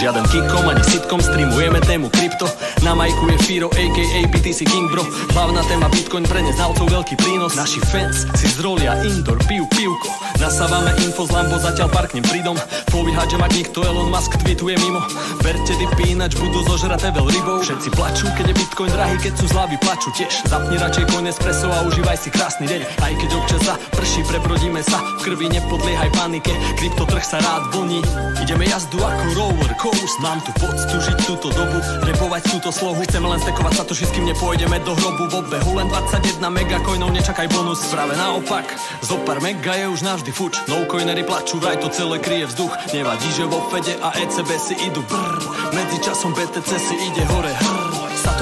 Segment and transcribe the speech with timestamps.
[0.00, 0.54] Żaden kick,
[0.94, 2.46] sitkom, streamujeme tému krypto.
[2.86, 5.02] Na majku je Firo, aka BTC King bro.
[5.34, 7.58] Hlavná téma Bitcoin pre neznalcov veľký prínos.
[7.58, 10.14] Naši fans si zrolia indoor, pijú pivko.
[10.38, 12.54] Nasávame info z Lambo, zatiaľ parknem pridom.
[12.94, 15.02] Povíhať, že mať nikto Elon Musk tweetuje mimo.
[15.42, 17.58] Verte dipy, ináč budú zožraté veľ rybou.
[17.64, 20.46] Všetci plačú, keď je Bitcoin drahý, keď sú zlavy plačú tiež.
[20.46, 22.82] Zapni radšej coin espresso a užívaj si krásny deň.
[23.02, 25.02] Aj keď občas sa prší, prebrodíme sa.
[25.18, 28.04] V krvi nepodliehaj panike, kryptotrh sa rád vlní
[28.44, 30.52] Ideme jazdu ako roller coast Mám tu
[30.88, 33.00] žiť túto dobu, repovať túto slohu.
[33.04, 35.24] Chceme len stekovať sa to, kým nepôjdeme do hrobu.
[35.30, 37.80] V obehu len 21 megacoinov, nečakaj bonus.
[37.88, 38.66] Práve naopak,
[39.04, 40.60] zo pár mega je už navždy fuč.
[40.66, 42.72] No coinery plačú, vraj to celé kryje vzduch.
[42.92, 45.40] Nevadí, že vo Fede a ECB si idú brr
[45.74, 47.52] Medzi časom BTC si ide hore.
[47.52, 47.83] Hrr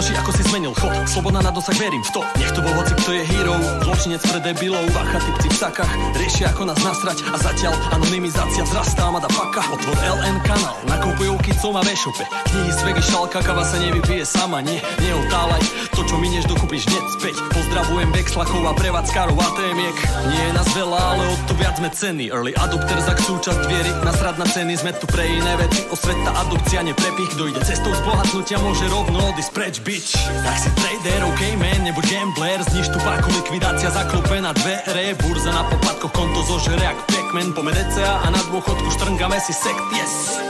[0.02, 0.90] Satoshi, ako si zmenil chod.
[1.06, 2.26] Sloboda na dosah, verím v to.
[2.34, 3.54] Nech to bol hoci, kto je hero.
[3.86, 4.82] Zločinec pre debilov.
[4.90, 7.22] Bacha, typci v sakách Riešia ako nás nasrať.
[7.30, 9.62] A zatiaľ anonymizácia vzrastá Mada paka.
[9.70, 14.58] Otvor LN kanál Nakupujú kicom a vešupe Knihy z vegy šalka Kava sa nevypije sama.
[14.66, 15.62] Nie, neotálaj
[15.94, 17.36] To, čo minieš, dokúpiš hneď späť.
[17.54, 19.96] Pozdravujem Vexlakov a prevádzkarov a témiek
[20.34, 22.26] Nie je nás veľa, ale od to viac sme ceny.
[22.34, 23.94] Early adopter za súčasť viery.
[24.02, 25.86] Nasrad na ceny Sme tu pre iné veci.
[25.94, 27.38] Osveta, adopcia, neprepich.
[27.38, 32.04] Kto ide cestou zbohatnutia Môže rovno odísť preč bitch Tak si trader, ok man, nebuď
[32.08, 32.62] gambler.
[32.62, 35.14] Zniž tu páku, likvidácia zaklope na dvere.
[35.20, 37.52] Burza na poplatkoch, konto zožere jak Pac-Man.
[37.52, 40.40] Pome DCA a na dôchodku štrngame si sekt, yes.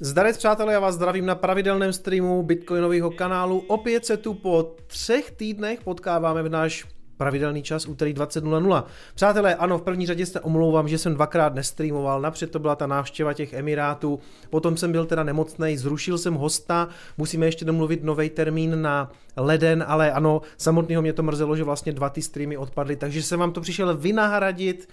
[0.00, 3.64] Zdarec přátelé, já vás zdravím na pravidelném streamu Bitcoinového kanálu.
[3.66, 6.86] Opět se tu po třech týdnech potkáváme v náš
[7.18, 8.84] pravidelný čas úterý 20.00.
[9.14, 12.86] Přátelé, ano, v první řadě se omlouvám, že jsem dvakrát nestreamoval, napřed to byla ta
[12.86, 14.20] návštěva těch Emirátů,
[14.50, 19.84] potom jsem byl teda nemocný, zrušil jsem hosta, musíme ještě domluvit nový termín na leden,
[19.88, 23.52] ale ano, samotného mě to mrzelo, že vlastně dva ty streamy odpadly, takže jsem vám
[23.52, 24.88] to přišel vynahradit,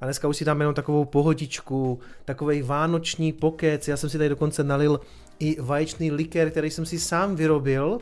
[0.00, 3.88] a dneska už si dáme jenom takovou pohodičku, takový vánoční pokec.
[3.88, 5.00] Já jsem si tady dokonce nalil
[5.38, 7.98] i vaječný likér, který jsem si sám vyrobil.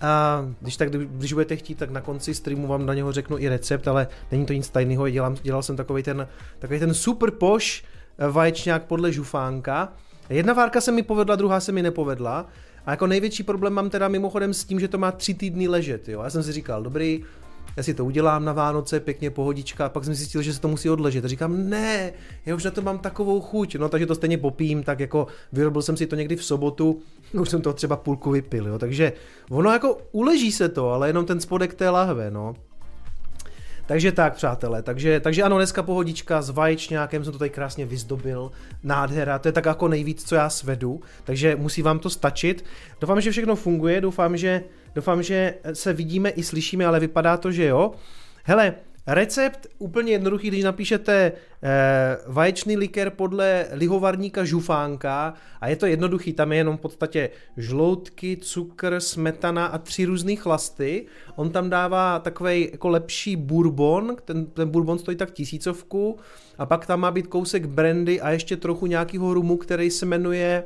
[0.00, 3.48] A když, tak, když budete chtít, tak na konci streamu vám na něho řeknu i
[3.48, 5.10] recept, ale není to nic tajného.
[5.10, 6.28] Dělám, dělal jsem takový ten,
[6.58, 7.84] takový ten super poš
[8.18, 9.92] eh, vaječňák podle žufánka.
[10.30, 12.46] Jedna várka se mi povedla, druhá se mi nepovedla.
[12.86, 16.08] A jako největší problém mám teda mimochodem s tím, že to má tři týdny ležet.
[16.08, 16.22] Jo.
[16.22, 17.24] Já jsem si říkal, dobrý,
[17.76, 20.68] já si to udělám na Vánoce, pěkně pohodička, a pak jsem zjistil, že se to
[20.68, 21.24] musí odležet.
[21.24, 22.12] A říkám, ne,
[22.46, 25.82] já už na to mám takovou chuť, no takže to stejně popím, tak jako vyrobil
[25.82, 27.00] jsem si to někdy v sobotu,
[27.32, 29.12] už jsem to třeba půlku vypil, jo, takže
[29.50, 32.54] ono jako uleží se to, ale jenom ten spodek té lahve, no.
[33.86, 38.52] Takže tak, přátelé, takže, takže ano, dneska pohodička s vaječňákem jsem to tady krásně vyzdobil,
[38.82, 42.64] nádhera, to je tak jako nejvíc, co já svedu, takže musí vám to stačit.
[43.00, 44.62] Doufám, že všechno funguje, doufám, že
[44.94, 47.92] Doufám, že se vidíme i slyšíme, ale vypadá to, že jo.
[48.44, 48.74] Hele,
[49.06, 56.32] Recept úplně jednoduchý, když napíšete eh, vaječný likér podle lihovarníka Žufánka a je to jednoduchý,
[56.32, 61.06] tam je jenom v podstatě žloutky, cukr, smetana a tři různé chlasty.
[61.36, 66.18] On tam dává takový jako lepší bourbon, ten, ten bourbon stojí tak tisícovku
[66.58, 70.64] a pak tam má být kousek brandy a ještě trochu nějakého rumu, který se jmenuje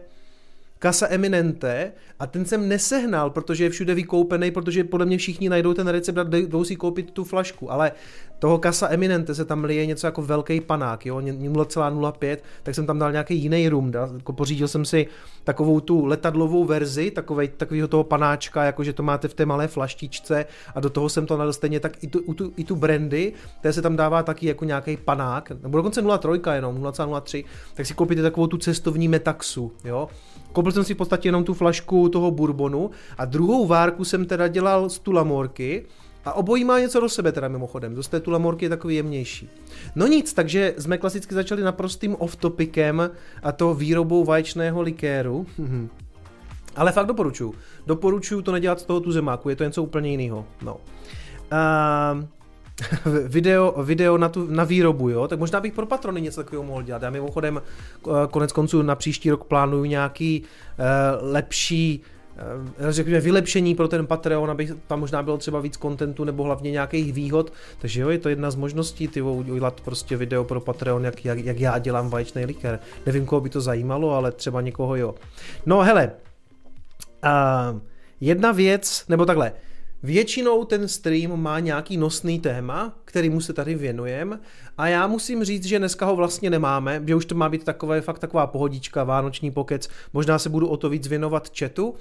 [0.84, 5.74] Casa Eminente a ten jsem nesehnal, protože je všude vykoupený, protože podle mě všichni najdou
[5.74, 7.92] ten recept a jdou si koupit tu flašku, ale
[8.38, 12.98] toho Casa Eminente se tam lije něco jako velký panák, jo, 0,05, tak jsem tam
[12.98, 15.06] dal nějaký jiný rum, da, jako pořídil jsem si
[15.44, 20.46] takovou tu letadlovou verzi, takovej, takovýho toho panáčka, jakože to máte v té malé flaštičce
[20.74, 23.72] a do toho jsem to nalil stejně tak i tu, tu, i tu brandy, které
[23.72, 27.44] se tam dává taky jako nějaký panák, nebo dokonce 0,3 jenom, 0,03,
[27.74, 30.08] tak si koupíte takovou tu cestovní metaxu, jo,
[30.54, 34.48] Koupil jsem si v podstatě jenom tu flašku toho bourbonu a druhou várku jsem teda
[34.48, 35.86] dělal z tulamorky
[36.24, 39.48] a obojí má něco do sebe teda mimochodem, z té tulamorky je takový jemnější.
[39.94, 43.10] No nic, takže jsme klasicky začali naprostým off-topicem
[43.42, 45.46] a to výrobou vaječného likéru.
[46.76, 47.54] Ale fakt doporučuju.
[47.86, 50.46] Doporučuju to nedělat z toho tu zemáku, je to něco úplně jiného.
[50.62, 50.74] No.
[50.74, 52.24] Uh,
[53.26, 56.82] video, video na, tu, na výrobu, jo, tak možná bych pro patrony něco takového mohl
[56.82, 57.02] dělat.
[57.02, 62.02] Já mimochodem eh, konec konců na příští rok plánuju nějaký uh, lepší
[62.80, 66.70] uh, řekněme vylepšení pro ten Patreon, aby tam možná bylo třeba víc kontentu nebo hlavně
[66.70, 71.04] nějakých výhod, takže jo, je to jedna z možností, ty udělat prostě video pro Patreon,
[71.04, 72.78] jak, jak, jak já dělám vaječný likér.
[73.06, 75.14] Nevím, koho by to zajímalo, ale třeba někoho jo.
[75.66, 76.10] No hele,
[77.24, 77.80] uh,
[78.20, 79.52] jedna věc, nebo takhle,
[80.04, 84.38] Většinou ten stream má nějaký nosný téma, kterýmu se tady věnujeme.
[84.78, 88.00] A já musím říct, že dneska ho vlastně nemáme, že už to má být takové,
[88.00, 89.88] fakt taková pohodička, vánoční pokec.
[90.12, 91.94] Možná se budu o to víc věnovat chatu,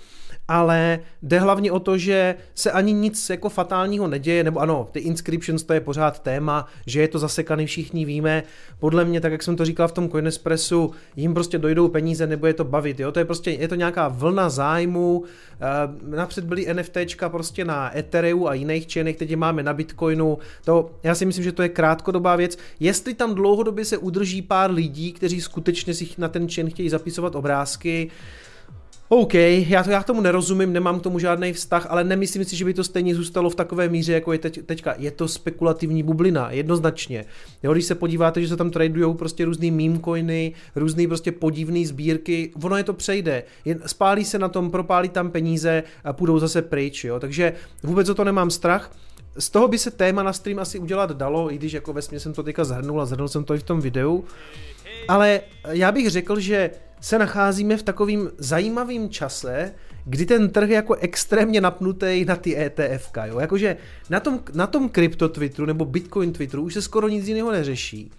[0.47, 4.99] ale jde hlavně o to, že se ani nic jako fatálního neděje, nebo ano, ty
[4.99, 8.43] inscriptions to je pořád téma, že je to zasekaný, všichni víme.
[8.79, 12.47] Podle mě, tak jak jsem to říkal v tom Coinespressu, jim prostě dojdou peníze, nebo
[12.47, 13.11] je to bavit, jo?
[13.11, 15.23] To je prostě, je to nějaká vlna zájmu,
[15.53, 20.37] Uh, napřed byly NFTčka prostě na Ethereum a jiných čenech, teď je máme na Bitcoinu.
[20.65, 22.57] To, já si myslím, že to je krátkodobá věc.
[22.79, 27.35] Jestli tam dlouhodobě se udrží pár lidí, kteří skutečně si na ten čen chtějí zapisovat
[27.35, 28.11] obrázky,
[29.15, 32.65] OK, já, to, já tomu nerozumím, nemám k tomu žádný vztah, ale nemyslím si, že
[32.65, 34.95] by to stejně zůstalo v takové míře, jako je teď, teďka.
[34.97, 37.25] Je to spekulativní bublina, jednoznačně.
[37.63, 41.85] Jo, když se podíváte, že se tam tradují prostě různý meme coiny, různý prostě podivné
[41.85, 43.43] sbírky, ono je to přejde.
[43.65, 47.19] Jen spálí se na tom, propálí tam peníze a půjdou zase pryč, jo.
[47.19, 47.53] Takže
[47.83, 48.91] vůbec o to nemám strach.
[49.37, 52.33] Z toho by se téma na stream asi udělat dalo, i když jako ve jsem
[52.33, 54.25] to teďka zhrnul a zhrnul jsem to i v tom videu.
[55.07, 56.71] Ale já bych řekl, že
[57.01, 59.73] se nacházíme v takovým zajímavým čase,
[60.05, 63.11] kdy ten trh je jako extrémně napnutý na ty ETF.
[63.25, 63.39] Jo?
[63.39, 63.77] Jakože
[64.09, 68.11] na tom, na tom krypto Twitteru nebo Bitcoin Twitteru už se skoro nic jiného neřeší.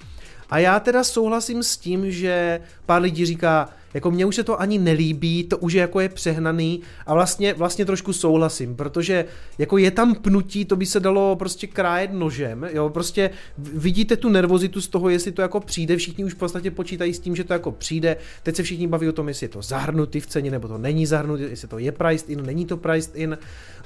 [0.50, 4.60] A já teda souhlasím s tím, že pár lidí říká, jako mně už se to
[4.60, 9.24] ani nelíbí, to už je jako je přehnaný a vlastně, vlastně trošku souhlasím, protože
[9.58, 14.28] jako je tam pnutí, to by se dalo prostě krájet nožem, jo, prostě vidíte tu
[14.28, 17.44] nervozitu z toho, jestli to jako přijde, všichni už v podstatě počítají s tím, že
[17.44, 20.50] to jako přijde, teď se všichni baví o tom, jestli je to zahrnutý v ceně,
[20.50, 23.38] nebo to není zahrnutý, jestli to je priced in, není to priced in.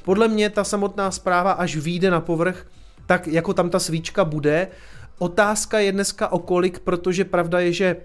[0.02, 2.66] Podle mě ta samotná zpráva, až vyjde na povrch,
[3.06, 4.68] tak jako tam ta svíčka bude.
[5.18, 7.96] Otázka je dneska o kolik, protože pravda je, že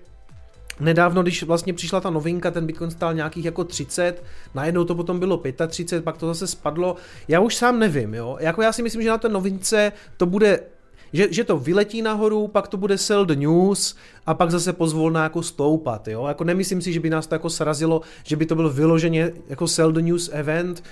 [0.79, 4.23] Nedávno, když vlastně přišla ta novinka, ten Bitcoin stál nějakých jako 30,
[4.53, 6.95] najednou to potom bylo 35, pak to zase spadlo.
[7.27, 8.37] Já už sám nevím, jo.
[8.39, 10.59] Jako já si myslím, že na té novince to bude
[11.15, 15.23] že, že to vyletí nahoru, pak to bude sell the news a pak zase pozvolná
[15.23, 16.25] jako stoupat, jo.
[16.27, 19.67] Jako nemyslím si, že by nás to jako srazilo, že by to byl vyloženě jako
[19.67, 20.83] sell the news event,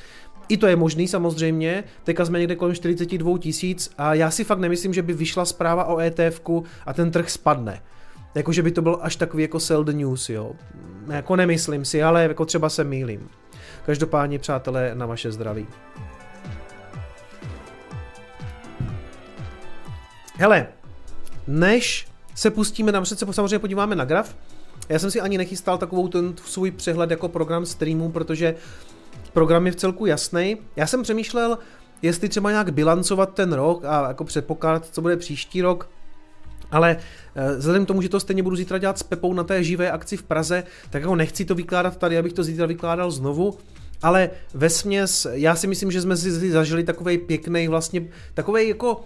[0.50, 4.60] i to je možný samozřejmě, teďka jsme někde kolem 42 tisíc a já si fakt
[4.60, 6.42] nemyslím, že by vyšla zpráva o etf
[6.86, 7.82] a ten trh spadne.
[8.36, 10.52] Jako, že by to byl až takový jako sell the news, jo.
[11.08, 13.30] Jako nemyslím si, ale jako třeba se mýlím.
[13.86, 15.68] Každopádně, přátelé, na vaše zdraví.
[20.38, 20.68] Hele,
[21.48, 24.36] než se pustíme, napřed se samozřejmě podíváme na graf.
[24.90, 28.56] Já jsem si ani nechystal takovou ten svůj přehled jako program streamu, protože
[29.34, 30.58] program je v celku jasný.
[30.76, 31.58] Já jsem přemýšlel,
[32.02, 35.90] jestli třeba nějak bilancovat ten rok a jako předpokládat, co bude příští rok.
[36.72, 36.98] Ale
[37.36, 39.92] eh, vzhledem k tomu, že to stejně budu zítra dělat s Pepou na té živé
[39.92, 43.58] akci v Praze, tak jako nechci to vykládat tady, abych to zítra vykládal znovu.
[44.02, 49.04] Ale ve směs, já si myslím, že jsme si zažili takový pěkný vlastně, takový jako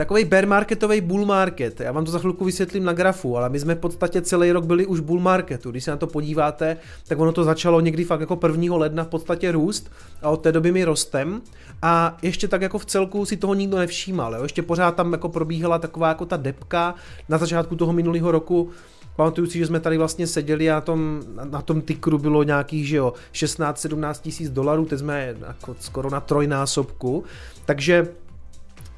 [0.00, 1.80] takový bear marketový bull market.
[1.80, 4.64] Já vám to za chvilku vysvětlím na grafu, ale my jsme v podstatě celý rok
[4.64, 5.70] byli už bull marketu.
[5.70, 6.76] Když se na to podíváte,
[7.08, 8.76] tak ono to začalo někdy fakt jako 1.
[8.76, 9.90] ledna v podstatě růst
[10.22, 11.40] a od té doby my rostem.
[11.82, 14.34] A ještě tak jako v celku si toho nikdo nevšímal.
[14.34, 14.42] Jo?
[14.42, 16.94] Ještě pořád tam jako probíhala taková jako ta depka
[17.28, 18.70] na začátku toho minulého roku,
[19.16, 22.88] Pamatuju si, že jsme tady vlastně seděli a na tom, na tom tykru bylo nějakých,
[22.88, 27.24] že jo, 16-17 tisíc dolarů, teď jsme jako skoro na trojnásobku,
[27.64, 28.08] takže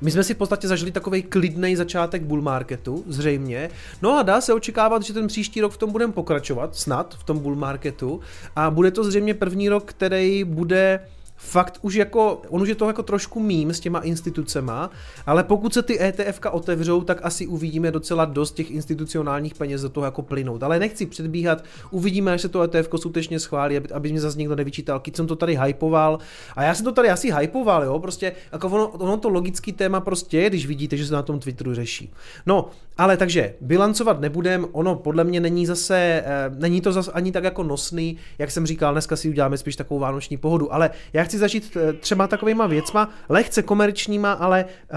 [0.02, 3.70] my jsme si v podstatě zažili takový klidný začátek bull marketu, zřejmě.
[4.02, 7.24] No a dá se očekávat, že ten příští rok v tom budeme pokračovat, snad v
[7.24, 8.20] tom bull marketu.
[8.56, 11.00] A bude to zřejmě první rok, který bude
[11.44, 14.90] fakt už jako, on už je to jako trošku mím s těma institucema,
[15.26, 19.88] ale pokud se ty ETFka otevřou, tak asi uvidíme docela dost těch institucionálních peněz do
[19.88, 20.62] toho jako plynout.
[20.62, 24.56] Ale nechci předbíhat, uvidíme, až se to ETF skutečně schválí, aby, aby mě zase někdo
[24.56, 26.18] nevyčítal, když jsem to tady hypoval.
[26.56, 30.00] A já jsem to tady asi hypoval, jo, prostě jako ono, ono to logický téma
[30.00, 32.12] prostě je, když vidíte, že se na tom Twitteru řeší.
[32.46, 35.96] No, ale takže bilancovat nebudem, ono podle mě není zase,
[36.26, 39.76] eh, není to zase ani tak jako nosný, jak jsem říkal, dneska si uděláme spíš
[39.76, 44.94] takovou vánoční pohodu, ale já chci začít eh, třeba takovýma věcma, lehce komerčníma, ale eh,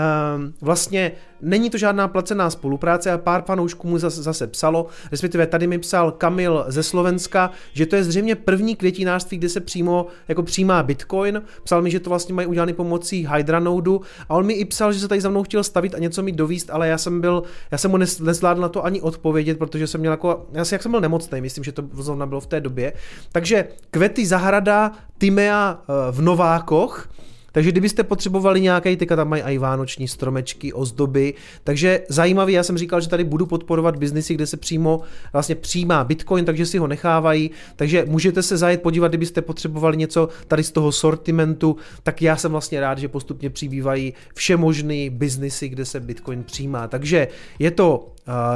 [0.61, 1.11] vlastně
[1.45, 5.77] Není to žádná placená spolupráce a pár fanoušků mu zase, zase psalo, respektive tady mi
[5.77, 10.83] psal Kamil ze Slovenska, že to je zřejmě první květinářství, kde se přímo jako přijímá
[10.83, 11.41] Bitcoin.
[11.63, 14.93] Psal mi, že to vlastně mají udělané pomocí Hydra Nodu a on mi i psal,
[14.93, 17.43] že se tady za mnou chtěl stavit a něco mi dovíst, ale já jsem byl,
[17.71, 20.83] já jsem mu nezvládl na to ani odpovědět, protože jsem měl jako, já si, jak
[20.83, 22.93] jsem byl nemocný, myslím, že to zrovna bylo v té době.
[23.31, 27.09] Takže Kvety zahrada Timea eh, v Novákoch,
[27.55, 31.33] takže kdybyste potřebovali nějaký, teďka tam mají i vánoční stromečky, ozdoby,
[31.63, 35.01] takže zajímavý, já jsem říkal, že tady budu podporovat biznisy, kde se přímo
[35.33, 40.29] vlastně přijímá Bitcoin, takže si ho nechávají, takže můžete se zajet podívat, kdybyste potřebovali něco
[40.47, 45.85] tady z toho sortimentu, tak já jsem vlastně rád, že postupně přibývají všemožný biznisy, kde
[45.85, 46.87] se Bitcoin přijímá.
[46.87, 47.27] Takže
[47.59, 48.11] je to,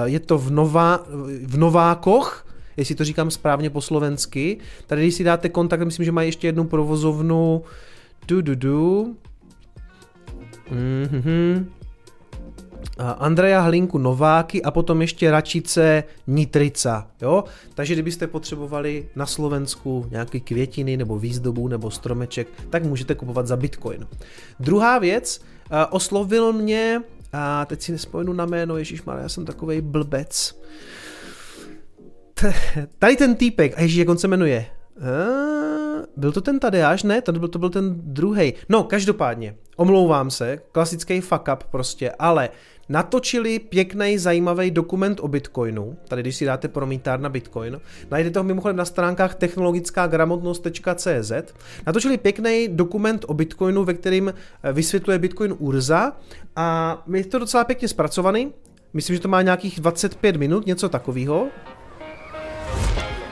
[0.06, 1.06] je to v, Nová,
[1.46, 4.58] v Novákoch, jestli to říkám správně po slovensky.
[4.88, 7.64] Tady, když si dáte kontakt, myslím, že mají ještě jednu provozovnu.
[8.28, 9.16] Du, du, du.
[10.72, 11.66] Mm-hmm.
[13.18, 17.08] Andreja Hlinku Nováky a potom ještě Račice Nitrica.
[17.22, 17.44] Jo?
[17.74, 23.58] Takže kdybyste potřebovali na Slovensku nějaké květiny nebo výzdobu nebo stromeček, tak můžete kupovat za
[23.58, 24.08] Bitcoin.
[24.60, 25.42] Druhá věc,
[25.90, 27.02] oslovil mě,
[27.34, 30.62] a teď si nespomenu na jméno, Ježíš já jsem takový blbec.
[33.00, 34.66] Tady ten týpek, a Ježíš, jak on se jmenuje?
[35.00, 37.04] Uh, byl to ten Tadeáš?
[37.04, 38.54] Ne, to byl, to byl ten druhý.
[38.70, 42.50] No, každopádně, omlouvám se, klasický fuck up prostě, ale
[42.90, 45.98] natočili pěkný, zajímavý dokument o Bitcoinu.
[46.08, 50.10] Tady, když si dáte promítár na Bitcoin, najdete ho mimochodem na stránkách technologická
[51.88, 56.12] Natočili pěkný dokument o Bitcoinu, ve kterým eh, vysvětluje Bitcoin Urza
[56.56, 58.54] a je to docela pěkně zpracovaný.
[58.94, 61.48] Myslím, že to má nějakých 25 minut, něco takového.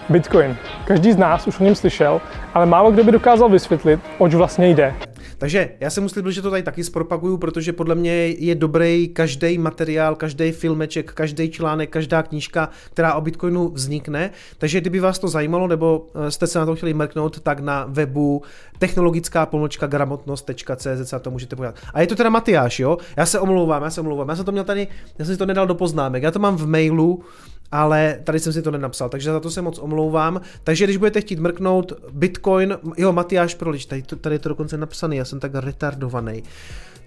[0.10, 0.58] Bitcoin.
[0.86, 2.22] Každý z nás už o něm slyšel,
[2.54, 4.96] ale málo kdo by dokázal vysvětlit, oč vlastně jde.
[5.38, 9.58] Takže já jsem musel, že to tady taky zpropaguju, protože podle mě je dobrý každý
[9.58, 14.32] materiál, každý filmeček, každý článek, každá knížka, která o Bitcoinu vznikne.
[14.58, 17.86] Takže kdyby vás to zajímalo, nebo eh, jste se na to chtěli mrknout, tak na
[17.90, 18.42] webu
[18.80, 21.76] technologická pomlčka gramotnost.cz se to můžete podívat.
[21.94, 22.98] A je to teda Matyáš, jo?
[23.18, 24.30] Já se omlouvám, já se omlouvám.
[24.30, 24.88] Já jsem to měl tady,
[25.20, 26.24] já jsem si to nedal do poznámek.
[26.24, 27.24] Já to mám v mailu,
[27.72, 30.42] ale tady jsem si to nenapsal, takže za to se moc omlouvám.
[30.64, 35.18] Takže když budete chtít mrknout Bitcoin, jo, Matyáš Prolič, tady, tady je to dokonce napsaný,
[35.18, 36.44] já jsem tak retardovaný.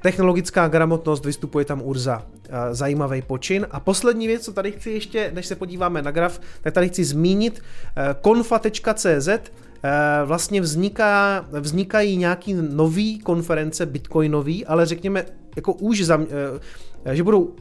[0.02, 2.22] Technologická gramotnost, vystupuje tam Urza.
[2.70, 3.66] Zajímavý počin.
[3.70, 7.04] A poslední věc, co tady chci ještě, než se podíváme na graf, tak tady chci
[7.04, 7.62] zmínit
[7.96, 9.40] eh, konfa.cz, eh,
[10.24, 15.24] vlastně vzniká, vznikají nějaký nový konference bitcoinový, ale řekněme
[15.56, 16.26] jako už, zam,
[17.04, 17.54] eh, že budou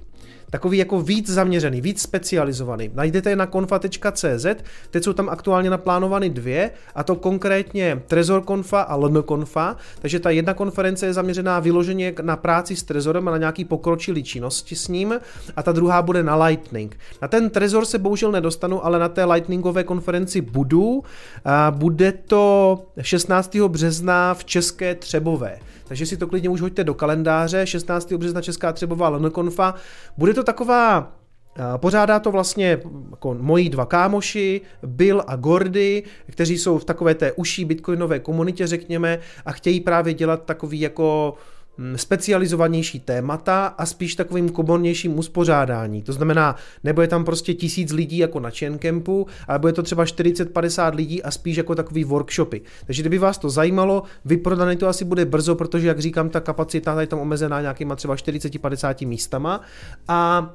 [0.49, 2.91] takový jako víc zaměřený, víc specializovaný.
[2.93, 4.45] Najdete je na konfa.cz,
[4.91, 10.19] teď jsou tam aktuálně naplánovány dvě, a to konkrétně Trezor Konfa a LN Konfa, takže
[10.19, 14.75] ta jedna konference je zaměřená vyloženě na práci s Trezorem a na nějaký pokročilý činnosti
[14.75, 15.19] s ním
[15.55, 16.97] a ta druhá bude na Lightning.
[17.21, 21.03] Na ten Trezor se bohužel nedostanu, ale na té Lightningové konferenci budu.
[21.45, 23.55] A bude to 16.
[23.55, 25.59] března v České Třebové.
[25.89, 28.13] Takže si to klidně už hoďte do kalendáře, 16.
[28.13, 29.75] března Česká Třebová Lenokonfa.
[30.17, 31.15] Bude to taková
[31.77, 32.79] Pořádá to vlastně
[33.11, 38.67] jako moji dva kámoši, Bill a Gordy, kteří jsou v takové té uší bitcoinové komunitě,
[38.67, 41.33] řekněme, a chtějí právě dělat takový jako
[41.95, 46.03] specializovanější témata a spíš takovým komornějším uspořádání.
[46.03, 50.05] To znamená, nebo je tam prostě tisíc lidí jako na Chaincampu, ale bude to třeba
[50.05, 52.61] 40-50 lidí a spíš jako takový workshopy.
[52.85, 57.01] Takže kdyby vás to zajímalo, vyprodaný to asi bude brzo, protože jak říkám, ta kapacita
[57.01, 59.61] je tam omezená nějakýma třeba 40-50 místama
[60.07, 60.49] a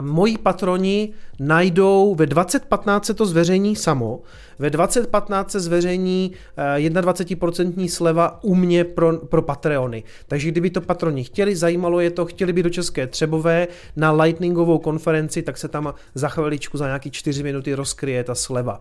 [0.00, 4.20] moji patroni najdou, ve 2015 se to zveřejní samo,
[4.58, 10.04] ve 2015 se zveřejní 21% eh, sleva u mě pro, pro Patreony.
[10.28, 14.78] Takže kdyby to patroni chtěli, zajímalo je to, chtěli by do České Třebové na Lightningovou
[14.78, 18.80] konferenci, tak se tam za chviličku, za nějaký 4 minuty rozkryje ta sleva.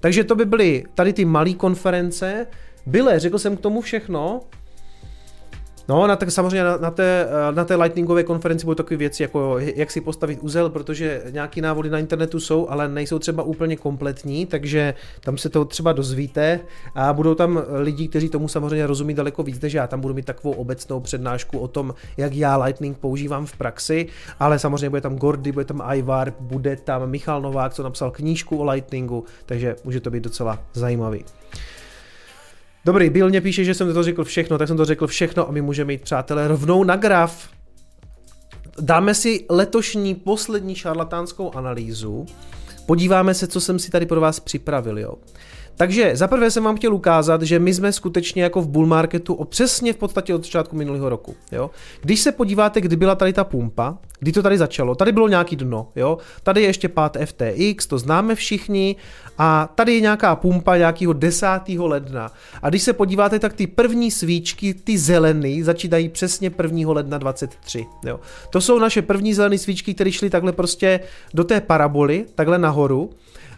[0.00, 2.46] Takže to by byly tady ty malé konference.
[2.86, 4.40] Byle, řekl jsem k tomu všechno,
[5.90, 9.22] No, na, tak samozřejmě na, na, té, eh, na té lightningové konferenci budou takové věci,
[9.22, 13.76] jako jak si postavit úzel, protože nějaký návody na internetu jsou, ale nejsou třeba úplně
[13.76, 16.60] kompletní, takže tam se to třeba dozvíte
[16.94, 19.86] a budou tam lidi, kteří tomu samozřejmě rozumí daleko víc než já.
[19.86, 24.06] Tam budu mít takovou obecnou přednášku o tom, jak já Lightning používám v praxi,
[24.38, 28.58] ale samozřejmě bude tam Gordy, bude tam Ivar, bude tam Michal Novák, co napsal knížku
[28.58, 31.24] o Lightningu, takže může to být docela zajímavý.
[32.84, 35.52] Dobrý, Bill mě píše, že jsem to řekl všechno, tak jsem to řekl všechno a
[35.52, 37.48] my můžeme jít, přátelé, rovnou na graf.
[38.80, 42.26] Dáme si letošní poslední šarlatánskou analýzu.
[42.86, 45.14] Podíváme se, co jsem si tady pro vás připravil, jo.
[45.80, 49.44] Takže zaprvé jsem vám chtěl ukázat, že my jsme skutečně jako v bull marketu o
[49.44, 51.34] přesně v podstatě od začátku minulého roku.
[51.52, 51.70] Jo?
[52.00, 55.56] Když se podíváte, kdy byla tady ta pumpa, kdy to tady začalo, tady bylo nějaký
[55.56, 56.18] dno, jo?
[56.42, 58.96] tady je ještě pád FTX, to známe všichni,
[59.42, 61.46] a tady je nějaká pumpa nějakého 10.
[61.78, 62.32] ledna.
[62.62, 66.92] A když se podíváte, tak ty první svíčky, ty zelený, začínají přesně 1.
[66.92, 67.86] ledna 23.
[68.04, 68.20] Jo?
[68.50, 71.00] To jsou naše první zelené svíčky, které šly takhle prostě
[71.34, 73.10] do té paraboly, takhle nahoru.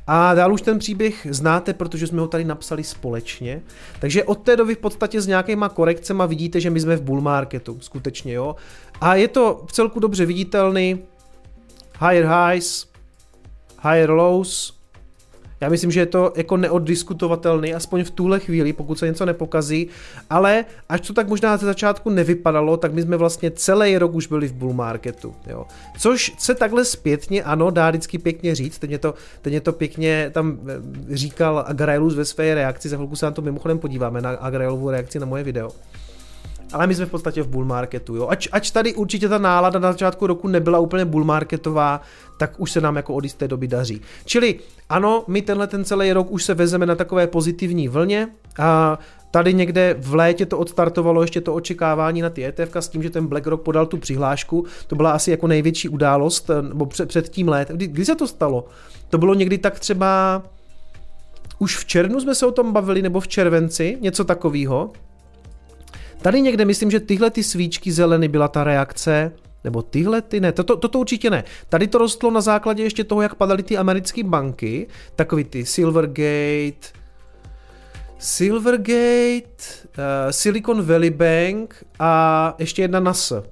[0.06, 3.62] A dál už ten příběh znáte, protože jsme ho tady napsali společně.
[3.98, 7.20] Takže od té doby v podstatě s nějakýma korekcemi vidíte, že my jsme v bull
[7.20, 8.56] marketu, skutečně jo.
[9.00, 10.98] A je to v celku dobře viditelný.
[12.08, 12.86] Higher highs,
[13.82, 14.81] higher lows,
[15.62, 19.88] já myslím, že je to jako neoddiskutovatelný, aspoň v tuhle chvíli, pokud se něco nepokazí,
[20.30, 24.26] ale až to tak možná ze začátku nevypadalo, tak my jsme vlastně celý rok už
[24.26, 25.34] byli v bull marketu.
[25.46, 25.66] Jo.
[25.98, 29.72] Což se takhle zpětně, ano, dá vždycky pěkně říct, teď je to, teď je to
[29.72, 34.20] pěkně tam eh, říkal Agraelus ve své reakci, za chvilku se na to mimochodem podíváme,
[34.20, 35.70] na Agraelovu reakci na moje video
[36.72, 38.28] ale my jsme v podstatě v bull marketu, jo.
[38.28, 42.00] Ač, ač tady určitě ta nálada na začátku roku nebyla úplně bull marketová,
[42.36, 44.00] tak už se nám jako od jisté doby daří.
[44.24, 48.98] Čili ano, my tenhle ten celý rok už se vezeme na takové pozitivní vlně a
[49.32, 53.10] Tady někde v létě to odstartovalo ještě to očekávání na ty ETF s tím, že
[53.10, 54.64] ten BlackRock podal tu přihlášku.
[54.86, 57.76] To byla asi jako největší událost, nebo před, před tím létem.
[57.76, 58.64] Kdy, kdy se to stalo?
[59.10, 60.42] To bylo někdy tak třeba
[61.58, 64.90] už v červnu jsme se o tom bavili, nebo v červenci, něco takového.
[66.22, 69.32] Tady někde myslím, že tyhle ty svíčky zeleny byla ta reakce,
[69.64, 71.44] nebo tyhle ty ne, toto, toto určitě ne.
[71.68, 74.86] Tady to rostlo na základě ještě toho, jak padaly ty americké banky,
[75.16, 76.88] takový ty Silvergate,
[78.18, 79.64] Silvergate,
[79.98, 83.42] uh, Silicon Valley Bank a ještě jedna NASA.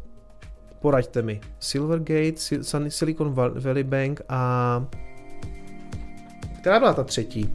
[0.81, 1.41] Poraďte mi.
[1.59, 4.85] Silvergate, Silicon Valley Bank a...
[6.61, 7.55] Která byla ta třetí?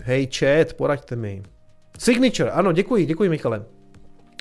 [0.00, 1.42] Hej chat, poraďte mi.
[2.02, 3.64] Signature, ano, děkuji, děkuji Michale.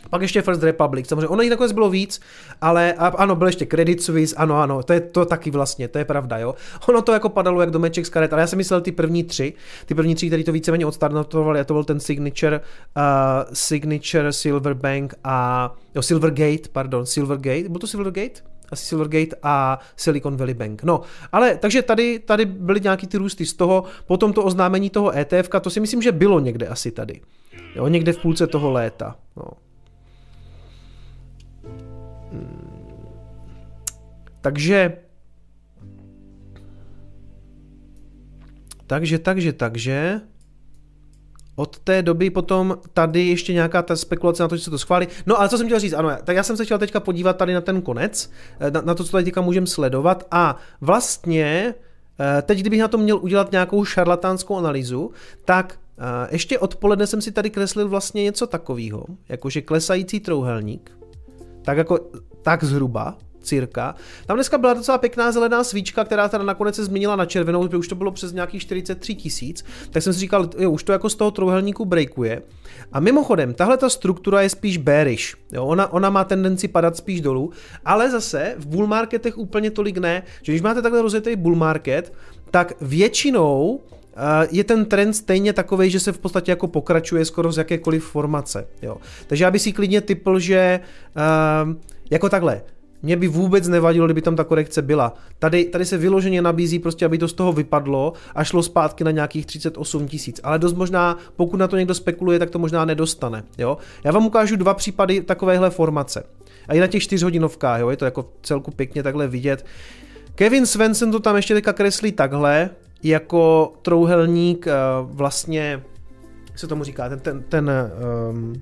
[0.09, 2.21] Pak ještě First Republic, samozřejmě ono jich nakonec bylo víc,
[2.61, 5.97] ale a, ano, byl ještě Credit Suisse, ano, ano, to je to taky vlastně, to
[5.97, 6.55] je pravda, jo.
[6.87, 9.23] Ono to jako padalo jak do meček z karet, ale já jsem myslel ty první
[9.23, 9.53] tři,
[9.85, 13.03] ty první tři, který to víceméně odstartovali, a to byl ten Signature, uh,
[13.53, 18.41] Signature, Silverbank a, jo, Silvergate, pardon, Silvergate, byl to Silvergate?
[18.71, 20.83] asi Silvergate a Silicon Valley Bank.
[20.83, 21.01] No,
[21.31, 25.49] ale takže tady, tady byly nějaký ty růsty z toho, potom to oznámení toho ETF,
[25.61, 27.21] to si myslím, že bylo někde asi tady.
[27.75, 29.15] Jo, někde v půlce toho léta.
[29.37, 29.43] No.
[32.31, 32.71] Hmm.
[34.41, 34.97] Takže
[38.87, 40.21] takže, takže, takže
[41.55, 45.07] od té doby potom tady ještě nějaká ta spekulace na to, že se to schválí.
[45.25, 47.53] No ale co jsem chtěl říct, ano, tak já jsem se chtěl teďka podívat tady
[47.53, 51.73] na ten konec, eh, na, na to, co tady teďka můžeme sledovat a vlastně
[52.19, 55.11] eh, teď, kdybych na to měl udělat nějakou šarlatánskou analýzu,
[55.45, 55.79] tak
[56.31, 60.91] ještě odpoledne jsem si tady kreslil vlastně něco takového, jakože klesající trouhelník,
[61.61, 61.99] tak jako
[62.41, 63.95] tak zhruba, cirka.
[64.25, 67.87] Tam dneska byla docela pěkná zelená svíčka, která teda nakonec se změnila na červenou, už
[67.87, 71.15] to bylo přes nějakých 43 tisíc, tak jsem si říkal, jo, už to jako z
[71.15, 72.41] toho trouhelníku breakuje.
[72.91, 77.21] A mimochodem, tahle ta struktura je spíš bearish, jo, ona, ona má tendenci padat spíš
[77.21, 77.51] dolů,
[77.85, 82.13] ale zase v bull marketech úplně tolik ne, že když máte takhle rozjetý bull market,
[82.51, 83.79] tak většinou
[84.51, 88.67] je ten trend stejně takový, že se v podstatě jako pokračuje skoro z jakékoliv formace.
[88.81, 88.97] Jo.
[89.27, 90.79] Takže já bych si klidně typl, že
[91.65, 91.75] uh,
[92.11, 92.61] jako takhle,
[93.03, 95.13] mě by vůbec nevadilo, kdyby tam ta korekce byla.
[95.39, 99.11] Tady, tady se vyloženě nabízí prostě, aby to z toho vypadlo a šlo zpátky na
[99.11, 100.39] nějakých 38 tisíc.
[100.43, 103.43] Ale dost možná, pokud na to někdo spekuluje, tak to možná nedostane.
[103.57, 103.77] Jo?
[104.03, 106.23] Já vám ukážu dva případy takovéhle formace.
[106.67, 107.89] A i na těch čtyřhodinovkách, jo?
[107.89, 109.65] je to jako celku pěkně takhle vidět.
[110.35, 112.69] Kevin Svensson to tam ještě teďka kreslí takhle,
[113.03, 115.83] jako trouhelník uh, vlastně,
[116.47, 117.71] jak se tomu říká, ten, ten, ten
[118.29, 118.53] um,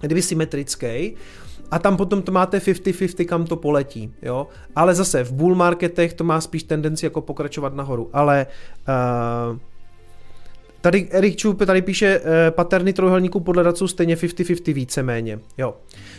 [0.00, 1.14] kdyby symetrický,
[1.70, 4.46] a tam potom to máte 50-50, kam to poletí, jo.
[4.76, 8.46] Ale zase v bull marketech to má spíš tendenci jako pokračovat nahoru, ale
[9.50, 9.58] uh,
[10.84, 15.40] Tady Erik Čup tady píše, uh, paterny trojuhelníků podle jsou stejně 50-50 víceméně.
[15.58, 15.74] Jo.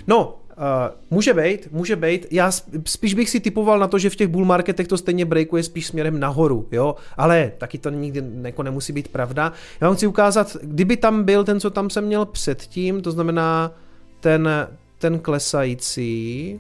[0.08, 2.28] No, uh, může být, může být.
[2.32, 2.52] Já
[2.86, 5.88] spíš bych si typoval na to, že v těch bull marketech to stejně breakuje spíš
[5.88, 6.96] směrem nahoru, jo.
[7.18, 9.54] Ale taky to nikdy jako nemusí být pravda.
[9.82, 13.72] Já vám chci ukázat, kdyby tam byl ten, co tam jsem měl předtím, to znamená
[14.20, 14.50] ten,
[14.98, 16.60] ten klesající,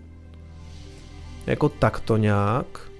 [1.47, 2.91] jako takto nějak.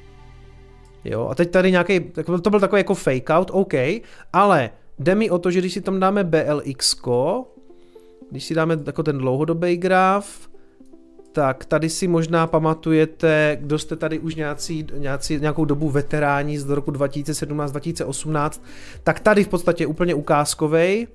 [1.05, 1.99] Jo, a teď tady nějaký,
[2.41, 3.73] to byl takový jako fake out, OK,
[4.34, 6.95] ale jde mi o to, že když si tam dáme BLX,
[8.31, 10.49] když si dáme jako ten dlouhodobý graf,
[11.36, 16.69] tak tady si možná pamatujete, kdo jste tady už nějací, nějací, nějakou dobu veteráni z
[16.69, 18.62] roku 2017-2018,
[19.04, 21.08] tak tady v podstatě úplně ukázkovej,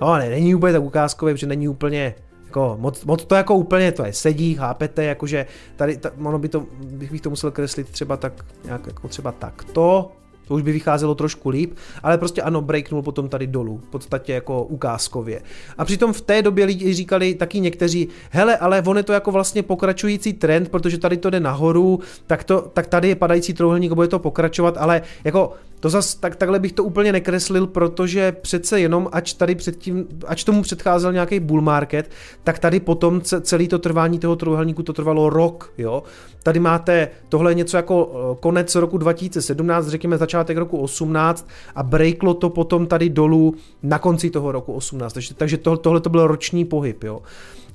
[0.00, 3.92] no ne, není úplně tak ukázkový, protože není úplně jako moc, moc to jako úplně
[3.92, 7.90] to je sedí, chápete, jakože tady, ta, ono by to, bych, bych to musel kreslit
[7.90, 8.32] třeba tak,
[8.64, 10.12] nějak jako třeba takto,
[10.48, 14.32] to už by vycházelo trošku líp, ale prostě ano, breaknul potom tady dolů, v podstatě
[14.32, 15.42] jako ukázkově.
[15.78, 19.32] A přitom v té době lidi říkali taky někteří, hele, ale on je to jako
[19.32, 23.92] vlastně pokračující trend, protože tady to jde nahoru, tak, to, tak tady je padající trouhelník,
[23.92, 28.80] bude to pokračovat, ale jako to zas, tak, takhle bych to úplně nekreslil, protože přece
[28.80, 32.10] jenom, ač tady předtím, ač tomu předcházel nějaký bull market,
[32.44, 36.02] tak tady potom celý to trvání toho trojuhelníku to trvalo rok, jo.
[36.42, 42.34] Tady máte tohle něco jako eh, konec roku 2017, řekněme začátek roku 18 a breaklo
[42.34, 46.26] to potom tady dolů na konci toho roku 18, takže, takže to, tohle to byl
[46.26, 47.22] roční pohyb, jo.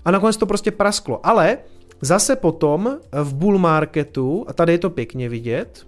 [0.05, 1.57] A nakonec to prostě prasklo, ale
[2.01, 5.85] zase potom v bull marketu, a tady je to pěkně vidět,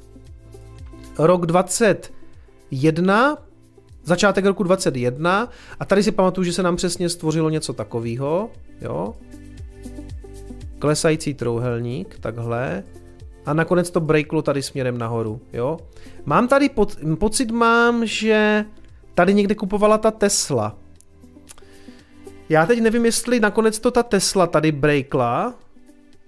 [1.19, 3.37] rok 21,
[4.03, 8.49] začátek roku 21 a tady si pamatuju, že se nám přesně stvořilo něco takového,
[8.81, 9.13] jo.
[10.79, 12.83] Klesající trouhelník, takhle.
[13.45, 15.77] A nakonec to breaklo tady směrem nahoru, jo.
[16.25, 18.65] Mám tady pod, pocit mám, že
[19.15, 20.75] tady někde kupovala ta Tesla.
[22.49, 25.53] Já teď nevím, jestli nakonec to ta Tesla tady breakla,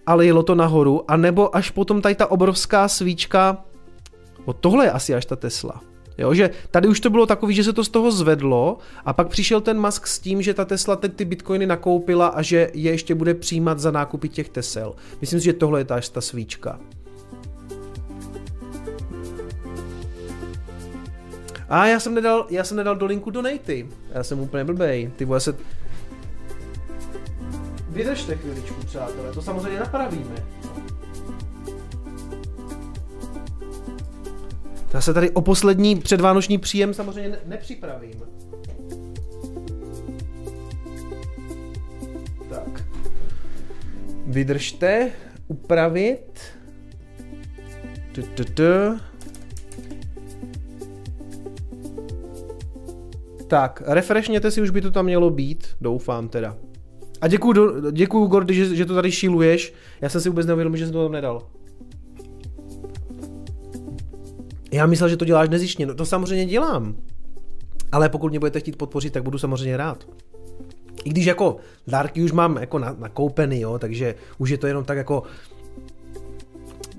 [0.05, 3.65] ale jelo to nahoru, anebo až potom tady ta obrovská svíčka
[4.45, 5.81] O tohle je asi až ta Tesla.
[6.17, 9.27] Jo, že tady už to bylo takový, že se to z toho zvedlo a pak
[9.27, 12.91] přišel ten Musk s tím, že ta Tesla teď ty bitcoiny nakoupila a že je
[12.91, 14.95] ještě bude přijímat za nákupy těch Tesel.
[15.21, 16.79] Myslím si, že tohle je ta, až ta svíčka.
[21.69, 23.89] A já jsem nedal, já jsem nedal do linku donaty.
[24.13, 25.11] Já jsem úplně blbej.
[25.15, 25.55] Ty vole se...
[27.89, 30.60] Vydržte chviličku, přátelé, to samozřejmě napravíme.
[34.93, 38.21] Já se tady o poslední předvánoční příjem samozřejmě ne- nepřipravím.
[42.49, 42.83] Tak.
[44.27, 45.11] Vydržte,
[45.47, 46.41] upravit.
[53.47, 56.57] Tak, refreshněte si, už by to tam mělo být, doufám teda.
[57.21, 59.73] A děkuju, děkuju Gordy, že, že to tady šíluješ.
[60.01, 61.47] Já jsem si vůbec neuvědomil, že jsem to tam nedal.
[64.71, 65.85] Já myslel, že to děláš nezištně.
[65.85, 66.95] No to samozřejmě dělám.
[67.91, 70.07] Ale pokud mě budete chtít podpořit, tak budu samozřejmě rád.
[71.03, 71.57] I když jako
[71.87, 75.23] dárky už mám jako nakoupený, jo, takže už je to jenom tak jako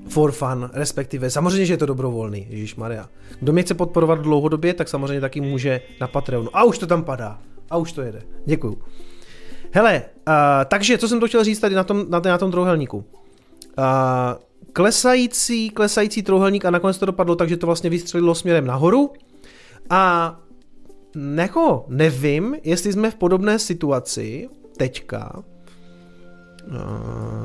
[0.09, 3.09] for fun, respektive samozřejmě, že je to dobrovolný, Ježíš Maria.
[3.41, 6.57] Kdo mě chce podporovat dlouhodobě, tak samozřejmě taky může na Patreonu.
[6.57, 7.39] A už to tam padá.
[7.71, 8.23] A už to jede.
[8.47, 8.79] Děkuju.
[9.75, 10.35] Hele, uh,
[10.69, 12.97] takže co jsem to chtěl říct tady na tom, na, na tom trouhelníku.
[12.99, 13.85] Uh,
[14.73, 19.13] klesající, klesající trouhelník a nakonec to dopadlo tak, že to vlastně vystřelilo směrem nahoru
[19.91, 20.37] a
[21.35, 25.43] jako nevím, jestli jsme v podobné situaci teďka,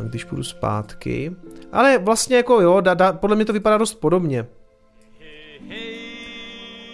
[0.10, 1.36] když půjdu zpátky,
[1.72, 4.48] ale vlastně jako jo, da, da, podle mě to vypadá dost podobně.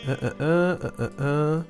[0.08, 0.17] E, e,
[1.00, 1.63] e, e,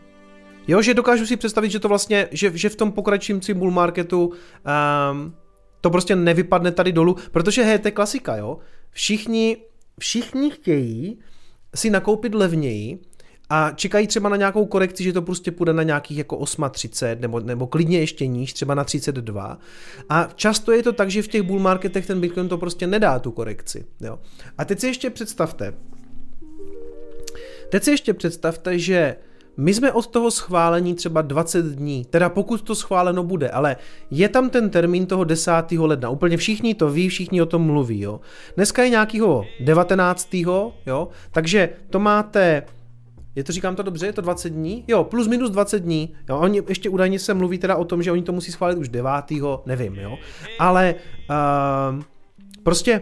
[0.67, 4.25] Jo, že dokážu si představit, že to vlastně, že, že v tom pokračujícím bull marketu
[4.27, 5.33] um,
[5.83, 8.57] to prostě nevypadne tady dolů, protože hej, to je klasika, jo.
[8.91, 9.57] Všichni,
[9.99, 11.19] všichni chtějí
[11.75, 12.99] si nakoupit levněji
[13.49, 17.39] a čekají třeba na nějakou korekci, že to prostě půjde na nějakých jako 8,30 nebo,
[17.39, 19.59] nebo klidně ještě níž, třeba na 32.
[20.09, 23.19] A často je to tak, že v těch bull marketech ten Bitcoin to prostě nedá
[23.19, 23.85] tu korekci.
[24.01, 24.19] Jo.
[24.57, 25.73] A teď si ještě představte,
[27.69, 29.15] teď si ještě představte, že
[29.57, 33.75] my jsme od toho schválení třeba 20 dní, teda pokud to schváleno bude, ale
[34.11, 35.51] je tam ten termín toho 10.
[35.77, 36.09] ledna.
[36.09, 37.99] Úplně všichni to ví, všichni o tom mluví.
[37.99, 38.19] Jo.
[38.55, 40.33] Dneska je nějakého 19.
[40.85, 42.63] Jo, takže to máte
[43.35, 44.83] je to, říkám to dobře, je to 20 dní?
[44.87, 46.13] Jo, plus minus 20 dní.
[46.29, 48.89] Jo, oni ještě údajně se mluví teda o tom, že oni to musí schválit už
[48.89, 49.11] 9.
[49.65, 50.17] nevím, jo.
[50.59, 50.95] Ale
[51.29, 52.03] uh,
[52.63, 53.01] prostě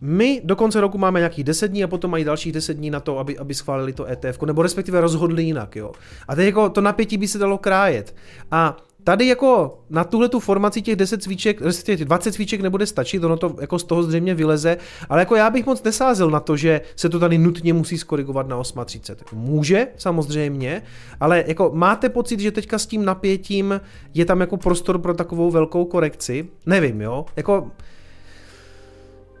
[0.00, 3.00] my do konce roku máme nějakých 10 dní a potom mají dalších 10 dní na
[3.00, 5.92] to, aby, aby schválili to ETF, nebo respektive rozhodli jinak, jo.
[6.28, 8.14] A teď jako to napětí by se dalo krájet.
[8.50, 13.24] A tady jako na tuhle tu formaci těch 10 svíček, respektive 20 svíček nebude stačit,
[13.24, 14.76] ono to jako z toho zřejmě vyleze,
[15.08, 18.48] ale jako já bych moc nesázel na to, že se to tady nutně musí skorigovat
[18.48, 19.16] na 8.30.
[19.32, 20.82] Může, samozřejmě,
[21.20, 23.80] ale jako máte pocit, že teďka s tím napětím
[24.14, 26.48] je tam jako prostor pro takovou velkou korekci?
[26.66, 27.24] Nevím, jo.
[27.36, 27.70] Jako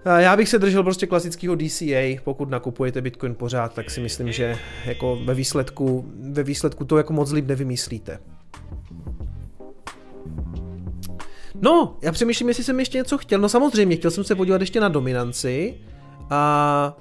[0.06, 4.58] já bych se držel prostě klasického DCA, pokud nakupujete Bitcoin pořád, tak si myslím, že
[4.84, 8.18] jako ve výsledku, ve výsledku to jako moc líp nevymyslíte.
[11.60, 13.40] No, já přemýšlím, jestli jsem ještě něco chtěl.
[13.40, 15.74] No samozřejmě, chtěl jsem se podívat ještě na dominanci.
[16.30, 16.96] A...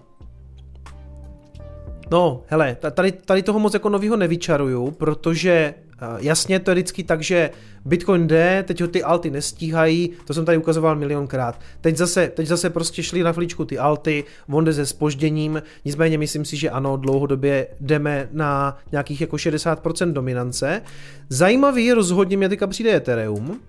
[2.12, 5.74] No, hele, tady, tady toho moc jako novýho nevyčaruju, protože
[6.18, 7.50] Jasně, to je vždycky tak, že
[7.86, 11.60] Bitcoin jde, teď ho ty alty nestíhají, to jsem tady ukazoval milionkrát.
[11.82, 16.18] Teď zase, teď zase prostě šli na fličku ty alty, on jde se spožděním, nicméně
[16.18, 20.82] myslím si, že ano, dlouhodobě jdeme na nějakých jako 60% dominance.
[21.30, 23.60] Zajímavý rozhodně mě teďka přijde Ethereum,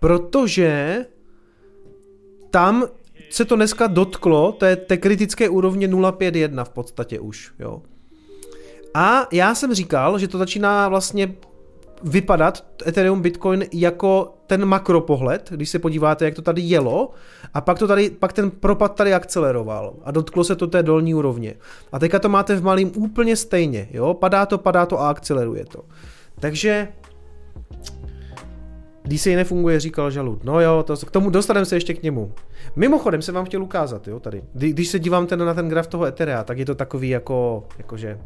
[0.00, 1.04] protože
[2.50, 2.84] tam
[3.30, 7.82] se to dneska dotklo té, té kritické úrovně 0,51 v podstatě už, jo.
[8.96, 11.34] A já jsem říkal, že to začíná vlastně
[12.02, 17.10] vypadat Ethereum Bitcoin jako ten makropohled, když se podíváte, jak to tady jelo,
[17.54, 21.14] a pak, to tady, pak ten propad tady akceleroval a dotklo se to té dolní
[21.14, 21.54] úrovně.
[21.92, 24.14] A teďka to máte v malým úplně stejně, jo?
[24.14, 25.84] Padá to, padá to a akceleruje to.
[26.40, 26.88] Takže
[29.06, 30.44] DCA nefunguje, říkal žalud.
[30.44, 32.32] No jo, to, k tomu dostaneme se ještě k němu.
[32.76, 34.42] Mimochodem jsem vám chtěl ukázat, jo, tady.
[34.52, 37.64] Kdy, když se dívám ten, na ten graf toho Etherea, tak je to takový jako,
[37.78, 38.18] jakože...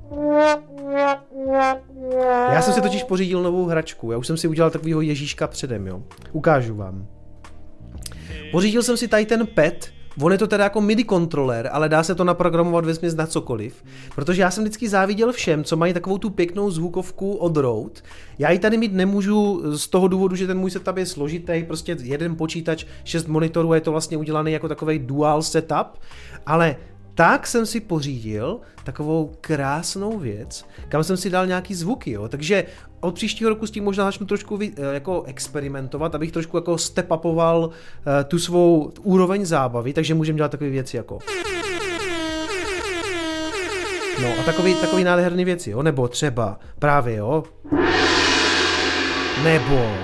[2.53, 5.87] Já jsem si totiž pořídil novou hračku, já už jsem si udělal takovýho Ježíška předem,
[5.87, 6.03] jo.
[6.33, 7.07] Ukážu vám.
[8.53, 12.03] Pořídil jsem si tady ten pet, On je to teda jako MIDI kontroler, ale dá
[12.03, 13.85] se to naprogramovat ve na cokoliv.
[14.15, 18.01] Protože já jsem vždycky záviděl všem, co mají takovou tu pěknou zvukovku od Rode.
[18.39, 21.97] Já ji tady mít nemůžu z toho důvodu, že ten můj setup je složitý, prostě
[22.01, 25.87] jeden počítač, šest monitorů, je to vlastně udělaný jako takový dual setup,
[26.47, 26.77] ale
[27.15, 32.29] tak jsem si pořídil takovou krásnou věc, kam jsem si dal nějaký zvuky, jo.
[32.29, 32.65] Takže
[33.01, 37.11] od příštího roku s tím možná začnu trošku eh, jako experimentovat, abych trošku jako step
[37.11, 37.73] upoval uh,
[38.29, 41.19] tu svou úroveň zábavy, takže můžeme dělat takové věci jako
[44.23, 47.45] No a takový, takový nádherný věci, jo, nebo třeba právě, jo,
[49.45, 49.97] nebo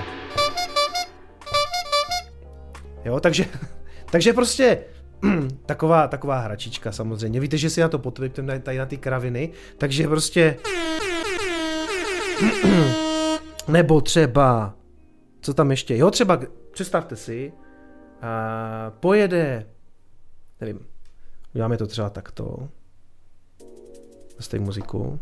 [3.07, 3.45] Jo, takže,
[4.11, 4.77] takže prostě
[5.65, 7.39] taková, taková hračička samozřejmě.
[7.39, 10.57] Víte, že si na to potřebujete tady na ty kraviny, takže prostě...
[13.67, 14.73] Nebo třeba...
[15.41, 15.97] Co tam ještě?
[15.97, 16.39] Jo, třeba,
[16.71, 17.53] představte si,
[18.21, 19.65] a pojede,
[20.61, 20.79] nevím,
[21.53, 22.69] uděláme to třeba takto.
[24.37, 25.19] Zase muziku.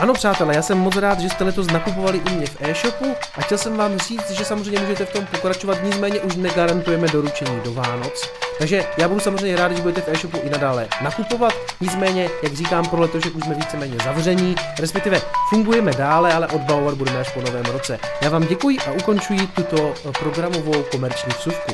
[0.00, 3.04] Ano přátelé, já jsem moc rád, že jste letos nakupovali u mě v e-shopu
[3.34, 7.60] a chtěl jsem vám říct, že samozřejmě můžete v tom pokračovat, nicméně už negarantujeme doručení
[7.64, 8.30] do Vánoc.
[8.58, 12.88] Takže já budu samozřejmě rád, že budete v e-shopu i nadále nakupovat, nicméně, jak říkám,
[12.88, 17.64] pro letošek už jsme víceméně zavření, respektive fungujeme dále, ale odbavovat budeme až po novém
[17.64, 17.98] roce.
[18.22, 21.72] Já vám děkuji a ukončuji tuto programovou komerční vsuvku.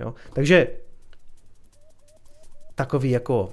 [0.00, 0.66] Jo, takže
[2.74, 3.52] takový jako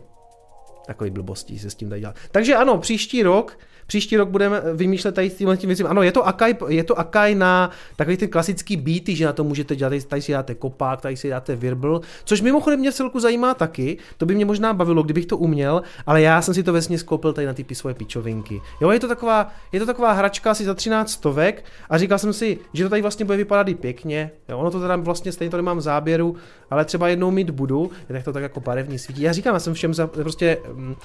[0.90, 2.16] Takový blbostí se s tím dají dělat.
[2.32, 5.88] Takže ano, příští rok Příští rok budeme vymýšlet tady s tím věcem.
[5.88, 9.44] Ano, je to Akai, je to Akai na takový ty klasický beaty, že na to
[9.44, 13.54] můžete dělat, tady si dáte kopák, tady si dáte virbl, což mimochodem mě celku zajímá
[13.54, 16.98] taky, to by mě možná bavilo, kdybych to uměl, ale já jsem si to vesně
[16.98, 18.62] skoupil tady na ty svoje pičovinky.
[18.82, 22.34] Jo, je to taková, je to taková hračka asi za 13 stovek a říkal jsem
[22.34, 24.32] si, že to tady vlastně bude vypadat i pěkně.
[24.50, 26.36] Jo, ono to teda vlastně stejně to nemám záběru,
[26.70, 29.22] ale třeba jednou mít budu, tak to tak jako barevně svítí.
[29.22, 30.96] Já říkám, já jsem všem za, prostě mm,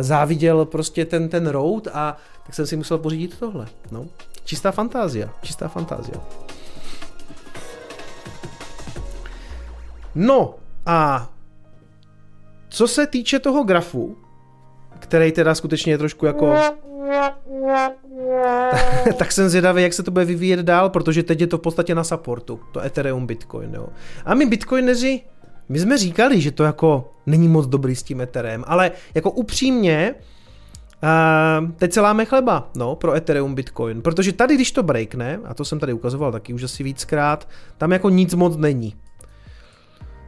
[0.00, 3.66] záviděl prostě ten, ten road a tak jsem si musel pořídit tohle.
[3.90, 4.06] No.
[4.44, 6.20] Čistá fantázia, čistá fantázia.
[10.14, 10.54] No
[10.86, 11.30] a
[12.68, 14.16] co se týče toho grafu,
[14.98, 16.54] který teda skutečně je trošku jako...
[19.16, 21.94] tak jsem zvědavý, jak se to bude vyvíjet dál, protože teď je to v podstatě
[21.94, 23.88] na supportu, to Ethereum Bitcoin, jo.
[24.24, 25.20] A my Bitcoineři,
[25.68, 30.14] my jsme říkali, že to jako není moc dobrý s tím Ethereum, ale jako upřímně,
[31.02, 35.54] Uh, teď se láme chleba, no, pro Ethereum Bitcoin, protože tady, když to breakne, a
[35.54, 38.94] to jsem tady ukazoval taky už asi víckrát, tam jako nic moc není.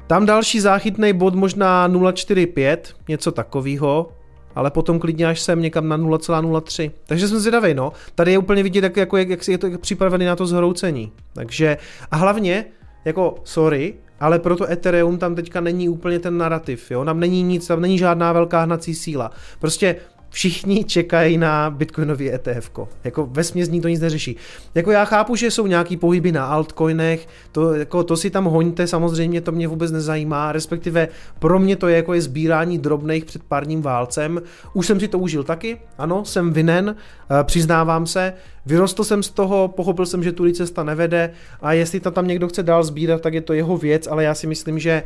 [0.06, 4.12] Tam další záchytný bod možná 0,45, něco takového,
[4.54, 6.90] ale potom klidně až sem někam na 0,03.
[7.06, 7.92] Takže jsem zvědavý, no.
[8.14, 11.12] Tady je úplně vidět, jak, jako, jak, jak je to připravený na to zhroucení.
[11.32, 11.78] Takže,
[12.10, 12.64] a hlavně,
[13.04, 17.42] jako, sorry, ale pro to Ethereum tam teďka není úplně ten narrativ, jo, tam není
[17.42, 19.30] nic, tam není žádná velká hnací síla.
[19.58, 19.96] Prostě
[20.32, 22.70] všichni čekají na bitcoinový ETF.
[23.04, 24.36] Jako ve smězní to nic neřeší.
[24.74, 28.86] Jako já chápu, že jsou nějaký pohyby na altcoinech, to, jako, to si tam hoňte,
[28.86, 33.42] samozřejmě to mě vůbec nezajímá, respektive pro mě to je jako je sbírání drobných před
[33.42, 34.42] párním válcem.
[34.74, 38.32] Už jsem si to užil taky, ano, jsem vinen, eh, přiznávám se,
[38.66, 42.48] vyrostl jsem z toho, pochopil jsem, že tudy cesta nevede a jestli to tam někdo
[42.48, 45.02] chce dál sbírat, tak je to jeho věc, ale já si myslím, že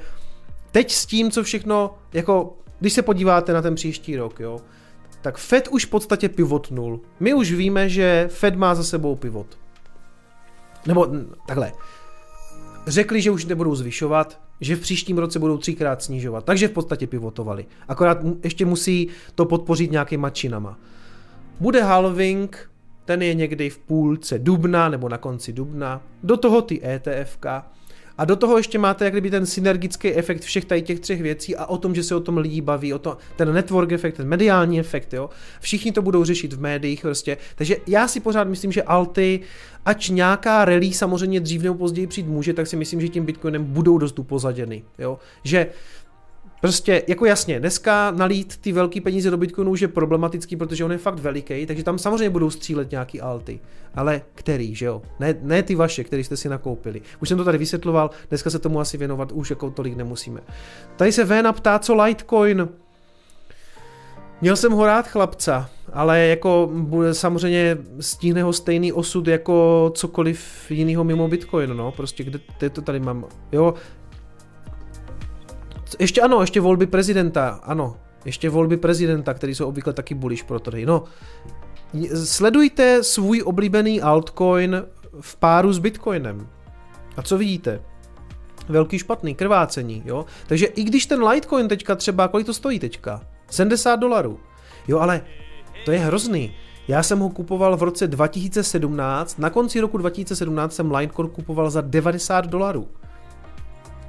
[0.73, 4.61] teď s tím, co všechno, jako když se podíváte na ten příští rok, jo,
[5.23, 7.01] tak Fed už v podstatě pivotnul.
[7.21, 9.59] My už víme, že Fed má za sebou pivot.
[10.87, 11.09] Nebo
[11.47, 11.73] takhle.
[12.87, 17.07] Řekli, že už nebudou zvyšovat, že v příštím roce budou třikrát snižovat, takže v podstatě
[17.07, 17.67] pivotovali.
[17.89, 20.79] Akorát ještě musí to podpořit nějakýma činama.
[21.61, 22.71] bude halving,
[23.05, 27.47] ten je někdy v půlce dubna nebo na konci dubna, do toho ty ETFK,
[28.19, 31.57] a do toho ještě máte jak kdyby ten synergický efekt všech tady těch třech věcí
[31.57, 34.29] a o tom, že se o tom lidi baví, o to, ten network efekt, ten
[34.29, 35.31] mediální efekt, jo.
[35.61, 37.37] Všichni to budou řešit v médiích prostě.
[37.55, 39.41] Takže já si pořád myslím, že alty,
[39.85, 43.65] ač nějaká rally samozřejmě dřív nebo později přijít může, tak si myslím, že tím Bitcoinem
[43.65, 45.19] budou dost upozaděny, jo.
[45.45, 45.67] Že
[46.67, 50.93] Prostě, jako jasně, dneska nalít ty velké peníze do Bitcoinu už je problematický, protože on
[50.93, 53.61] je fakt veliký, takže tam samozřejmě budou střílet nějaký alty.
[53.95, 55.03] Ale který, že jo?
[55.21, 57.03] Ne, ne ty vaše, který jste si nakoupili.
[57.23, 60.41] Už jsem to tady vysvětloval, dneska se tomu asi věnovat už jako tolik nemusíme.
[60.97, 62.69] Tady se Véna ptá, co Litecoin.
[64.41, 70.71] Měl jsem ho rád chlapca, ale jako bude samozřejmě stíhne ho stejný osud jako cokoliv
[70.71, 73.75] jiného mimo Bitcoin, no, prostě kde to tady mám, jo,
[75.99, 77.97] ještě ano, ještě volby prezidenta, ano.
[78.25, 80.87] Ještě volby prezidenta, které jsou obvykle taky bullish pro trhy.
[80.87, 81.05] No,
[82.25, 84.83] sledujte svůj oblíbený altcoin
[85.21, 86.49] v páru s Bitcoinem.
[87.17, 87.83] A co vidíte?
[88.69, 90.25] Velký špatný, krvácení, jo?
[90.47, 93.21] Takže i když ten Litecoin teďka třeba, kolik to stojí teďka?
[93.51, 94.41] 70 dolarů.
[94.89, 95.23] Jo, ale
[95.85, 96.55] to je hrozný.
[96.89, 101.81] Já jsem ho kupoval v roce 2017, na konci roku 2017 jsem Litecoin kupoval za
[101.81, 102.89] 90 dolarů.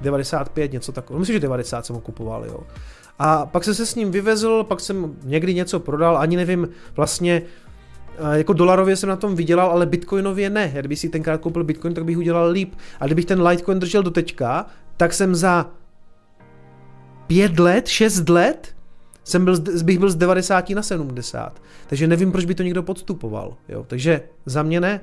[0.01, 1.19] 95, něco takového.
[1.19, 2.59] Myslím, že 90 jsem ho kupoval, jo.
[3.19, 7.41] A pak jsem se s ním vyvezl, pak jsem někdy něco prodal, ani nevím vlastně,
[8.17, 10.73] eh, jako dolarově jsem na tom vydělal, ale bitcoinově ne.
[10.79, 12.75] Kdyby si tenkrát koupil bitcoin, tak bych udělal líp.
[12.99, 14.65] A kdybych ten Litecoin držel do teďka,
[14.97, 15.69] tak jsem za
[17.27, 18.77] pět let, šest let
[19.23, 21.61] jsem byl, bych byl z 90 na 70.
[21.87, 23.55] Takže nevím, proč by to někdo podstupoval.
[23.69, 23.85] Jo.
[23.87, 25.01] Takže za mě ne.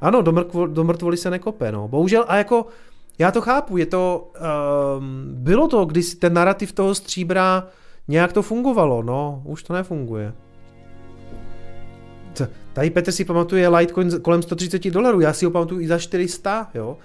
[0.00, 1.72] Ano, do, mrkvo, do mrtvoli se nekope.
[1.72, 1.88] No.
[1.88, 2.66] Bohužel, a jako
[3.18, 4.32] já to chápu, je to,
[4.98, 7.68] um, bylo to, když ten narrativ toho stříbra
[8.08, 10.32] nějak to fungovalo, no, už to nefunguje.
[12.72, 16.70] Tady Petr si pamatuje Litecoin kolem 130 dolarů, já si ho pamatuju i za 400,
[16.74, 16.98] jo.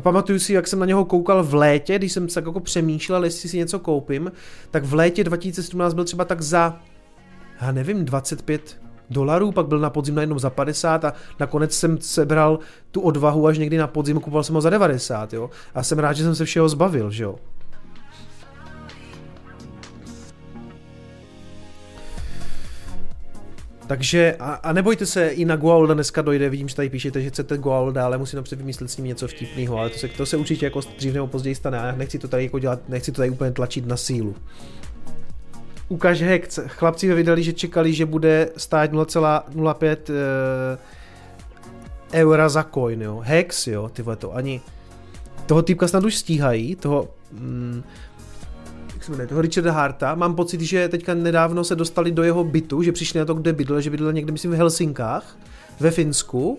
[0.00, 3.48] Pamatuju si, jak jsem na něho koukal v létě, když jsem se jako přemýšlel, jestli
[3.48, 4.32] si něco koupím,
[4.70, 6.80] tak v létě 2017 byl třeba tak za,
[7.60, 12.58] já nevím, 25 dolarů, pak byl na podzim najednou za 50 a nakonec jsem sebral
[12.90, 15.50] tu odvahu až někdy na podzim, kupoval jsem ho za 90, jo.
[15.74, 17.36] A jsem rád, že jsem se všeho zbavil, že jo.
[23.88, 27.30] Takže, a, a nebojte se, i na Goaulda dneska dojde, vidím, že tady píšete, že
[27.30, 30.36] chcete Goaulda, ale musím napřed vymyslet s ním něco vtipného, ale to se, to se
[30.36, 33.30] určitě jako dřív nebo později stane, a nechci to tady jako dělat, nechci to tady
[33.30, 34.34] úplně tlačit na sílu
[35.88, 36.58] ukáže Hex.
[36.66, 40.14] Chlapci vydali, že čekali, že bude stát 0,05 e,
[42.12, 43.20] eh, eura za coin, jo.
[43.24, 44.60] Hex, jo, ty to ani...
[45.46, 47.08] Toho týpka snad už stíhají, toho...
[47.32, 47.82] Mm,
[48.94, 50.14] jak se jmenuje, toho Richarda Harta.
[50.14, 53.52] Mám pocit, že teďka nedávno se dostali do jeho bytu, že přišli na to, kde
[53.52, 55.36] bydlel, že bydlel někde, myslím, v Helsinkách,
[55.80, 56.58] ve Finsku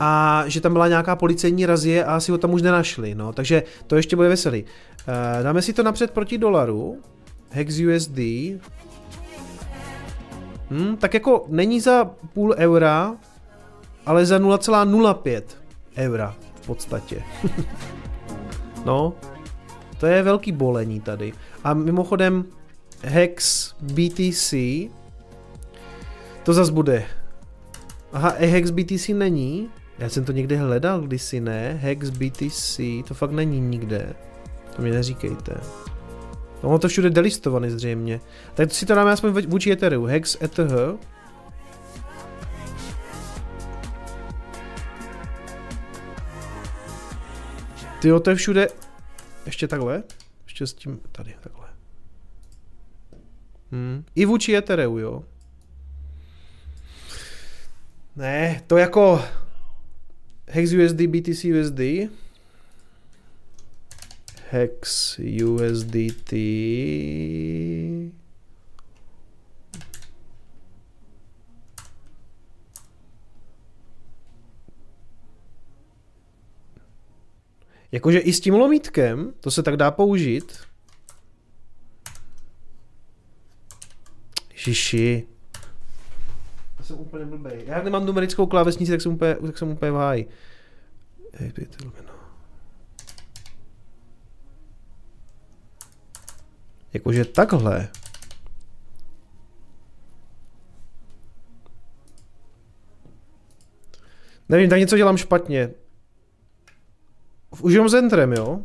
[0.00, 3.62] a že tam byla nějaká policejní razie a asi ho tam už nenašli, no, takže
[3.86, 4.64] to ještě bude veselý.
[5.38, 6.98] E, dáme si to napřed proti dolaru,
[7.52, 8.18] Hex USD.
[10.70, 13.16] Hmm, tak jako není za půl eura,
[14.06, 15.42] ale za 0,05
[15.96, 17.22] eura v podstatě.
[18.84, 19.14] no,
[20.00, 21.32] to je velký bolení tady.
[21.64, 22.44] A mimochodem
[23.02, 24.54] Hex BTC
[26.42, 27.04] to zas bude.
[28.12, 29.68] Aha, Hex BTC není.
[29.98, 31.78] Já jsem to někde hledal kdysi, ne?
[31.82, 34.14] Hex BTC, to fakt není nikde.
[34.76, 35.54] To mi neříkejte.
[36.62, 38.20] No, ono to všude delistovaný zřejmě.
[38.54, 40.06] Tak si to dáme aspoň vůči Ethereum.
[40.06, 40.58] Hex ETH.
[48.00, 48.68] Ty to je všude...
[49.46, 50.02] Ještě takhle?
[50.44, 51.00] Ještě s tím...
[51.12, 51.66] Tady, takhle.
[53.72, 54.04] Hmm.
[54.14, 55.24] I vůči Ethereum, jo.
[58.16, 59.24] Ne, to jako...
[60.46, 61.80] Hex USD, BTC USD.
[64.52, 66.32] Hex USDT
[77.92, 80.56] Jakože i s tím lomítkem, to se tak dá použít.
[84.54, 85.26] Žiši.
[86.78, 87.64] Já jsem úplně blbej.
[87.66, 90.28] Já nemám numerickou klávesnici, tak jsem úplně, tak jsem úplně v háji.
[91.32, 91.52] Hej,
[96.92, 97.88] Jakože takhle.
[104.48, 105.70] Nevím, tak něco dělám špatně.
[107.60, 108.60] Už jenom Zentrem, jo?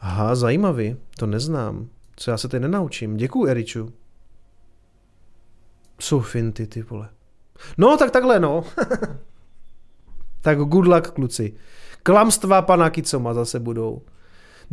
[0.00, 0.96] Aha, zajímavý.
[1.16, 1.88] To neznám.
[2.16, 3.16] Co já se teď nenaučím.
[3.16, 3.92] Děkuji, Eriču.
[6.00, 7.08] Jsou finty, ty vole.
[7.78, 8.64] No, tak takhle, no.
[10.40, 11.56] tak good luck, kluci.
[12.02, 14.02] Klamstva pana Kicoma zase budou.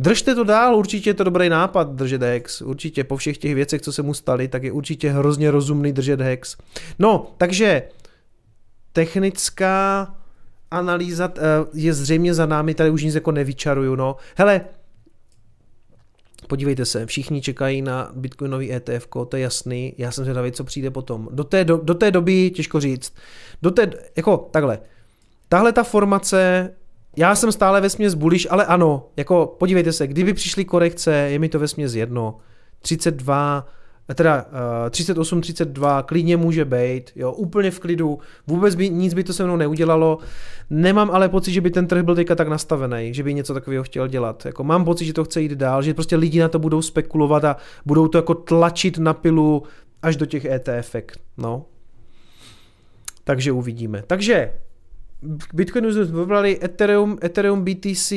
[0.00, 2.62] Držte to dál, určitě je to dobrý nápad držet hex.
[2.62, 6.20] Určitě po všech těch věcech, co se mu staly, tak je určitě hrozně rozumný držet
[6.20, 6.56] hex.
[6.98, 7.82] No, takže
[8.92, 10.14] technická
[10.70, 11.40] analýza eh,
[11.74, 14.16] je zřejmě za námi, tady už nic jako nevyčaruju, no.
[14.36, 14.60] Hele,
[16.46, 20.90] podívejte se, všichni čekají na bitcoinový ETF, to je jasný, já jsem zvědavý, co přijde
[20.90, 21.28] potom.
[21.32, 23.14] Do té, do, do té doby, těžko říct,
[23.62, 24.78] do té, jako takhle,
[25.48, 26.70] tahle ta formace
[27.16, 31.38] já jsem stále ve směs bullish, ale ano, jako podívejte se, kdyby přišly korekce, je
[31.38, 32.38] mi to ve směs jedno.
[32.82, 33.66] 32,
[34.14, 34.44] teda
[34.84, 39.32] uh, 38, 32, klidně může být, jo, úplně v klidu, vůbec by nic by to
[39.32, 40.18] se mnou neudělalo.
[40.70, 43.84] Nemám ale pocit, že by ten trh byl teďka tak nastavený, že by něco takového
[43.84, 44.46] chtěl dělat.
[44.46, 47.44] Jako mám pocit, že to chce jít dál, že prostě lidi na to budou spekulovat
[47.44, 47.56] a
[47.86, 49.62] budou to jako tlačit na pilu
[50.02, 50.96] až do těch ETF,
[51.36, 51.64] no.
[53.24, 54.02] Takže uvidíme.
[54.06, 54.52] Takže
[55.54, 58.12] Bitcoinu jsme vybrali Ethereum, Ethereum BTC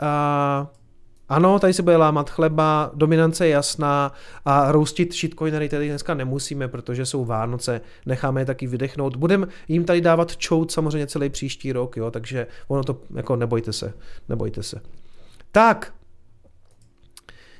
[0.00, 0.70] a
[1.28, 4.12] ano, tady se bude lámat chleba, dominance je jasná
[4.44, 9.16] a roustit shitcoinery tady dneska nemusíme, protože jsou Vánoce, necháme je taky vydechnout.
[9.16, 13.72] Budeme jim tady dávat čout samozřejmě celý příští rok, jo, takže ono to, jako nebojte
[13.72, 13.94] se,
[14.28, 14.80] nebojte se.
[15.52, 15.94] Tak,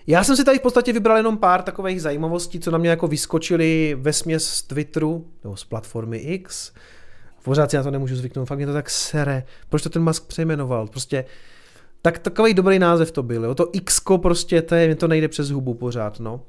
[0.07, 3.09] já jsem si tady v podstatě vybral jenom pár takových zajímavostí, co na mě jako
[3.09, 6.73] vyskočily ve směs z Twitteru, nebo z platformy X,
[7.45, 9.45] Pořád si na to nemůžu zvyknout, fakt mě to tak sere.
[9.69, 10.87] Proč to ten Musk přejmenoval?
[10.87, 11.25] Prostě
[12.03, 13.55] tak takový dobrý název to byl, jo.
[13.55, 16.41] To X prostě, to je, mě to nejde přes hubu pořád, no.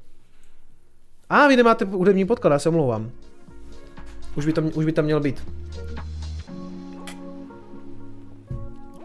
[1.30, 3.12] A vy nemáte hudební podklad, já se omlouvám.
[4.36, 5.48] Už by, tam, už by tam měl být.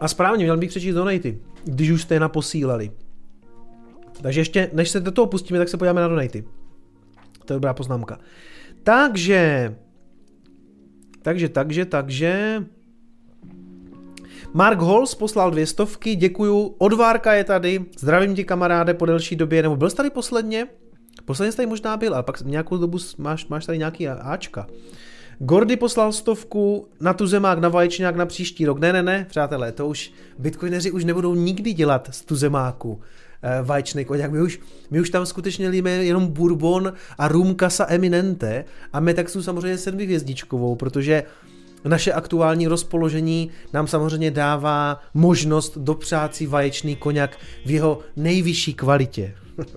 [0.01, 2.91] A správně, měl bych přečíst donaty, když už jste je naposílali.
[4.23, 6.45] Takže ještě, než se do toho pustíme, tak se podíváme na donaty.
[7.45, 8.19] To je dobrá poznámka.
[8.83, 9.75] Takže,
[11.23, 12.65] takže, takže, takže...
[14.55, 16.75] Mark Holz poslal dvě stovky, děkuju.
[16.79, 20.67] Odvárka je tady, zdravím ti kamaráde po delší době, nebo byl jsi tady posledně?
[21.25, 24.67] Posledně jsi tady možná byl, ale pak nějakou dobu máš, máš tady nějaký Ačka.
[25.39, 28.79] Gordy poslal stovku na tu zemák, na vaječňák na příští rok.
[28.79, 33.01] Ne, ne, ne, přátelé, to už bitcoineři už nebudou nikdy dělat z tu zemáku.
[33.43, 34.31] Eh, vaječný koněk.
[34.31, 34.61] My už,
[34.91, 40.77] my už tam skutečně líme jenom bourbon a rum casa eminente a Metaxu samozřejmě sedmihvězdičkovou,
[40.77, 41.23] protože
[41.85, 49.35] naše aktuální rozpoložení nám samozřejmě dává možnost dopřát si vaječný koněk v jeho nejvyšší kvalitě.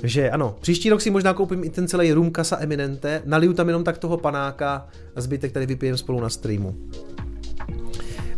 [0.00, 3.68] Takže ano, příští rok si možná koupím i ten celý rum casa eminente, naliju tam
[3.68, 6.76] jenom tak toho panáka a zbytek tady vypijem spolu na streamu.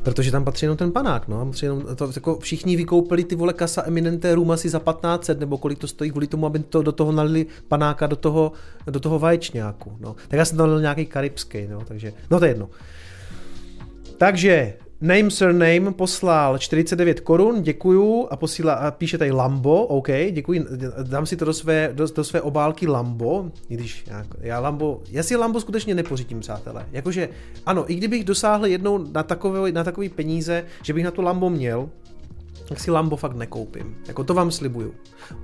[0.03, 1.46] Protože tam patří jenom ten panák, no.
[1.46, 5.59] Patří jenom to, jako všichni vykoupili ty vole kasa eminenté room asi za 1500, nebo
[5.59, 8.53] kolik to stojí kvůli tomu, aby to do toho nalili panáka do toho,
[8.90, 10.16] do toho vaječňáku, no.
[10.28, 12.68] Tak já jsem tam nalil nějaký karibský, no, takže, no to je jedno.
[14.18, 20.66] Takže Name Surname poslal 49 korun, děkuju a posílá, a píše tady Lambo, OK, děkuji,
[21.03, 25.03] dám si to do své, do, do své obálky Lambo, i když já, já Lambo,
[25.11, 26.86] já si Lambo skutečně nepořídím, přátelé.
[26.92, 27.28] Jakože,
[27.66, 31.51] ano, i kdybych dosáhl jednou na takové, na takový peníze, že bych na to Lambo
[31.51, 31.88] měl,
[32.68, 33.96] tak si Lambo fakt nekoupím.
[34.09, 34.94] Jako to vám slibuju.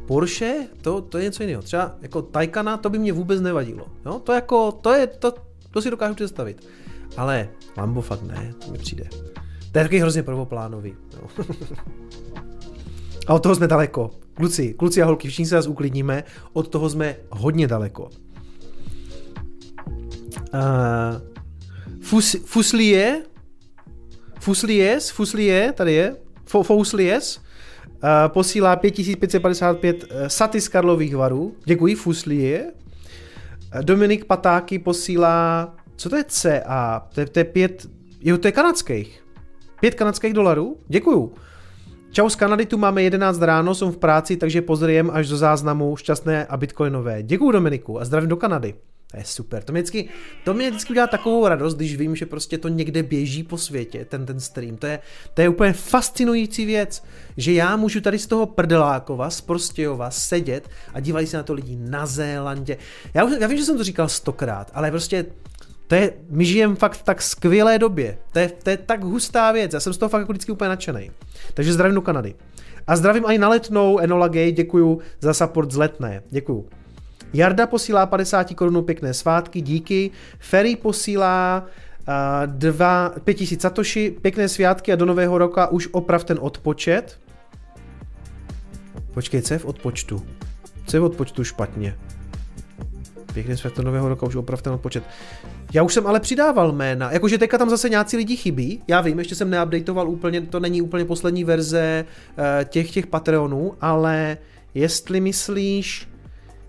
[0.07, 1.63] Porsche, to, to je něco jiného.
[1.63, 3.87] Třeba jako Taycana, to by mě vůbec nevadilo.
[4.05, 5.35] No, to jako, to je, to,
[5.71, 6.67] to si dokážu představit.
[7.17, 9.09] Ale Lambo fakt ne, to mi přijde.
[9.75, 10.95] To je taky hrozně prvoplánový.
[11.17, 11.45] No.
[13.27, 14.11] a od toho jsme daleko.
[14.35, 18.03] Kluci, kluci a holky, všichni se vás uklidníme, od toho jsme hodně daleko.
[18.03, 18.11] Uh,
[22.01, 23.23] fus, fuslie,
[24.41, 27.43] Fuslies, Fuslie, tady je, Fuslies, uh,
[28.29, 31.57] posílá 5555 uh, saty z Karlových varů.
[31.65, 32.73] Děkuji, Fuslie.
[33.83, 37.09] Dominik Patáky posílá, co to je CA?
[37.15, 37.87] To je, to je pět,
[38.21, 39.24] jo, to je kanadských.
[39.85, 40.77] 5 kanadských dolarů?
[40.89, 41.35] Děkuju.
[42.11, 45.97] Čau z Kanady, tu máme 11 ráno, jsem v práci, takže pozriem až do záznamu
[45.97, 47.23] šťastné a bitcoinové.
[47.23, 48.75] Děkuju Dominiku a zdravím do Kanady.
[49.11, 49.63] To je super.
[49.63, 50.09] To mě vždycky,
[50.45, 54.05] to mě vždycky udělá takovou radost, když vím, že prostě to někde běží po světě,
[54.05, 54.77] ten, ten stream.
[54.77, 54.99] To je,
[55.35, 57.05] to je úplně fascinující věc,
[57.37, 61.53] že já můžu tady z toho prdelákova, z Prostějova sedět a dívají se na to
[61.53, 62.77] lidi na Zélandě.
[63.15, 65.27] Já, já vím, že jsem to říkal stokrát, ale prostě
[65.95, 68.19] to je, my žijeme fakt v tak skvělé době.
[68.33, 69.73] To je, to je tak hustá věc.
[69.73, 71.11] Já jsem z toho fakt jako vždycky úplně nadšený.
[71.55, 72.35] Takže zdravím do Kanady.
[72.87, 76.23] A zdravím i na letnou Enola Gay, děkuju za support z letné.
[76.31, 76.69] Děkuju.
[77.33, 80.11] Jarda posílá 50 korun pěkné svátky, díky.
[80.39, 82.15] Ferry posílá uh,
[82.47, 87.19] dva, 5000 satoshi, pěkné svátky a do nového roka už oprav ten odpočet.
[89.15, 90.27] Počkej, co je v odpočtu?
[90.87, 91.97] Co je v odpočtu špatně?
[93.35, 95.05] Pěkný svět nového roka, už opravdu ten odpočet.
[95.73, 99.19] Já už jsem ale přidával jména, jakože teďka tam zase nějací lidi chybí, já vím,
[99.19, 104.39] ještě jsem neupdateoval úplně, to není úplně poslední verze uh, těch těch Patreonů, ale
[104.75, 106.09] jestli myslíš,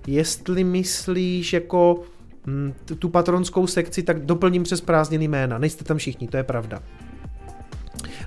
[0.07, 2.01] jestli myslíš jako
[2.47, 6.83] hm, tu patronskou sekci, tak doplním přes prázdniny jména, nejste tam všichni, to je pravda.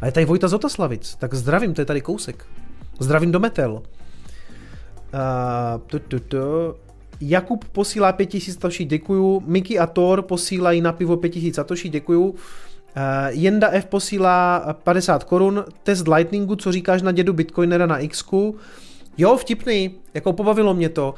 [0.00, 2.46] A je tady Vojta Zotaslavic, tak zdravím, to je tady kousek.
[3.00, 3.72] Zdravím do Metel.
[3.72, 3.82] Uh,
[5.86, 6.38] tu, tu, tu.
[7.20, 9.42] Jakub posílá 5000 satoshi, děkuju.
[9.46, 12.28] Miki a Thor posílají na pivo 5000 satoshi, děkuju.
[12.28, 12.34] Uh,
[13.28, 15.64] Jenda F posílá 50 korun.
[15.82, 18.24] Test Lightningu, co říkáš na dědu Bitcoinera na X?
[19.18, 21.14] Jo, vtipný, jako pobavilo mě to.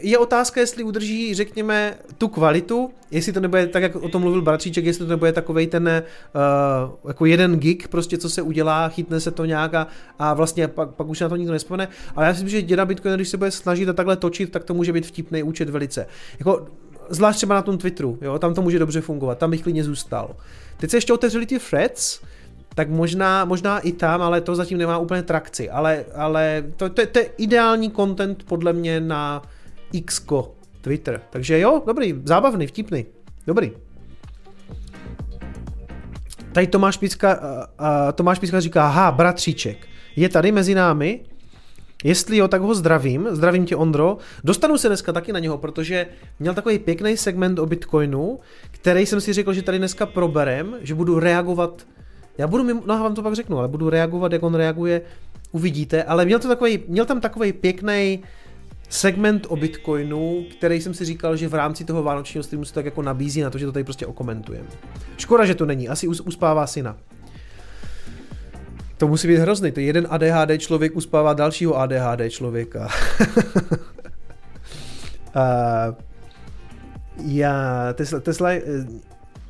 [0.00, 4.42] Je otázka, jestli udrží, řekněme, tu kvalitu, jestli to nebude tak, jak o tom mluvil
[4.42, 6.02] Bratříček, jestli to nebude takovej ten
[6.34, 9.86] uh, jako jeden gig, prostě co se udělá, chytne se to nějak a,
[10.18, 11.88] a vlastně pak, pak už na to nikdo nespomene.
[12.16, 14.64] Ale já si myslím, že děda Bitcoin, když se bude snažit a takhle točit, tak
[14.64, 16.06] to může být vtipný účet velice.
[16.38, 16.66] Jako,
[17.08, 20.36] zvlášť třeba na tom Twitteru, jo, tam to může dobře fungovat, tam bych klidně zůstal.
[20.76, 22.20] Teď se ještě otevřeli ty threads,
[22.74, 25.70] tak možná, možná i tam, ale to zatím nemá úplně trakci.
[25.70, 29.42] Ale, ale to, to, to je ideální content podle mě na
[29.92, 30.26] X
[30.80, 31.20] Twitter.
[31.30, 33.06] Takže jo, dobrý, zábavný, vtipný.
[33.46, 33.72] Dobrý.
[36.52, 41.20] Tady Tomáš Picka, uh, uh, Tomáš Picka říká, aha, bratříček, je tady mezi námi,
[42.04, 44.18] Jestli jo, tak ho zdravím, zdravím tě Ondro.
[44.44, 46.06] Dostanu se dneska taky na něho, protože
[46.38, 50.94] měl takový pěkný segment o Bitcoinu, který jsem si řekl, že tady dneska proberem, že
[50.94, 51.86] budu reagovat
[52.42, 55.02] já budu, mimo, no vám to pak řeknu, ale budu reagovat, jak on reaguje,
[55.52, 58.22] uvidíte, ale měl, to takový, měl tam takový pěkný
[58.88, 62.84] segment o Bitcoinu, který jsem si říkal, že v rámci toho vánočního streamu se tak
[62.84, 64.68] jako nabízí na to, že to tady prostě okomentujeme.
[65.16, 66.96] Škoda, že to není, asi uspává syna.
[68.96, 72.88] To musí být hrozný, to jeden ADHD člověk uspává dalšího ADHD člověka.
[75.36, 75.94] uh,
[77.26, 78.50] já, Tesla, Tesla,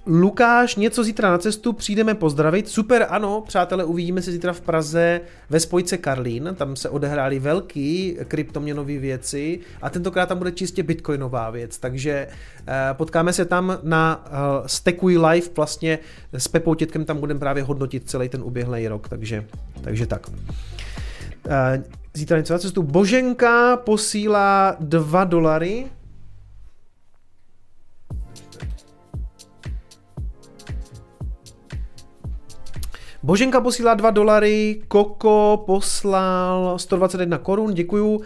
[0.07, 2.69] Lukáš, něco zítra na cestu, přijdeme pozdravit.
[2.69, 8.17] Super, ano, přátelé, uvidíme se zítra v Praze ve spojce Karlín, tam se odehrály velký
[8.29, 12.29] kryptoměnové věci a tentokrát tam bude čistě bitcoinová věc, takže
[12.67, 15.99] eh, potkáme se tam na uh, Stekuj Live, vlastně
[16.33, 19.45] s Pepou Tětkem tam budeme právě hodnotit celý ten uběhlý rok, takže,
[19.81, 20.27] takže tak.
[21.49, 21.83] Eh,
[22.15, 22.83] zítra něco na cestu.
[22.83, 25.87] Boženka posílá 2 dolary,
[33.25, 38.21] Boženka posílá 2 dolary, Koko poslal 121 korun, děkuju.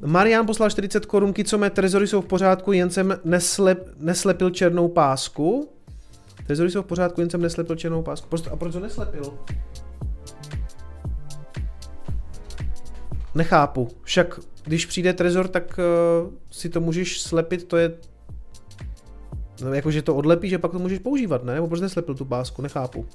[0.00, 4.88] Marian poslal 40 korun, co mé trezory jsou v pořádku, jen jsem neslep, neslepil černou
[4.88, 5.68] pásku.
[6.46, 8.36] Trezory jsou v pořádku, jen jsem neslepil černou pásku.
[8.52, 9.38] A proč to neslepil?
[13.34, 13.88] Nechápu.
[14.02, 17.94] Však když přijde trezor, tak uh, si to můžeš slepit, to je
[19.64, 21.54] No, jakože to odlepí, že pak to můžeš používat, ne?
[21.54, 23.06] Nebo proč neslepil tu pásku, nechápu.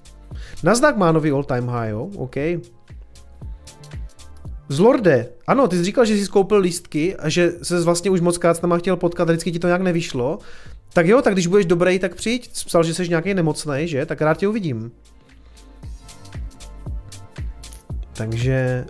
[0.63, 2.09] Nazdak má nový all time high, jo?
[2.15, 2.35] OK.
[4.69, 8.37] Zlorde, ano, ty jsi říkal, že jsi skoupil lístky a že se vlastně už moc
[8.37, 10.39] krát tam chtěl potkat a vždycky ti to nějak nevyšlo.
[10.93, 12.51] Tak jo, tak když budeš dobrý, tak přijď.
[12.65, 14.05] Psal, že jsi nějaký nemocný, že?
[14.05, 14.91] Tak rád tě uvidím.
[18.13, 18.85] Takže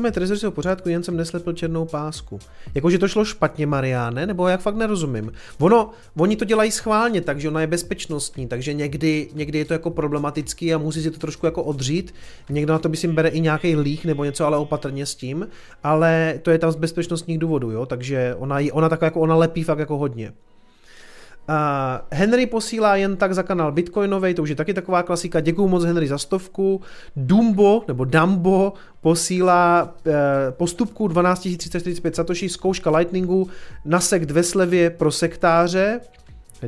[0.00, 2.38] mé trezory jsou v pořádku, jen jsem neslepil černou pásku.
[2.74, 5.32] Jakože to šlo špatně, Mariáne, nebo jak fakt nerozumím.
[5.58, 9.90] Ono, oni to dělají schválně, takže ona je bezpečnostní, takže někdy, někdy je to jako
[9.90, 12.14] problematický a musí si to trošku jako odřít.
[12.50, 15.48] Někdo na to by si bere i nějaký líh nebo něco, ale opatrně s tím.
[15.82, 19.62] Ale to je tam z bezpečnostních důvodů, jo, takže ona, ona tak jako ona lepí
[19.62, 20.32] fakt jako hodně.
[22.10, 25.40] Henry posílá jen tak za kanál Bitcoinovej, to už je taky taková klasika.
[25.40, 26.80] Děkuju moc Henry za stovku.
[27.16, 30.12] Dumbo, nebo Dumbo, posílá uh,
[30.50, 33.48] postupku 12345 satoshi, zkouška Lightningu
[33.84, 36.00] na sekt ve slevě pro sektáře.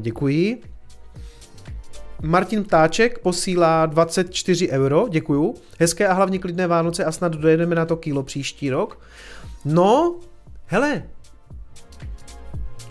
[0.01, 0.63] Děkuji.
[2.23, 5.55] Martin Ptáček posílá 24 euro, děkuju.
[5.79, 9.01] Hezké a hlavně klidné Vánoce a snad dojedeme na to kilo příští rok.
[9.65, 10.17] No,
[10.67, 11.03] hele,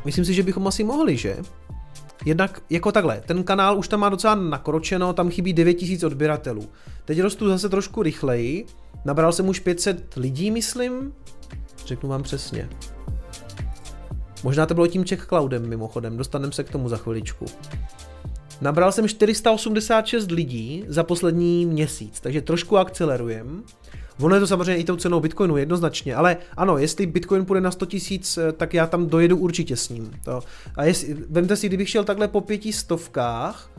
[0.06, 1.38] myslím si, že bychom asi mohli, že?
[2.26, 6.70] Jednak jako takhle, ten kanál už tam má docela nakročeno, tam chybí 9000 odběratelů.
[7.06, 8.66] Teď rostu zase trošku rychleji,
[9.06, 11.14] nabral jsem už 500 lidí, myslím,
[11.86, 12.70] řeknu vám přesně.
[14.44, 17.46] Možná to bylo tím Czech Cloudem mimochodem, dostaneme se k tomu za chviličku.
[18.62, 23.64] Nabral jsem 486 lidí za poslední měsíc, takže trošku akcelerujem.
[24.20, 27.72] Ono je to samozřejmě i tou cenou Bitcoinu jednoznačně, ale ano, jestli Bitcoin půjde na
[27.72, 30.12] 100 tisíc, eh, tak já tam dojedu určitě s ním.
[30.24, 30.42] To.
[30.76, 33.70] A jestli, vemte si, kdybych šel takhle po pěti stovkách,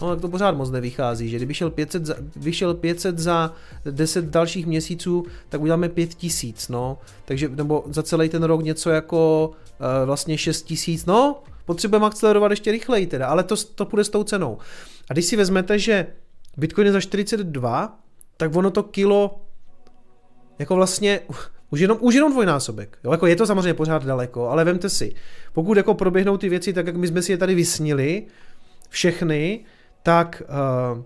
[0.00, 3.52] No, tak to pořád moc nevychází, že kdyby šel 500 za, vyšel 500 za
[3.90, 6.98] 10 dalších měsíců, tak uděláme 5000, no.
[7.24, 12.72] Takže, nebo za celý ten rok něco jako uh, vlastně 6000, no, Potřebujeme akcelerovat ještě
[12.72, 14.58] rychleji teda, ale to, to půjde s tou cenou.
[15.10, 16.06] A když si vezmete, že
[16.56, 17.98] Bitcoin je za 42,
[18.36, 19.40] tak ono to kilo
[20.58, 21.20] jako vlastně
[21.70, 22.98] už jenom, už jenom dvojnásobek.
[23.04, 25.14] Jo, jako je to samozřejmě pořád daleko, ale vemte si,
[25.52, 28.26] pokud jako proběhnou ty věci tak, jak my jsme si je tady vysnili,
[28.88, 29.64] všechny,
[30.02, 30.42] tak
[30.94, 31.02] uh,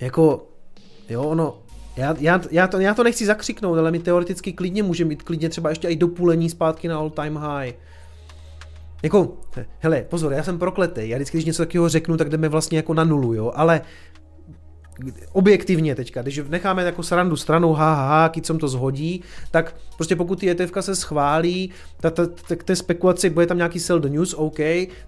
[0.00, 0.48] jako
[1.08, 1.62] jo, ono,
[1.96, 5.48] já, já, já, to, já to nechci zakřiknout, ale my teoreticky klidně můžeme mít klidně
[5.48, 7.74] třeba ještě i dopůlení zpátky na all time high.
[9.02, 9.36] Jako,
[9.78, 12.94] hele, pozor, já jsem prokletý, já vždycky, když něco takového řeknu, tak jdeme vlastně jako
[12.94, 13.80] na nulu, jo, ale
[15.32, 20.16] objektivně teďka, když necháme jako srandu stranou, ha, ha, ha, kicom to zhodí, tak prostě
[20.16, 22.14] pokud ty ETF se schválí, tak
[22.48, 24.58] tak té spekulace, bude tam nějaký sell the news, OK,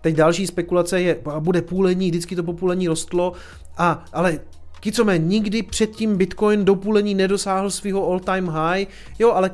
[0.01, 3.33] teď další spekulace je, bude půlení, vždycky to po půlení rostlo,
[3.77, 4.39] a, ale
[4.85, 8.87] Kicome, nikdy předtím Bitcoin do půlení nedosáhl svého all time high,
[9.19, 9.51] jo, ale,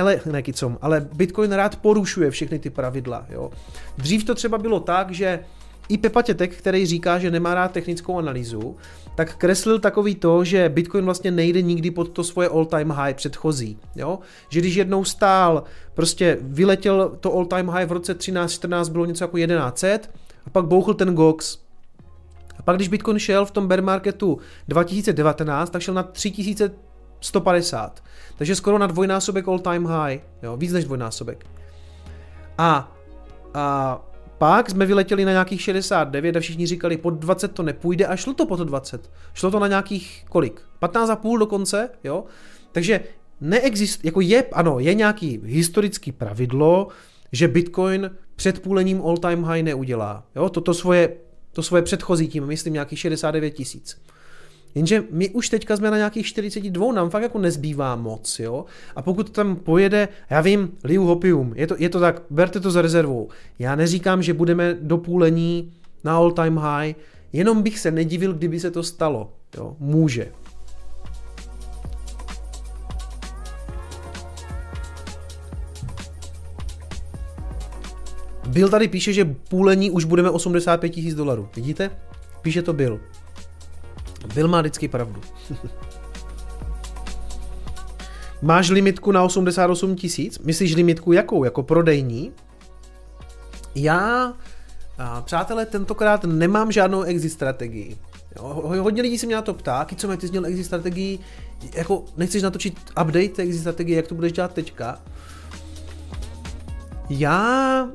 [0.00, 3.50] ale ne kicom, ale Bitcoin rád porušuje všechny ty pravidla, jo.
[3.98, 5.40] Dřív to třeba bylo tak, že
[5.88, 8.76] i Pepa Tětek, který říká, že nemá rád technickou analýzu,
[9.14, 13.78] tak kreslil takový to, že Bitcoin vlastně nejde nikdy pod to svoje all-time high předchozí.
[13.96, 14.18] Jo?
[14.48, 15.62] Že když jednou stál,
[15.94, 20.08] prostě vyletěl to all-time high v roce 13-14, bylo něco jako 1100,
[20.46, 21.58] a pak bouchl ten GOX.
[22.58, 28.02] A pak když Bitcoin šel v tom bear marketu 2019, tak šel na 3150.
[28.36, 30.20] Takže skoro na dvojnásobek all-time high.
[30.42, 30.56] Jo?
[30.56, 31.46] Víc než dvojnásobek.
[32.58, 32.92] A,
[33.54, 34.00] a
[34.38, 38.34] pak jsme vyletěli na nějakých 69 a všichni říkali, pod 20 to nepůjde a šlo
[38.34, 39.10] to pod 20.
[39.34, 40.62] Šlo to na nějakých kolik?
[40.82, 42.24] 15,5 dokonce, jo?
[42.72, 43.00] Takže
[43.40, 46.88] neexist, jako je, ano, je nějaký historický pravidlo,
[47.32, 50.24] že Bitcoin před půlením all time high neudělá.
[50.36, 50.48] Jo?
[50.48, 51.16] Toto svoje,
[51.52, 54.02] to svoje předchozí tím, myslím nějakých 69 tisíc.
[54.74, 58.64] Jenže my už teďka jsme na nějakých 42, nám fakt jako nezbývá moc, jo.
[58.96, 62.70] A pokud tam pojede, já vím, Liu Hopium, je to, je to tak, berte to
[62.70, 63.28] za rezervou.
[63.58, 65.72] Já neříkám, že budeme do půlení
[66.04, 66.94] na all time high,
[67.32, 69.76] jenom bych se nedivil, kdyby se to stalo, jo.
[69.78, 70.32] Může.
[78.48, 81.48] Byl tady píše, že půlení už budeme 85 tisíc dolarů.
[81.56, 81.90] Vidíte?
[82.42, 82.72] Píše to
[84.34, 84.48] byl.
[84.48, 85.20] Má vždycky pravdu.
[88.42, 90.38] Máš limitku na 88 tisíc?
[90.38, 91.44] Myslíš limitku jakou?
[91.44, 92.32] Jako prodejní?
[93.74, 94.32] Já,
[95.24, 97.96] přátelé, tentokrát nemám žádnou exit strategii.
[98.80, 101.18] Hodně lidí se mě na to ptá, co mě ty měl exit strategii,
[101.74, 105.02] jako nechceš natočit update exit strategie, jak to budeš dělat teďka?
[107.10, 107.88] Já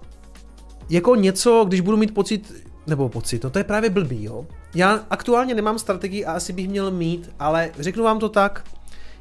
[0.89, 2.53] jako něco, když budu mít pocit,
[2.87, 4.47] nebo pocit, no to je právě blbý, jo.
[4.75, 8.63] Já aktuálně nemám strategii a asi bych měl mít, ale řeknu vám to tak,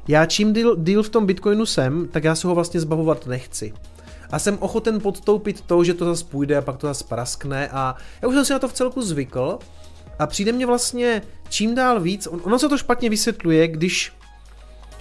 [0.07, 3.73] já čím deal, deal v tom Bitcoinu jsem, tak já se ho vlastně zbavovat nechci.
[4.31, 7.95] A jsem ochoten podstoupit to, že to zase půjde a pak to zase praskne a
[8.21, 9.59] já už jsem si na to v celku zvykl
[10.19, 14.13] a přijde mě vlastně čím dál víc, on, ono se to špatně vysvětluje, když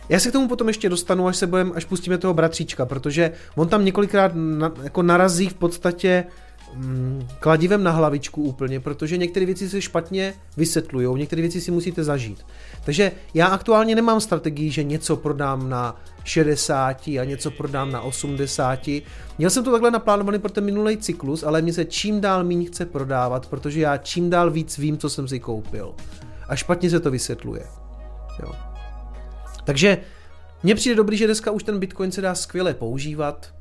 [0.09, 3.33] já se k tomu potom ještě dostanu, až se budem, až pustíme toho bratříčka, protože
[3.57, 6.25] on tam několikrát na, jako narazí v podstatě
[6.75, 12.05] mm, kladivem na hlavičku úplně, protože některé věci se špatně vysvětlují, některé věci si musíte
[12.05, 12.47] zažít.
[12.85, 18.89] Takže já aktuálně nemám strategii, že něco prodám na 60 a něco prodám na 80.
[19.39, 22.67] Měl jsem to takhle naplánovaný pro ten minulý cyklus, ale mě se čím dál méně
[22.67, 25.95] chce prodávat, protože já čím dál víc vím, co jsem si koupil.
[26.49, 27.63] A špatně se to vysvětluje.
[28.43, 28.53] Jo.
[29.65, 29.99] Takže
[30.63, 33.58] mně přijde dobrý, že dneska už ten Bitcoin se dá skvěle používat,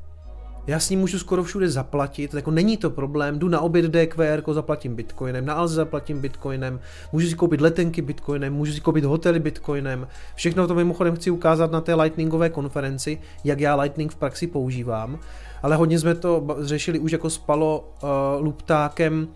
[0.67, 4.21] já s ním můžu skoro všude zaplatit, jako není to problém, jdu na oběd DQR,
[4.21, 6.79] jako zaplatím bitcoinem, na Alze zaplatím bitcoinem,
[7.11, 11.71] můžu si koupit letenky bitcoinem, můžu si koupit hotely bitcoinem, všechno to mimochodem chci ukázat
[11.71, 15.19] na té lightningové konferenci, jak já lightning v praxi používám,
[15.63, 18.09] ale hodně jsme to řešili už jako spalo uh,
[18.45, 19.27] luptákem,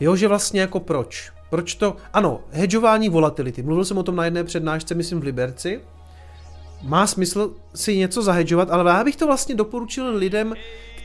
[0.00, 4.24] jo, že vlastně jako proč, proč to, ano, hedžování volatility, mluvil jsem o tom na
[4.24, 5.80] jedné přednášce, myslím v Liberci,
[6.82, 10.54] má smysl si něco zahedžovat, ale já bych to vlastně doporučil lidem,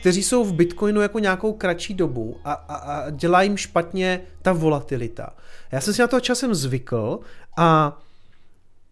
[0.00, 4.52] kteří jsou v Bitcoinu jako nějakou kratší dobu a, a, a dělá jim špatně ta
[4.52, 5.34] volatilita.
[5.72, 7.20] Já jsem si na to časem zvykl
[7.56, 7.98] a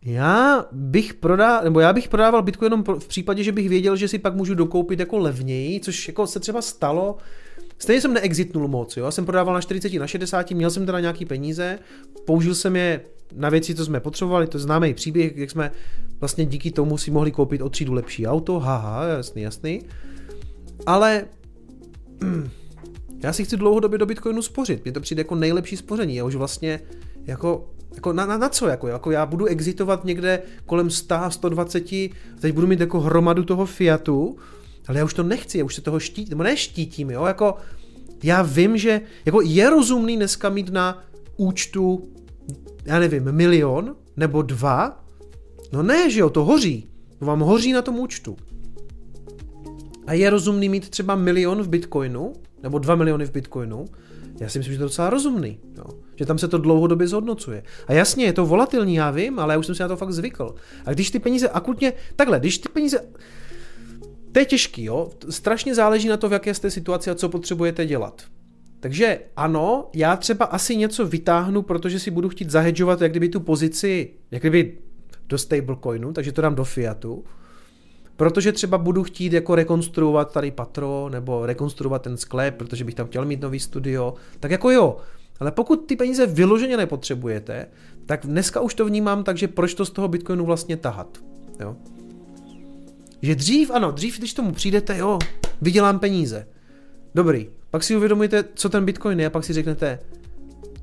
[0.03, 4.09] já bych prodal, nebo já bych prodával Bitcoin jenom v případě, že bych věděl, že
[4.09, 7.17] si pak můžu dokoupit jako levněji, což jako se třeba stalo
[7.79, 9.05] Stejně jsem neexitnul moc, jo.
[9.05, 11.79] Já jsem prodával na 40, na 60, měl jsem teda nějaký peníze,
[12.27, 13.01] použil jsem je
[13.35, 15.71] na věci, co jsme potřebovali, to známý příběh, jak jsme
[16.21, 19.83] vlastně díky tomu si mohli koupit o třídu lepší auto, haha, jasný, jasný.
[20.87, 21.25] Ale
[23.23, 26.35] já si chci dlouhodobě do Bitcoinu spořit, mně to přijde jako nejlepší spoření, já už
[26.35, 26.81] vlastně
[27.27, 28.69] jako jako na, na, na co?
[28.69, 31.85] Jako, jako já budu exitovat někde kolem 100, 120,
[32.41, 34.37] teď budu mít jako hromadu toho Fiatu,
[34.89, 37.55] ale já už to nechci, já už se toho štítím, nebo neštítím, jo, jako
[38.23, 41.05] já vím, že jako je rozumný dneska mít na
[41.37, 42.09] účtu,
[42.87, 45.05] já nevím, milion nebo dva,
[45.73, 48.37] no ne, že jo, to hoří, to vám hoří na tom účtu.
[50.07, 52.33] A je rozumný mít třeba milion v bitcoinu,
[52.63, 53.85] nebo dva miliony v bitcoinu,
[54.41, 55.85] já si myslím, že to je docela rozumný, jo.
[56.17, 57.63] že tam se to dlouhodobě zhodnocuje.
[57.87, 60.13] A jasně, je to volatilní, já vím, ale já už jsem si na to fakt
[60.13, 60.55] zvykl.
[60.85, 63.01] A když ty peníze akutně, takhle, když ty peníze,
[64.33, 67.87] to je těžký, jo, strašně záleží na to, v jaké jste situaci a co potřebujete
[67.87, 68.23] dělat.
[68.87, 73.41] Takže ano, já třeba asi něco vytáhnu, protože si budu chtít zahedžovat jak kdyby tu
[73.41, 74.79] pozici, jak kdyby
[75.29, 77.25] do stablecoinu, takže to dám do fiatu,
[78.17, 83.07] protože třeba budu chtít jako rekonstruovat tady patro nebo rekonstruovat ten sklep, protože bych tam
[83.07, 84.97] chtěl mít nový studio, tak jako jo.
[85.41, 87.67] Ale pokud ty peníze vyloženě nepotřebujete,
[88.07, 91.19] tak dneska už to vnímám tak, že proč to z toho Bitcoinu vlastně tahat.
[91.61, 91.77] Jo?
[93.23, 95.19] Že dřív, ano, dřív, když tomu přijdete, jo,
[95.61, 96.49] vydělám peníze.
[97.15, 97.56] Dobrý.
[97.77, 99.99] Pak si uvědomujete, co ten Bitcoin je a pak si řeknete,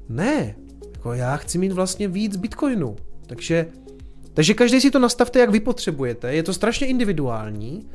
[0.09, 0.55] ne,
[0.95, 2.95] jako já chci mít vlastně víc Bitcoinu.
[3.27, 3.67] Takže
[4.33, 6.35] takže každý si to nastavte, jak vy potřebujete.
[6.35, 7.89] Je to strašně individuální,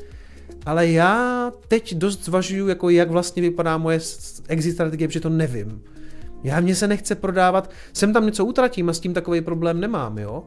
[0.67, 4.01] ale já teď dost zvažuju, jako jak vlastně vypadá moje
[4.49, 5.83] exit strategie, protože to nevím.
[6.43, 10.19] Já mě se nechce prodávat, sem tam něco utratím a s tím takový problém nemám,
[10.19, 10.45] jo.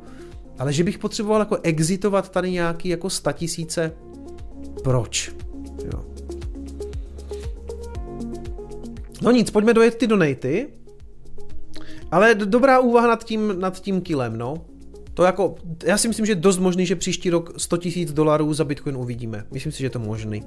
[0.60, 3.92] Ale že bych potřeboval jako exitovat tady nějaký jako statisíce,
[4.84, 5.32] proč?
[5.94, 6.11] Jo.
[9.22, 10.68] No nic, pojďme dojet ty donaty.
[12.12, 14.54] Ale dobrá úvaha nad tím, nad tím kilem, no.
[15.14, 18.54] To jako, já si myslím, že je dost možný, že příští rok 100 000 dolarů
[18.54, 19.46] za Bitcoin uvidíme.
[19.52, 20.44] Myslím si, že je to možný.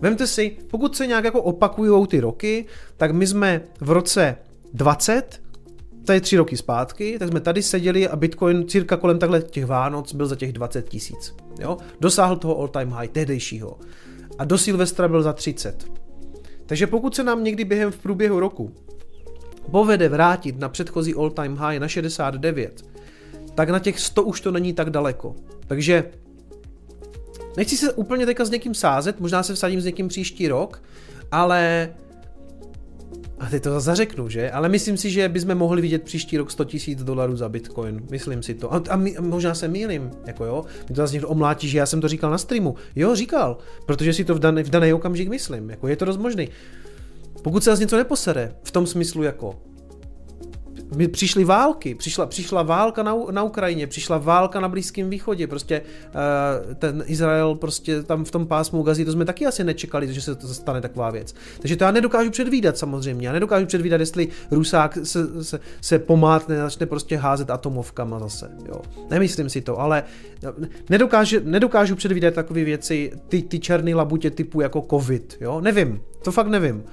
[0.00, 2.66] Vemte si, pokud se nějak jako opakují ty roky,
[2.96, 4.36] tak my jsme v roce
[4.72, 5.40] 20,
[6.04, 9.66] to je tři roky zpátky, tak jsme tady seděli a Bitcoin cirka kolem takhle těch
[9.66, 11.34] Vánoc byl za těch 20 tisíc.
[11.60, 11.76] Jo?
[12.00, 13.78] Dosáhl toho all time high, tehdejšího.
[14.38, 16.03] A do Silvestra byl za 30.
[16.66, 18.74] Takže pokud se nám někdy během v průběhu roku
[19.70, 22.84] povede vrátit na předchozí all time high na 69,
[23.54, 25.34] tak na těch 100 už to není tak daleko.
[25.66, 26.04] Takže
[27.56, 30.82] nechci se úplně teďka s někým sázet, možná se vsadím s někým příští rok,
[31.30, 31.94] ale
[33.44, 34.50] a teď to zase zařeknu, že?
[34.50, 38.02] Ale myslím si, že bychom mohli vidět příští rok 100 000 dolarů za Bitcoin.
[38.10, 38.74] Myslím si to.
[38.74, 40.64] A, a, my, možná se mýlím, jako jo.
[40.88, 42.74] Mě to zase někdo omlátí, že já jsem to říkal na streamu.
[42.96, 45.70] Jo, říkal, protože si to v daný, v daný okamžik myslím.
[45.70, 46.48] Jako je to dost možný.
[47.42, 49.54] Pokud se zase něco neposere, v tom smyslu jako
[50.96, 55.80] my přišly války, přišla, přišla válka na, na Ukrajině, přišla válka na Blízkém východě, prostě
[55.80, 60.20] uh, ten Izrael prostě tam v tom pásmu Gazi, to jsme taky asi nečekali, že
[60.20, 61.34] se to stane taková věc.
[61.60, 66.56] Takže to já nedokážu předvídat samozřejmě, já nedokážu předvídat, jestli Rusák se, se, se pomátne,
[66.56, 68.80] začne prostě házet atomovkama zase, jo.
[69.10, 70.02] Nemyslím si to, ale
[70.90, 76.32] nedokážu, nedokážu předvídat takové věci, ty, ty černé labutě typu jako covid, jo, nevím, to
[76.32, 76.84] fakt nevím.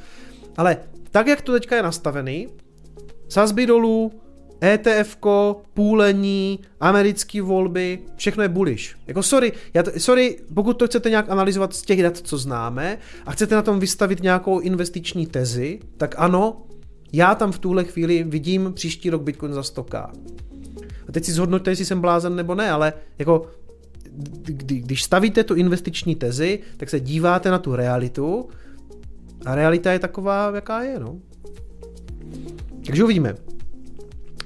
[0.57, 0.77] Ale
[1.11, 2.47] tak, jak to teďka je nastavený,
[3.31, 4.11] Sazby dolů,
[4.63, 5.17] ETF,
[5.73, 8.95] půlení, americké volby, všechno je bullish.
[9.07, 12.97] Jako sorry, já to, sorry, pokud to chcete nějak analyzovat z těch dat, co známe,
[13.25, 16.61] a chcete na tom vystavit nějakou investiční tezi, tak ano,
[17.13, 20.09] já tam v tuhle chvíli vidím příští rok Bitcoin za 100k.
[21.07, 23.45] A teď si zhodnoťte, jestli jsem blázen nebo ne, ale jako
[24.43, 28.49] kdy, když stavíte tu investiční tezi, tak se díváte na tu realitu
[29.45, 31.19] a realita je taková, jaká je, no.
[32.85, 33.35] Takže uvidíme.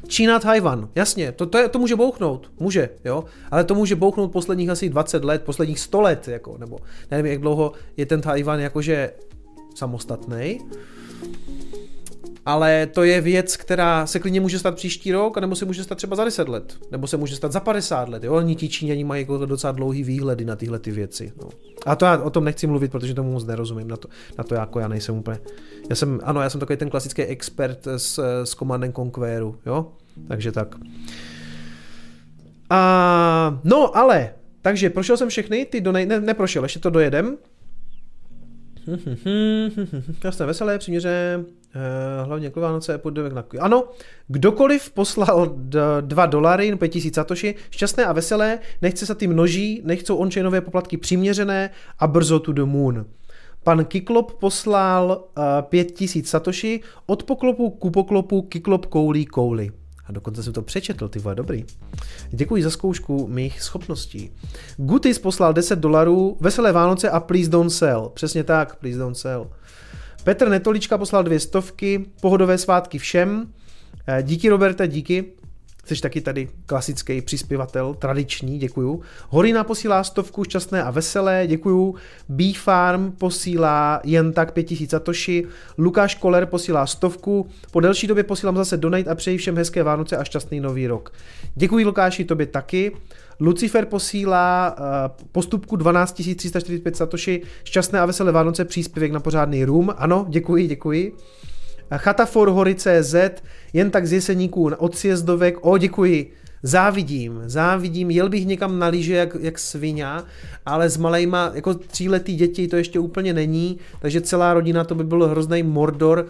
[0.07, 4.31] Čína, Tajvan, jasně, to, to, je, to může bouchnout, může, jo, ale to může bouchnout
[4.31, 6.77] posledních asi 20 let, posledních 100 let, jako, nebo
[7.11, 9.11] nevím, jak dlouho je ten Tajvan jakože
[9.75, 10.59] samostatný
[12.45, 15.95] ale to je věc, která se klidně může stát příští rok, nebo se může stát
[15.95, 18.23] třeba za 10 let, nebo se může stát za 50 let.
[18.23, 18.33] Jo?
[18.33, 21.33] Oni ti Číňani mají jako docela dlouhý výhledy na tyhle ty věci.
[21.41, 21.49] No.
[21.85, 23.87] A to já o tom nechci mluvit, protože tomu moc nerozumím.
[23.87, 25.39] Na to, na to jako já nejsem úplně.
[25.89, 29.91] Já jsem, ano, já jsem takový ten klasický expert s, s Command Conqueru, jo?
[30.27, 30.75] Takže tak.
[32.69, 37.37] A, no, ale, takže prošel jsem všechny, ty do ne, ne, neprošel, ještě to dojedem.
[40.23, 41.45] Jasné, veselé, přiměře,
[42.25, 43.83] hlavně jako Vánoce, podovek na Ano,
[44.27, 45.55] kdokoliv poslal
[46.01, 51.69] 2 dolary, 5000 satoshi, šťastné a veselé, nechce se ty množí, nechcou on-chainové poplatky přiměřené
[51.99, 53.05] a brzo to the moon.
[53.63, 59.71] Pan Kiklop poslal uh, eh, 5000 satoshi, od poklopu ku poklopu Kiklop koulí kouli.
[60.05, 61.65] A dokonce jsem to přečetl, ty vole, dobrý.
[62.29, 64.31] Děkuji za zkoušku mých schopností.
[64.77, 68.11] Gutis poslal 10 dolarů, veselé Vánoce a please don't sell.
[68.13, 69.49] Přesně tak, please don't sell.
[70.25, 73.53] Petr Netolička poslal dvě stovky, pohodové svátky všem.
[74.07, 75.25] Eh, díky Roberta, díky.
[75.85, 79.01] Jsi taky tady klasický přispěvatel, tradiční, děkuju.
[79.29, 81.95] Horina posílá stovku šťastné a veselé, děkuju.
[82.29, 85.47] B-Farm posílá jen tak 5000 satoshi.
[85.77, 87.47] Lukáš Koler posílá stovku.
[87.71, 91.13] Po delší době posílám zase donate a přeji všem hezké Vánoce a šťastný nový rok.
[91.55, 92.91] Děkuji Lukáši, tobě taky.
[93.39, 99.93] Lucifer posílá uh, postupku 12 345 satoshi, šťastné a veselé Vánoce, příspěvek na pořádný room.
[99.97, 101.15] Ano, děkuji, děkuji.
[101.97, 103.15] Chatafor hory CZ,
[103.73, 106.31] jen tak z jeseníků od sjezdovek, o děkuji,
[106.63, 110.07] závidím, závidím, jel bych někam na lyže jak, jak svině,
[110.65, 115.03] ale s malejma, jako tříletý děti to ještě úplně není, takže celá rodina to by
[115.03, 116.27] byl hrozný mordor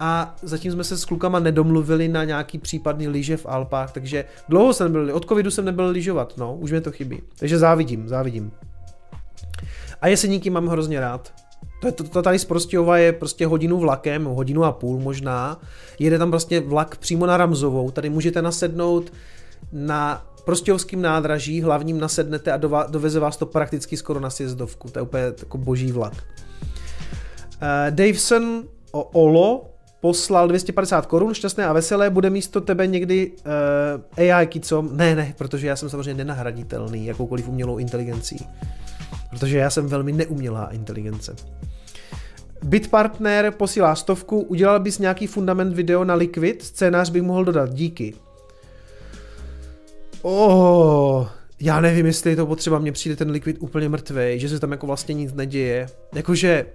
[0.00, 4.72] a zatím jsme se s klukama nedomluvili na nějaký případný lyže v Alpách, takže dlouho
[4.72, 8.52] jsem nebyl, od covidu jsem nebyl lyžovat, no, už mi to chybí, takže závidím, závidím.
[10.00, 11.32] A jeseníky mám hrozně rád.
[11.82, 15.60] To, to, to tady z Prostějova je prostě hodinu vlakem, hodinu a půl možná.
[15.98, 17.90] Jede tam prostě vlak přímo na Ramzovou.
[17.90, 19.12] Tady můžete nasednout
[19.72, 24.88] na Prostějovským nádraží, hlavním nasednete a dova, doveze vás to prakticky skoro na sjezdovku.
[24.88, 26.12] To je úplně jako boží vlak.
[26.12, 29.73] Uh, Daveson o Olo
[30.04, 33.32] poslal 250 korun, šťastné a veselé, bude místo tebe někdy
[34.16, 34.96] uh, AI kicom?
[34.96, 38.46] Ne, ne, protože já jsem samozřejmě nenahraditelný jakoukoliv umělou inteligencí.
[39.30, 41.36] Protože já jsem velmi neumělá inteligence.
[42.62, 48.14] Bitpartner posílá stovku, udělal bys nějaký fundament video na Liquid, scénář bych mohl dodat, díky.
[50.22, 51.26] Oh,
[51.60, 54.72] já nevím, jestli je to potřeba, mně přijde ten Liquid úplně mrtvý, že se tam
[54.72, 55.86] jako vlastně nic neděje.
[56.14, 56.66] Jakože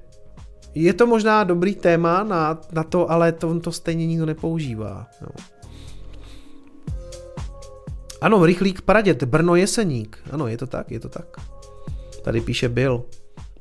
[0.75, 5.07] je to možná dobrý téma na, na to, ale to, to stejně nikdo nepoužívá.
[5.21, 5.27] No.
[8.21, 10.17] Ano, rychlík Pradět, Brno Jeseník.
[10.31, 11.37] Ano, je to tak, je to tak.
[12.21, 13.05] Tady píše Bill.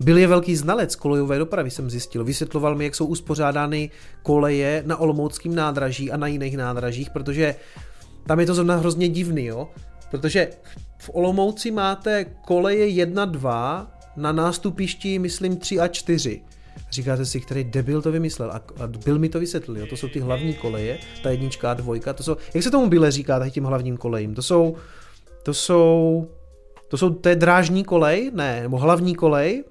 [0.00, 2.24] Byl je velký znalec kolejové dopravy, jsem zjistil.
[2.24, 3.90] Vysvětloval mi, jak jsou uspořádány
[4.22, 7.54] koleje na Olomouckém nádraží a na jiných nádražích, protože
[8.26, 9.68] tam je to zrovna hrozně divný, jo?
[10.10, 10.48] Protože
[10.98, 16.42] v Olomouci máte koleje 1, 2, na nástupišti myslím 3 a 4.
[16.90, 19.86] Říkáte si, který debil to vymyslel a, a byl mi to vysvětlil, jo?
[19.86, 23.10] to jsou ty hlavní koleje, ta jednička a dvojka, to jsou, jak se tomu byle
[23.10, 24.76] říká tím hlavním kolejím, to jsou,
[25.42, 26.28] to jsou,
[26.88, 29.64] to jsou, to je drážní kolej, ne, nebo hlavní kolej,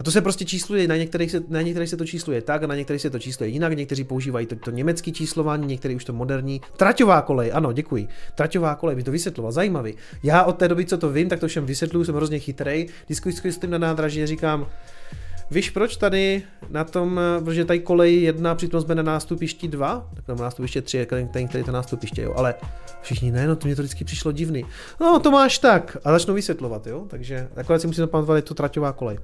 [0.00, 2.66] a to se prostě čísluje, na některých se, na některých se to čísluje tak, a
[2.66, 6.12] na některých se to čísluje jinak, někteří používají to, to německé číslování, některý už to
[6.12, 6.60] moderní.
[6.76, 8.08] Traťová kolej, ano, děkuji.
[8.34, 9.94] Traťová kolej, by to vysvětloval, zajímavý.
[10.22, 12.86] Já od té doby, co to vím, tak to všem vysvětluju, jsem hrozně chytrý.
[13.06, 14.66] Vždycky s tím na nádraží říkám,
[15.50, 20.28] Víš, proč tady na tom, protože tady kolej jedna, přitom jsme na nástupišti dva, tak
[20.28, 22.54] na nástupiště tři, ten, který to nástupiště, jo, ale
[23.02, 24.66] všichni ne, no to mě to vždycky přišlo divný.
[25.00, 28.54] No to máš tak a začnu vysvětlovat, jo, takže nakonec si musím zapamatovat, je to
[28.54, 29.18] traťová kolej.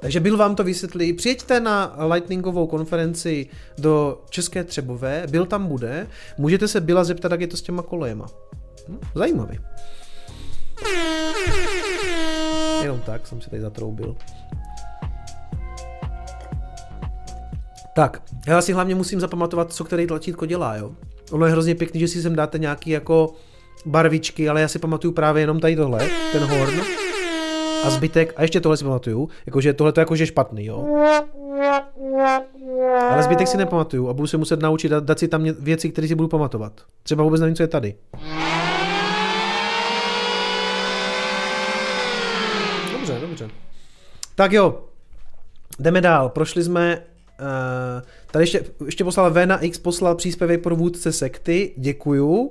[0.00, 1.12] Takže byl vám to vysvětlí.
[1.12, 3.46] Přijeďte na Lightningovou konferenci
[3.78, 6.06] do České Třebové, byl tam bude,
[6.38, 8.26] můžete se byla zeptat, jak je to s těma kolejema.
[8.88, 8.98] Hm?
[9.14, 9.58] Zajímavý.
[12.82, 14.16] Jenom tak jsem si tady zatroubil.
[17.94, 20.92] Tak, já si hlavně musím zapamatovat, co který tlačítko dělá, jo.
[21.30, 23.32] Ono je hrozně pěkný, že si sem dáte nějaký jako
[23.86, 26.80] barvičky, ale já si pamatuju právě jenom tady tohle, ten horn
[27.84, 30.86] a zbytek, a ještě tohle si pamatuju, jakože tohle to jakože špatný, jo.
[33.10, 36.08] Ale zbytek si nepamatuju a budu se muset naučit dát, dát si tam věci, které
[36.08, 36.72] si budu pamatovat.
[37.02, 37.94] Třeba vůbec nevím, co je tady.
[42.92, 43.48] Dobře, dobře.
[44.34, 44.84] Tak jo,
[45.78, 46.28] jdeme dál.
[46.28, 47.02] Prošli jsme
[47.40, 52.50] Uh, tady ještě, ještě poslal V na X, poslal příspěvek pro vůdce sekty, děkuju.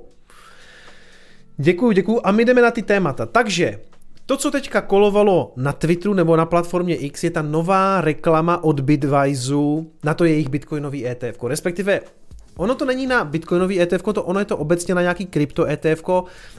[1.56, 3.26] Děkuju, děkuju a my jdeme na ty témata.
[3.26, 3.80] Takže
[4.26, 8.80] to, co teďka kolovalo na Twitteru nebo na platformě X, je ta nová reklama od
[8.80, 11.42] Bitwiseu na to jejich bitcoinový ETF.
[11.42, 12.00] Respektive
[12.56, 16.04] Ono to není na bitcoinový ETF, to ono je to obecně na nějaký krypto ETF.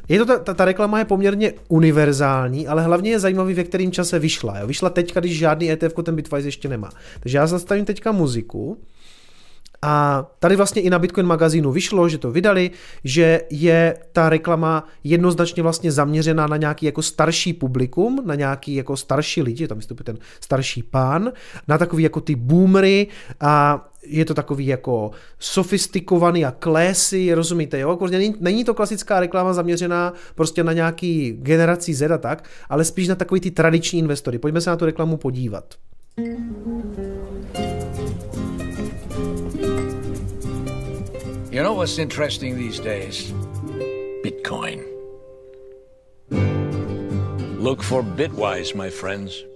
[0.09, 3.91] Je to ta, ta, ta reklama je poměrně univerzální, ale hlavně je zajímavý, ve kterým
[3.91, 4.59] čase vyšla.
[4.59, 4.67] Jo?
[4.67, 6.89] Vyšla teďka, když žádný ETF ten Bitwise ještě nemá.
[7.19, 8.77] Takže já zastavím teďka muziku
[9.81, 12.71] a tady vlastně i na Bitcoin magazínu vyšlo, že to vydali,
[13.03, 18.97] že je ta reklama jednoznačně vlastně zaměřená na nějaký jako starší publikum, na nějaký jako
[18.97, 21.31] starší lidi, tam vystupuje ten starší pán,
[21.67, 23.07] na takový jako ty boomery
[23.39, 27.89] a je to takový jako sofistikovaný a klésy, rozumíte, jo?
[27.89, 32.85] Jako není, není to klasická reklama zaměřená prostě na nějaký generací Z a tak, ale
[32.85, 34.39] spíš na takový ty tradiční investory.
[34.39, 35.73] Pojďme se na tu reklamu podívat.
[41.51, 43.33] You know what's interesting these days?
[44.23, 44.81] Bitcoin.
[47.57, 49.54] Look for Bitwise, my friends.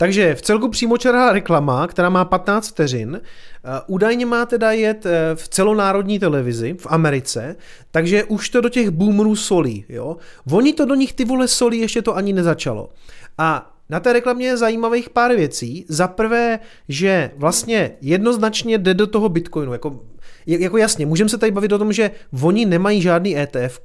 [0.00, 5.34] Takže v celku přímočará reklama, která má 15 vteřin, eh, údajně má teda jet eh,
[5.34, 7.56] v celonárodní televizi v Americe,
[7.90, 10.16] takže už to do těch boomerů solí, jo.
[10.52, 12.90] Oni to do nich ty vole solí, ještě to ani nezačalo.
[13.38, 15.84] A na té reklamě je zajímavých pár věcí.
[15.88, 19.72] Za prvé, že vlastně jednoznačně jde do toho Bitcoinu.
[19.72, 20.00] Jako,
[20.46, 22.10] jako jasně, můžeme se tady bavit o tom, že
[22.42, 23.80] oni nemají žádný ETF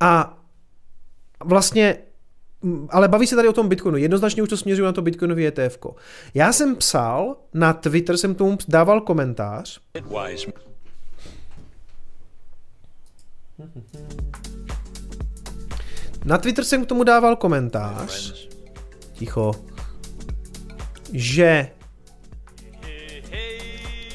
[0.00, 0.38] a
[1.44, 1.98] vlastně
[2.90, 3.98] ale baví se tady o tom Bitcoinu.
[3.98, 5.78] Jednoznačně už to směřuje na to Bitcoinový ETF.
[6.34, 9.80] Já jsem psal, na Twitter jsem tomu dával komentář.
[16.24, 18.48] Na Twitter jsem k tomu dával komentář
[19.12, 19.52] ticho,
[21.12, 21.68] že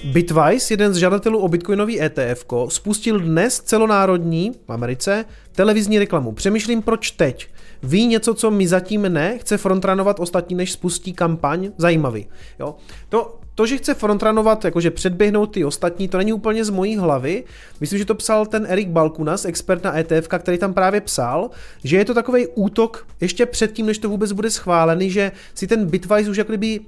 [0.04, 6.32] Bitwise, jeden z žadatelů o bitcoinový ETF, spustil dnes celonárodní v Americe televizní reklamu.
[6.32, 7.48] Přemýšlím, proč teď.
[7.84, 11.72] Ví něco, co mi zatím ne, chce frontranovat ostatní, než spustí kampaň?
[11.78, 12.28] Zajímavý.
[12.60, 12.76] Jo?
[13.10, 17.44] To, to, že chce frontranovat, jakože předběhnout ty ostatní, to není úplně z mojí hlavy.
[17.80, 21.50] Myslím, že to psal ten Erik Balkunas, expert na ETF, který tam právě psal,
[21.84, 25.86] že je to takový útok ještě předtím, než to vůbec bude schválený, že si ten
[25.86, 26.80] Bitwise už jako kdyby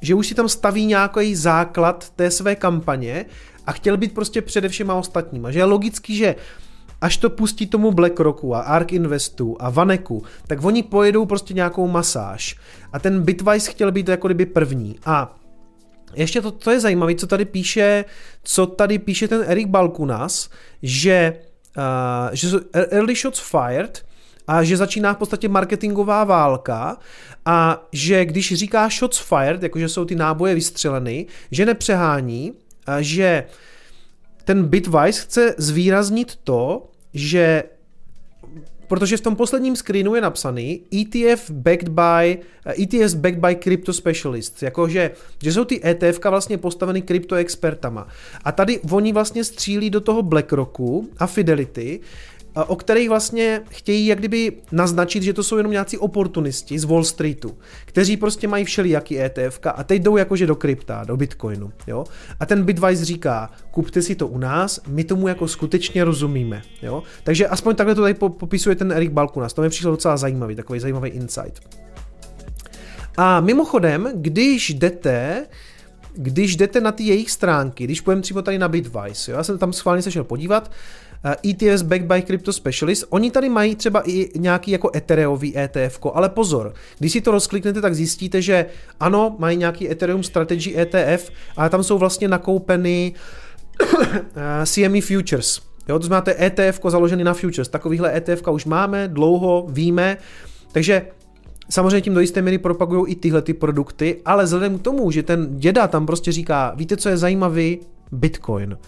[0.00, 3.24] že už si tam staví nějaký základ té své kampaně
[3.66, 5.50] a chtěl být prostě především a ostatníma.
[5.50, 6.34] Že je logický, že
[7.00, 11.88] až to pustí tomu BlackRocku a ARK Investu a Vaneku, tak oni pojedou prostě nějakou
[11.88, 12.56] masáž.
[12.92, 14.96] A ten Bitwise chtěl být jako kdyby první.
[15.04, 15.36] A
[16.14, 18.04] ještě to, to je zajímavé, co tady píše,
[18.42, 20.50] co tady píše ten Erik Balkunas,
[20.82, 21.34] že,
[21.76, 21.84] uh,
[22.32, 24.08] že jsou early shots fired,
[24.48, 26.96] a že začíná v podstatě marketingová válka
[27.44, 32.52] a že když říká shots fired, jakože jsou ty náboje vystřeleny, že nepřehání,
[32.86, 33.44] a že
[34.44, 37.64] ten Bitwise chce zvýraznit to, že
[38.88, 42.38] protože v tom posledním screenu je napsaný ETF backed by,
[42.82, 45.10] ETFs backed by crypto specialists, jakože
[45.42, 48.08] že jsou ty ETF vlastně postaveny kryptoexpertama.
[48.44, 52.00] A tady oni vlastně střílí do toho BlackRocku a Fidelity,
[52.64, 57.04] o kterých vlastně chtějí jak kdyby naznačit, že to jsou jenom nějací oportunisti z Wall
[57.04, 61.72] Streetu, kteří prostě mají všelijaký ETF a teď jdou jakože do krypta, do Bitcoinu.
[61.86, 62.04] Jo?
[62.40, 66.62] A ten Bitwise říká, kupte si to u nás, my tomu jako skutečně rozumíme.
[66.82, 67.02] Jo?
[67.24, 70.80] Takže aspoň takhle to tady popisuje ten Erik Balkunas, to mi přišlo docela zajímavý, takový
[70.80, 71.60] zajímavý insight.
[73.16, 75.46] A mimochodem, když jdete
[76.20, 79.58] když jdete na ty jejich stránky, když půjdeme třeba tady na Bitwise, jo, já jsem
[79.58, 80.70] tam schválně se šel podívat,
[81.24, 83.04] ETFs backed by Crypto Specialist.
[83.10, 87.80] Oni tady mají třeba i nějaký jako Ethereový ETF, ale pozor, když si to rozkliknete,
[87.80, 88.66] tak zjistíte, že
[89.00, 93.14] ano, mají nějaký Ethereum Strategy ETF, ale tam jsou vlastně nakoupeny
[94.64, 95.60] CME Futures.
[95.88, 97.68] Jo, to znamená, ETF založený na futures.
[97.68, 100.16] Takovýhle ETF už máme dlouho, víme,
[100.72, 101.06] takže
[101.70, 105.22] Samozřejmě tím do jisté míry propagují i tyhle ty produkty, ale vzhledem k tomu, že
[105.22, 107.78] ten děda tam prostě říká, víte, co je zajímavý?
[108.12, 108.78] Bitcoin.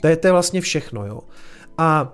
[0.00, 1.20] To je, to je vlastně všechno, jo.
[1.78, 2.12] A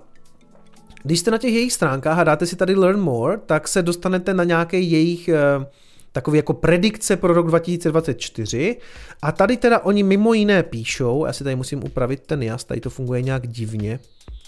[1.03, 4.33] když jste na těch jejich stránkách a dáte si tady Learn More, tak se dostanete
[4.33, 5.65] na nějaký jejich uh,
[6.11, 8.77] takový jako predikce pro rok 2024
[9.21, 12.81] a tady teda oni mimo jiné píšou, já si tady musím upravit ten jas, tady
[12.81, 13.99] to funguje nějak divně,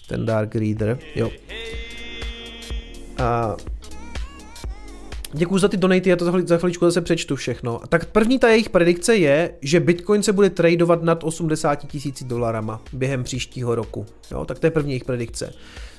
[0.09, 1.31] ten Dark Reader, jo.
[3.17, 3.55] A
[5.33, 7.79] Děkuji za ty donaty, já to za, chvíli, za chviličku zase přečtu všechno.
[7.89, 12.81] Tak první ta jejich predikce je, že Bitcoin se bude tradovat nad 80 tisíci dolarama
[12.93, 14.05] během příštího roku.
[14.31, 15.53] Jo, tak to je první jejich predikce.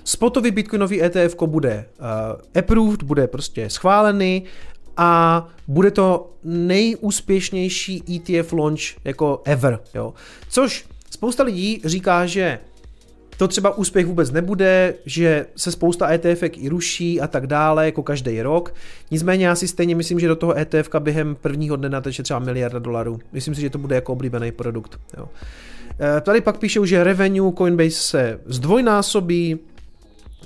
[0.04, 2.06] Spotový bitcoinový ETF bude uh,
[2.58, 4.44] approved, bude prostě schválený
[4.96, 9.78] a bude to nejúspěšnější ETF launch jako ever.
[9.94, 10.14] Jo.
[10.50, 12.58] Což spousta lidí říká, že
[13.38, 18.02] to třeba úspěch vůbec nebude, že se spousta ETF i ruší a tak dále, jako
[18.02, 18.74] každý rok.
[19.10, 22.78] Nicméně já si stejně myslím, že do toho ETF během prvního dne nateče třeba miliarda
[22.78, 23.18] dolarů.
[23.32, 25.00] Myslím si, že to bude jako oblíbený produkt.
[25.16, 25.28] Jo.
[26.00, 29.58] E, tady pak píšou, že revenue Coinbase se zdvojnásobí,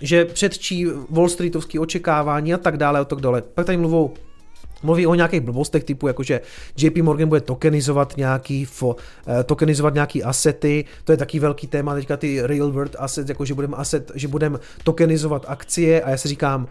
[0.00, 3.42] že předčí Wall Streetovský očekávání a tak dále a tak dále.
[3.42, 4.14] Pak tady mluvou
[4.82, 6.40] Mluví o nějakých blbostech typu, jakože
[6.76, 11.94] JP Morgan bude tokenizovat nějaký, fo, eh, tokenizovat nějaký asety, to je taky velký téma,
[11.94, 16.02] teďka ty real world assets, jako že budeme asset, že budeme tokenizovat akcie.
[16.02, 16.68] A já si říkám,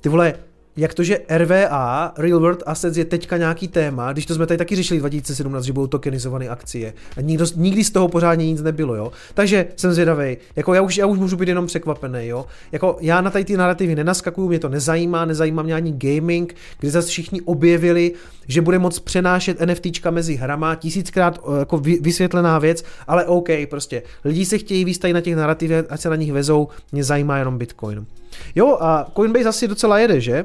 [0.00, 0.34] ty vole,
[0.76, 4.58] jak to, že RVA, Real World Assets, je teďka nějaký téma, když to jsme tady
[4.58, 6.94] taky řešili 2017, že budou tokenizované akcie.
[7.16, 9.12] A nikdo, nikdy z toho pořádně nic nebylo, jo.
[9.34, 10.36] Takže jsem zvědavý.
[10.56, 12.46] Jako já už, já už můžu být jenom překvapený, jo.
[12.72, 16.90] Jako já na tady ty narrativy nenaskakuju, mě to nezajímá, nezajímá mě ani gaming, kdy
[16.90, 18.12] zase všichni objevili,
[18.48, 24.02] že bude moc přenášet NFTčka mezi hrama, tisíckrát eh, jako vysvětlená věc, ale OK, prostě
[24.24, 27.58] lidi se chtějí výstat na těch narrativech, ať se na nich vezou, mě zajímá jenom
[27.58, 28.06] Bitcoin.
[28.54, 30.44] Jo, a Coinbase asi docela jede, že?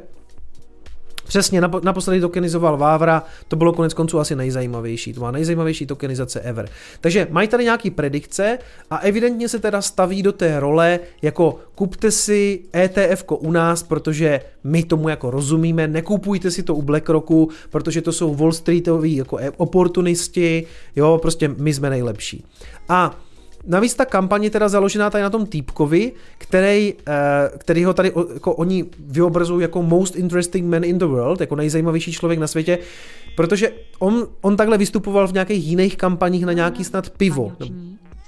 [1.32, 6.70] Přesně, naposledy tokenizoval Vávra, to bylo konec konců asi nejzajímavější, to má nejzajímavější tokenizace ever.
[7.02, 8.58] Takže mají tady nějaký predikce
[8.90, 14.42] a evidentně se teda staví do té role jako kupte si ETF u nás, protože
[14.64, 19.40] my tomu jako rozumíme, nekupujte si to u BlackRocku, protože to jsou Wall Streetoví jako
[19.58, 20.66] oportunisti,
[20.96, 22.46] jo, prostě my jsme nejlepší.
[22.90, 23.16] A
[23.68, 28.54] Navíc ta kampaně teda založená tady na tom týpkovi, který, eh, který ho tady jako
[28.54, 32.80] oni vyobrazují jako most interesting man in the world, jako nejzajímavější člověk na světě,
[33.36, 37.52] protože on, on takhle vystupoval v nějakých jiných kampaních na nějaký snad pivo.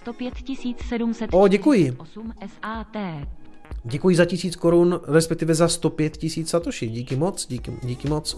[0.02, 0.34] 105
[1.32, 1.98] O, děkuji.
[2.40, 3.26] SAT.
[3.84, 6.88] Děkuji za tisíc korun, respektive za 105 tisíc satoshi.
[6.88, 8.38] Díky moc, díky, díky moc.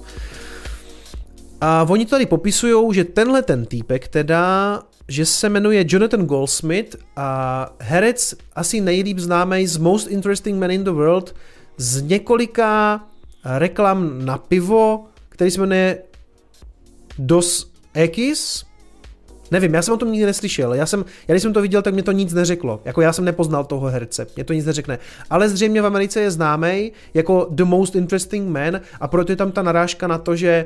[1.61, 7.69] A oni tady popisují, že tenhle ten týpek teda že se jmenuje Jonathan Goldsmith a
[7.79, 11.35] herec asi nejlíp známý z Most Interesting Man in the World
[11.77, 13.01] z několika
[13.45, 15.97] reklam na pivo, který se jmenuje
[17.19, 18.65] Dos Equis.
[19.51, 20.73] Nevím, já jsem o tom nikdy neslyšel.
[20.73, 22.81] Já, jsem, já když jsem to viděl, tak mě to nic neřeklo.
[22.85, 24.99] Jako já jsem nepoznal toho herce, mě to nic neřekne.
[25.29, 29.51] Ale zřejmě v Americe je známý jako The Most Interesting Man a proto je tam
[29.51, 30.65] ta narážka na to, že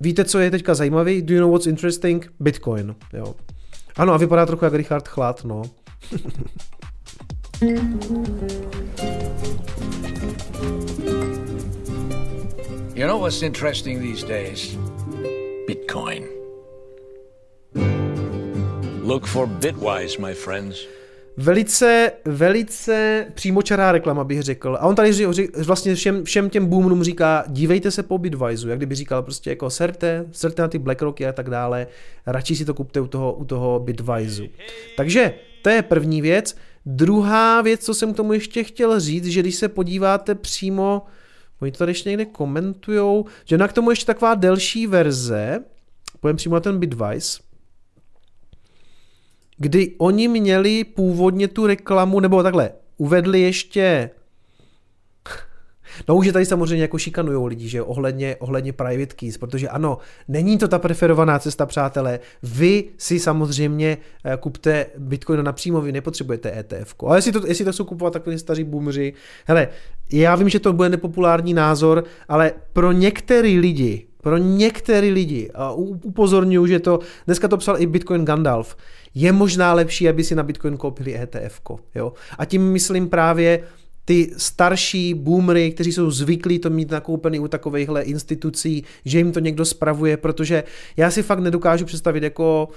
[0.00, 1.22] víte, co je teďka zajímavý?
[1.22, 2.32] Do you know what's interesting?
[2.40, 2.94] Bitcoin.
[3.12, 3.34] Jo.
[4.00, 5.62] Ano, a vypadá trochu jak Richard Chlad, no.
[12.94, 14.78] you know what's interesting these days?
[15.68, 16.24] Bitcoin.
[19.04, 20.86] Look for Bitwise, my friends.
[21.36, 24.76] Velice, velice přímočará reklama, bych řekl.
[24.80, 25.26] A on tady
[25.64, 29.70] vlastně všem, všem těm boomnům říká, dívejte se po Bitwiseu, jak kdyby říkal prostě jako
[29.70, 31.86] serte, serte na ty BlackRocky a tak dále,
[32.26, 34.46] radši si to kupte u toho, u toho Bitwiseu.
[34.96, 36.56] Takže to je první věc.
[36.86, 41.02] Druhá věc, co jsem k tomu ještě chtěl říct, že když se podíváte přímo,
[41.60, 45.64] oni to tady ještě někde komentujou, že na k tomu ještě taková delší verze,
[46.20, 47.38] pojďme přímo na ten Bitwise,
[49.60, 54.10] kdy oni měli původně tu reklamu, nebo takhle, uvedli ještě
[56.08, 59.98] No už je tady samozřejmě jako šikanujou lidi, že ohledně, ohledně private keys, protože ano,
[60.28, 62.20] není to ta preferovaná cesta, přátelé.
[62.42, 66.94] Vy si samozřejmě eh, kupte Bitcoin napřímo, vy nepotřebujete ETF.
[67.06, 69.12] Ale jestli to, jestli to jsou kupovat takový staří boomři,
[69.44, 69.68] hele,
[70.12, 75.72] já vím, že to bude nepopulární názor, ale pro některý lidi, pro některý lidi, a
[75.72, 78.76] upozorňuji, že to, dneska to psal i Bitcoin Gandalf,
[79.14, 81.60] je možná lepší, aby si na Bitcoin koupili ETF.
[81.94, 82.12] Jo?
[82.38, 83.62] A tím myslím právě
[84.04, 89.40] ty starší boomery, kteří jsou zvyklí to mít nakoupený u takovýchhle institucí, že jim to
[89.40, 90.64] někdo spravuje, protože
[90.96, 92.68] já si fakt nedokážu představit jako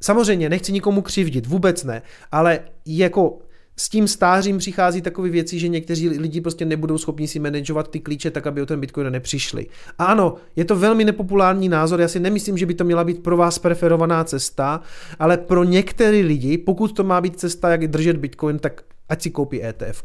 [0.00, 3.38] Samozřejmě, nechci nikomu křivdit, vůbec ne, ale jako
[3.78, 8.00] s tím stářím přichází takové věci, že někteří lidi prostě nebudou schopni si manažovat ty
[8.00, 9.66] klíče tak, aby o ten Bitcoin nepřišli.
[9.98, 13.22] A ano, je to velmi nepopulární názor, já si nemyslím, že by to měla být
[13.22, 14.80] pro vás preferovaná cesta,
[15.18, 19.30] ale pro některé lidi, pokud to má být cesta, jak držet Bitcoin, tak ať si
[19.30, 20.04] koupí ETF.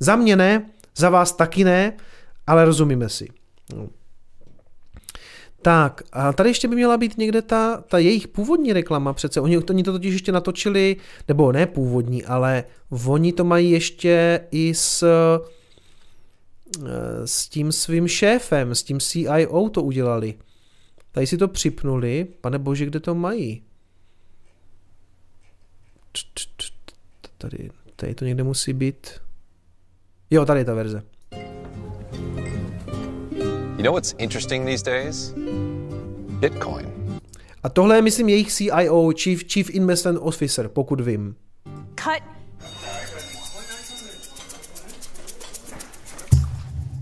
[0.00, 1.92] Za mě ne, za vás taky ne,
[2.46, 3.28] ale rozumíme si.
[3.76, 3.88] No.
[5.62, 9.40] Tak, a tady ještě by měla být někde ta, ta jejich původní reklama přece.
[9.40, 10.96] Oni, oni to totiž ještě natočili,
[11.28, 12.64] nebo ne původní, ale
[13.06, 15.38] oni to mají ještě i s, eh,
[17.26, 20.34] s tím svým šéfem, s tím CIO to udělali.
[21.12, 22.26] Tady si to připnuli.
[22.40, 23.62] Pane bože, kde to mají?
[27.38, 29.10] Tady, tady to někde musí být.
[30.30, 31.02] Jo, tady je ta verze.
[33.78, 35.32] You know what's interesting these days?
[36.40, 36.86] Bitcoin.
[37.62, 41.36] A tohle je, myslím, jejich CIO, Chief, Chief Investment Officer, pokud vím.
[41.94, 42.22] Cut.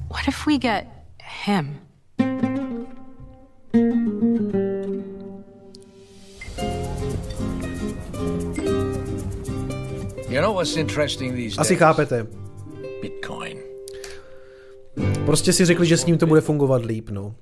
[0.09, 0.87] What if we get
[1.47, 1.81] him?
[10.29, 11.59] You know what's interesting these days?
[11.59, 12.27] Asi chápete.
[13.03, 13.66] Bitcoin.
[15.25, 17.35] Prostě si řekli, že s ním to bude fungovat líp, no.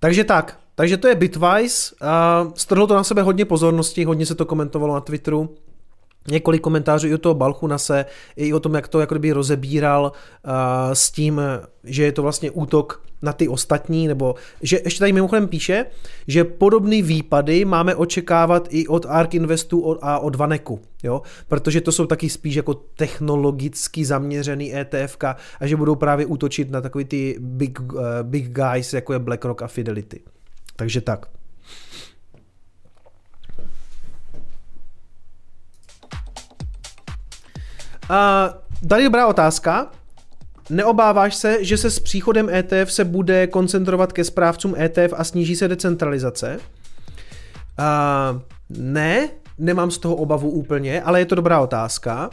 [0.00, 1.94] Takže tak, takže to je Bitwise.
[2.02, 5.54] Uh, strhlo to na sebe hodně pozornosti, hodně se to komentovalo na Twitteru.
[6.30, 8.04] Několik komentářů i o toho Balchunase,
[8.36, 10.52] i o tom, jak to jako rozebíral uh,
[10.92, 11.40] s tím,
[11.84, 15.86] že je to vlastně útok na ty ostatní, nebo že ještě tady mimochodem píše,
[16.28, 21.22] že podobné výpady máme očekávat i od ARK Investu a od Vaneku, jo?
[21.48, 25.16] protože to jsou taky spíš jako technologicky zaměřený ETF
[25.60, 29.62] a že budou právě útočit na takový ty big, uh, big guys, jako je BlackRock
[29.62, 30.20] a Fidelity.
[30.76, 31.26] Takže tak.
[38.08, 38.48] A
[38.88, 39.90] tady dobrá otázka.
[40.70, 45.56] Neobáváš se, že se s příchodem ETF se bude koncentrovat ke správcům ETF a sníží
[45.56, 46.58] se decentralizace?
[47.78, 49.28] Uh, ne,
[49.58, 52.30] nemám z toho obavu úplně, ale je to dobrá otázka,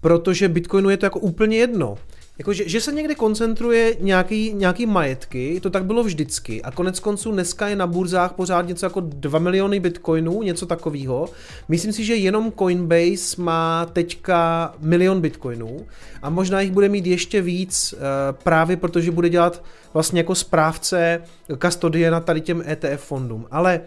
[0.00, 1.98] protože Bitcoinu je to jako úplně jedno.
[2.38, 6.62] Jako, že, že se někde koncentruje nějaký, nějaký majetky, to tak bylo vždycky.
[6.62, 11.28] A konec konců dneska je na burzách pořád něco jako 2 miliony bitcoinů, něco takového.
[11.68, 15.86] Myslím si, že jenom Coinbase má teďka milion bitcoinů
[16.22, 18.00] a možná jich bude mít ještě víc uh,
[18.42, 19.64] právě protože bude dělat
[19.94, 21.22] vlastně jako správce
[21.58, 23.46] kastodie na tady těm ETF fondům.
[23.50, 23.80] Ale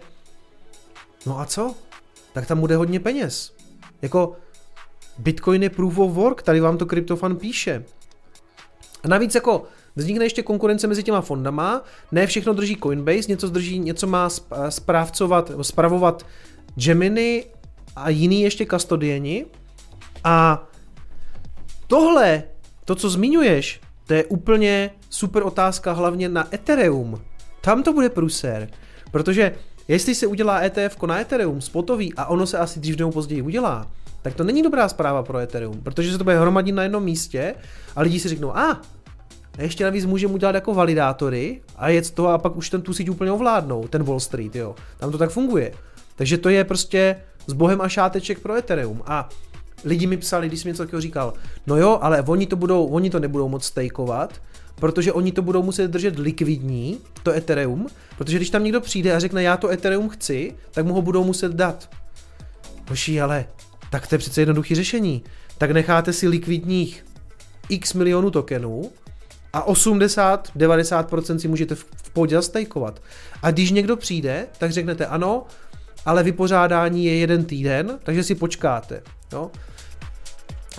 [1.26, 1.74] no a co?
[2.32, 3.52] Tak tam bude hodně peněz.
[4.02, 4.36] Jako
[5.18, 7.84] Bitcoin je proof of work, tady vám to Kryptofan píše.
[9.02, 9.64] A navíc jako
[9.96, 14.28] vznikne ještě konkurence mezi těma fondama, ne všechno drží Coinbase, něco drží, něco má
[14.68, 16.26] správcovat, spravovat
[16.74, 17.44] Gemini
[17.96, 19.46] a jiný ještě kastodieni.
[20.24, 20.68] A
[21.86, 22.42] tohle,
[22.84, 27.22] to, co zmiňuješ, to je úplně super otázka hlavně na Ethereum.
[27.60, 28.68] Tam to bude pruser,
[29.10, 29.54] protože
[29.88, 33.90] jestli se udělá ETF na Ethereum spotový a ono se asi dřív nebo později udělá,
[34.22, 37.54] tak to není dobrá zpráva pro Ethereum, protože se to bude hromadit na jednom místě
[37.96, 38.76] a lidi si řeknou, a ah,
[39.58, 43.08] ještě navíc můžeme udělat jako validátory a jet to a pak už ten tu síť
[43.08, 44.74] úplně ovládnou, ten Wall Street, jo.
[44.98, 45.72] Tam to tak funguje.
[46.16, 47.16] Takže to je prostě
[47.46, 49.02] s bohem a šáteček pro Ethereum.
[49.06, 49.28] A
[49.84, 51.34] lidi mi psali, když jsem něco takového říkal,
[51.66, 54.40] no jo, ale oni to, budou, oni to nebudou moc stakeovat,
[54.74, 57.86] protože oni to budou muset držet likvidní, to Ethereum,
[58.18, 61.24] protože když tam někdo přijde a řekne, já to Ethereum chci, tak mu ho budou
[61.24, 61.90] muset dát.
[62.88, 63.46] Hoší, ale
[63.90, 65.22] tak to je přece jednoduché řešení.
[65.58, 67.04] Tak necháte si likvidních
[67.68, 68.90] x milionů tokenů
[69.52, 73.02] a 80-90% si můžete v, pohodě zastejkovat.
[73.42, 75.46] A když někdo přijde, tak řeknete ano,
[76.06, 79.02] ale vypořádání je jeden týden, takže si počkáte.
[79.32, 79.50] Jo?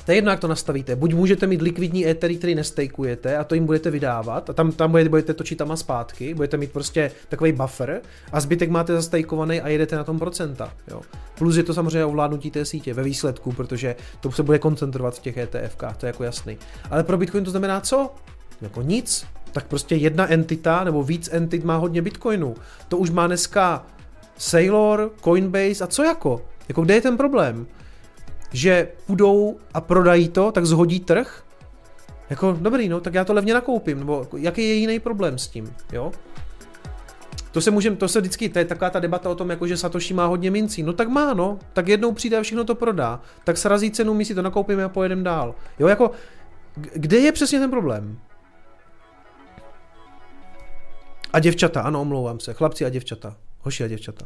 [0.06, 0.96] To je jedno, jak to nastavíte.
[0.96, 4.92] Buď můžete mít likvidní Ethery, který nestejkujete a to jim budete vydávat a tam, tam
[4.92, 8.02] budete, točit tam a zpátky, budete mít prostě takový buffer
[8.32, 10.74] a zbytek máte zastejkovaný a jedete na tom procenta.
[10.88, 11.02] Jo.
[11.38, 15.20] Plus je to samozřejmě ovládnutí té sítě ve výsledku, protože to se bude koncentrovat v
[15.20, 16.58] těch ETF, to je jako jasný.
[16.90, 18.16] Ale pro Bitcoin to znamená co?
[18.62, 19.26] Jako nic.
[19.52, 22.56] Tak prostě jedna entita nebo víc entit má hodně Bitcoinů.
[22.88, 23.86] To už má dneska
[24.38, 26.42] Sailor, Coinbase a co jako?
[26.70, 27.68] Jako kde je ten problém?
[28.54, 31.44] Že půjdou a prodají to, tak zhodí trh,
[32.30, 35.48] jako dobrý, no, tak já to levně nakoupím, nebo jako, jaký je jiný problém s
[35.48, 36.12] tím, jo?
[37.52, 39.78] To se můžeme, to se vždycky, to je taková ta debata o tom, jako že
[39.78, 40.84] Satoshi má hodně mincí.
[40.84, 41.60] No tak má, no.
[41.74, 43.22] Tak jednou přijde a všechno to prodá.
[43.44, 45.56] Tak srazí cenu, my si to nakoupíme a pojedeme dál.
[45.80, 46.12] Jo, jako,
[46.76, 48.20] kde je přesně ten problém?
[51.34, 52.54] A děvčata, ano, omlouvám se.
[52.54, 53.36] Chlapci a děvčata.
[53.60, 54.26] Hoši a děvčata.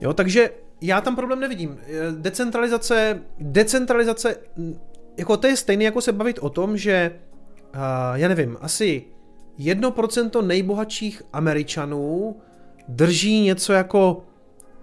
[0.00, 0.50] Jo, takže
[0.80, 1.78] já tam problém nevidím.
[2.10, 4.36] Decentralizace, decentralizace,
[5.16, 7.12] jako to je stejné jako se bavit o tom, že
[7.74, 7.80] uh,
[8.14, 9.04] já nevím, asi
[9.58, 12.36] 1% nejbohatších Američanů
[12.88, 14.24] drží něco jako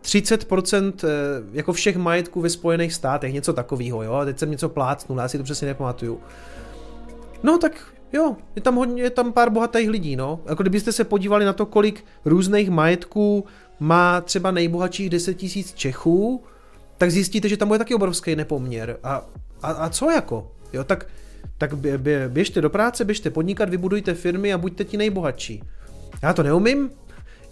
[0.02, 1.08] 30% eh,
[1.52, 5.38] jako všech majetků ve Spojených státech, něco takového, jo, teď jsem něco plácnul, já si
[5.38, 6.20] to přesně nepamatuju.
[7.44, 10.40] No tak jo, je tam hodně, je tam pár bohatých lidí, no.
[10.46, 13.46] Jako kdybyste se podívali na to, kolik různých majetků
[13.80, 16.44] má třeba nejbohatších 10 tisíc Čechů,
[16.98, 18.98] tak zjistíte, že tam bude taky obrovský nepoměr.
[19.04, 19.26] A,
[19.62, 20.52] a, a co jako?
[20.74, 21.08] Jo, tak,
[21.58, 25.64] tak bě, bě, běžte do práce, běžte podnikat, vybudujte firmy a buďte ti nejbohatší.
[26.22, 26.90] Já to neumím,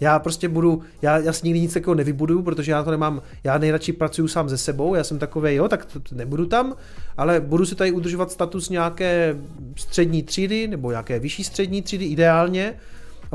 [0.00, 3.58] já prostě budu, já, já si nikdy nic takového nevybuduju, protože já to nemám, já
[3.58, 6.76] nejradši pracuju sám ze sebou, já jsem takový, jo, tak to, to nebudu tam,
[7.16, 9.36] ale budu si tady udržovat status nějaké
[9.76, 12.74] střední třídy, nebo nějaké vyšší střední třídy ideálně,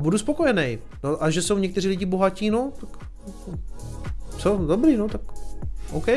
[0.02, 0.78] budu spokojený.
[1.03, 2.90] No a že jsou někteří lidi bohatí, no, tak
[4.38, 5.22] co, dobrý, no, tak
[5.91, 6.07] OK.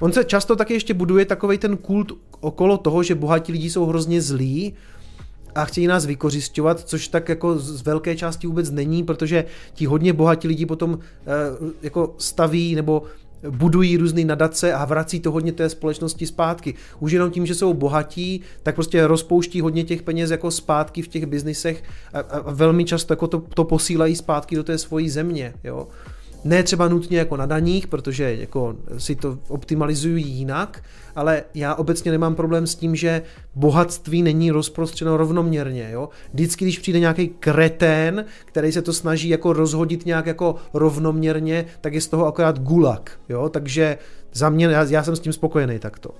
[0.00, 3.86] On se často taky ještě buduje takový ten kult okolo toho, že bohatí lidi jsou
[3.86, 4.74] hrozně zlí
[5.54, 9.44] a chtějí nás vykořišťovat, což tak jako z velké části vůbec není, protože
[9.74, 10.98] ti hodně bohatí lidi potom uh,
[11.82, 13.02] jako staví nebo
[13.50, 16.74] budují různé nadace a vrací to hodně té společnosti zpátky.
[16.98, 21.08] Už jenom tím, že jsou bohatí, tak prostě rozpouští hodně těch peněz jako zpátky v
[21.08, 25.54] těch biznisech a, a velmi často jako to, to posílají zpátky do té svojí země.
[25.64, 25.88] Jo.
[26.44, 30.82] Ne třeba nutně jako na daních, protože jako si to optimalizují jinak,
[31.16, 33.22] ale já obecně nemám problém s tím, že
[33.54, 35.88] bohatství není rozprostřeno rovnoměrně.
[35.92, 36.08] Jo?
[36.32, 41.94] Vždycky, když přijde nějaký kretén, který se to snaží jako rozhodit nějak jako rovnoměrně, tak
[41.94, 43.20] je z toho akorát gulag.
[43.28, 43.48] Jo?
[43.48, 43.98] Takže
[44.32, 46.10] za mě, já, já jsem s tím spokojený takto.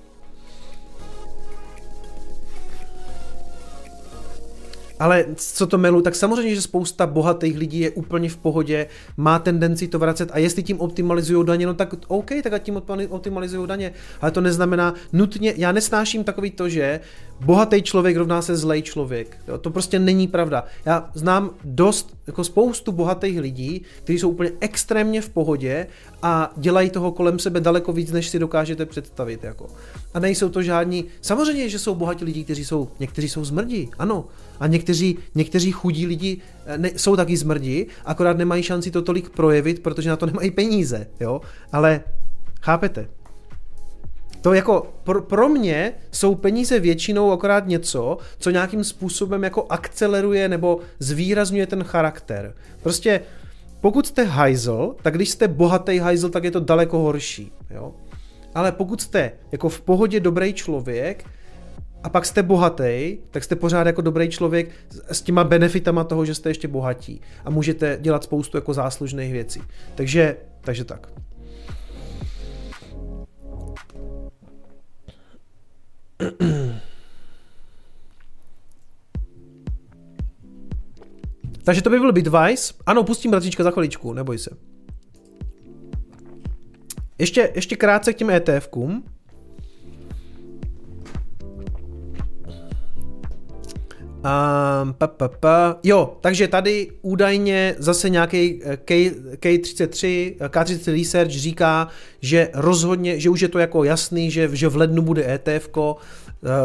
[5.01, 8.87] Ale co to melu, tak samozřejmě, že spousta bohatých lidí je úplně v pohodě,
[9.17, 12.83] má tendenci to vracet a jestli tím optimalizují daně, no tak OK, tak a tím
[13.09, 13.93] optimalizují daně.
[14.21, 17.01] Ale to neznamená nutně, já nesnáším takový to, že
[17.41, 19.37] bohatý člověk rovná se zlej člověk.
[19.49, 20.65] Jo, to prostě není pravda.
[20.85, 25.87] Já znám dost, jako spoustu bohatých lidí, kteří jsou úplně extrémně v pohodě
[26.23, 29.45] a dělají toho kolem sebe daleko víc, než si dokážete představit.
[29.45, 29.67] Jako.
[30.15, 34.25] A nejsou to žádní, samozřejmě, že jsou bohatí lidi, kteří jsou, někteří jsou zmrdí, ano,
[34.61, 39.31] a někteří, někteří chudí lidi eh, ne, jsou taky zmrdí, akorát nemají šanci to tolik
[39.31, 41.41] projevit, protože na to nemají peníze, jo,
[41.73, 42.01] ale
[42.61, 43.09] chápete,
[44.41, 50.49] to jako pro, pro mě jsou peníze většinou akorát něco, co nějakým způsobem jako akceleruje
[50.49, 52.55] nebo zvýrazňuje ten charakter.
[52.83, 53.21] Prostě
[53.81, 57.53] pokud jste hajzl, tak když jste bohatý hajzl, tak je to daleko horší.
[57.71, 57.95] Jo?
[58.55, 61.25] Ale pokud jste jako v pohodě dobrý člověk,
[62.03, 64.71] a pak jste bohatý, tak jste pořád jako dobrý člověk
[65.13, 69.63] s těma benefitama toho, že jste ještě bohatí a můžete dělat spoustu jako záslužných věcí.
[69.95, 71.13] Takže, takže tak.
[81.65, 82.75] Takže to by byl Bitwise.
[82.87, 84.51] Ano, pustím bratříčka za chviličku, neboj se.
[87.19, 89.05] Ještě, ještě krátce k těm ETFkům.
[94.21, 95.77] Um, pa, pa, pa.
[95.83, 101.89] Jo, takže tady údajně zase nějaký eh, K, K33, K33 Research říká,
[102.21, 105.69] že rozhodně, že už je to jako jasný, že, že v lednu bude ETF.
[105.69, 105.97] To,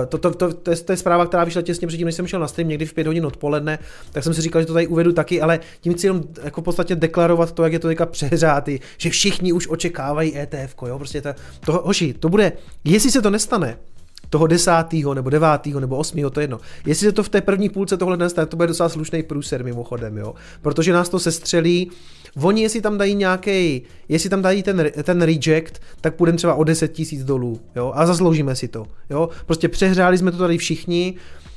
[0.07, 2.39] to, to, to, to, je, to je zpráva, která vyšla těsně předtím, než jsem šel
[2.39, 3.79] na stream, někdy v 5 hodin odpoledne,
[4.11, 6.63] tak jsem si říkal, že to tady uvedu taky, ale tím chci jenom jako v
[6.63, 11.21] podstatě deklarovat to, jak je to teďka přehřátý, že všichni už očekávají ETF, jo, prostě
[11.21, 11.29] to,
[11.65, 12.51] to, hoši, to bude,
[12.83, 13.77] jestli se to nestane,
[14.29, 16.59] toho desátého, nebo devátého, nebo osmého, to je jedno.
[16.85, 20.17] Jestli se to v té první půlce tohle nestane, to bude docela slušný průser mimochodem,
[20.17, 20.33] jo.
[20.61, 21.91] Protože nás to sestřelí.
[22.41, 26.63] Oni, jestli tam dají nějaký, jestli tam dají ten, ten reject, tak půjdeme třeba o
[26.63, 29.29] 10 tisíc dolů, jo, a zasloužíme si to, jo.
[29.45, 31.15] Prostě přehráli jsme to tady všichni,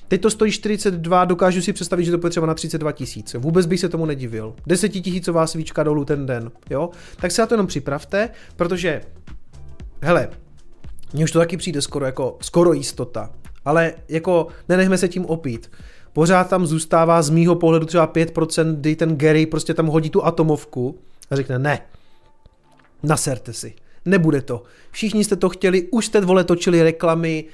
[0.09, 3.35] Teď to stojí 42, dokážu si představit, že to bude třeba na 32 tisíc.
[3.39, 4.55] Vůbec bych se tomu nedivil.
[4.67, 6.91] 10 tisícová svíčka dolů ten den, jo?
[7.17, 9.01] Tak se na to jenom připravte, protože,
[10.03, 10.29] hele,
[11.13, 13.31] mně už to taky přijde skoro jako, skoro jistota.
[13.65, 15.71] Ale jako nenechme se tím opít.
[16.13, 20.25] Pořád tam zůstává z mýho pohledu třeba 5%, kdy ten Gary prostě tam hodí tu
[20.25, 20.99] atomovku
[21.31, 21.81] a řekne ne,
[23.03, 23.75] naserte si,
[24.05, 24.63] nebude to.
[24.91, 27.45] Všichni jste to chtěli, už jste vole točili reklamy,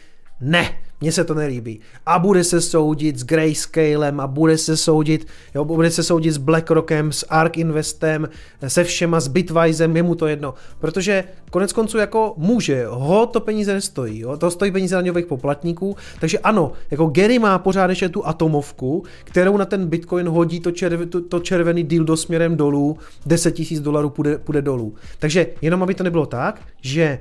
[0.41, 1.81] ne, mně se to nelíbí.
[2.07, 6.37] A bude se soudit s Grayscalem a bude se soudit, jo, bude se soudit s
[6.37, 8.29] BlackRockem, s ARK Investem,
[8.69, 10.55] se všema, s Bitwisem, je mu to jedno.
[10.79, 15.97] Protože konec konců jako může, ho to peníze nestojí, jo, to stojí peníze daňových poplatníků,
[16.21, 20.71] takže ano, jako Gary má pořád ještě tu atomovku, kterou na ten Bitcoin hodí to,
[20.71, 24.95] červ, to, to červený deal do směrem dolů, 10 tisíc dolarů půjde, půjde dolů.
[25.19, 27.19] Takže jenom aby to nebylo tak, že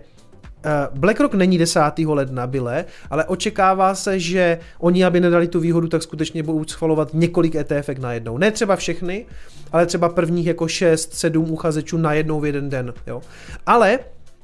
[0.93, 1.79] BlackRock není 10.
[2.05, 7.13] ledna byle, ale očekává se, že oni, aby nedali tu výhodu, tak skutečně budou schvalovat
[7.13, 8.37] několik ETF najednou.
[8.37, 9.25] Ne třeba všechny,
[9.71, 12.93] ale třeba prvních jako 6, 7 uchazečů najednou v jeden den.
[13.07, 13.21] Jo.
[13.65, 13.99] Ale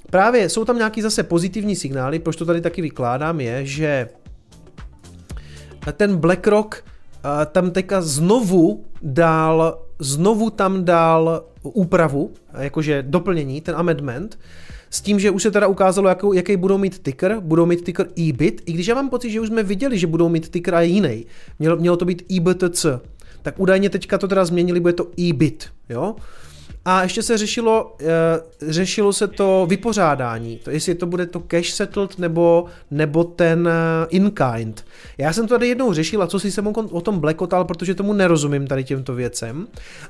[0.09, 4.09] právě jsou tam nějaký zase pozitivní signály, proč to tady taky vykládám, je, že
[5.93, 14.39] ten BlackRock eh, tam teďka znovu dal, znovu tam dal úpravu, jakože doplnění, ten amendment,
[14.89, 18.07] s tím, že už se teda ukázalo, jakou, jaký budou mít ticker, budou mít ticker
[18.29, 20.81] EBIT, i když já mám pocit, že už jsme viděli, že budou mít ticker a
[20.81, 21.25] jiný.
[21.59, 22.85] Mělo, mělo to být EBTC.
[23.41, 26.15] Tak údajně teďka to teda změnili, bude to EBIT, jo?
[26.91, 28.07] A ještě se řešilo, uh,
[28.71, 34.07] řešilo se to vypořádání, to, jestli to bude to cash settled nebo, nebo ten uh,
[34.09, 34.85] in-kind.
[35.17, 38.13] Já jsem to tady jednou řešil a co si jsem o tom blekotal, protože tomu
[38.13, 39.67] nerozumím tady těmto věcem,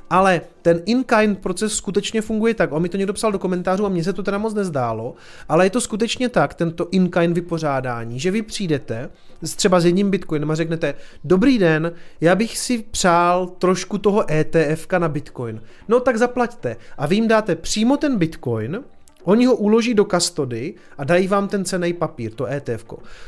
[0.10, 3.90] ale ten in-kind proces skutečně funguje tak, on mi to někdo psal do komentářů a
[3.90, 5.16] mně se to teda moc nezdálo,
[5.50, 9.10] ale je to skutečně tak, tento in-kind vypořádání, že vy přijdete
[9.42, 10.94] třeba s jedním bitcoinem a řeknete,
[11.24, 11.92] dobrý den,
[12.22, 15.62] já bych si přál trošku toho ETF na bitcoin.
[15.88, 18.80] No tak zaplaťte a vy jim dáte přímo ten bitcoin,
[19.24, 22.86] Oni ho uloží do kastody a dají vám ten cený papír, to ETF.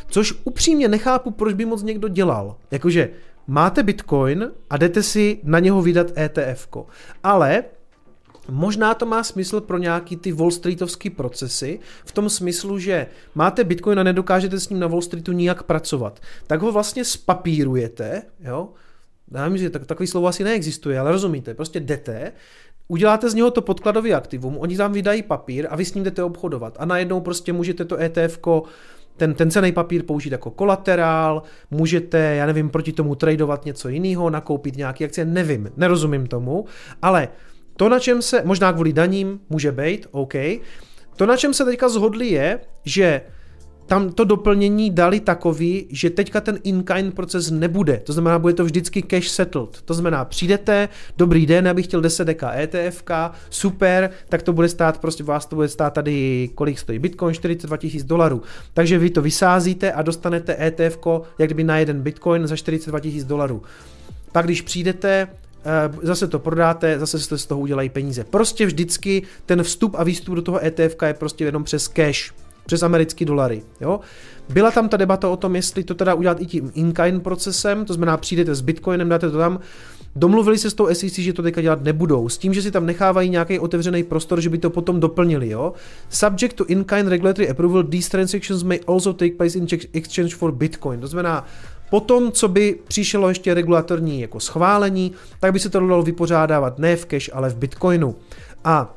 [0.07, 2.55] Což upřímně nechápu, proč by moc někdo dělal.
[2.71, 3.09] Jakože
[3.47, 6.67] máte bitcoin a jdete si na něho vydat ETF.
[7.23, 7.63] Ale
[8.52, 13.64] Možná to má smysl pro nějaký ty Wall Streetovský procesy, v tom smyslu, že máte
[13.64, 16.19] Bitcoin a nedokážete s ním na Wall Streetu nijak pracovat.
[16.48, 18.69] Tak ho vlastně spapírujete, jo,
[19.32, 22.32] já vím, že tak, takový slovo asi neexistuje, ale rozumíte, prostě jdete,
[22.88, 26.23] uděláte z něho to podkladový aktivum, oni vám vydají papír a vy s ním jdete
[26.23, 28.40] obchodovat a najednou prostě můžete to ETF
[29.18, 34.30] ten, ten cený papír použít jako kolaterál, můžete, já nevím, proti tomu tradovat něco jiného,
[34.30, 36.65] nakoupit nějaké akcie, nevím, nerozumím tomu,
[37.02, 37.28] ale
[37.82, 40.34] to, na čem se, možná kvůli daním, může být, OK,
[41.16, 43.22] to, na čem se teďka zhodli je, že
[43.86, 47.98] tam to doplnění dali takový, že teďka ten in-kind proces nebude.
[47.98, 49.82] To znamená, bude to vždycky cash settled.
[49.86, 53.03] To znamená, přijdete, dobrý den, já bych chtěl 10 deka ETF,
[53.49, 57.78] super, tak to bude stát, prostě vás to bude stát tady, kolik stojí Bitcoin, 42
[57.78, 58.41] tisíc dolarů.
[58.74, 60.98] Takže vy to vysázíte a dostanete ETF,
[61.40, 63.62] jak kdyby na jeden Bitcoin za 42 tisíc dolarů.
[64.32, 65.28] Pak když přijdete,
[66.01, 68.23] zase to prodáte, zase se z toho udělají peníze.
[68.23, 72.33] Prostě vždycky ten vstup a výstup do toho ETF je prostě jenom přes cash
[72.65, 73.63] přes americké dolary.
[73.81, 73.99] Jo?
[74.49, 77.93] Byla tam ta debata o tom, jestli to teda udělat i tím in-kind procesem, to
[77.93, 79.59] znamená přijdete s Bitcoinem, dáte to tam,
[80.15, 82.85] Domluvili se s tou SEC, že to teďka dělat nebudou, s tím, že si tam
[82.85, 85.49] nechávají nějaký otevřený prostor, že by to potom doplnili.
[85.49, 85.73] Jo?
[86.09, 90.99] Subject to in-kind regulatory approval, these transactions may also take place in exchange for Bitcoin.
[90.99, 91.45] To znamená,
[91.91, 96.95] Potom, co by přišlo ještě regulatorní jako schválení, tak by se to dalo vypořádávat ne
[96.95, 98.15] v cash, ale v Bitcoinu.
[98.63, 98.95] A,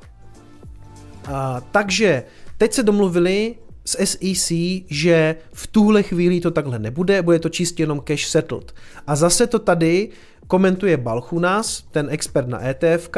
[1.32, 2.22] a takže
[2.58, 3.54] teď se domluvili
[3.84, 4.52] s SEC,
[4.86, 8.74] že v tuhle chvíli to takhle nebude, bude to čistě jenom cash settled.
[9.06, 10.08] A zase to tady
[10.46, 13.16] komentuje Balchunas, ten expert na ETFK,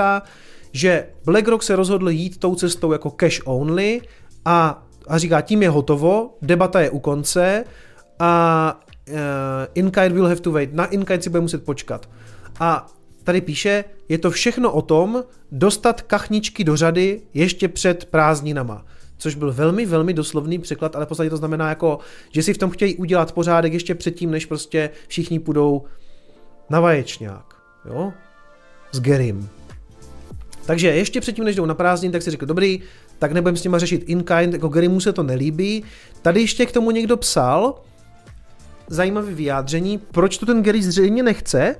[0.73, 4.01] že BlackRock se rozhodl jít tou cestou jako cash only
[4.45, 7.65] a, a říká, tím je hotovo, debata je u konce
[8.19, 9.15] a uh,
[9.75, 10.75] in-kind will have to wait.
[10.75, 12.09] Na in-kind si bude muset počkat.
[12.61, 12.87] A
[13.25, 18.85] tady píše, je to všechno o tom dostat kachničky do řady ještě před prázdninama
[19.19, 21.99] což byl velmi, velmi doslovný překlad, ale v podstatě to znamená jako,
[22.31, 25.83] že si v tom chtějí udělat pořádek ještě předtím, než prostě všichni půjdou
[26.71, 28.13] na vaječňák, jo,
[28.93, 29.49] s Gerim.
[30.67, 32.81] Takže ještě předtím, než jdou na prázdnin, tak si řekl, dobrý,
[33.19, 35.85] tak nebudeme s nima řešit in-kind, jako Gerimu se to nelíbí.
[36.23, 37.75] Tady ještě k tomu někdo psal,
[38.89, 41.77] zajímavé vyjádření, proč to ten Gary zřejmě nechce,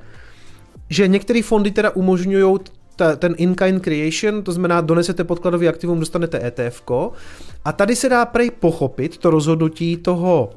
[0.91, 2.59] že některé fondy teda umožňují
[2.97, 6.82] ta, ten in-kind creation, to znamená donesete podkladový aktivum, dostanete ETF.
[7.64, 10.51] A tady se dá prej pochopit to rozhodnutí toho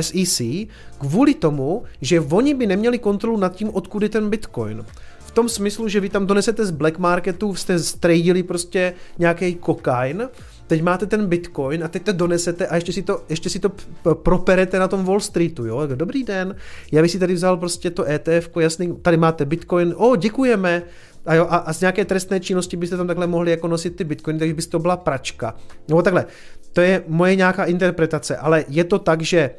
[0.00, 0.66] SEC eh,
[0.98, 4.84] kvůli tomu, že oni by neměli kontrolu nad tím, odkud je ten Bitcoin.
[5.18, 10.28] V tom smyslu, že vy tam donesete z black marketu, jste stradili prostě nějaký kokain,
[10.68, 13.72] teď máte ten bitcoin a teď to donesete a ještě si to, ještě si to
[14.12, 16.56] properete na tom Wall Streetu, jo, dobrý den,
[16.92, 20.82] já bych si tady vzal prostě to ETF, jasný, tady máte bitcoin, o, děkujeme,
[21.28, 24.04] a, jo, a, a z nějaké trestné činnosti byste tam takhle mohli jako nosit ty
[24.04, 25.54] bitcoiny, takže byste to byla pračka.
[25.88, 26.26] No takhle,
[26.72, 29.50] to je moje nějaká interpretace, ale je to tak, že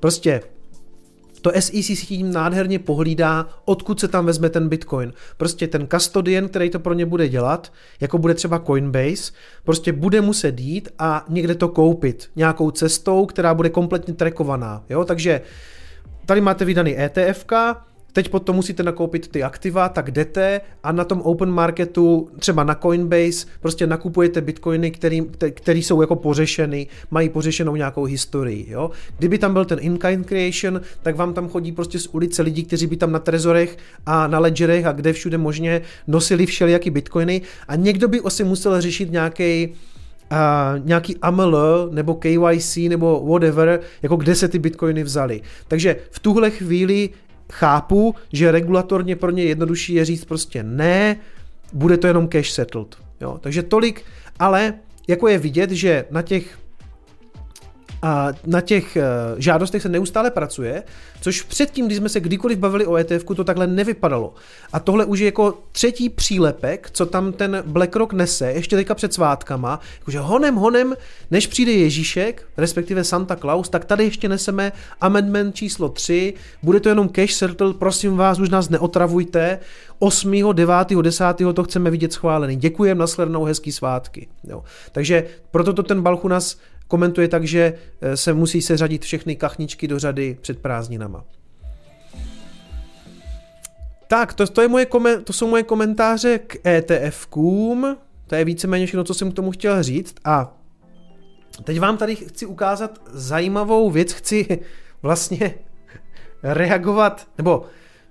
[0.00, 0.40] prostě
[1.42, 5.12] to SEC si tím nádherně pohlídá, odkud se tam vezme ten Bitcoin.
[5.36, 9.32] Prostě ten custodian, který to pro ně bude dělat, jako bude třeba Coinbase,
[9.64, 14.84] prostě bude muset jít a někde to koupit nějakou cestou, která bude kompletně trackovaná.
[14.88, 15.04] Jo?
[15.04, 15.40] Takže
[16.26, 17.52] tady máte vydaný ETFK,
[18.12, 22.74] Teď potom musíte nakoupit ty aktiva, tak jdete a na tom open marketu, třeba na
[22.74, 28.66] Coinbase, prostě nakupujete bitcoiny, který, který jsou jako pořešeny, mají pořešenou nějakou historii.
[28.70, 28.90] Jo?
[29.18, 32.86] Kdyby tam byl ten in-kind creation, tak vám tam chodí prostě z ulice lidi, kteří
[32.86, 37.76] by tam na trezorech a na ledgerech a kde všude možně nosili všelijaký bitcoiny a
[37.76, 39.68] někdo by asi musel řešit nějaký
[40.32, 45.40] uh, nějaký AML nebo KYC nebo whatever, jako kde se ty bitcoiny vzaly.
[45.68, 47.10] Takže v tuhle chvíli
[47.50, 51.16] chápu, že regulatorně pro ně jednodušší je říct prostě ne,
[51.72, 52.96] bude to jenom cash settled.
[53.20, 54.02] Jo, takže tolik,
[54.38, 54.74] ale
[55.08, 56.58] jako je vidět, že na těch
[58.02, 59.04] a na těch eh,
[59.36, 60.82] žádostech se neustále pracuje,
[61.20, 64.34] což předtím, když jsme se kdykoliv bavili o ETF, to takhle nevypadalo.
[64.72, 69.14] A tohle už je jako třetí přílepek, co tam ten BlackRock nese, ještě teďka před
[69.14, 70.96] svátkama, jakože honem, honem,
[71.30, 76.88] než přijde Ježíšek, respektive Santa Claus, tak tady ještě neseme amendment číslo 3, bude to
[76.88, 79.58] jenom cash settle, prosím vás, už nás neotravujte,
[79.98, 81.24] 8., 9., 10.
[81.54, 82.56] to chceme vidět schválený.
[82.56, 84.28] Děkujeme, naslednou, hezký svátky.
[84.44, 84.64] Jo.
[84.92, 86.56] Takže proto to ten Balchunas
[86.90, 91.24] komentuje tak, že eh, se musí seřadit všechny kachničky do řady před prázdninama.
[94.08, 97.96] Tak, to, to, je moje komen, to jsou moje komentáře k ETF-kům.
[98.26, 100.14] To je víceméně všechno, co jsem k tomu chtěl říct.
[100.24, 100.56] A
[101.64, 104.12] teď vám tady chci ukázat zajímavou věc.
[104.12, 104.58] Chci
[105.02, 105.54] vlastně
[106.42, 107.64] reagovat, nebo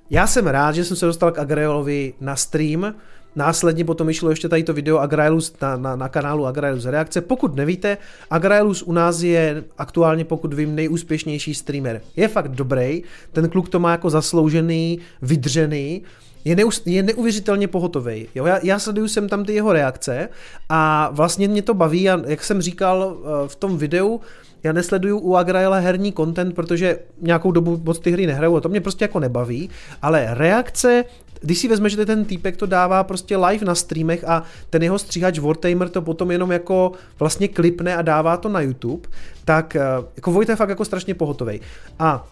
[0.09, 2.95] já jsem rád, že jsem se dostal k Agreolovi na stream,
[3.39, 7.21] Následně potom vyšlo ještě tady to video Agraelus na, na, na kanálu Agraelus Reakce.
[7.21, 7.97] Pokud nevíte,
[8.29, 12.01] Agraelus u nás je aktuálně, pokud vím, nejúspěšnější streamer.
[12.15, 16.01] Je fakt dobrý, ten kluk to má jako zasloužený, vydřený.
[16.45, 18.27] je, neus, je neuvěřitelně pohotový.
[18.35, 20.29] Já, já sleduju sem tam ty jeho reakce
[20.69, 24.21] a vlastně mě to baví a jak jsem říkal eh, v tom videu,
[24.63, 28.69] já nesleduju u Agraela herní content, protože nějakou dobu moc ty hry nehraju a to
[28.69, 29.69] mě prostě jako nebaví,
[30.01, 31.05] ale reakce
[31.41, 34.99] když si vezme, že ten týpek to dává prostě live na streamech a ten jeho
[34.99, 39.09] stříhač Wartamer to potom jenom jako vlastně klipne a dává to na YouTube,
[39.45, 39.81] tak eh,
[40.15, 41.59] jako Vojta je fakt jako strašně pohotovej.
[41.99, 42.27] A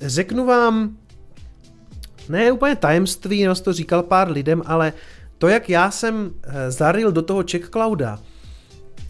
[0.00, 0.96] řeknu vám,
[2.28, 4.92] ne úplně tajemství, no to říkal pár lidem, ale
[5.38, 8.18] to, jak já jsem eh, zaril do toho Czech Clouda,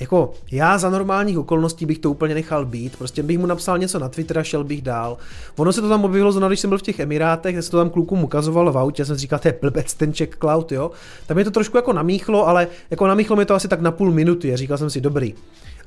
[0.01, 3.99] jako já za normálních okolností bych to úplně nechal být, prostě bych mu napsal něco
[3.99, 5.17] na Twitter a šel bych dál.
[5.57, 7.91] Ono se to tam objevilo zrovna, když jsem byl v těch Emirátech, se to tam
[7.91, 10.91] klukům ukazovalo v autě, já jsem říkal, to je blbec ten Czech Cloud, jo.
[11.27, 14.13] Tam je to trošku jako namíchlo, ale jako namíchlo mi to asi tak na půl
[14.13, 15.35] minuty a říkal jsem si, dobrý.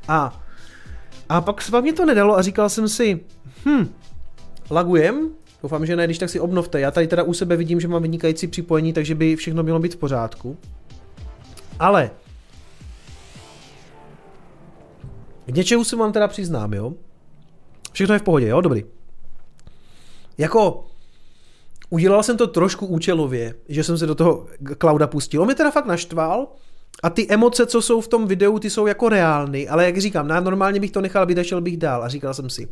[0.08, 0.44] A,
[1.30, 3.20] a pak, pak mě to nedalo a říkal jsem si,
[3.66, 3.90] hm,
[4.72, 5.30] lagujem,
[5.64, 6.80] Doufám, že ne, když tak si obnovte.
[6.80, 9.94] Já tady teda u sebe vidím, že mám vynikající připojení, takže by všechno mělo být
[9.94, 10.58] v pořádku.
[11.80, 12.12] Ale
[15.52, 16.94] k něčemu se vám teda přiznám, jo?
[17.92, 18.62] Všechno je v pohodě, jo?
[18.62, 18.86] Dobrý.
[20.38, 20.86] Jako,
[21.90, 24.48] udělal jsem to trošku účelově, že jsem se do toho
[24.78, 25.42] Klauda pustil.
[25.42, 26.48] On mě teda fakt naštval
[27.04, 30.28] a ty emoce, co jsou v tom videu, ty jsou jako reální, ale jak říkám,
[30.28, 32.68] na normálně bych to nechal být a šel bych dál a říkal jsem si,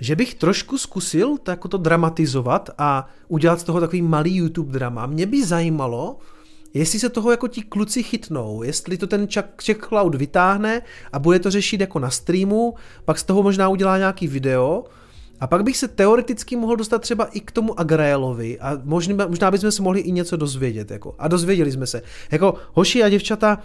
[0.00, 4.72] že bych trošku zkusil to, jako to dramatizovat a udělat z toho takový malý YouTube
[4.72, 5.06] drama.
[5.06, 6.16] Mě by zajímalo,
[6.74, 10.82] jestli se toho jako ti kluci chytnou, jestli to ten Czech Cloud vytáhne
[11.12, 12.74] a bude to řešit jako na streamu,
[13.04, 14.84] pak z toho možná udělá nějaký video,
[15.40, 19.50] a pak bych se teoreticky mohl dostat třeba i k tomu Agraelovi a možná, možná
[19.50, 20.90] bychom se mohli i něco dozvědět.
[20.90, 21.14] Jako.
[21.18, 22.02] A dozvěděli jsme se.
[22.30, 23.58] Jako hoši a děvčata,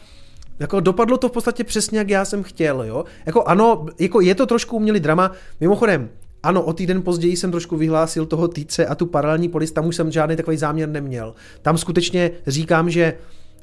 [0.60, 3.06] jako dopadlo to v podstatě přesně, jak já jsem chtěl, jo.
[3.26, 5.32] Jako ano, jako je to trošku umělý drama.
[5.60, 6.10] Mimochodem,
[6.44, 9.96] ano, o týden později jsem trošku vyhlásil toho týce a tu paralelní polis, tam už
[9.96, 11.34] jsem žádný takový záměr neměl.
[11.62, 13.14] Tam skutečně říkám, že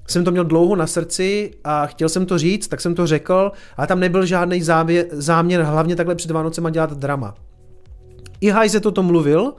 [0.09, 3.53] jsem to měl dlouho na srdci a chtěl jsem to říct, tak jsem to řekl,
[3.77, 7.35] ale tam nebyl žádný závěr, záměr, hlavně takhle před Vánocema dělat drama.
[8.41, 9.53] I Hajze to mluvil,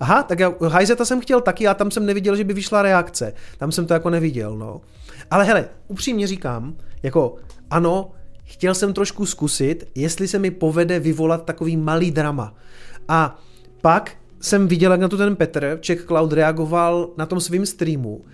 [0.00, 3.32] Aha, tak já Hajzeta jsem chtěl taky a tam jsem neviděl, že by vyšla reakce.
[3.58, 4.80] Tam jsem to jako neviděl, no.
[5.30, 7.36] Ale hele, upřímně říkám, jako
[7.70, 8.10] ano,
[8.46, 12.54] chtěl jsem trošku zkusit, jestli se mi povede vyvolat takový malý drama.
[13.08, 13.38] A
[13.80, 18.24] pak jsem viděl, jak na to ten Petr, Czech Cloud, reagoval na tom svým streamu.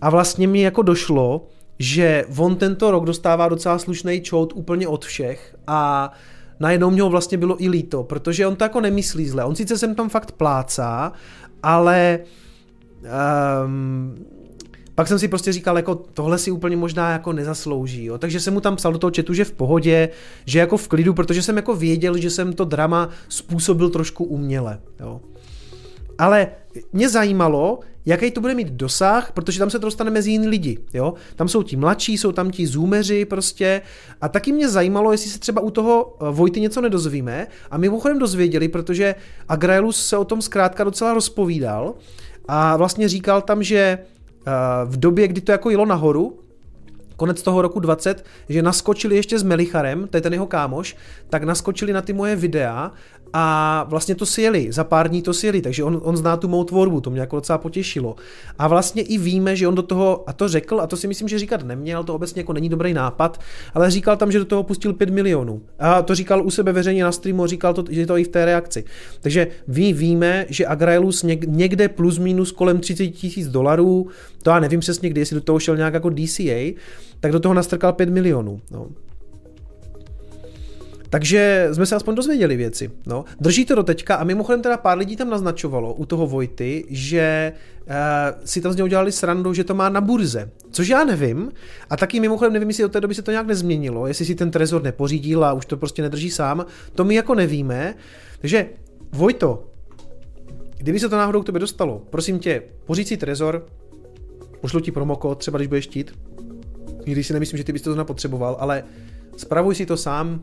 [0.00, 1.46] A vlastně mi jako došlo,
[1.78, 6.12] že on tento rok dostává docela slušný čout úplně od všech a
[6.60, 9.44] najednou mě ho vlastně bylo i líto, protože on to jako nemyslí zle.
[9.44, 11.12] On sice sem tam fakt plácá,
[11.62, 12.18] ale
[13.64, 14.26] um,
[14.94, 18.18] pak jsem si prostě říkal, jako tohle si úplně možná jako nezaslouží, jo.
[18.18, 20.08] takže jsem mu tam psal do toho chatu, že v pohodě,
[20.46, 24.80] že jako v klidu, protože jsem jako věděl, že jsem to drama způsobil trošku uměle,
[25.00, 25.20] jo.
[26.18, 26.46] Ale
[26.92, 30.78] mě zajímalo, jaký to bude mít dosah, protože tam se to dostane mezi jiný lidi,
[30.94, 31.14] jo.
[31.36, 33.82] Tam jsou ti mladší, jsou tam ti zoomeři prostě
[34.20, 37.88] a taky mě zajímalo, jestli se třeba u toho eh, Vojty něco nedozvíme a my
[37.88, 39.14] mimochodem dozvěděli, protože
[39.48, 41.94] Agraelus se o tom zkrátka docela rozpovídal
[42.48, 43.98] a vlastně říkal tam, že
[44.84, 46.38] v době, kdy to jako jelo nahoru,
[47.16, 50.96] konec toho roku 20, že naskočili ještě s Melicharem, to je ten jeho kámoš,
[51.30, 52.92] tak naskočili na ty moje videa
[53.36, 56.64] a vlastně to sjeli, za pár dní to sjeli, takže on, on zná tu mou
[56.64, 58.16] tvorbu, to mě jako docela potěšilo.
[58.58, 61.28] A vlastně i víme, že on do toho, a to řekl, a to si myslím,
[61.28, 63.40] že říkat neměl, to obecně jako není dobrý nápad,
[63.74, 65.62] ale říkal tam, že do toho pustil 5 milionů.
[65.78, 68.44] A to říkal u sebe veřejně na streamu, říkal to, že to i v té
[68.44, 68.84] reakci.
[69.20, 74.06] Takže vy víme, že Agraelus někde plus minus kolem 30 tisíc dolarů,
[74.42, 76.74] to já nevím přesně kdy, jestli do toho šel nějak jako DCA,
[77.20, 78.60] tak do toho nastrkal 5 milionů.
[78.70, 78.86] No.
[81.14, 82.90] Takže jsme se aspoň dozvěděli věci.
[83.06, 83.24] No.
[83.40, 87.52] Drží to do teďka a mimochodem teda pár lidí tam naznačovalo u toho Vojty, že
[87.86, 87.94] uh,
[88.44, 90.50] si tam z něho udělali srandu, že to má na burze.
[90.70, 91.52] Což já nevím.
[91.90, 94.50] A taky mimochodem nevím, jestli od té doby se to nějak nezměnilo, jestli si ten
[94.50, 96.66] trezor nepořídil a už to prostě nedrží sám.
[96.94, 97.94] To my jako nevíme.
[98.40, 98.68] Takže
[99.12, 99.66] Vojto,
[100.76, 103.66] kdyby se to náhodou k tobě dostalo, prosím tě, poříď si trezor,
[104.60, 106.18] pošlu ti promokód, třeba když budeš chtít,
[107.04, 108.84] i když si nemyslím, že ty bys to zrovna potřeboval, ale
[109.36, 110.42] spravuj si to sám,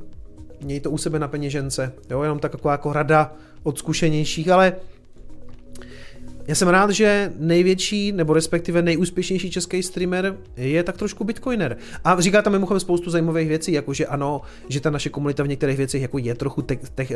[0.63, 3.33] měj to u sebe na peněžence, jo, jenom taková jako rada
[3.63, 4.73] od zkušenějších, ale
[6.47, 11.77] já jsem rád, že největší, nebo respektive nejúspěšnější český streamer je tak trošku bitcoiner.
[12.03, 15.47] A říká tam mimochodem spoustu zajímavých věcí, jako že ano, že ta naše komunita v
[15.47, 17.07] některých věcech jako je trochu te- te-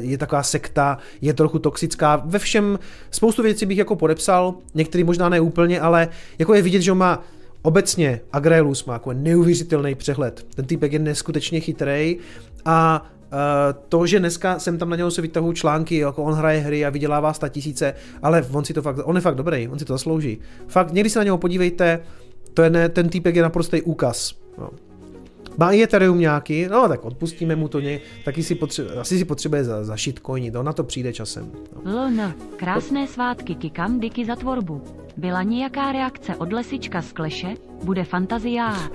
[0.00, 2.22] je taková sekta, je trochu toxická.
[2.24, 2.78] Ve všem
[3.10, 6.08] spoustu věcí bych jako podepsal, některý možná ne úplně, ale
[6.38, 7.24] jako je vidět, že on má
[7.62, 10.46] Obecně Agrelus má jako neuvěřitelný přehled.
[10.54, 12.16] Ten týpek je neskutečně chytrý
[12.66, 13.06] a
[13.88, 16.90] to, že dneska jsem tam na něho se vytahují články, jako on hraje hry a
[16.90, 19.94] vydělává 100 tisíce, ale on si to fakt, on je fakt dobrý, on si to
[19.94, 20.38] zaslouží.
[20.68, 22.00] Fakt, někdy se na něho podívejte,
[22.54, 24.34] to je ne, ten týpek je naprostý úkaz.
[24.58, 24.70] No.
[25.58, 29.24] Má i Ethereum nějaký, no tak odpustíme mu to, ně, taky si potřebuje, asi si
[29.24, 31.52] potřebuje za, za shitcoiny, to na to přijde časem.
[31.84, 32.06] No.
[32.06, 34.82] LN, krásné svátky, kikam, diky za tvorbu.
[35.16, 37.54] Byla nějaká reakce od lesička z kleše?
[37.84, 38.76] Bude fantaziá.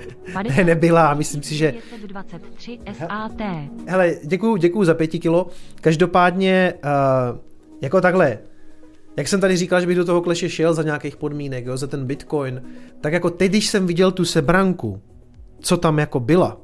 [0.56, 1.72] Ne, nebyla, myslím si, že...
[1.72, 3.40] 523 SAT.
[3.86, 5.46] Hele, děkuju, děkuju za pěti kilo.
[5.80, 7.38] Každopádně, uh,
[7.80, 8.38] jako takhle,
[9.16, 11.86] jak jsem tady říkal, že bych do toho kleše šel za nějakých podmínek, jo, za
[11.86, 12.62] ten bitcoin,
[13.00, 15.00] tak jako teď, když jsem viděl tu sebranku,
[15.62, 16.60] co tam jako byla,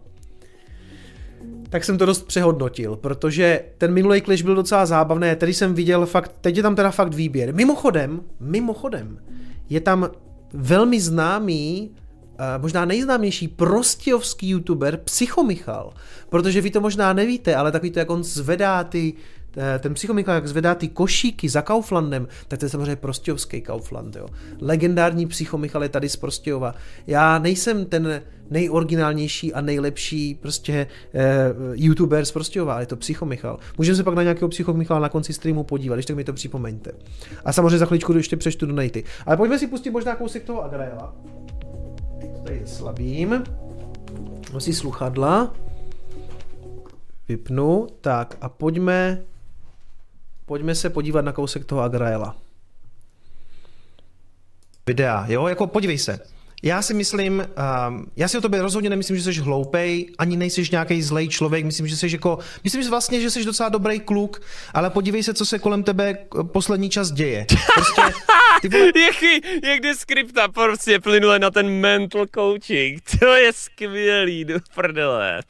[1.71, 6.07] tak jsem to dost přehodnotil, protože ten minulý kleš byl docela zábavný, tady jsem viděl
[6.07, 7.55] fakt, teď je tam teda fakt výběr.
[7.55, 9.19] Mimochodem, mimochodem,
[9.71, 10.11] je tam
[10.53, 11.91] velmi známý,
[12.59, 15.93] možná nejznámější prostějovský youtuber Psychomichal,
[16.29, 19.38] protože vy to možná nevíte, ale takový to, jak on zvedá ty Eh,
[19.79, 24.29] ten psychomichal, jak zvedá ty košíky za Kauflandem, tak to je samozřejmě prostějovský Kaufland, jo.
[24.61, 26.75] Legendární psychomichal je tady z Prostějova.
[27.07, 33.59] Já nejsem ten nejoriginálnější a nejlepší prostě eh, youtuber z Prostějova, ale je to psychomichal.
[33.79, 36.93] Můžeme se pak na nějakého psychomichala na konci streamu podívat, když tak mi to připomeňte.
[37.45, 39.05] A samozřejmě za chvíličku ještě přečtu donaty.
[39.27, 41.17] Ale pojďme si pustit možná kousek toho Agraela.
[42.45, 43.45] Tady slabým.
[44.53, 45.55] Nosí sluchadla.
[47.29, 47.87] Vypnu.
[48.01, 49.23] Tak a pojďme
[50.49, 52.37] pojďme se podívat na kousek toho Agraela.
[54.87, 56.21] Videa, jo, jako podívej se.
[56.63, 57.47] Já si myslím,
[57.89, 61.65] um, já si o tobě rozhodně nemyslím, že jsi hloupej, ani nejsi nějaký zlej člověk,
[61.65, 64.43] myslím, že jsi jako, myslím že vlastně, že jsi docela dobrý kluk,
[64.75, 66.19] ale podívej se, co se kolem tebe
[66.53, 67.47] poslední čas děje.
[67.75, 68.03] Prostě,
[68.61, 68.85] ty vole...
[69.07, 69.23] jak,
[69.65, 75.43] jak jde skripta prostě plynule na ten mental coaching, to je skvělý, do prdele.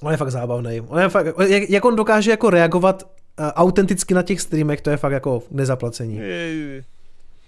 [0.00, 0.80] On je fakt zábavný.
[0.80, 4.96] On je fakt, jak, jak on dokáže jako reagovat autenticky na těch streamech, to je
[4.96, 6.20] fakt jako nezaplacení.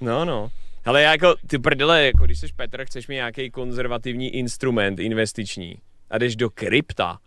[0.00, 0.48] No, no.
[0.84, 5.76] Ale jako, ty prdele, jako když jsi Petr, chceš mít nějaký konzervativní instrument investiční
[6.10, 7.18] a jdeš do krypta,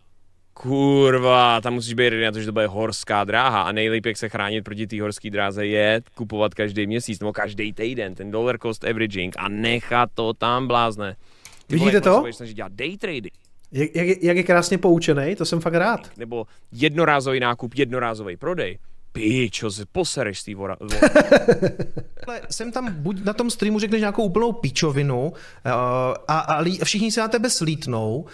[0.54, 4.30] kurva, tam musíš být na to, že to bude horská dráha a nejlíp, jak se
[4.30, 8.84] chránit proti té horské dráze je kupovat každý měsíc nebo každý týden ten dollar cost
[8.84, 11.16] averaging a nechat to tam blázne.
[11.68, 12.26] Ty Vidíte to?
[12.32, 13.34] Snažit dělat day trading.
[13.72, 16.10] Jak, jak, jak je krásně poučený, to jsem fakt rád.
[16.18, 18.78] Nebo jednorázový nákup, jednorázový prodej.
[19.12, 20.78] Píčo, se posereš z té vora.
[22.28, 25.34] Ale jsem tam buď na tom streamu řekneš nějakou úplnou pičovinu
[25.66, 28.26] a, a, a všichni se na tebe slítnou,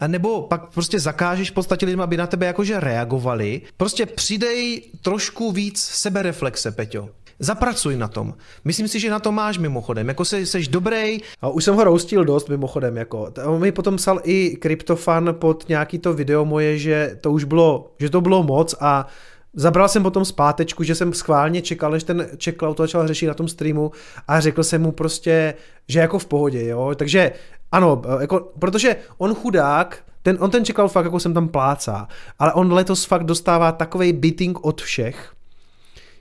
[0.00, 3.62] a nebo pak prostě zakážeš v podstatě lidem, aby na tebe jakože reagovali.
[3.76, 7.08] Prostě přidej trošku víc sebereflexe, Peťo.
[7.38, 8.34] Zapracuj na tom.
[8.64, 10.08] Myslím si, že na to máš mimochodem.
[10.08, 11.18] Jako se, seš dobrý.
[11.40, 12.96] A už jsem ho roustil dost mimochodem.
[12.96, 13.32] Jako.
[13.44, 17.92] On mi potom psal i kryptofan pod nějaký to video moje, že to už bylo,
[17.98, 19.06] že to bylo moc a
[19.54, 23.34] Zabral jsem potom zpátečku, že jsem schválně čekal, než ten checkout to začal řešit na
[23.34, 23.90] tom streamu
[24.28, 25.54] a řekl jsem mu prostě,
[25.88, 26.94] že jako v pohodě, jo.
[26.96, 27.32] Takže
[27.72, 32.52] ano, jako, protože on chudák, ten, on ten čekal fakt, jako jsem tam plácá, ale
[32.52, 35.32] on letos fakt dostává takový beating od všech,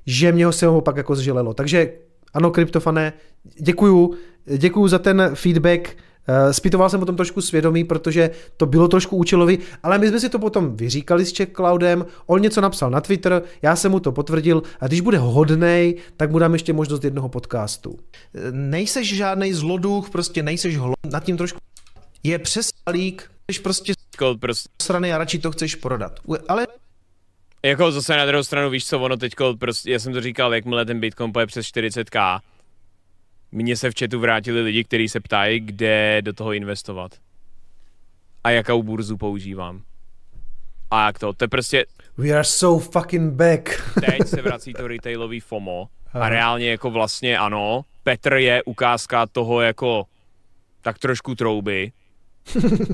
[0.05, 1.53] že mě ho se ho pak jako zželelo.
[1.53, 1.93] Takže
[2.33, 3.13] ano, kryptofane,
[3.59, 4.13] děkuju,
[4.57, 5.95] děkuju za ten feedback,
[6.29, 10.19] Uh, Spitoval jsem o tom trošku svědomí, protože to bylo trošku účelový, ale my jsme
[10.19, 13.99] si to potom vyříkali s Czech Cloudem, on něco napsal na Twitter, já jsem mu
[13.99, 17.97] to potvrdil a když bude hodnej, tak mu dám ještě možnost jednoho podcastu.
[18.51, 21.59] Nejseš žádný zloduch, prostě nejseš hlo, nad tím trošku
[22.23, 23.93] je přes lík, jsi prostě
[24.39, 26.19] prostě strany a radši to chceš prodat.
[26.47, 26.67] Ale
[27.63, 30.85] jako zase na druhou stranu, víš co, ono teď prostě, já jsem to říkal, jakmile
[30.85, 32.39] ten Bitcoin poje přes 40k,
[33.51, 37.11] mně se v chatu vrátili lidi, kteří se ptají, kde do toho investovat.
[38.43, 39.81] A jakou burzu používám.
[40.91, 41.85] A jak to, to je prostě...
[42.17, 43.93] We are so fucking back.
[44.05, 49.61] teď se vrací to retailový FOMO a reálně jako vlastně ano, Petr je ukázka toho
[49.61, 50.05] jako
[50.81, 51.91] tak trošku trouby.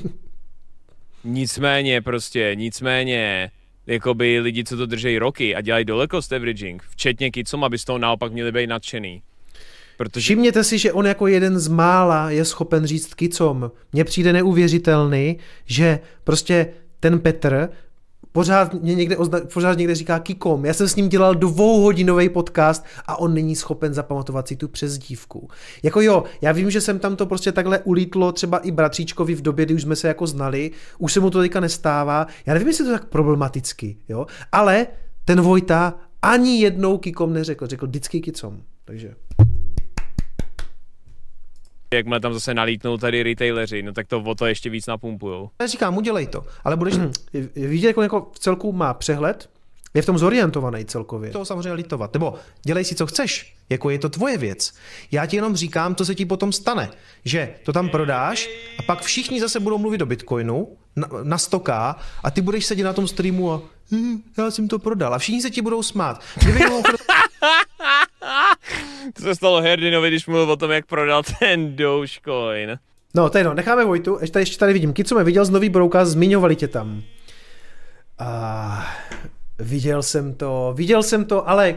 [1.24, 3.52] nicméně prostě, nicméně
[3.88, 7.86] jakoby lidi, co to drží roky a dělají dollar cost averaging, včetně kicom, aby z
[7.86, 9.22] toho naopak měli být nadšený.
[9.98, 10.24] Protože...
[10.24, 13.72] Všimněte si, že on jako jeden z mála je schopen říct kicom.
[13.94, 16.68] Mně přijde neuvěřitelný, že prostě
[17.00, 17.70] ten Petr
[18.32, 20.66] pořád mě někde, ozna, pořád někde říká Kikom.
[20.66, 25.50] Já jsem s ním dělal dvouhodinový podcast a on není schopen zapamatovat si tu přezdívku.
[25.84, 29.42] Jako jo, já vím, že jsem tam to prostě takhle ulítlo třeba i bratříčkovi v
[29.42, 32.28] době, kdy už jsme se jako znali, už se mu to teďka nestává.
[32.46, 34.88] Já nevím, jestli to tak problematicky, jo, ale
[35.26, 38.62] ten Vojta ani jednou Kikom neřekl, řekl vždycky Kicom.
[38.86, 39.16] Takže...
[41.94, 45.50] jakmile tam zase nalítnou tady retaileři, no tak to o to ještě víc napumpujou.
[45.62, 46.94] Já říkám, udělej to, ale budeš
[47.56, 49.50] vidět, jako, jako v celku má přehled,
[49.94, 51.32] je v tom zorientovaný celkově.
[51.32, 52.14] To samozřejmě litovat.
[52.14, 52.34] Nebo
[52.64, 53.54] dělej si, co chceš.
[53.70, 54.74] Jako je to tvoje věc.
[55.12, 56.90] Já ti jenom říkám, co se ti potom stane.
[57.26, 58.50] Že to tam prodáš
[58.80, 62.84] a pak všichni zase budou mluvit o Bitcoinu na, na stoká a ty budeš sedět
[62.84, 63.62] na tom streamu a
[63.92, 65.14] hm, já jsem to prodal.
[65.14, 66.22] A všichni se ti budou smát.
[66.40, 66.60] Kdyby
[69.14, 72.80] To se stalo Herdinovi, když mluvil o tom, jak prodal ten Dogecoin.
[73.16, 74.18] No, tady no, necháme Vojtu.
[74.22, 74.94] Ještě tady, ještě tady vidím.
[74.94, 77.04] Kicu viděl z nový brouka, zmiňovali tě tam.
[78.20, 78.88] A
[79.60, 81.76] viděl jsem to, viděl jsem to, ale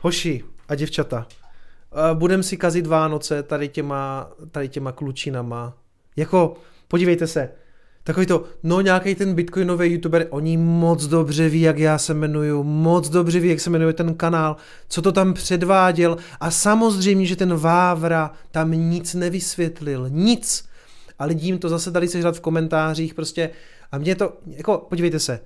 [0.00, 1.26] hoši a děvčata,
[2.14, 5.76] budem si kazit Vánoce tady těma, tady těma klučinama.
[6.16, 6.56] Jako,
[6.88, 7.50] podívejte se,
[8.08, 12.62] takový to, no nějaký ten bitcoinový youtuber, oni moc dobře ví, jak já se jmenuju,
[12.62, 14.56] moc dobře ví, jak se jmenuje ten kanál,
[14.88, 20.68] co to tam předváděl a samozřejmě, že ten Vávra tam nic nevysvětlil, nic.
[21.18, 23.50] A lidi jim to zase dali sežrat v komentářích prostě
[23.92, 25.40] a mě to, jako podívejte se,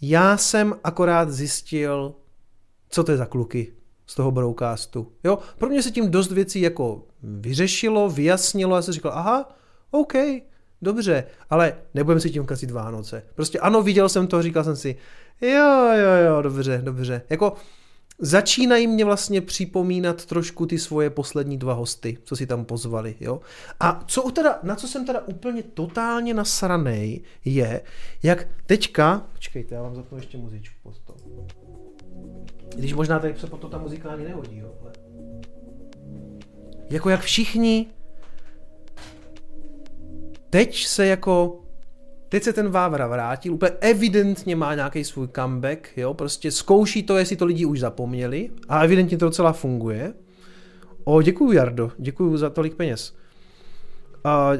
[0.00, 2.14] já jsem akorát zjistil,
[2.88, 3.72] co to je za kluky
[4.06, 5.12] z toho broadcastu.
[5.24, 9.48] Jo, pro mě se tím dost věcí jako vyřešilo, vyjasnilo a jsem říkal, aha,
[9.90, 10.14] OK,
[10.82, 13.22] dobře, ale nebudem si tím kazit Vánoce.
[13.34, 14.96] Prostě ano, viděl jsem to, říkal jsem si,
[15.40, 17.22] jo, jo, jo, dobře, dobře.
[17.30, 17.52] Jako
[18.18, 23.40] začínají mě vlastně připomínat trošku ty svoje poslední dva hosty, co si tam pozvali, jo.
[23.80, 27.80] A co teda, na co jsem teda úplně totálně nasranej, je,
[28.22, 31.14] jak teďka, počkejte, já vám zapnu ještě muzičku pod to.
[32.76, 34.92] Když možná tady se potom ta muzika ani nehodí, jo, ale...
[36.90, 37.86] Jako jak všichni
[40.50, 41.62] teď se jako
[42.28, 47.16] Teď se ten Vávra vrátil, úplně evidentně má nějaký svůj comeback, jo, prostě zkouší to,
[47.16, 50.14] jestli to lidi už zapomněli a evidentně to docela funguje.
[51.04, 53.14] O, děkuju Jardo, děkuju za tolik peněz.
[54.24, 54.52] A,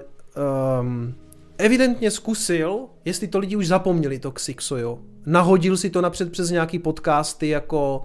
[0.81, 1.15] um,
[1.59, 4.99] evidentně zkusil, jestli to lidi už zapomněli, to Xixo, jo.
[5.27, 8.05] Nahodil si to napřed přes nějaký podcasty, jako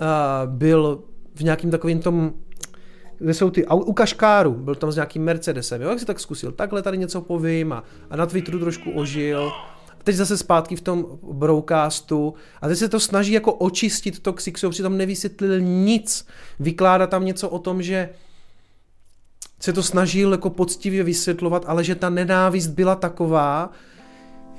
[0.00, 1.02] uh, byl
[1.34, 2.32] v nějakým takovým tom
[3.22, 6.52] kde jsou ty, u Kaškáru, byl tam s nějakým Mercedesem, jo, jak si tak zkusil,
[6.52, 9.52] takhle tady něco povím a, a na Twitteru trošku ožil.
[10.00, 14.32] A teď zase zpátky v tom broadcastu a teď se to snaží jako očistit to
[14.32, 16.26] Xixo, přitom nevysvětlil nic.
[16.60, 18.08] Vykládá tam něco o tom, že
[19.60, 23.70] se to snažil jako poctivě vysvětlovat, ale že ta nenávist byla taková,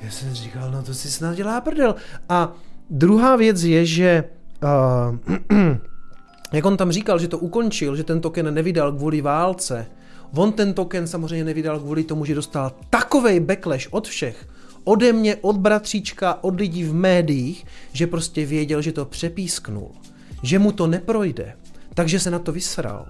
[0.02, 1.96] já jsem říkal, no to si snad dělá prdel.
[2.30, 2.54] A
[2.90, 4.24] druhá věc je, že
[4.64, 5.18] uh,
[6.54, 9.86] jak on tam říkal, že to ukončil, že ten token nevydal kvůli válce,
[10.36, 14.48] on ten token samozřejmě nevydal kvůli tomu, že dostal takovej backlash od všech,
[14.84, 19.92] ode mě, od bratříčka, od lidí v médiích, že prostě věděl, že to přepísknul,
[20.44, 21.54] že mu to neprojde,
[21.94, 23.06] takže se na to vysral.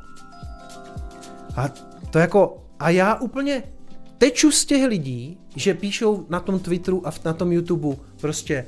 [1.55, 1.69] A
[2.09, 3.63] to jako, a já úplně
[4.17, 8.65] teču z těch lidí, že píšou na tom Twitteru a na tom YouTube prostě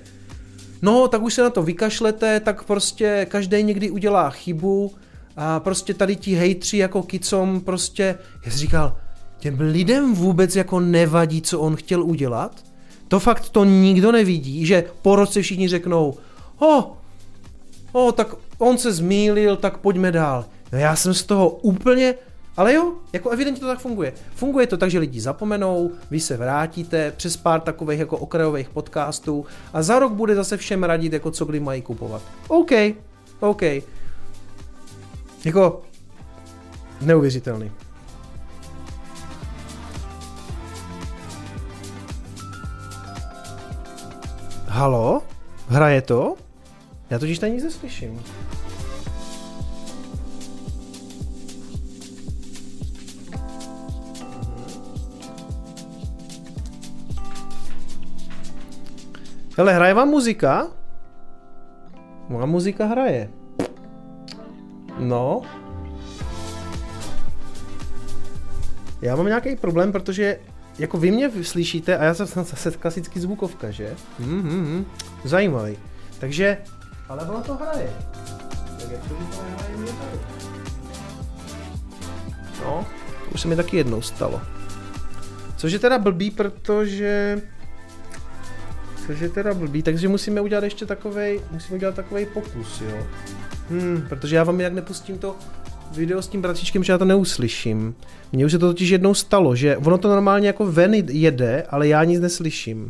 [0.82, 4.92] no tak už se na to vykašlete, tak prostě každý někdy udělá chybu
[5.38, 8.98] a prostě tady ti hejtři jako kicom prostě, já jsi říkal,
[9.38, 12.64] těm lidem vůbec jako nevadí, co on chtěl udělat?
[13.08, 16.18] To fakt to nikdo nevidí, že po roce všichni řeknou,
[16.60, 16.84] o, oh,
[17.92, 20.46] oh, tak on se zmýlil, tak pojďme dál.
[20.72, 22.16] No já jsem z toho úplně
[22.58, 24.14] ale jo, jako evidentně to tak funguje.
[24.36, 29.46] Funguje to tak, že lidi zapomenou, vy se vrátíte přes pár takových jako okrajových podcastů
[29.74, 32.22] a za rok bude zase všem radit, jako co kdy mají kupovat.
[32.48, 32.72] OK,
[33.40, 33.62] OK.
[35.46, 35.82] Jako
[37.02, 37.72] neuvěřitelný.
[44.68, 45.22] Halo?
[45.68, 46.36] Hraje to?
[47.10, 48.22] Já totiž tady nic neslyším.
[59.58, 60.68] Hele, hraje vám muzika?
[62.30, 63.30] Má muzika hraje.
[65.00, 65.42] No.
[69.02, 70.40] Já mám nějaký problém, protože
[70.80, 73.96] jako vy mě slyšíte a já jsem zase klasický zvukovka, že?
[74.22, 74.86] Mm-hmm.
[75.24, 75.78] Zajímavý.
[76.20, 76.58] Takže,
[77.10, 77.90] ale ono to hraje.
[78.80, 80.20] Tak jak to, že to nehraje mě tady?
[82.64, 82.86] No,
[83.26, 84.42] to už se mi taky jednou stalo.
[85.58, 87.42] Což je teda blbý, protože
[89.08, 93.08] Což je teda blbý, takže musíme udělat ještě takovej, musíme udělat takovej pokus, jo.
[93.70, 95.36] Hmm, protože já vám jinak nepustím to
[95.96, 97.96] video s tím bratříčkem, že já to neuslyším.
[98.32, 101.88] Mně už se to totiž jednou stalo, že ono to normálně jako ven jede, ale
[101.88, 102.90] já nic neslyším.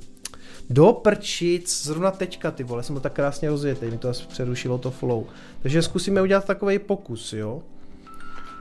[0.69, 4.77] Do prčic, zrovna teďka ty vole, jsem to tak krásně rozjetý, mi to asi přerušilo
[4.77, 5.25] to flow.
[5.61, 7.61] Takže zkusíme udělat takový pokus, jo.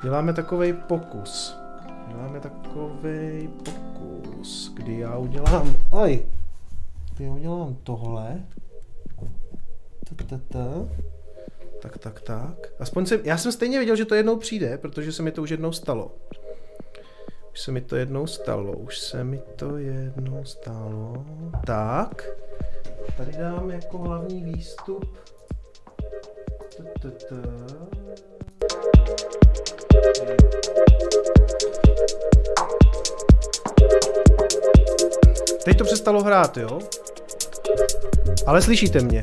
[0.02, 1.56] Děláme takový pokus.
[2.16, 6.26] Máme takový pokus, kdy já udělám, kdy
[7.20, 8.42] já udělám tohle.
[10.08, 10.88] Ta, ta, ta.
[11.82, 12.72] Tak, tak, tak.
[12.78, 15.50] Aspoň jsem, já jsem stejně věděl, že to jednou přijde, protože se mi to už
[15.50, 16.14] jednou stalo.
[17.52, 21.26] Už se mi to jednou stalo, už se mi to jednou stalo.
[21.66, 22.28] Tak.
[23.16, 25.18] Tady dám jako hlavní výstup.
[26.76, 27.36] Ta, ta, ta.
[35.64, 36.78] Teď to přestalo hrát, jo?
[38.46, 39.22] Ale slyšíte mě.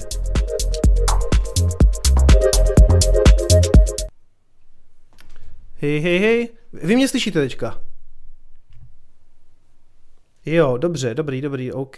[5.76, 6.50] Hej, hej, hej.
[6.74, 7.82] Vy mě slyšíte teďka?
[10.46, 11.96] Jo, dobře, dobrý, dobrý, OK.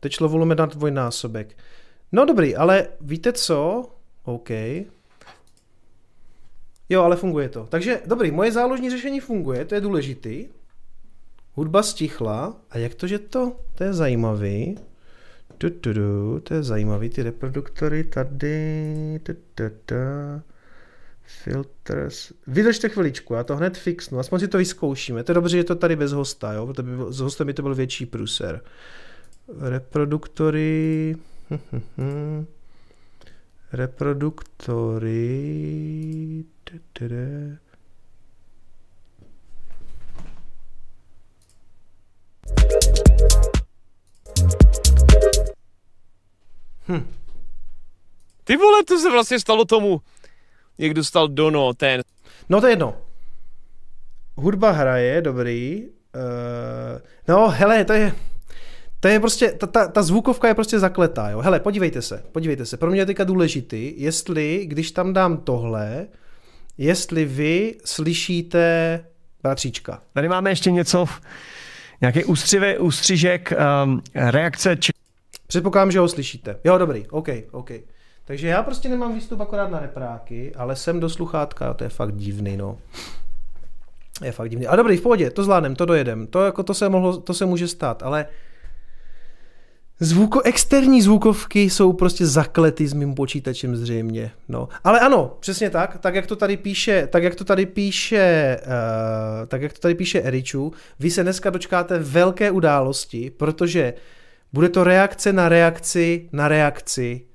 [0.00, 1.58] Teď šlo volume na dvojnásobek.
[2.12, 3.88] No dobrý, ale víte co?
[4.24, 4.50] OK.
[6.88, 7.66] Jo, ale funguje to.
[7.66, 10.48] Takže dobrý, moje záložní řešení funguje, to je důležitý.
[11.54, 12.56] Hudba stichla.
[12.70, 13.56] A jak to, že to?
[13.74, 14.78] To je zajímavý.
[15.58, 19.20] Tu, tu, tu, to je zajímavý, ty reproduktory tady.
[19.22, 19.94] Tu, tu, tu.
[21.26, 22.32] Filters.
[22.46, 25.24] Vydržte chviličku, já to hned fixnu, aspoň si to vyzkoušíme.
[25.24, 26.66] To je dobře, že to tady bez hosta, jo?
[26.66, 28.60] Protože by s hostem by to byl větší pruser.
[29.60, 31.16] Reproduktory.
[33.72, 36.44] Reproduktory.
[46.86, 47.04] Tadada.
[48.44, 50.00] Ty vole, to se vlastně stalo tomu,
[50.78, 52.02] jak dostal Dono, ten.
[52.48, 52.96] No to je jedno.
[54.36, 55.82] Hudba hraje, dobrý.
[56.14, 58.12] Uh, no, hele, to je...
[59.00, 61.40] To je prostě, ta, ta, ta zvukovka je prostě zakletá, jo.
[61.40, 62.76] Hele, podívejte se, podívejte se.
[62.76, 66.06] Pro mě je teďka důležitý, jestli, když tam dám tohle,
[66.78, 69.04] jestli vy slyšíte
[69.42, 70.02] bratříčka.
[70.12, 71.06] Tady máme ještě něco,
[72.00, 73.52] nějaký ústřivý ústřižek,
[73.84, 74.92] um, reakce č-
[75.46, 76.58] Předpokládám, že ho slyšíte.
[76.64, 77.70] Jo, dobrý, OK, OK.
[78.24, 82.16] Takže já prostě nemám výstup akorát na repráky, ale jsem do sluchátka, to je fakt
[82.16, 82.78] divný, no.
[84.24, 84.66] Je fakt divný.
[84.66, 86.26] A dobrý, v pohodě, to zvládnem, to dojedem.
[86.26, 88.26] To, jako, to, se mohlo, to se může stát, ale
[90.00, 94.30] Zvuko, externí zvukovky jsou prostě zaklety s mým počítačem zřejmě.
[94.48, 94.68] No.
[94.84, 99.46] Ale ano, přesně tak, tak jak to tady píše, tak jak to tady píše, uh,
[99.46, 103.94] tak jak to tady píše Eriču, vy se dneska dočkáte velké události, protože
[104.56, 107.26] bude to reakce na reakci na reakci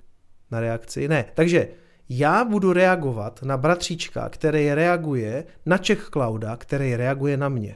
[0.52, 1.07] na reakci.
[1.07, 1.68] Ne, takže
[2.10, 7.76] já budu reagovat na bratříčka, který reaguje na Czech Clouda, který reaguje na mě.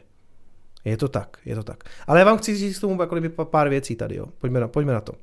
[0.86, 1.84] Je to tak, je to tak.
[2.08, 4.26] Ale já vám chci říct k tomu jako pár věcí tady, jo.
[4.38, 5.14] Pojďme na, pojďme na to.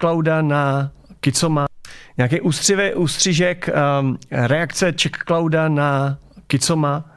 [0.00, 1.66] Clouda na Kicoma,
[2.16, 3.70] nějaký ústřivý ústřižek,
[4.00, 7.16] um, reakce Czech Clouda na Kicoma.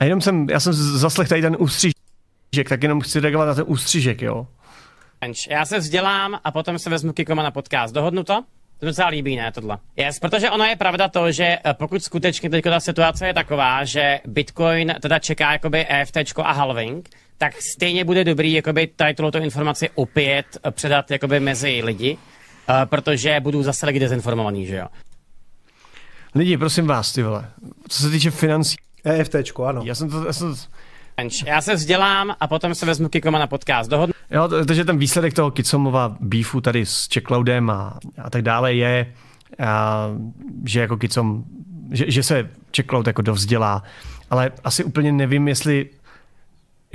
[0.00, 3.64] A jenom jsem, já jsem zaslech tady ten ústřižek, tak jenom chci reagovat na ten
[3.68, 4.46] ústřižek, jo.
[5.50, 7.94] Já se vzdělám a potom se vezmu Kikoma na podcast.
[7.94, 8.44] Dohodnu to?
[8.78, 9.78] To mi docela líbí, ne, tohle.
[9.96, 13.84] Yes, protože ono je pravda to, že eh, pokud skutečně teď ta situace je taková,
[13.84, 17.08] že Bitcoin teda čeká jakoby EFT a halving,
[17.38, 22.18] tak stejně bude dobrý jakoby tady tuto informaci opět eh, předat jakoby mezi lidi,
[22.68, 24.86] uh, protože budou zase lidi dezinformovaní, že jo.
[26.34, 27.50] Lidi, prosím vás, ty vole,
[27.88, 29.82] co se týče financí, EFTčko, ano.
[29.84, 30.54] já jsem to, já jsem,
[31.46, 33.90] Já se vzdělám a potom se vezmu Kikoma na podcast.
[33.90, 38.74] Dohodnu jo, takže ten výsledek toho Kicomova beefu tady s Checkloudem a, a tak dále
[38.74, 39.12] je,
[39.66, 40.08] a,
[40.64, 41.44] že jako Kicom,
[41.92, 43.82] že, že se Checkloud jako dovzdělá,
[44.30, 45.90] ale asi úplně nevím, jestli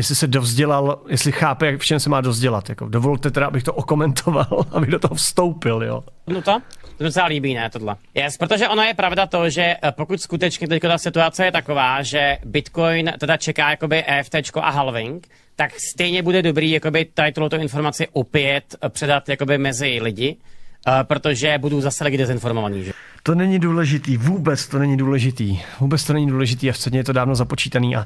[0.01, 2.69] jestli se dovzdělal, jestli chápe, jak v čem se má dovzdělat.
[2.69, 6.03] Jako, dovolte teda, abych to okomentoval, abych do toho vstoupil, jo.
[6.25, 6.41] to?
[6.41, 6.59] To
[6.99, 7.95] mi docela líbí, ne, tohle.
[8.15, 12.03] Yes, protože ono je pravda to, že eh, pokud skutečně teď ta situace je taková,
[12.03, 17.55] že Bitcoin teda čeká jakoby EFT a halving, tak stejně bude dobrý jakoby tady tuto
[17.55, 20.37] informaci opět eh, předat jakoby mezi lidi,
[20.87, 22.91] uh, protože budou zase lidi dezinformovaní, že?
[23.23, 25.59] To není důležitý, vůbec to není důležitý.
[25.79, 28.05] Vůbec to není důležitý a v je to dávno započítaný a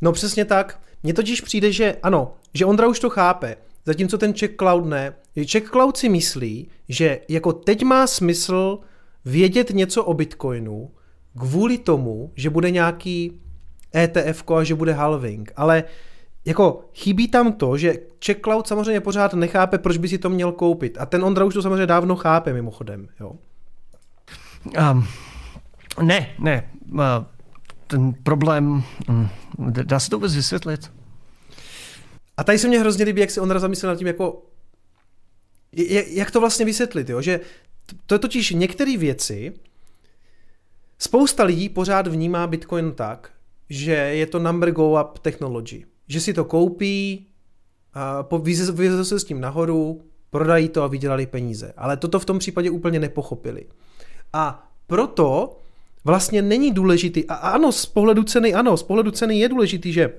[0.00, 0.80] No přesně tak.
[1.02, 3.56] Mně totiž přijde, že ano, že Ondra už to chápe,
[3.86, 5.14] zatímco ten Czech Cloud ne.
[5.46, 8.78] Czech Cloud si myslí, že jako teď má smysl
[9.24, 10.90] vědět něco o Bitcoinu
[11.38, 13.40] kvůli tomu, že bude nějaký
[13.94, 15.84] ETF a že bude halving, ale
[16.44, 20.52] jako chybí tam to, že Czech Cloud samozřejmě pořád nechápe, proč by si to měl
[20.52, 20.98] koupit.
[21.00, 23.08] A ten Ondra už to samozřejmě dávno chápe mimochodem.
[23.20, 23.32] Jo.
[24.92, 25.06] Um,
[26.02, 26.70] ne, ne.
[26.92, 27.00] Uh,
[27.90, 30.92] ten problém, um, dá se to vůbec vysvětlit?
[32.36, 34.42] A tady se mě hrozně líbí, jak se Ondra zamyslel nad tím, jako,
[36.06, 37.22] jak to vlastně vysvětlit, jo?
[37.22, 37.40] že
[38.06, 39.52] to je totiž některé věci,
[40.98, 43.30] spousta lidí pořád vnímá Bitcoin tak,
[43.70, 45.84] že je to number go up technology.
[46.08, 47.26] Že si to koupí,
[48.72, 51.72] vyvezou se s tím nahoru, prodají to a vydělali peníze.
[51.76, 53.66] Ale toto v tom případě úplně nepochopili.
[54.32, 55.59] A proto
[56.04, 60.12] vlastně není důležitý, a ano, z pohledu ceny, ano, z pohledu ceny je důležitý, že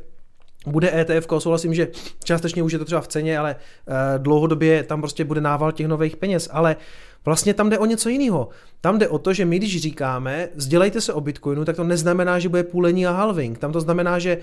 [0.68, 1.88] bude ETF, souhlasím, že
[2.24, 3.94] částečně už je to třeba v ceně, ale uh,
[4.24, 6.76] dlouhodobě tam prostě bude nával těch nových peněz, ale
[7.26, 8.50] vlastně tam jde o něco jiného.
[8.82, 12.40] Tam jde o to, že my když říkáme, vzdělejte se o Bitcoinu, tak to neznamená,
[12.40, 13.58] že bude půlení a halving.
[13.58, 14.38] Tam to znamená, že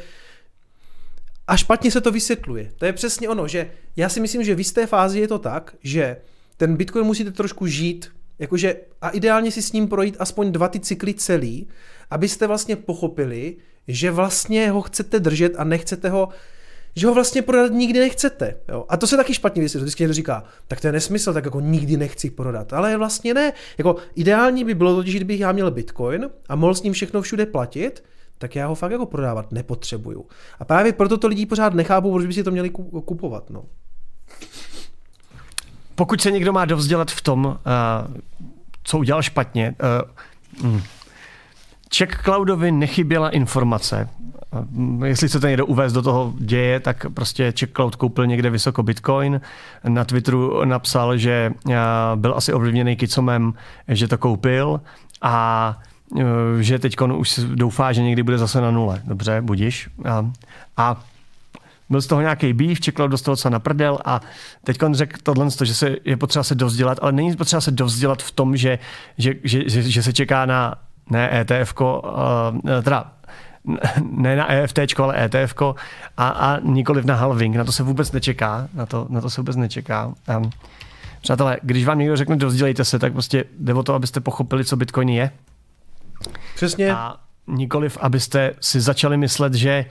[1.46, 2.72] a špatně se to vysvětluje.
[2.78, 5.74] To je přesně ono, že já si myslím, že v jisté fázi je to tak,
[5.82, 6.16] že
[6.56, 10.80] ten Bitcoin musíte trošku žít, jakože a ideálně si s ním projít aspoň dva ty
[10.80, 11.68] cykly celý,
[12.10, 13.56] abyste vlastně pochopili,
[13.88, 16.28] že vlastně ho chcete držet a nechcete ho,
[16.96, 18.56] že ho vlastně prodat nikdy nechcete.
[18.68, 18.84] Jo?
[18.88, 19.84] A to se taky špatně vysvětluje.
[19.84, 22.72] Vždycky někdo říká, tak to je nesmysl, tak jako nikdy nechci prodat.
[22.72, 23.52] Ale vlastně ne.
[23.78, 27.46] Jako ideální by bylo totiž, kdybych já měl Bitcoin a mohl s ním všechno všude
[27.46, 28.04] platit,
[28.38, 30.26] tak já ho fakt jako prodávat nepotřebuju.
[30.58, 33.50] A právě proto to lidi pořád nechápou, proč by si to měli kupovat.
[33.50, 33.64] No.
[35.98, 37.54] Pokud se někdo má dovzdělat v tom, uh,
[38.84, 39.74] co udělal špatně,
[40.62, 40.82] uh, mm.
[42.24, 44.08] Cloudovi nechyběla informace.
[45.04, 49.40] Jestli chcete někdo uvést do toho děje, tak prostě Czech Cloud koupil někde vysoko Bitcoin.
[49.88, 51.52] Na Twitteru napsal, že
[52.14, 53.54] byl asi ovlivněný Kicomem,
[53.88, 54.80] že to koupil
[55.22, 55.78] a
[56.60, 59.02] že teď už doufá, že někdy bude zase na nule.
[59.04, 59.90] Dobře, budíš.
[60.04, 60.30] A,
[60.76, 61.02] a
[61.90, 64.20] byl z toho nějaký býv, čekal dostal co na prdel a
[64.64, 68.22] teď on řekl tohle, že se, je potřeba se dovzdělat, ale není potřeba se dovzdělat
[68.22, 68.78] v tom, že,
[69.18, 70.74] že, že, že, že se čeká na
[71.10, 73.12] ne ETF, uh, teda
[74.10, 75.54] ne na EFT, ale ETF
[76.16, 77.56] a, a nikoliv na halving.
[77.56, 78.68] Na to se vůbec nečeká.
[78.74, 80.12] Na to, na to se vůbec nečeká.
[80.36, 80.50] Um,
[81.20, 84.76] přátelé, když vám někdo řekne, dozdělejte se, tak prostě jde o to, abyste pochopili, co
[84.76, 85.30] Bitcoin je.
[86.54, 86.92] Přesně.
[86.92, 87.16] A
[87.46, 89.84] nikoliv, abyste si začali myslet, že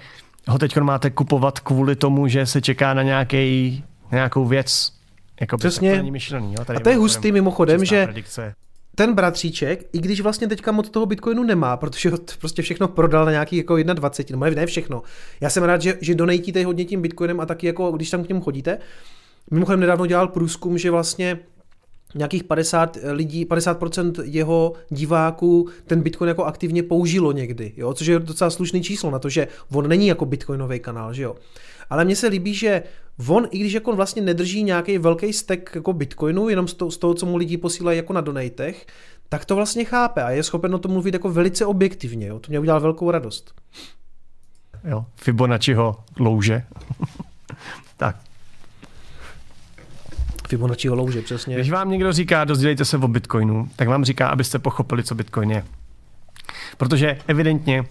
[0.48, 4.94] ho teď máte kupovat kvůli tomu, že se čeká na, nějaký, na nějakou věc.
[5.41, 6.03] Jako Přesně.
[6.03, 6.65] Myšlený, jo?
[6.65, 8.53] Tady a to je hustý mimochodem, že predikce
[8.98, 13.26] ten bratříček, i když vlastně teďka moc toho Bitcoinu nemá, protože ho prostě všechno prodal
[13.26, 15.03] na nějaký jako 21, nebo ne všechno.
[15.41, 18.30] Já jsem rád, že, že donejtíte hodně tím Bitcoinem a taky jako, když tam k
[18.30, 18.78] němu chodíte.
[19.52, 21.40] Mimochodem nedávno dělal průzkum, že vlastně
[22.18, 27.94] nějakých 50 lidí, 50% jeho diváků ten Bitcoin jako aktivně použilo někdy, jo?
[27.94, 31.35] což je docela slušný číslo na to, že on není jako Bitcoinový kanál, že jo.
[31.89, 32.84] Ale mně se líbí, že
[33.27, 36.98] on, i když jako vlastně nedrží nějaký velký stek jako Bitcoinu, jenom z toho, z
[36.98, 38.85] toho, co mu lidi posílají jako na donatech,
[39.30, 42.27] tak to vlastně chápe a je schopen o tom mluvit jako velice objektivně.
[42.27, 42.39] Jo?
[42.39, 43.53] To mě udělalo velkou radost.
[44.84, 46.64] Jo, Fibonacciho louže.
[47.98, 48.27] tak.
[50.48, 51.56] Fibonacciho louže, přesně.
[51.56, 55.52] Když vám někdo říká, dozdělejte se o Bitcoinu, tak vám říká, abyste pochopili, co Bitcoin
[55.52, 55.64] je.
[56.78, 57.86] Protože evidentně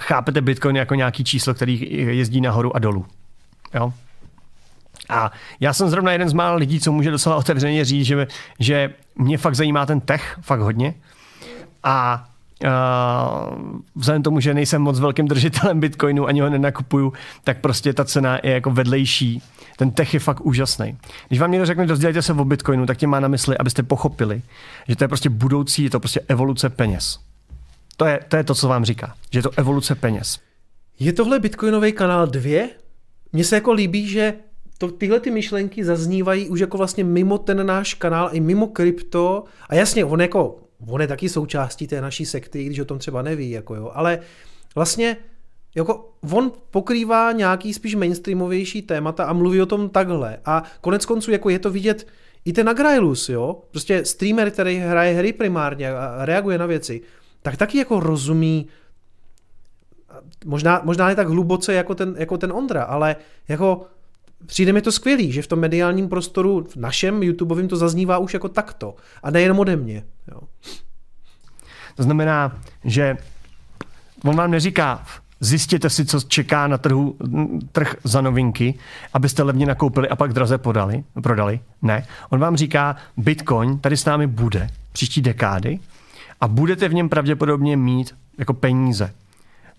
[0.00, 3.06] chápete Bitcoin jako nějaký číslo, který jezdí nahoru a dolů.
[3.74, 3.92] Jo?
[5.08, 8.26] A já jsem zrovna jeden z mála lidí, co může docela otevřeně říct, že,
[8.60, 10.94] že mě fakt zajímá ten tech, fakt hodně.
[11.82, 12.24] A
[12.64, 12.70] Uh,
[13.94, 17.12] vzhledem tomu, že nejsem moc velkým držitelem Bitcoinu, ani ho nenakupuju,
[17.44, 19.42] tak prostě ta cena je jako vedlejší.
[19.76, 20.96] Ten tech je fakt úžasný.
[21.28, 24.42] Když vám někdo řekne, dozdělejte se o Bitcoinu, tak tě má na mysli, abyste pochopili,
[24.88, 27.18] že to je prostě budoucí, je to prostě evoluce peněz.
[27.96, 30.38] To je, to je to, co vám říká, že je to evoluce peněz.
[30.98, 32.68] Je tohle Bitcoinový kanál 2?
[33.32, 34.34] Mně se jako líbí, že
[34.78, 39.44] to, tyhle ty myšlenky zaznívají už jako vlastně mimo ten náš kanál, i mimo krypto.
[39.68, 40.58] A jasně, on jako,
[40.88, 43.90] on je taky součástí té naší sekty, když o tom třeba neví, jako jo.
[43.94, 44.18] Ale
[44.74, 45.16] vlastně
[45.74, 50.38] jako on pokrývá nějaký spíš mainstreamovější témata a mluví o tom takhle.
[50.44, 52.06] A konec konců jako je to vidět
[52.44, 53.62] i ten Agrailus, jo.
[53.70, 57.00] Prostě streamer, který hraje hry primárně a reaguje na věci,
[57.42, 58.68] tak taky jako rozumí
[60.44, 63.16] možná, možná ne tak hluboce jako ten, jako ten Ondra, ale
[63.48, 63.86] jako
[64.46, 68.34] přijde mi to skvělý, že v tom mediálním prostoru, v našem YouTubeovém to zaznívá už
[68.34, 68.94] jako takto.
[69.22, 70.04] A nejenom ode mě.
[70.32, 70.40] Jo.
[71.96, 73.16] To znamená, že
[74.24, 75.04] on vám neříká,
[75.40, 77.16] zjistěte si, co čeká na trhu,
[77.72, 78.74] trh za novinky,
[79.12, 81.60] abyste levně nakoupili a pak draze podali, prodali.
[81.82, 82.06] Ne.
[82.30, 85.78] On vám říká, Bitcoin tady s námi bude příští dekády
[86.40, 89.14] a budete v něm pravděpodobně mít jako peníze.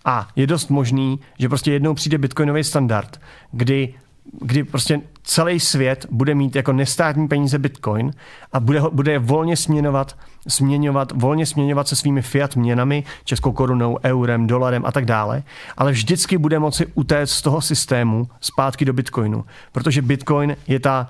[0.06, 3.22] A je dost možný, že prostě jednou přijde bitcoinový standard,
[3.52, 3.94] kdy
[4.41, 8.12] kdy prostě celý svět bude mít jako nestátní peníze Bitcoin
[8.54, 10.18] a bude, bude je volně směnovat,
[10.48, 15.44] směňovat, volně směňovat se svými fiat měnami, českou korunou, eurem, dolarem a tak dále,
[15.78, 21.10] ale vždycky bude moci utéct z toho systému zpátky do Bitcoinu, protože Bitcoin je ta,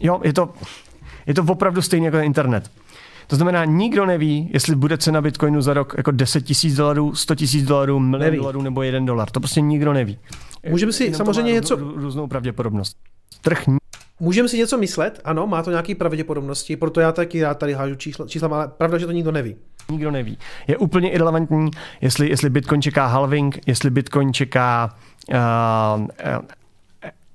[0.00, 0.54] jo, je to,
[1.26, 2.70] je to opravdu stejně jako internet.
[3.26, 7.34] To znamená, nikdo neví, jestli bude cena Bitcoinu za rok jako 10 tisíc dolarů, 100
[7.34, 9.30] tisíc dolarů, milion dolarů nebo 1 dolar.
[9.30, 10.18] To prostě nikdo neví.
[10.68, 12.96] Můžeme si Jenom samozřejmě něco, rů- různou pravděpodobnost.
[13.42, 13.62] Trh
[14.20, 17.94] můžeme si něco myslet, ano, má to nějaké pravděpodobnosti, proto já taky já tady hážu
[17.94, 19.56] čísla, čísla, ale pravda, že to nikdo neví.
[19.90, 20.38] Nikdo neví.
[20.66, 21.70] Je úplně irrelevantní,
[22.00, 24.94] jestli, jestli Bitcoin čeká halving, jestli Bitcoin čeká
[25.28, 25.36] uh,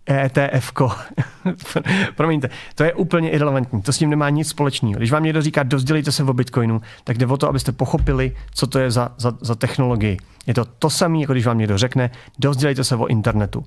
[0.09, 0.73] ETF.
[2.15, 3.81] Promiňte, to je úplně irrelevantní.
[3.81, 4.97] To s tím nemá nic společného.
[4.97, 8.67] Když vám někdo říká, dozdělejte se o Bitcoinu, tak jde o to, abyste pochopili, co
[8.67, 10.17] to je za, za, za technologii.
[10.47, 12.09] Je to to samé, jako když vám někdo řekne,
[12.39, 13.65] dozdělejte se o internetu.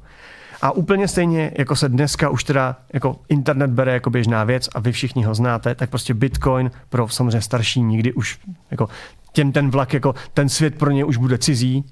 [0.62, 4.81] A úplně stejně, jako se dneska už teda jako internet bere jako běžná věc a
[4.81, 8.39] vy všichni ho znáte, tak prostě Bitcoin pro samozřejmě starší nikdy už
[8.70, 8.89] jako
[9.32, 11.85] těm ten vlak, jako ten svět pro ně už bude cizí,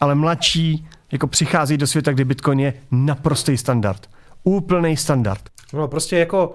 [0.00, 4.10] ale mladší jako přichází do světa, kdy Bitcoin je naprostý standard.
[4.44, 5.42] Úplný standard.
[5.72, 6.54] No prostě jako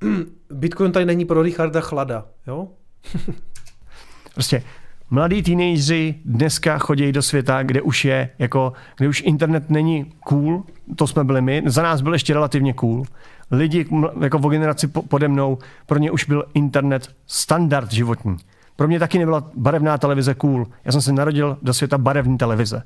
[0.50, 2.68] Bitcoin tady není pro Richarda Chlada, jo?
[4.34, 4.62] Prostě
[5.10, 10.64] mladí teenageři dneska chodí do světa, kde už je, jako, kde už internet není cool,
[10.96, 13.04] to jsme byli my, za nás byl ještě relativně cool.
[13.50, 13.86] Lidi
[14.20, 18.36] jako o generaci po- pode mnou, pro ně už byl internet standard životní.
[18.76, 20.66] Pro mě taky nebyla barevná televize cool.
[20.84, 22.82] Já jsem se narodil do světa barevné televize.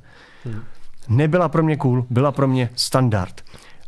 [1.09, 3.41] Nebyla pro mě cool, byla pro mě standard.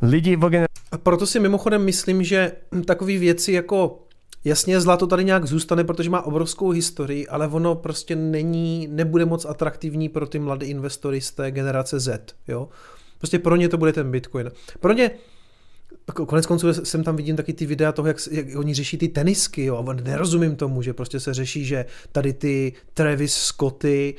[0.03, 2.53] Lidi o generaci A proto si mimochodem myslím, že
[2.87, 4.05] takové věci jako
[4.45, 9.45] jasně zlato tady nějak zůstane, protože má obrovskou historii, ale ono prostě není, nebude moc
[9.45, 12.69] atraktivní pro ty mladé investory z té generace Z, jo.
[13.19, 14.51] Prostě pro ně to bude ten Bitcoin.
[14.81, 15.11] Pro ně
[16.13, 19.65] Konec konců jsem tam vidím taky ty videa toho, jak, jak oni řeší ty tenisky,
[19.65, 24.15] jo, a nerozumím tomu, že prostě se řeší, že tady ty Travis Scotty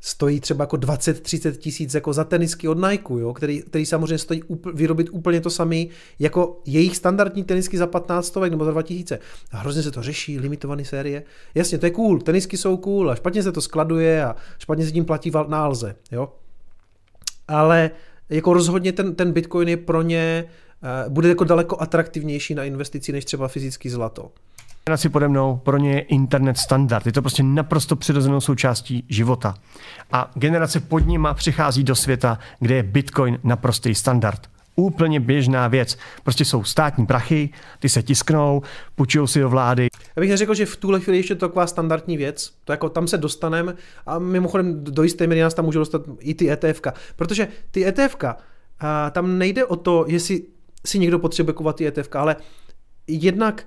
[0.00, 4.42] stojí třeba jako 20-30 tisíc jako za tenisky od Nike, jo, který, který samozřejmě stojí
[4.42, 9.18] úpl, vyrobit úplně to samý jako jejich standardní tenisky za 15 stovek nebo za 2000.
[9.50, 11.22] A hrozně se to řeší, limitované série.
[11.54, 14.92] Jasně, to je cool, tenisky jsou cool a špatně se to skladuje a špatně se
[14.92, 16.32] tím platí nálze, jo.
[17.48, 17.90] Ale
[18.30, 20.44] jako rozhodně ten, ten Bitcoin je pro ně,
[21.06, 24.30] uh, bude jako daleko atraktivnější na investici než třeba fyzický zlato.
[24.88, 27.06] Generaci pode mnou, pro ně je internet standard.
[27.06, 29.54] Je to prostě naprosto přirozenou součástí života.
[30.12, 34.50] A generace pod nima přichází do světa, kde je Bitcoin naprostý standard.
[34.76, 35.98] Úplně běžná věc.
[36.22, 38.62] Prostě jsou státní prachy, ty se tisknou,
[38.94, 39.88] půjčují si do vlády.
[40.16, 42.52] Já bych neřekl, že v tuhle chvíli ještě to taková standardní věc.
[42.64, 43.74] To jako tam se dostaneme
[44.06, 46.82] a mimochodem do jisté míry nás tam můžou dostat i ty ETF.
[47.16, 48.16] Protože ty ETF,
[49.12, 50.42] tam nejde o to, jestli
[50.86, 52.36] si někdo potřebuje kupovat ty ETF, ale
[53.06, 53.64] jednak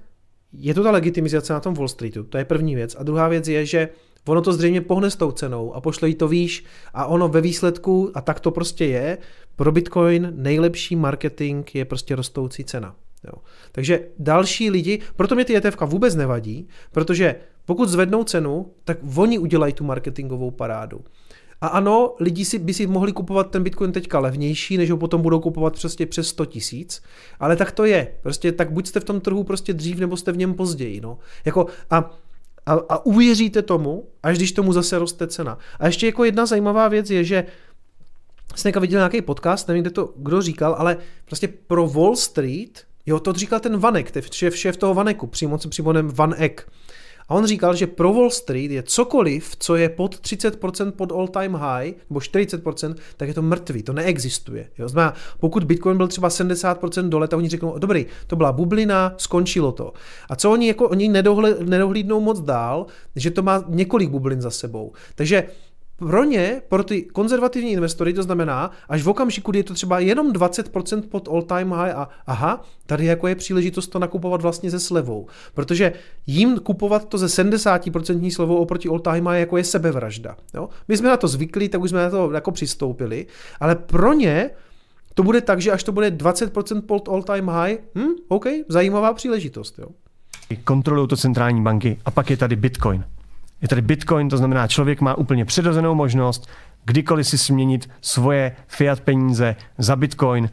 [0.53, 2.95] je to ta legitimizace na tom Wall Streetu, to je první věc.
[2.99, 3.89] A druhá věc je, že
[4.27, 7.41] ono to zřejmě pohne s tou cenou a pošle jí to výš a ono ve
[7.41, 9.17] výsledku, a tak to prostě je,
[9.55, 12.95] pro Bitcoin nejlepší marketing je prostě rostoucí cena.
[13.23, 13.33] Jo.
[13.71, 19.39] Takže další lidi, proto mě ty ETF vůbec nevadí, protože pokud zvednou cenu, tak oni
[19.39, 21.01] udělají tu marketingovou parádu.
[21.61, 25.21] A ano, lidi si, by si mohli kupovat ten Bitcoin teďka levnější, než ho potom
[25.21, 27.03] budou kupovat přesně přes 100 tisíc,
[27.39, 28.13] ale tak to je.
[28.21, 31.01] Prostě tak buď jste v tom trhu prostě dřív, nebo jste v něm později.
[31.01, 31.17] No.
[31.45, 32.11] Jako a,
[32.65, 35.57] a, a uvěříte tomu, až když tomu zase roste cena.
[35.79, 37.45] A ještě jako jedna zajímavá věc je, že
[38.55, 43.19] jsem viděl nějaký podcast, nevím, kde to kdo říkal, ale prostě pro Wall Street, jo,
[43.19, 46.67] to říkal ten Vanek, šéf, šéf toho Vaneku, přímo se přímonem Van Eck.
[47.31, 51.27] A on říkal, že pro Wall Street je cokoliv, co je pod 30% pod all
[51.27, 54.69] time high, nebo 40%, tak je to mrtvý, to neexistuje.
[54.77, 54.89] Jo?
[54.89, 59.71] Znamená, pokud Bitcoin byl třeba 70% dole, tak oni řeknou, dobrý, to byla bublina, skončilo
[59.71, 59.93] to.
[60.29, 62.85] A co oni, jako, oni nedohle, nedohlídnou moc dál,
[63.15, 64.91] že to má několik bublin za sebou.
[65.15, 65.47] Takže
[66.07, 69.99] pro ně, pro ty konzervativní investory, to znamená, až v okamžiku, kdy je to třeba
[69.99, 74.71] jenom 20% pod all time high a aha, tady jako je příležitost to nakupovat vlastně
[74.71, 75.27] se slevou.
[75.53, 75.93] Protože
[76.27, 80.35] jim kupovat to ze 70% slevou oproti all time high jako je sebevražda.
[80.53, 80.69] Jo?
[80.87, 83.25] My jsme na to zvyklí, tak už jsme na to jako přistoupili,
[83.59, 84.49] ale pro ně
[85.13, 89.13] to bude tak, že až to bude 20% pod all time high, hm, OK, zajímavá
[89.13, 89.79] příležitost.
[89.79, 89.87] Jo?
[90.63, 93.03] Kontrolují to centrální banky a pak je tady Bitcoin.
[93.61, 96.49] Je tady Bitcoin, to znamená, člověk má úplně přirozenou možnost
[96.85, 100.49] kdykoliv si směnit svoje fiat peníze za Bitcoin,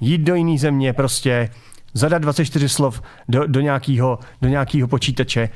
[0.00, 1.50] jít do jiné země prostě,
[1.94, 5.48] zadat 24 slov do, do, nějakého, do nějakého počítače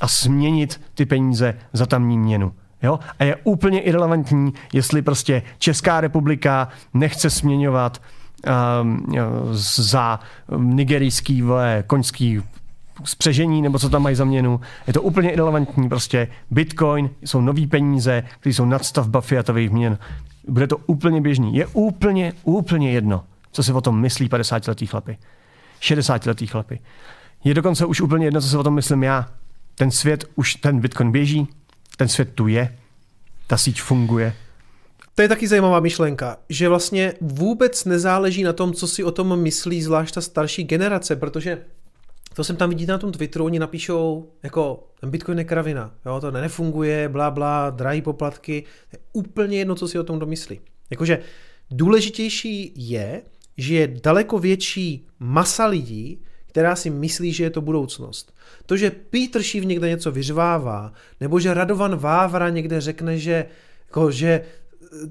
[0.00, 2.52] a směnit ty peníze za tamní měnu.
[2.82, 2.98] Jo?
[3.18, 8.02] A je úplně irrelevantní, jestli prostě Česká republika nechce směňovat
[8.82, 9.06] um,
[9.52, 10.20] za
[10.56, 12.42] nigerijský vole, koňský
[13.04, 14.60] spřežení, nebo co tam mají za měnu.
[14.86, 15.88] Je to úplně irrelevantní.
[15.88, 19.98] Prostě Bitcoin jsou nový peníze, které jsou nadstavba fiatových měn.
[20.48, 21.54] Bude to úplně běžný.
[21.54, 25.18] Je úplně, úplně jedno, co si o tom myslí 50-letý chlapy.
[25.80, 26.80] 60-letý chlapy.
[27.44, 29.28] Je dokonce už úplně jedno, co si o tom myslím já.
[29.74, 31.48] Ten svět už, ten Bitcoin běží,
[31.96, 32.76] ten svět tu je,
[33.46, 34.34] ta síť funguje.
[35.14, 39.40] To je taky zajímavá myšlenka, že vlastně vůbec nezáleží na tom, co si o tom
[39.40, 41.58] myslí zvlášť ta starší generace, protože
[42.34, 46.20] to jsem tam vidíte na tom Twitteru, oni napíšou jako ten Bitcoin je kravina, jo,
[46.20, 50.60] to nefunguje, bla, bla, drahý poplatky, je úplně jedno, co si o tom domyslí.
[50.90, 51.18] Jakože
[51.70, 53.22] důležitější je,
[53.56, 58.34] že je daleko větší masa lidí, která si myslí, že je to budoucnost.
[58.66, 63.46] To, že Peter Schiff někde něco vyřvává, nebo že Radovan Vávra někde řekne, že,
[63.86, 64.44] jako, že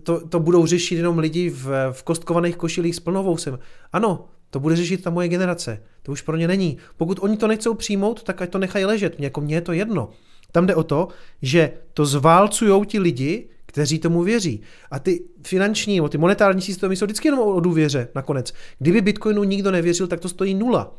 [0.04, 3.60] to, to budou řešit jenom lidi v, v kostkovaných košilích s plnovousem.
[3.94, 5.84] Ano, to bude řešit ta moje generace.
[6.04, 6.78] To už pro ně není.
[6.98, 9.16] Pokud oni to nechcou přijmout, tak ať to nechají ležet.
[9.20, 10.10] Jako mně je to jedno.
[10.52, 11.08] Tam jde o to,
[11.42, 14.62] že to zválcují ti lidi, kteří tomu věří.
[14.92, 18.54] A ty finanční, ty monetární systémy jsou vždycky jenom o důvěře nakonec.
[18.80, 20.96] Kdyby Bitcoinu nikdo nevěřil, tak to stojí nula.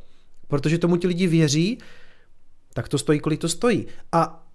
[0.48, 1.78] Protože tomu ti lidi věří,
[2.72, 3.86] tak to stojí, kolik to stojí.
[4.12, 4.48] A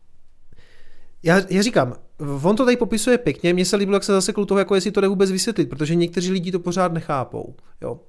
[1.24, 1.96] já, já říkám,
[2.44, 5.02] on to tady popisuje pěkně, mně se líbilo, jak se zasekl toho, jako jestli to
[5.02, 7.56] jde vůbec vysvětlit, protože někteří lidi to pořád nechápou.
[7.82, 8.00] Jo.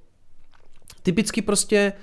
[1.03, 1.93] Typicky prostě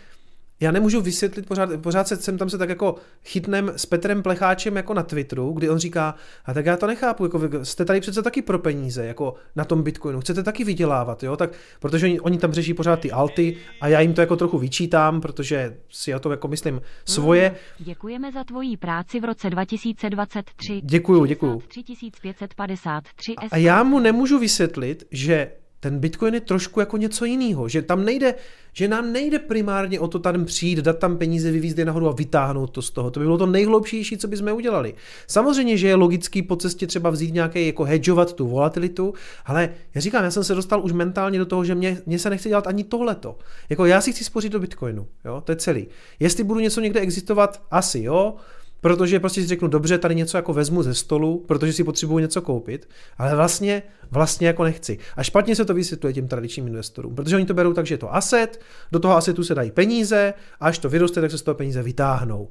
[0.61, 2.95] já nemůžu vysvětlit, pořád, pořád se, jsem tam se tak jako
[3.25, 6.15] chytnem s Petrem Plecháčem jako na Twitteru, kdy on říká,
[6.45, 9.65] a tak já to nechápu, jako vy jste tady přece taky pro peníze, jako na
[9.65, 11.51] tom Bitcoinu, chcete taky vydělávat, jo, tak,
[11.81, 15.21] protože oni, oni tam řeší pořád ty alty a já jim to jako trochu vyčítám,
[15.21, 17.57] protože si o to jako myslím svoje.
[17.79, 20.81] Děkujeme za tvoji práci v roce 2023.
[20.85, 21.63] Děkuju, děkuju.
[21.69, 25.51] 3553 A já mu nemůžu vysvětlit, že
[25.81, 28.35] ten Bitcoin je trošku jako něco jiného, že tam nejde,
[28.73, 32.13] že nám nejde primárně o to tam přijít, dát tam peníze, vyvízt je nahoru a
[32.13, 33.11] vytáhnout to z toho.
[33.11, 34.95] To by bylo to nejhloubšější, co bychom udělali.
[35.27, 39.15] Samozřejmě, že je logický po cestě třeba vzít nějaké, jako hedžovat tu volatilitu,
[39.47, 42.31] ale já říkám, já jsem se dostal už mentálně do toho, že mě, mě se
[42.31, 43.39] nechce dělat ani tohleto.
[43.69, 45.87] Jako já si chci spořit do Bitcoinu, jo, to je celý.
[46.21, 48.35] Jestli budu něco někde existovat, asi jo,
[48.81, 52.43] protože prostě si řeknu, dobře, tady něco jako vezmu ze stolu, protože si potřebuju něco
[52.43, 52.89] koupit,
[53.19, 54.99] ale vlastně, vlastně jako nechci.
[55.17, 57.99] A špatně se to vysvětluje těm tradičním investorům, protože oni to berou tak, že je
[57.99, 58.61] to asset,
[58.93, 61.83] do toho assetu se dají peníze a až to vyroste, tak se z toho peníze
[61.83, 62.49] vytáhnou.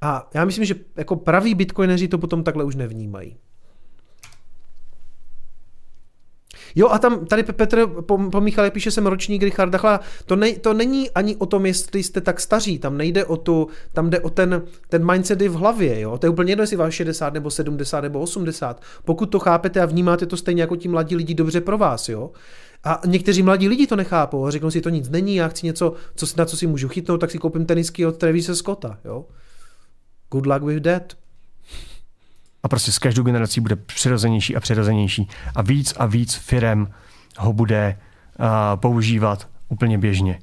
[0.00, 3.36] A já myslím, že jako praví bitcoineři to potom takhle už nevnímají.
[6.76, 10.00] Jo a tam tady Petr po, po Michale píše jsem ročník Richarda Chla.
[10.26, 13.68] To, ne, to není ani o tom, jestli jste tak staří, tam nejde o tu,
[13.92, 16.18] tam jde o ten, ten mindset v hlavě, jo.
[16.18, 18.82] To je úplně jedno, jestli vás 60 nebo 70 nebo 80.
[19.04, 22.30] Pokud to chápete a vnímáte to stejně jako ti mladí lidi dobře pro vás, jo.
[22.84, 25.92] A někteří mladí lidi to nechápou a řeknou si, to nic není, já chci něco,
[26.14, 29.24] co, na co si můžu chytnout, tak si koupím tenisky od Travise Scotta, jo.
[30.30, 31.25] Good luck with that
[32.66, 36.88] a prostě s každou generací bude přirozenější a přirozenější a víc a víc firem
[37.38, 37.98] ho bude
[38.38, 38.46] uh,
[38.80, 40.38] používat úplně běžně.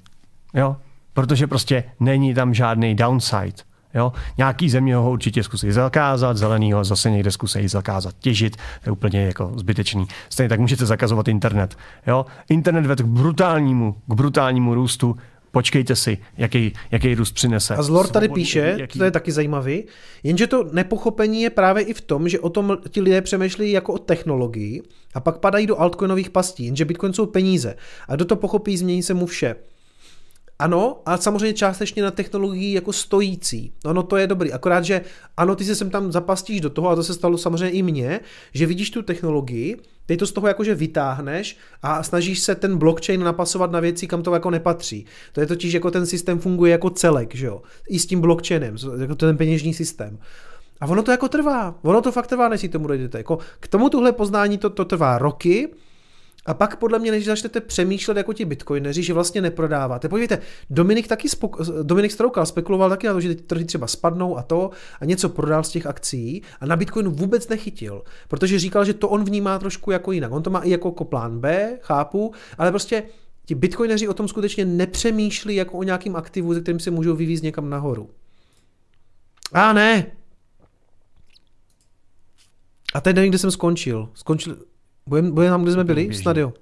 [0.54, 0.78] Jo?
[1.14, 3.64] Protože prostě není tam žádný downside.
[3.94, 4.14] Jo?
[4.38, 9.26] Nějaký země ho určitě zkusí zakázat, zelenýho zase někde zkusí zakázat těžit, to je úplně
[9.26, 10.08] jako zbytečný.
[10.30, 11.78] Stejně tak můžete zakazovat internet.
[12.08, 12.26] Jo?
[12.50, 15.18] Internet vedl k brutálnímu, k brutálnímu růstu
[15.54, 17.76] počkejte si, jaký, jaký růst přinese.
[17.76, 19.00] A Zlor tady píše, jaký...
[19.00, 19.84] to je taky zajímavý,
[20.24, 23.94] jenže to nepochopení je právě i v tom, že o tom ti lidé přemýšlí jako
[23.94, 24.82] o technologii
[25.14, 27.76] a pak padají do altcoinových pastí, jenže Bitcoin jsou peníze
[28.08, 29.56] a do to pochopí, změní se mu vše.
[30.60, 33.74] Ano, a samozřejmě částečně na technologii jako stojící.
[33.86, 34.52] No, no to je dobrý.
[34.52, 35.02] Akorát, že
[35.38, 38.20] ano, ty se sem tam zapastíš do toho, a to se stalo samozřejmě i mně,
[38.54, 43.24] že vidíš tu technologii, ty to z toho jakože vytáhneš a snažíš se ten blockchain
[43.24, 45.06] napasovat na věci, kam to jako nepatří.
[45.32, 47.62] To je totiž jako ten systém funguje jako celek, že jo?
[47.90, 50.20] I s tím blockchainem, jako ten peněžní systém.
[50.82, 51.76] A ono to jako trvá.
[51.82, 53.18] Ono to fakt trvá, než si tomu dojdete.
[53.18, 55.70] Jako k tomu tuhle poznání to, to trvá roky,
[56.54, 60.10] pak podle mě, než začnete přemýšlet jako ti bitcoineři, že vlastně neprodáváte.
[60.10, 60.40] Podívejte,
[60.70, 64.44] Dominik taky spok- Dominik Stroukal spekuloval taky na to, že ty trhy třeba spadnou a
[64.44, 68.94] to a něco prodal z těch akcí a na bitcoinu vůbec nechytil, protože říkal, že
[68.94, 70.32] to on vnímá trošku jako jinak.
[70.32, 73.04] On to má i jako, jako plán B, chápu, ale prostě
[73.46, 77.44] ti bitcoineři o tom skutečně nepřemýšlí jako o nějakým aktivu, ze kterým se můžou vyvízt
[77.44, 78.10] někam nahoru.
[79.54, 80.06] A ne.
[82.94, 84.10] A teď nevím, kde jsem skončil.
[84.14, 84.58] Skončil,
[85.08, 86.14] Budeme bude tam, kde jsme byli?
[86.14, 86.54] Snad jo.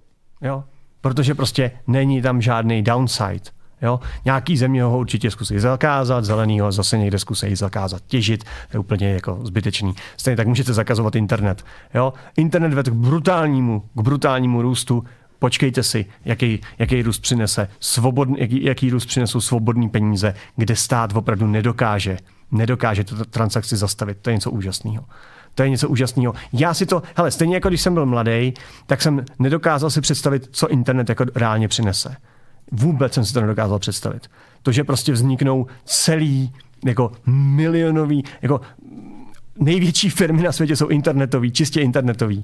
[0.41, 0.63] Jo,
[1.01, 3.51] protože prostě není tam žádný downside.
[3.81, 3.99] Jo?
[4.25, 9.09] Nějaký země ho určitě zkusí zakázat, zelenýho zase někde zkusí zakázat těžit, to je úplně
[9.09, 9.93] jako zbytečný.
[10.17, 11.65] Stejně tak můžete zakazovat internet.
[11.93, 12.13] Jo?
[12.37, 15.03] Internet vedl k brutálnímu, k brutálnímu růstu
[15.39, 21.15] počkejte si, jaký, jaký růst přinese, svobodný, jaký, jaký růst přinesou svobodní peníze, kde stát
[21.15, 22.17] opravdu nedokáže,
[22.51, 24.17] nedokáže tu transakci zastavit.
[24.21, 25.05] To je něco úžasného.
[25.61, 26.33] To je něco úžasného.
[26.53, 28.53] Já si to, hele, stejně jako když jsem byl mladý,
[28.85, 32.15] tak jsem nedokázal si představit, co internet jako reálně přinese.
[32.71, 34.27] Vůbec jsem si to nedokázal představit.
[34.63, 36.53] to, že prostě vzniknou celý
[36.85, 38.61] jako milionový, jako
[39.59, 42.43] největší firmy na světě jsou internetový, čistě internetový.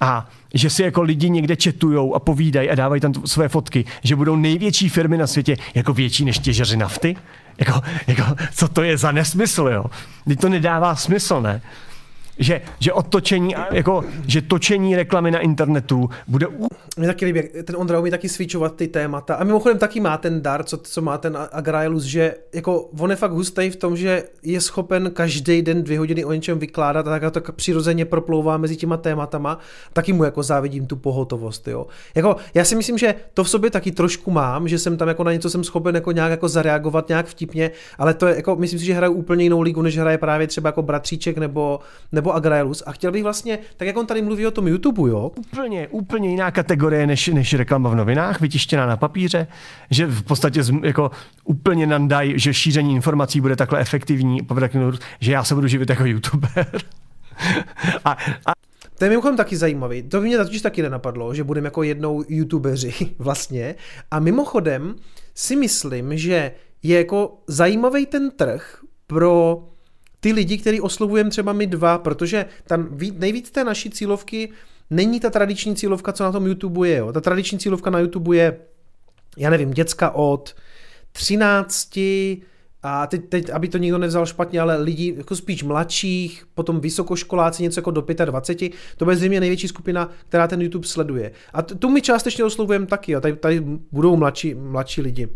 [0.00, 4.16] A že si jako lidi někde četujou a povídají a dávají tam své fotky, že
[4.16, 7.16] budou největší firmy na světě jako větší než těžeři nafty?
[7.58, 8.22] Jako, jako,
[8.54, 9.84] co to je za nesmysl, jo?
[10.24, 11.62] Teď to nedává smysl, ne?
[12.38, 16.46] Že, že otočení, jako, že točení reklamy na internetu bude...
[16.96, 19.34] Mě taky líbí, ten Ondra umí taky switchovat ty témata.
[19.34, 23.16] A mimochodem taky má ten dar, co, co má ten Agrailus, že jako on je
[23.16, 27.18] fakt hustý v tom, že je schopen každý den dvě hodiny o něčem vykládat a
[27.18, 29.58] tak to přirozeně proplouvá mezi těma tématama.
[29.92, 31.86] Taky mu jako závidím tu pohotovost, jo.
[32.14, 35.24] Jako, já si myslím, že to v sobě taky trošku mám, že jsem tam jako
[35.24, 38.78] na něco jsem schopen jako nějak jako zareagovat nějak vtipně, ale to je jako, myslím
[38.80, 41.80] si, že hraju úplně jinou ligu, než hraje právě třeba jako bratříček nebo,
[42.12, 45.10] nebo nebo Agraelus a chtěl bych vlastně, tak jak on tady mluví o tom YouTube,
[45.10, 45.32] jo?
[45.36, 49.46] Úplně, úplně jiná kategorie než, než reklama v novinách, vytištěná na papíře,
[49.90, 51.10] že v podstatě jako
[51.44, 54.40] úplně nandaj, že šíření informací bude takhle efektivní,
[55.20, 56.66] že já se budu živit jako YouTuber.
[58.04, 58.52] a, a
[58.98, 60.02] to je mimochodem taky zajímavý.
[60.02, 63.74] To by mě totiž taky nenapadlo, že budeme jako jednou youtubeři vlastně.
[64.10, 64.94] A mimochodem
[65.34, 66.52] si myslím, že
[66.82, 69.67] je jako zajímavý ten trh pro
[70.20, 74.48] ty lidi, který oslovujeme třeba my dva, protože tam nejvíc té naší cílovky
[74.90, 76.96] není ta tradiční cílovka, co na tom YouTube je.
[76.96, 77.12] Jo.
[77.12, 78.58] Ta tradiční cílovka na YouTube je,
[79.36, 80.54] já nevím, děcka od
[81.12, 81.98] 13
[82.82, 87.62] a teď, teď, aby to nikdo nevzal špatně, ale lidi jako spíš mladších, potom vysokoškoláci,
[87.62, 91.32] něco jako do 25, to bude zřejmě největší skupina, která ten YouTube sleduje.
[91.52, 93.20] A tu my částečně oslovujeme taky, jo.
[93.20, 93.62] Tady, tady
[93.92, 95.28] budou mladší, mladší lidi.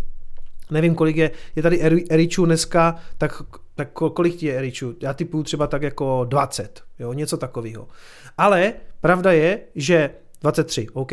[0.73, 1.81] Nevím, kolik je, je tady
[2.11, 3.43] Eričů dneska, tak
[3.75, 4.95] tak kolik ti je Eriču?
[5.01, 7.89] Já typuju třeba tak jako 20, jo, něco takového.
[8.39, 11.13] Ale pravda je, že 23, OK.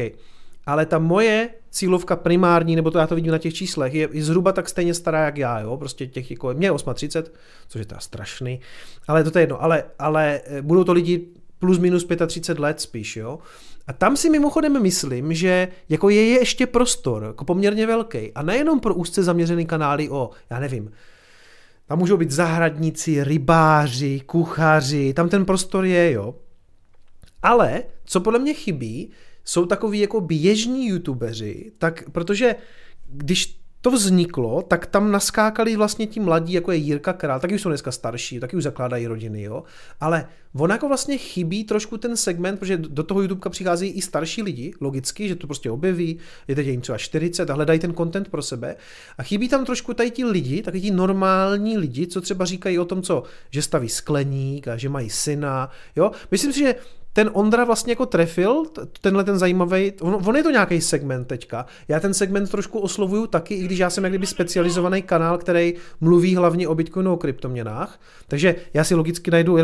[0.66, 4.24] Ale ta moje cílovka primární, nebo to já to vidím na těch číslech, je, je
[4.24, 7.34] zhruba tak stejně stará jak já, jo, prostě těch jako, mě je 38,
[7.68, 8.60] což je teda strašný,
[9.08, 11.28] ale to je jedno, ale, ale eh, budou to lidi
[11.60, 13.40] plus minus 35 let spíš, jo.
[13.88, 18.32] A tam si mimochodem myslím, že jako je ještě prostor, jako poměrně velký.
[18.36, 20.92] A nejenom pro úzce zaměřený kanály o, já nevím,
[21.86, 26.36] tam můžou být zahradníci, rybáři, kuchaři, tam ten prostor je, jo.
[27.44, 29.12] Ale, co podle mě chybí,
[29.46, 32.56] jsou takový jako běžní youtubeři, tak protože
[33.08, 37.62] když to vzniklo, tak tam naskákali vlastně ti mladí, jako je Jirka Král, taky už
[37.62, 39.64] jsou dneska starší, taky už zakládají rodiny, jo.
[40.00, 44.44] Ale on jako vlastně chybí trošku ten segment, protože do toho YouTube přichází i starší
[44.44, 48.30] lidi, logicky, že to prostě objeví, je teď jim třeba 40 a hledají ten content
[48.30, 48.76] pro sebe.
[49.18, 52.86] A chybí tam trošku tady ti lidi, taky ti normální lidi, co třeba říkají o
[52.86, 56.12] tom, co, že staví skleník a že mají syna, jo.
[56.32, 56.76] Myslím si, že
[57.14, 58.64] ten Ondra vlastně jako trefil,
[59.02, 61.66] tenhle ten zajímavý, on, on je to nějaký segment teďka.
[61.88, 65.74] Já ten segment trošku oslovuju taky, i když já jsem jak kdyby specializovaný kanál, který
[66.02, 68.00] mluví hlavně o Bitcoinu, o kryptoměnách.
[68.28, 69.58] Takže já si logicky najdu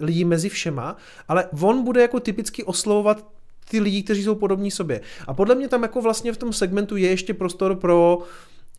[0.00, 0.96] lidi mezi všema,
[1.28, 3.26] ale on bude jako typicky oslovovat
[3.70, 5.00] ty lidi, kteří jsou podobní sobě.
[5.26, 8.18] A podle mě tam jako vlastně v tom segmentu je ještě prostor pro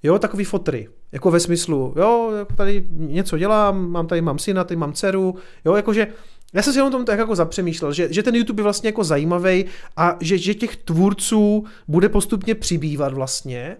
[0.03, 4.63] Jo, takový fotry, jako ve smyslu, jo, jako tady něco dělám, mám tady, mám syna,
[4.63, 5.35] tady mám dceru,
[5.65, 6.07] jo, jakože
[6.53, 9.03] já jsem si jenom tom tak jako zapřemýšlel, že, že ten YouTube je vlastně jako
[9.03, 9.65] zajímavý
[9.97, 13.77] a že, že těch tvůrců bude postupně přibývat vlastně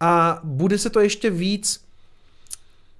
[0.00, 1.84] a bude se to ještě víc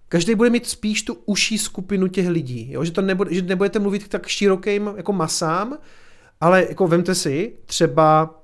[0.09, 2.85] Každý bude mít spíš tu uší skupinu těch lidí, jo?
[2.85, 5.79] Že, to nebude, že nebudete mluvit tak širokým jako masám,
[6.41, 8.35] ale jako vemte si, třeba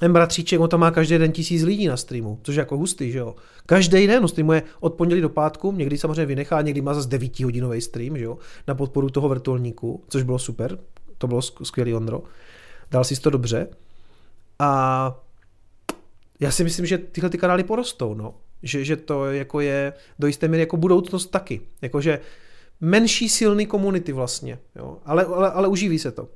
[0.00, 3.12] ten bratříček, on tam má každý den tisíc lidí na streamu, což je jako hustý,
[3.12, 3.34] že jo.
[3.66, 7.40] Každý den, on streamuje od pondělí do pátku, někdy samozřejmě vynechá, někdy má zase 9
[7.40, 10.78] hodinový stream, že jo, na podporu toho vrtulníku, což bylo super,
[11.18, 12.22] to bylo skvělý Ondro.
[12.90, 13.68] Dal si to dobře.
[14.58, 15.20] A
[16.40, 18.34] já si myslím, že tyhle ty kanály porostou, no.
[18.62, 21.60] Že, že to jako je do jisté míry jako budoucnost taky.
[21.82, 22.20] Jakože
[22.80, 24.98] menší silný komunity vlastně, jo.
[25.04, 26.28] Ale, ale, ale uživí se to.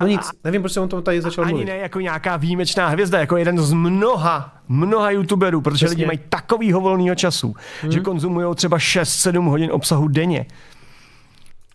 [0.00, 1.66] No nic, nevím, proč jsem o tom tady začal ani mluvit.
[1.66, 5.96] ne jako nějaká výjimečná hvězda, jako jeden z mnoha, mnoha youtuberů, protože Přesně.
[5.96, 7.92] lidi mají takovýho volného času, hmm.
[7.92, 10.46] že konzumují třeba 6-7 hodin obsahu denně.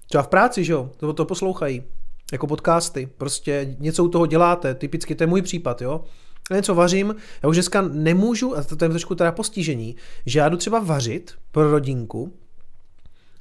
[0.10, 1.84] Třeba v práci, že jo, to, to poslouchají,
[2.32, 6.04] jako podcasty, prostě něco u toho děláte, typicky to je můj případ, jo.
[6.52, 10.40] Já něco vařím, já už dneska nemůžu, a to, to je trošku teda postižení, že
[10.40, 12.34] já jdu třeba vařit pro rodinku,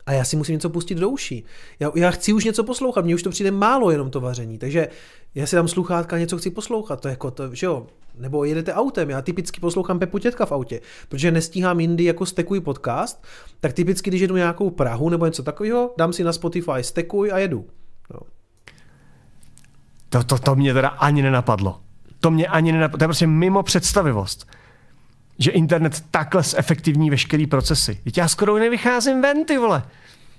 [0.08, 1.44] a já si musím něco pustit do uší.
[1.80, 4.88] Já, já chci už něco poslouchat, mně už to přijde málo jenom to vaření, takže
[5.34, 7.86] já si dám sluchátka, něco chci poslouchat, to je jako to, že jo,
[8.18, 12.60] nebo jedete autem, já typicky poslouchám Pepu Tětka v autě, protože nestíhám jindy jako stekuj
[12.60, 13.24] podcast,
[13.60, 17.38] tak typicky, když jedu nějakou Prahu nebo něco takového, dám si na Spotify stekuj a
[17.38, 17.66] jedu.
[18.14, 18.20] No.
[20.08, 21.80] To, to, to mě teda ani nenapadlo.
[22.20, 24.46] To mě ani nenapadlo, to je prostě mimo představivost
[25.38, 28.00] že internet takhle zefektivní veškerý procesy.
[28.04, 29.82] Teď já skoro nevycházím ven, ty vole.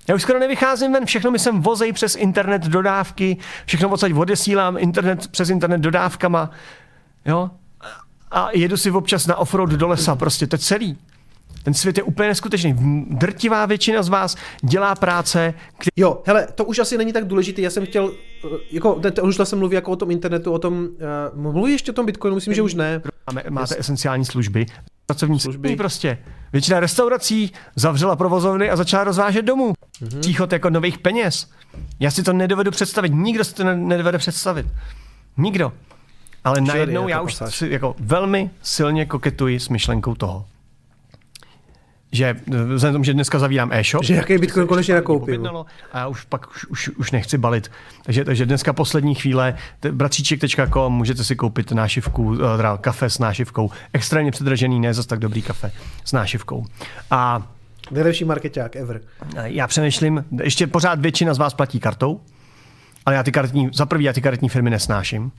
[0.08, 3.36] Já už skoro nevycházím ven, všechno mi sem vozej přes internet dodávky,
[3.66, 6.50] všechno odsaď odesílám internet přes internet dodávkama,
[7.26, 7.50] jo.
[8.30, 10.98] A jedu si občas na offroad do lesa, prostě to je celý.
[11.62, 12.76] Ten svět je úplně neskutečný.
[13.10, 17.62] Drtivá většina z vás dělá práce, které Jo, hele, to už asi není tak důležité.
[17.62, 18.12] Já jsem chtěl,
[18.44, 20.88] eh, jako, to, už jsem mluví jako o tom internetu, o tom,
[21.34, 23.02] uh, mluví ještě o tom Bitcoinu, myslím, že už ne.
[23.30, 24.66] Máme, máte esenciální služby,
[25.10, 25.76] pracovní Služby.
[25.76, 26.18] prostě.
[26.52, 29.72] Většina restaurací zavřela provozovny a začala rozvážet domů.
[30.00, 30.08] Mhm.
[30.10, 30.20] Mm-hmm.
[30.20, 31.50] Příchod jako nových peněz.
[32.00, 34.66] Já si to nedovedu představit, nikdo si to ne- nedovede představit.
[35.36, 35.72] Nikdo.
[36.44, 40.44] Ale najednou já už si jako velmi silně koketuji s myšlenkou toho,
[42.12, 42.36] že
[42.74, 45.64] vzhledem tomu, že dneska zavírám e-shop, Že jaký Bitcoin konečně nakoupil.
[45.92, 47.70] A já už pak už, už, už nechci balit.
[48.04, 49.54] Takže, takže dneska poslední chvíle,
[49.90, 53.70] bratříček.com, můžete si koupit nášivku, eh, teda kafe s nášivkou.
[53.92, 55.72] Extrémně předražený, ne zas tak dobrý kafe
[56.04, 56.66] s nášivkou.
[57.10, 57.46] A
[57.90, 59.00] Nejlepší marketák ever.
[59.36, 62.20] eh, já přemýšlím, ještě pořád většina z vás platí kartou,
[63.06, 65.32] ale já ty karetní, za prvý já ty karetní firmy nesnáším.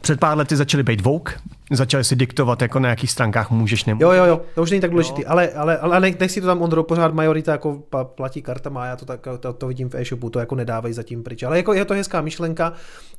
[0.00, 1.34] Před pár lety začaly být Vogue,
[1.72, 4.80] začaly si diktovat, jako na jakých stránkách můžeš nebo Jo, jo, jo, to už není
[4.80, 8.42] tak důležitý, ale, ale, ale nech, nech si to tam, Ondro, pořád majorita jako platí
[8.42, 11.56] kartama, já to, tak, to, to vidím v e-shopu, to jako nedávají zatím pryč, ale
[11.56, 12.72] jako je to hezká myšlenka,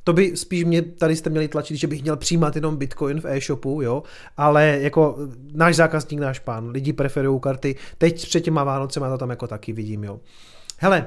[0.04, 3.24] to by spíš mě tady jste měli tlačit, že bych měl přijímat jenom Bitcoin v
[3.24, 4.02] e-shopu, jo,
[4.36, 5.16] ale jako
[5.54, 9.72] náš zákazník, náš pán, lidi preferují karty, teď před těma Vánocema to tam jako taky
[9.72, 10.20] vidím, jo.
[10.78, 11.06] Hele,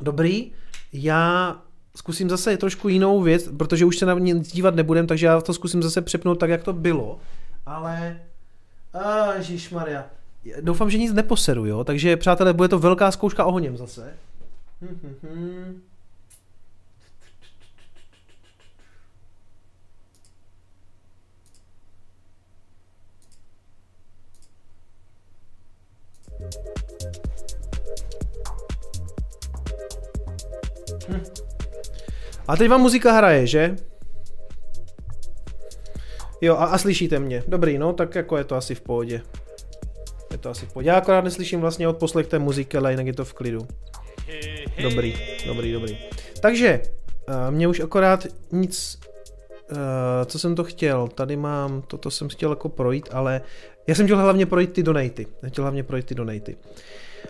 [0.00, 0.52] dobrý,
[0.92, 1.56] já
[1.96, 5.54] zkusím zase trošku jinou věc, protože už se na mě dívat nebudem, takže já to
[5.54, 7.18] zkusím zase přepnout tak, jak to bylo.
[7.66, 8.20] Ale...
[8.94, 9.32] A,
[9.72, 10.04] Maria.
[10.60, 11.84] Doufám, že nic neposeru, jo?
[11.84, 14.14] Takže, přátelé, bude to velká zkouška ohoněm zase.
[14.82, 15.80] Hm, hm, hm.
[32.48, 33.76] A teď vám muzika hraje, že?
[36.40, 37.42] Jo, a, a slyšíte mě.
[37.48, 39.22] Dobrý, no, tak jako je to asi v pohodě.
[40.30, 40.88] Je to asi v pohodě.
[40.88, 43.66] Já akorát neslyším vlastně od poslech té muziky, ale jinak je to v klidu.
[44.82, 45.16] Dobrý,
[45.46, 45.98] dobrý, dobrý.
[46.40, 46.82] Takže,
[47.28, 48.98] uh, mě už akorát nic,
[49.70, 49.78] uh,
[50.26, 53.40] co jsem to chtěl, tady mám, toto jsem chtěl jako projít, ale
[53.86, 55.26] já jsem chtěl hlavně projít ty donaty.
[55.42, 56.56] Já chtěl hlavně projít ty donaty.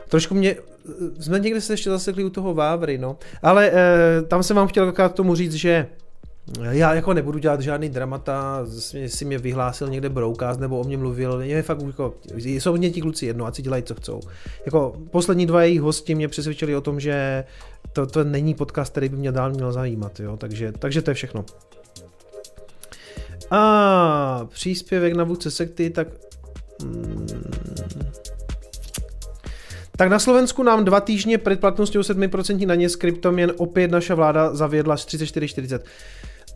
[0.09, 0.57] Trošku mě,
[1.21, 3.17] jsme někde se ještě zasekli u toho Vávry, no.
[3.43, 5.87] Ale e, tam jsem vám chtěl akorát tomu říct, že
[6.71, 11.41] já jako nebudu dělat žádný dramata, jestli mě vyhlásil někde broukaz nebo o mě mluvil,
[11.41, 14.21] je fakt jako, jsou mě ti kluci jedno, ať si dělají, co chcou.
[14.65, 17.45] Jako poslední dva jejich hosti mě přesvědčili o tom, že
[17.93, 21.15] to, to není podcast, který by mě dál měl zajímat, jo, takže, takže to je
[21.15, 21.45] všechno.
[23.51, 26.09] A příspěvek na vůdce sekty, tak...
[26.83, 27.27] Hmm,
[29.97, 34.15] tak na Slovensku nám dva týždně před platností 7% daně s kryptom jen opět naša
[34.15, 35.81] vláda zavědla 34,40.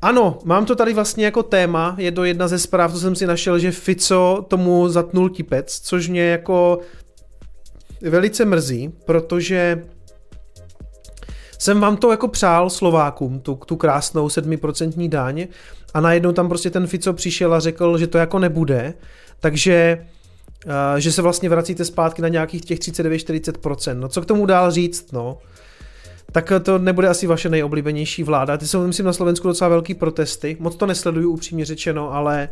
[0.03, 3.27] Ano, mám to tady vlastně jako téma, je to jedna ze zpráv, co jsem si
[3.27, 6.79] našel, že Fico tomu zatnul tipec, což mě jako
[8.03, 9.85] velice mrzí, protože
[11.59, 15.47] jsem vám to jako přál Slovákům, tu, tu krásnou 7% daň
[15.95, 18.95] a najednou tam prostě ten Fico přišel a řekl, že to jako nebude,
[19.41, 20.07] takže
[20.97, 23.99] že se vlastně vracíte zpátky na nějakých těch 39-40%.
[23.99, 25.39] No co k tomu dál říct, no?
[26.32, 28.57] Tak to nebude asi vaše nejoblíbenější vláda.
[28.57, 30.57] Ty jsou, myslím, na Slovensku docela velký protesty.
[30.61, 32.49] Moc to nesleduju, upřímně řečeno, ale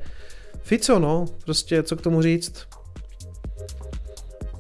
[0.63, 2.67] Fico, no, prostě co k tomu říct.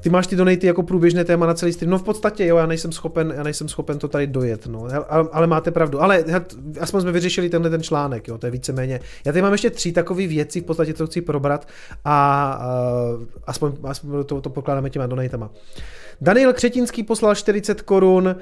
[0.08, 1.90] Ty máš ty donaty jako průběžné téma na celý stream.
[1.90, 4.88] No v podstatě jo, já nejsem schopen, já nejsem schopen to tady dojet, no.
[5.08, 6.02] Ale, ale máte pravdu.
[6.02, 6.24] Ale
[6.80, 9.00] aspoň jsme vyřešili tenhle ten článek, jo, to je víceméně.
[9.24, 11.68] Já tady mám ještě tři takové věci, v podstatě to chci probrat
[12.04, 12.58] a
[13.16, 15.50] uh, aspoň, aspoň to, to pokládáme těma donatama.
[16.20, 18.34] Daniel Křetinský poslal 40 korun, uh,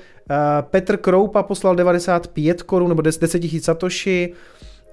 [0.61, 4.33] Petr Kroupa poslal 95 korun, nebo 10 000 satoshi,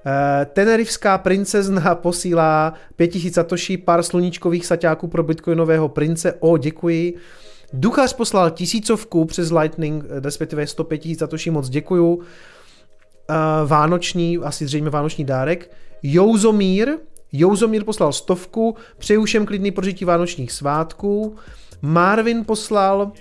[0.06, 6.32] Uh, Tenerivská princezna posílá 5000 satoshi, pár sluníčkových saťáků pro bitcoinového prince.
[6.40, 7.16] O, děkuji.
[7.72, 12.14] Duchař poslal tisícovku přes Lightning, respektive 105 000 satoshi, moc děkuju.
[12.14, 12.24] Uh,
[13.66, 15.70] vánoční, asi zřejmě vánoční dárek.
[16.02, 16.88] Jouzomír,
[17.32, 21.36] Jouzomír poslal stovku, přeju všem klidný prožití vánočních svátků.
[21.82, 23.12] Marvin poslal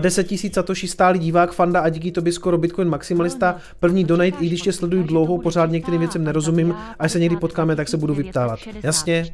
[0.00, 3.56] 10 tisíc Satoshi stálý divák, fanda a díky tobě skoro Bitcoin maximalista.
[3.80, 7.76] První donate, i když tě sleduju dlouho, pořád některým věcem nerozumím, až se někdy potkáme,
[7.76, 8.58] tak se budu vyptávat.
[8.82, 9.26] Jasně,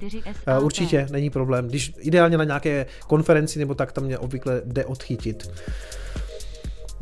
[0.61, 1.69] určitě, není problém.
[1.69, 5.51] Když ideálně na nějaké konferenci nebo tak, tam mě obvykle jde odchytit.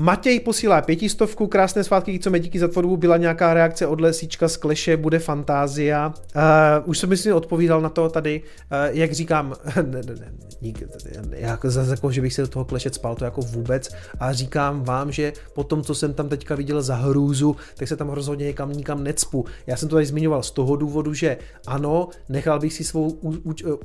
[0.02, 4.48] Matěj posílá pětistovku, krásné svátky, co mě díky za tvorbu, byla nějaká reakce od Lesíčka
[4.48, 6.14] z Kleše, bude fantázia.
[6.36, 6.42] Uh,
[6.84, 10.82] už jsem myslím odpovídal na to tady, uh, jak říkám, ne, ne, ne, nik,
[11.30, 14.84] jako zase jako, že bych se do toho Kleše spal, to jako vůbec, a říkám
[14.84, 18.46] vám, že po tom, co jsem tam teďka viděl za hrůzu, tak se tam rozhodně
[18.46, 19.44] někam nikam necpu.
[19.66, 23.18] Já jsem to tady zmiňoval z toho důvodu, že ano, nechal bych si svou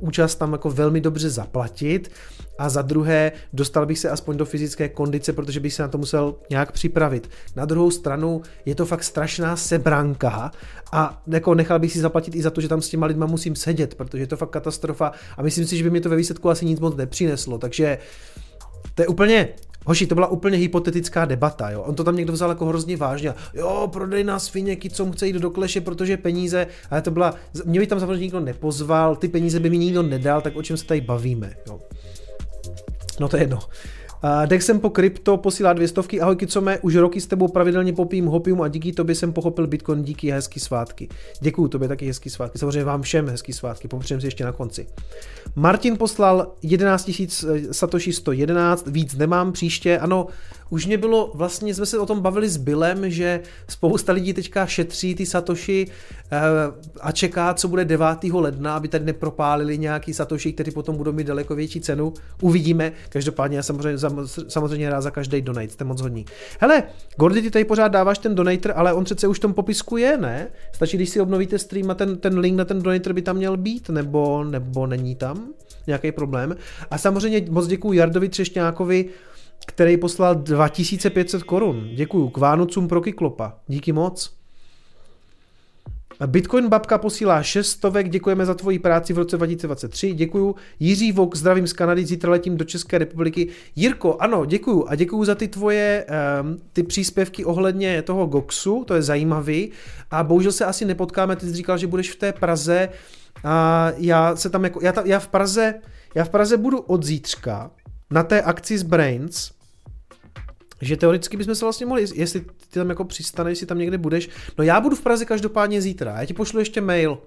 [0.00, 2.10] účast tam jako velmi dobře zaplatit,
[2.58, 5.98] a za druhé dostal bych se aspoň do fyzické kondice, protože bych se na to
[6.08, 7.30] musel nějak připravit.
[7.56, 10.50] Na druhou stranu je to fakt strašná sebranka
[10.92, 13.56] a jako nechal bych si zaplatit i za to, že tam s těma lidma musím
[13.56, 16.50] sedět, protože je to fakt katastrofa a myslím si, že by mi to ve výsledku
[16.50, 17.98] asi nic moc nepřineslo, takže
[18.94, 19.48] to je úplně,
[19.86, 21.82] Hoši, to byla úplně hypotetická debata, jo.
[21.82, 23.34] On to tam někdo vzal jako hrozně vážně.
[23.54, 27.80] Jo, prodej nás svině, co chce jít do kleše, protože peníze, ale to byla, mě
[27.80, 30.84] by tam samozřejmě nikdo nepozval, ty peníze by mi nikdo nedal, tak o čem se
[30.84, 31.80] tady bavíme, jo.
[33.20, 33.58] No to je jedno.
[34.24, 36.20] Uh, Dexem po krypto posílá dvě stovky.
[36.20, 40.02] Ahoj mé, už roky s tebou pravidelně popím hopium a díky tobě jsem pochopil Bitcoin,
[40.02, 41.08] díky hezký svátky.
[41.40, 42.58] Děkuju tobě taky hezký svátky.
[42.58, 44.86] Samozřejmě vám všem hezký svátky, popřejeme si ještě na konci.
[45.54, 47.10] Martin poslal 11
[47.44, 49.98] 000 eh, Satoshi 111, víc nemám příště.
[49.98, 50.26] Ano,
[50.70, 54.66] už mě bylo, vlastně jsme se o tom bavili s Billem, že spousta lidí teďka
[54.66, 55.86] šetří ty Satoshi
[56.32, 56.38] eh,
[57.00, 58.06] a čeká, co bude 9.
[58.32, 62.12] ledna, aby tady nepropálili nějaký Satoshi, který potom budou mít daleko větší cenu.
[62.42, 62.92] Uvidíme.
[63.08, 63.98] Každopádně já samozřejmě,
[64.48, 66.26] samozřejmě rád za každý donate, jste moc hodní.
[66.60, 66.82] Hele,
[67.16, 70.16] Gordy, ty tady pořád dáváš ten donator, ale on přece už v tom popisku je,
[70.16, 70.48] ne?
[70.72, 73.56] Stačí, když si obnovíte stream a ten, ten link na ten donator by tam měl
[73.56, 75.48] být, nebo, nebo není tam
[75.86, 76.56] nějaký problém.
[76.90, 79.08] A samozřejmě moc děkuji Jardovi Třešňákovi,
[79.66, 81.88] který poslal 2500 korun.
[81.94, 82.28] Děkuju.
[82.28, 83.54] K Vánocům pro Kyklopa.
[83.68, 84.38] Díky moc.
[86.26, 90.54] Bitcoin babka posílá 6 stovek, děkujeme za tvoji práci v roce 2023, děkuju.
[90.80, 93.48] Jiří Vok, zdravím z Kanady, zítra letím do České republiky.
[93.76, 96.06] Jirko, ano, děkuju a děkuju za ty tvoje
[96.40, 99.70] um, ty příspěvky ohledně toho Goxu, to je zajímavý
[100.10, 102.88] a bohužel se asi nepotkáme, ty jsi říkal, že budeš v té Praze
[103.44, 105.74] a já se tam jako, já, ta, já v Praze,
[106.14, 107.70] já v Praze budu od zítřka
[108.10, 109.50] na té akci z Brains,
[110.80, 114.28] že teoreticky bychom se vlastně mohli, jestli ty tam jako přistaneš, jestli tam někde budeš.
[114.58, 116.20] No já budu v Praze každopádně zítra.
[116.20, 117.18] Já ti pošlu ještě mail.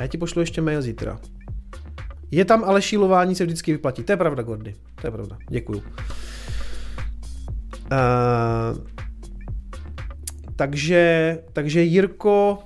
[0.00, 1.20] Já ti pošlu ještě mail zítra.
[2.30, 4.02] Je tam ale šílování se vždycky vyplatí.
[4.02, 4.74] To je pravda, Gordy.
[5.00, 5.38] To je pravda.
[5.50, 5.82] Děkuju.
[7.92, 8.78] Uh,
[10.56, 12.58] takže, takže Jirko,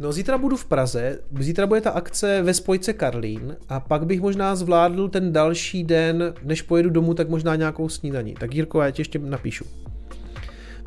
[0.00, 4.20] No zítra budu v Praze, zítra bude ta akce ve spojce Karlín a pak bych
[4.20, 8.34] možná zvládl ten další den, než pojedu domů, tak možná nějakou snídaní.
[8.34, 9.64] Tak Jirko, já ti ještě napíšu.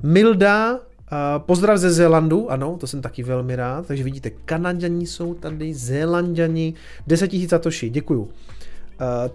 [0.03, 0.79] Milda,
[1.37, 6.73] pozdrav ze Zélandu, ano, to jsem taky velmi rád, takže vidíte, Kanaděni jsou tady, Zélanděni,
[7.07, 8.29] 10 000 satoshi, děkuju.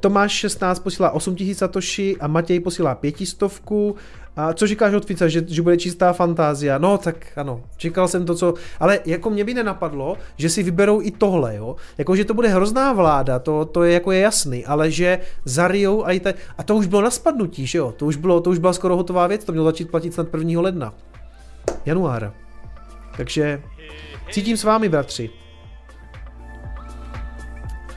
[0.01, 3.97] Tomáš 16 posílá 8000 satoshi a Matěj posílá pětistovku.
[4.37, 6.79] A co říkáš od Fica, že, že bude čistá fantázia?
[6.79, 8.55] No tak ano, čekal jsem to, co...
[8.81, 11.77] Ale jako mě by nenapadlo, že si vyberou i tohle, jo?
[11.99, 16.07] Jako, že to bude hrozná vláda, to, to je jako je jasný, ale že zarijou
[16.07, 16.35] a i te...
[16.59, 17.95] A to už bylo na spadnutí, že jo?
[17.97, 20.61] To už, bylo, to už byla skoro hotová věc, to mělo začít platit snad 1.
[20.61, 20.95] ledna.
[21.87, 22.35] Januára.
[23.17, 23.63] Takže
[24.31, 25.31] cítím s vámi, bratři.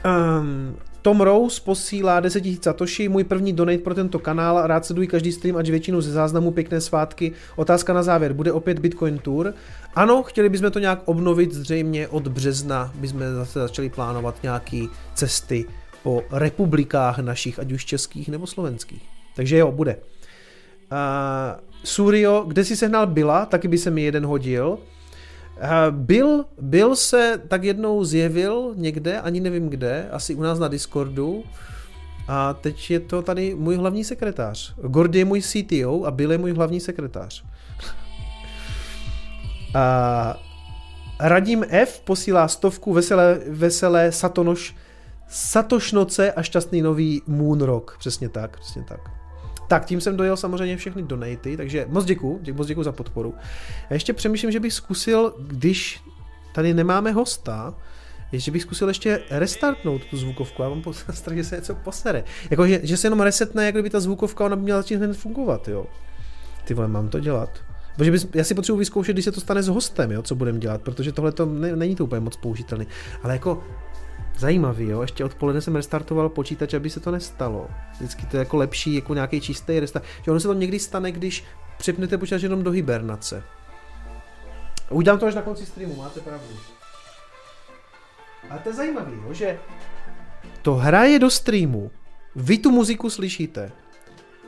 [0.04, 5.08] Um, tom Rose posílá 10 000 satoshi, můj první donate pro tento kanál, rád sleduji
[5.08, 7.32] každý stream, ať většinu ze záznamu, pěkné svátky.
[7.56, 9.54] Otázka na závěr, bude opět Bitcoin Tour?
[9.94, 15.64] Ano, chtěli bychom to nějak obnovit, zřejmě od března bychom zase začali plánovat nějaké cesty
[16.02, 19.02] po republikách našich, ať už českých nebo slovenských.
[19.36, 19.96] Takže jo, bude.
[19.96, 24.78] Uh, Surio, kde si sehnal Bila, taky by se mi jeden hodil.
[25.90, 31.44] Byl, byl se tak jednou zjevil někde, ani nevím kde, asi u nás na Discordu.
[32.28, 34.74] A teď je to tady můj hlavní sekretář.
[34.82, 37.44] Gordy je můj CTO a Bill je můj hlavní sekretář.
[39.74, 40.36] a
[41.20, 44.76] Radim F posílá stovku veselé, veselé Satonoš,
[45.28, 47.96] Satošnoce a šťastný nový Moon Rock.
[47.98, 49.19] Přesně tak, přesně tak.
[49.70, 53.34] Tak, tím jsem dojel samozřejmě všechny donaty, takže moc děkuju, moc děkuju za podporu.
[53.90, 56.02] Já ještě přemýšlím, že bych zkusil, když
[56.54, 57.74] tady nemáme hosta,
[58.32, 62.24] že bych zkusil ještě restartnout tu zvukovku, já mám strach, že se něco posere.
[62.50, 65.16] Jako, že, že se jenom resetne, jak kdyby ta zvukovka, ona by měla začít hned
[65.16, 65.86] fungovat, jo.
[66.64, 67.58] Ty vole, mám to dělat.
[67.96, 70.58] Protože bys, já si potřebuji vyzkoušet, když se to stane s hostem, jo, co budeme
[70.58, 72.86] dělat, protože tohle to ne, není to úplně moc použitelný.
[73.22, 73.64] Ale jako
[74.40, 75.02] zajímavý, jo.
[75.02, 77.68] Ještě odpoledne jsem restartoval počítač, aby se to nestalo.
[77.92, 80.04] Vždycky to je jako lepší, jako nějaký čistý restart.
[80.22, 81.44] Že ono se to někdy stane, když
[81.78, 83.42] připnete počítač jenom do hibernace.
[84.90, 86.54] Udělám to až na konci streamu, máte pravdu.
[88.50, 89.58] A to je zajímavý, jo, že
[90.62, 91.90] to hraje do streamu,
[92.36, 93.72] vy tu muziku slyšíte,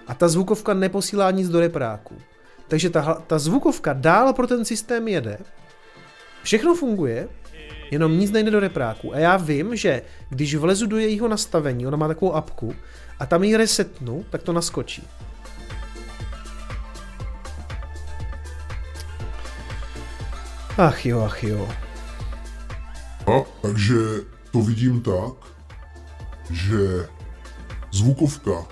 [0.07, 2.17] a ta zvukovka neposílá nic do repráku.
[2.69, 5.39] Takže ta, ta zvukovka dál pro ten systém jede,
[6.43, 7.29] všechno funguje,
[7.93, 9.15] jenom nic nejde do repráku.
[9.15, 12.75] A já vím, že když vlezu do jejího nastavení, ona má takovou apku,
[13.19, 15.03] a tam ji resetnu, tak to naskočí.
[20.79, 21.69] Ach jo, ach jo.
[23.27, 23.95] A, takže
[24.51, 25.33] to vidím tak,
[26.51, 27.09] že
[27.93, 28.67] zvukovka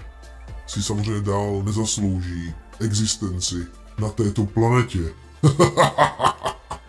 [0.67, 3.67] si samozřejmě dál nezaslouží existenci
[3.99, 4.99] na této planetě.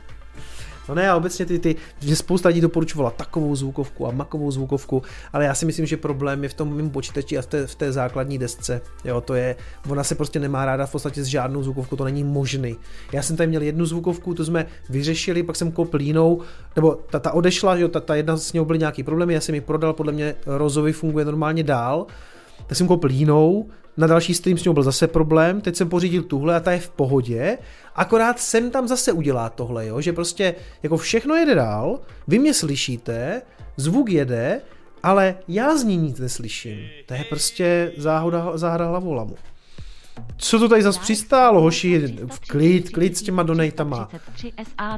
[0.92, 5.02] No ne, a obecně ty, ty, že spousta lidí doporučovala takovou zvukovku a makovou zvukovku,
[5.34, 7.76] ale já si myslím, že problém je v tom mým počítači a v té, v
[7.76, 8.82] té základní desce.
[9.06, 9.56] Jo, to je,
[9.90, 12.76] ona se prostě nemá ráda v podstatě s žádnou zvukovkou, to není možný.
[13.12, 16.42] Já jsem tady měl jednu zvukovku, tu jsme vyřešili, pak jsem koupil jinou,
[16.76, 19.56] nebo ta, ta odešla, jo, ta, ta jedna s ní byly nějaký problémy, já jsem
[19.56, 22.06] ji prodal, podle mě Rozovi funguje normálně dál,
[22.68, 26.24] tak jsem koupil jinou, na další stream s ním byl zase problém, teď jsem pořídil
[26.24, 27.58] tuhle a ta je v pohodě,
[27.96, 32.54] akorát sem tam zase udělá tohle, jo, že prostě jako všechno jede dál, vy mě
[32.54, 33.42] slyšíte,
[33.78, 34.62] zvuk jede,
[35.04, 36.80] ale já z ní nic neslyším.
[37.06, 39.36] To je prostě záhoda, záhada hlavolamu.
[40.38, 42.16] Co to tady zase přistálo, hoši?
[42.48, 44.10] Klid, klid s těma donatama.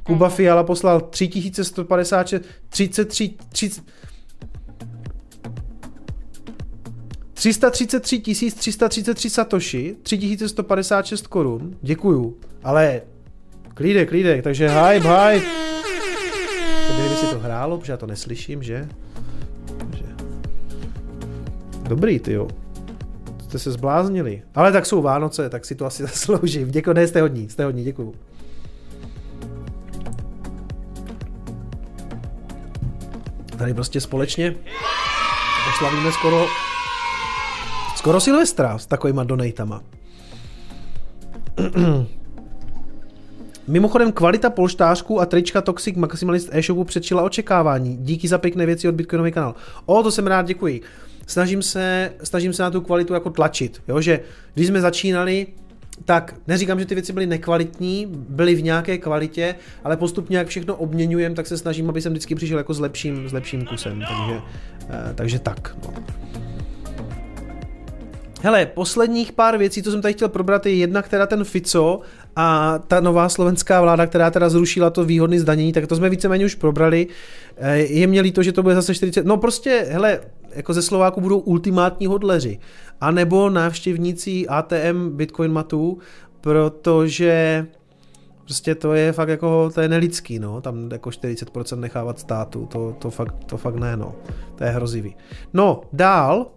[0.04, 3.84] Kuba Fiala poslal 3156, 33, 30,
[7.44, 13.02] 333 333 satoshi, 3156 korun, děkuju, ale
[13.74, 15.46] klídek, klídek, takže hype, hype.
[16.88, 18.90] Teď by si to hrálo, protože já to neslyším, že?
[19.98, 20.06] že.
[21.84, 22.48] Dobrý, ty jo.
[23.44, 24.42] Jste se zbláznili.
[24.56, 26.72] Ale tak jsou Vánoce, tak si to asi zasloužím.
[26.72, 28.16] Děkuji, ne, jste hodní, jste hodní, děkuju.
[33.58, 34.56] Tady prostě společně
[35.70, 36.48] oslavíme skoro
[38.04, 39.84] Skoro Silvestra s takovýma donatama.
[43.68, 47.98] Mimochodem kvalita polštářků a trička Toxic Maximalist e-shopu předčila očekávání.
[47.98, 49.56] Díky za pěkné věci od Bitcoinový kanál.
[49.86, 50.82] O, to jsem rád, děkuji.
[51.28, 54.02] Snažím se, snažím se na tu kvalitu jako tlačit, jo?
[54.02, 54.20] že
[54.54, 55.48] když jsme začínali,
[56.06, 60.76] tak neříkám, že ty věci byly nekvalitní, byly v nějaké kvalitě, ale postupně, jak všechno
[60.76, 64.00] obměňujem, tak se snažím, aby jsem vždycky přišel jako s lepším, s lepším kusem.
[64.00, 64.42] Takže,
[64.90, 65.76] eh, takže tak.
[65.84, 65.94] No.
[68.46, 72.00] Hele, posledních pár věcí, co jsem tady chtěl probrat, je jedna, která ten Fico
[72.36, 76.46] a ta nová slovenská vláda, která teda zrušila to výhodné zdanění, tak to jsme víceméně
[76.46, 77.08] už probrali.
[77.58, 79.26] Eh, je mě líto, že to bude zase 40.
[79.26, 80.20] No prostě, hele,
[80.56, 82.60] jako ze Slováku budou ultimátní hodleři.
[83.02, 85.98] A nebo návštěvníci ATM Bitcoin matů,
[86.42, 87.68] protože
[88.44, 92.96] prostě to je fakt jako, to je nelidský, no, tam jako 40% nechávat státu, to,
[93.00, 94.16] to, fakt, to fakt ne, no,
[94.56, 95.16] to je hrozivý.
[95.54, 96.48] No, dál,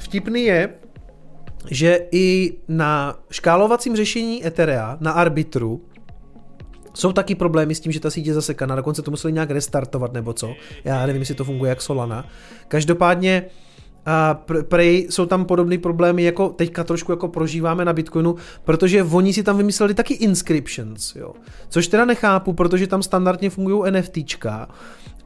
[0.00, 0.74] Vtipný je,
[1.70, 5.84] že i na škálovacím řešení Etherea, na Arbitru,
[6.94, 10.12] jsou taky problémy s tím, že ta síť je zasekaná, dokonce to museli nějak restartovat
[10.12, 10.54] nebo co.
[10.84, 12.24] Já nevím, jestli to funguje jak Solana.
[12.68, 13.42] Každopádně
[14.06, 14.34] a
[14.68, 19.42] prej jsou tam podobné problémy, jako teďka trošku jako prožíváme na Bitcoinu, protože oni si
[19.42, 21.32] tam vymysleli taky inscriptions, jo.
[21.68, 24.68] Což teda nechápu, protože tam standardně fungují NFTčka,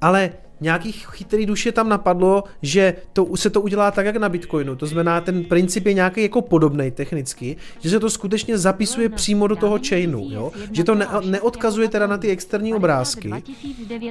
[0.00, 4.76] ale nějaký chytrý duše tam napadlo, že to, se to udělá tak, jak na Bitcoinu.
[4.76, 9.46] To znamená, ten princip je nějaký jako podobný technicky, že se to skutečně zapisuje přímo
[9.46, 10.52] do toho chainu, jo?
[10.72, 13.30] že to ne, neodkazuje teda na ty externí obrázky,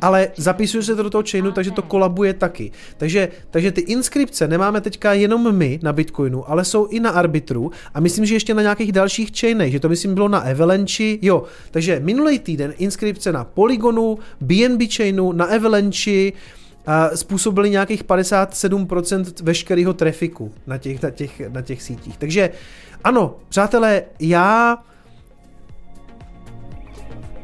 [0.01, 2.71] ale zapisuje se to do toho chainu, takže to kolabuje taky.
[2.97, 7.71] Takže, takže ty inskripce nemáme teďka jenom my na Bitcoinu, ale jsou i na Arbitru
[7.93, 11.43] a myslím, že ještě na nějakých dalších chainech, že to myslím bylo na Avalanche, jo.
[11.71, 16.31] Takže minulý týden inskripce na Polygonu, BNB chainu, na Avalanche,
[17.15, 22.17] způsobili nějakých 57% veškerého trafiku na těch, na, těch, na těch sítích.
[22.17, 22.49] Takže
[23.03, 24.77] ano, přátelé, já...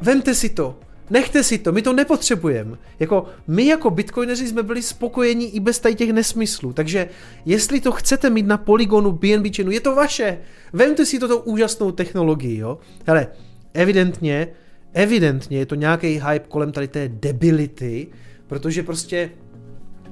[0.02, 0.76] Vemte si to,
[1.10, 2.78] Nechte si to, my to nepotřebujeme.
[3.00, 6.74] Jako my jako bitcoineři jsme byli spokojení i bez tady těch nesmyslů.
[6.74, 7.10] Takže
[7.46, 10.38] jestli to chcete mít na Polygonu, BNB chainu, je to vaše.
[10.74, 12.78] Vemte si toto úžasnou technologii, jo.
[13.06, 13.28] Hele,
[13.74, 14.48] evidentně,
[14.94, 18.08] evidentně je to nějaký hype kolem tady té debility,
[18.48, 19.30] Protože prostě,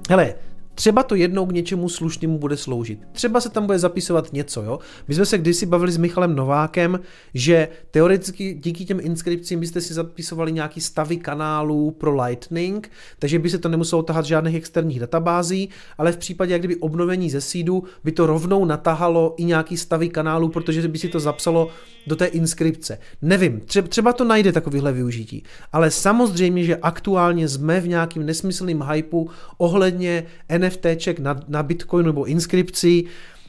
[0.10, 0.36] hele,
[0.76, 3.00] Třeba to jednou k něčemu slušnému bude sloužit.
[3.11, 4.80] Třeba se tam bude zapisovat něco, jo.
[5.08, 7.00] My jsme se kdysi bavili s Michalem Novákem,
[7.34, 13.50] že teoreticky díky těm inskripcím byste si zapisovali nějaký stavy kanálů pro Lightning, takže by
[13.50, 17.84] se to nemuselo tahat žádných externích databází, ale v případě, jak kdyby obnovení ze seedu,
[18.03, 21.69] by to rovnou natahalo i nějaký stavy kanálů, protože by si to zapsalo
[22.08, 22.98] do té inskripce.
[23.22, 29.30] Nevím, třeba to najde takovýhle využití, ale samozřejmě, že aktuálně jsme v nějakým nesmyslným hypeu
[29.58, 30.24] ohledně
[30.64, 33.06] NFTček na, na Bitcoinu nebo inskripcí,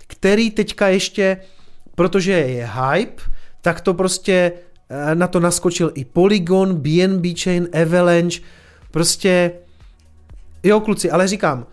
[0.07, 1.37] který teďka ještě,
[1.95, 3.23] protože je hype,
[3.61, 4.53] tak to prostě
[4.89, 8.41] eh, na to naskočil i Polygon, BNB Chain, Avalanche,
[8.91, 9.53] prostě
[10.63, 11.67] jo kluci, ale říkám,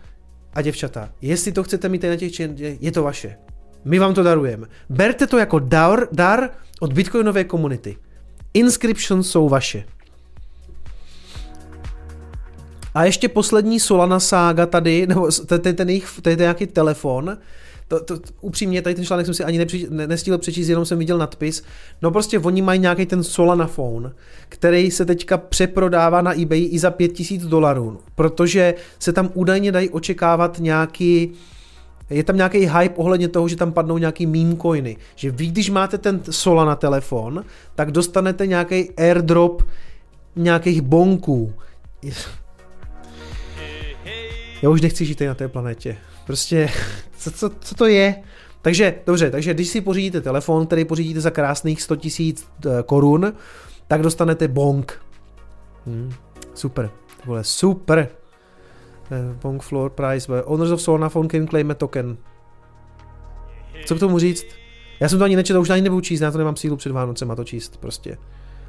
[0.53, 3.37] a děvčata, jestli to chcete mít na těch chain, je to vaše.
[3.85, 4.67] My vám to darujeme.
[4.89, 7.97] Berte to jako dar, dar od bitcoinové komunity.
[8.53, 9.83] Inscriptions jsou vaše.
[12.93, 17.37] A ještě poslední Solana sága tady, nebo ten, ten jejich, je nějaký telefon,
[17.87, 20.99] to, to, upřímně, tady ten článek jsem si ani nepři, ne, nestihl přečíst, jenom jsem
[20.99, 21.63] viděl nadpis.
[22.01, 24.11] No prostě oni mají nějaký ten Solana phone,
[24.49, 29.89] který se teďka přeprodává na eBay i za 5000 dolarů, protože se tam údajně dají
[29.89, 31.31] očekávat nějaký
[32.09, 34.97] je tam nějaký hype ohledně toho, že tam padnou nějaký meme coiny.
[35.15, 37.45] Že vy, když máte ten Solana telefon,
[37.75, 39.63] tak dostanete nějaký airdrop
[40.35, 41.53] nějakých bonků.
[44.61, 45.97] Já už nechci žít na té planetě.
[46.25, 46.69] Prostě,
[47.17, 48.15] co, co, co to je?
[48.61, 53.33] Takže, dobře, takže když si pořídíte telefon, který pořídíte za krásných 100 tisíc eh, korun,
[53.87, 55.01] tak dostanete bonk.
[55.85, 56.11] Hmm,
[56.53, 56.89] super,
[57.21, 58.07] to bude super.
[59.11, 62.17] Uh, bonk floor price, owners of Solana phone can claim a token.
[63.85, 64.45] Co k tomu říct?
[64.99, 67.31] Já jsem to ani nečetl, už ani nebudu číst, já to nemám sílu před Vánocem
[67.31, 68.17] a to číst prostě.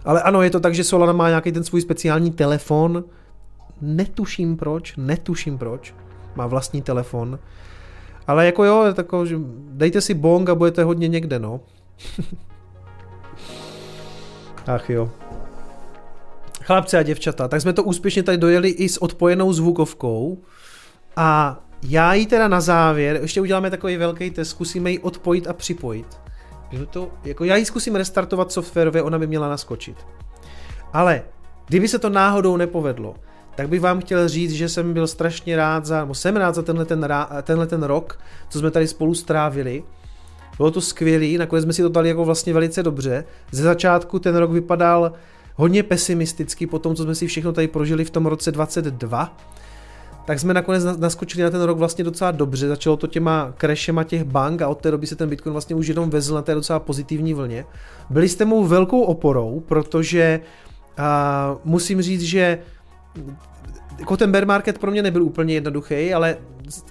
[0.05, 3.05] Ale ano, je to tak, že Solana má nějaký ten svůj speciální telefon,
[3.83, 5.95] netuším proč, netuším proč,
[6.35, 7.39] má vlastní telefon,
[8.27, 9.37] ale jako jo, tako, že
[9.69, 11.61] dejte si bong a budete hodně někde, no.
[14.67, 15.11] Ach jo.
[16.63, 20.39] Chlapci a děvčata, tak jsme to úspěšně tady dojeli i s odpojenou zvukovkou
[21.17, 25.53] a já ji teda na závěr, ještě uděláme takový velký test, zkusíme ji odpojit a
[25.53, 26.21] připojit.
[26.91, 29.97] To, jako já ji zkusím restartovat softwarově, ona by měla naskočit.
[30.93, 31.23] Ale
[31.67, 33.15] kdyby se to náhodou nepovedlo,
[33.55, 36.63] tak bych vám chtěl říct, že jsem byl strašně rád za, nebo jsem rád za
[36.63, 37.09] tenhle ten,
[37.43, 39.83] tenhle ten rok, co jsme tady spolu strávili.
[40.57, 43.25] Bylo to skvělé, nakonec jsme si to dali jako vlastně velice dobře.
[43.51, 45.13] Ze začátku ten rok vypadal
[45.55, 49.37] hodně pesimisticky po tom, co jsme si všechno tady prožili v tom roce 22,
[50.25, 52.69] tak jsme nakonec naskočili na ten rok vlastně docela dobře.
[52.69, 55.87] Začalo to těma crashem těch bank a od té doby se ten Bitcoin vlastně už
[55.87, 57.65] jenom vezl na té docela pozitivní vlně.
[58.11, 60.41] Byli jste mou velkou oporou, protože
[60.99, 62.59] a, musím říct, že
[63.99, 66.37] jako ten bear market pro mě nebyl úplně jednoduchý, ale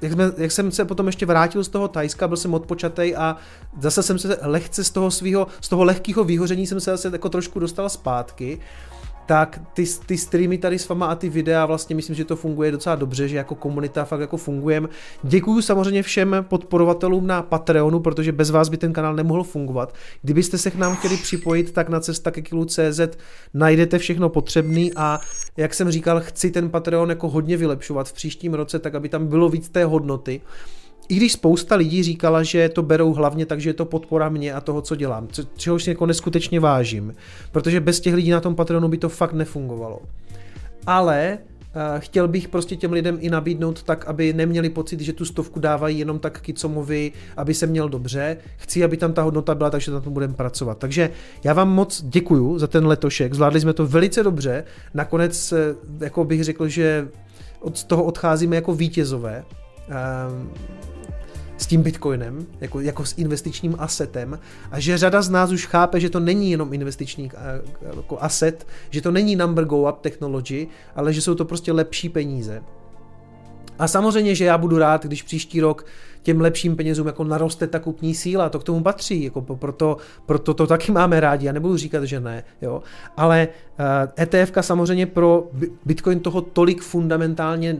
[0.01, 3.37] jak, jsme, jak jsem se potom ještě vrátil z toho Tajska, byl jsem odpočatej a
[3.79, 7.29] zase jsem se lehce z toho svého, z toho lehkého výhoření jsem se zase jako
[7.29, 8.59] trošku dostal zpátky
[9.31, 12.71] tak ty, ty streamy tady s vama a ty videa vlastně myslím, že to funguje
[12.71, 14.87] docela dobře, že jako komunita fakt jako fungujeme.
[15.23, 19.95] Děkuji samozřejmě všem podporovatelům na Patreonu, protože bez vás by ten kanál nemohl fungovat.
[20.21, 23.01] Kdybyste se k nám chtěli připojit, tak na cesta ke CZ
[23.53, 25.19] najdete všechno potřebné a
[25.57, 29.27] jak jsem říkal, chci ten Patreon jako hodně vylepšovat v příštím roce, tak aby tam
[29.27, 30.41] bylo víc té hodnoty.
[31.11, 34.53] I když spousta lidí říkala, že to berou hlavně tak, že je to podpora mě
[34.53, 37.15] a toho, co dělám, čehož si jako neskutečně vážím,
[37.51, 39.99] protože bez těch lidí na tom Patreonu by to fakt nefungovalo.
[40.87, 45.25] Ale uh, chtěl bych prostě těm lidem i nabídnout tak, aby neměli pocit, že tu
[45.25, 48.37] stovku dávají jenom tak Kicomovi, aby se měl dobře.
[48.57, 50.77] Chci, aby tam ta hodnota byla, takže na tom budeme pracovat.
[50.77, 51.09] Takže
[51.43, 54.63] já vám moc děkuju za ten letošek, zvládli jsme to velice dobře.
[54.93, 57.07] Nakonec, eh, jako bych řekl, že
[57.59, 59.43] od toho odcházíme jako vítězové.
[61.61, 64.39] S tím bitcoinem, jako, jako s investičním asetem
[64.71, 67.61] a že řada z nás už chápe, že to není jenom investiční eh,
[67.95, 72.09] jako aset, že to není number go up technology, ale že jsou to prostě lepší
[72.09, 72.63] peníze.
[73.79, 75.85] A samozřejmě, že já budu rád, když příští rok
[76.23, 80.53] těm lepším penězům jako naroste ta kupní síla, to k tomu patří, jako proto, proto
[80.53, 82.83] to taky máme rádi, já nebudu říkat, že ne, jo.
[83.17, 83.85] Ale uh,
[84.17, 85.49] eh, ETF samozřejmě pro
[85.85, 87.77] Bitcoin toho tolik fundamentálně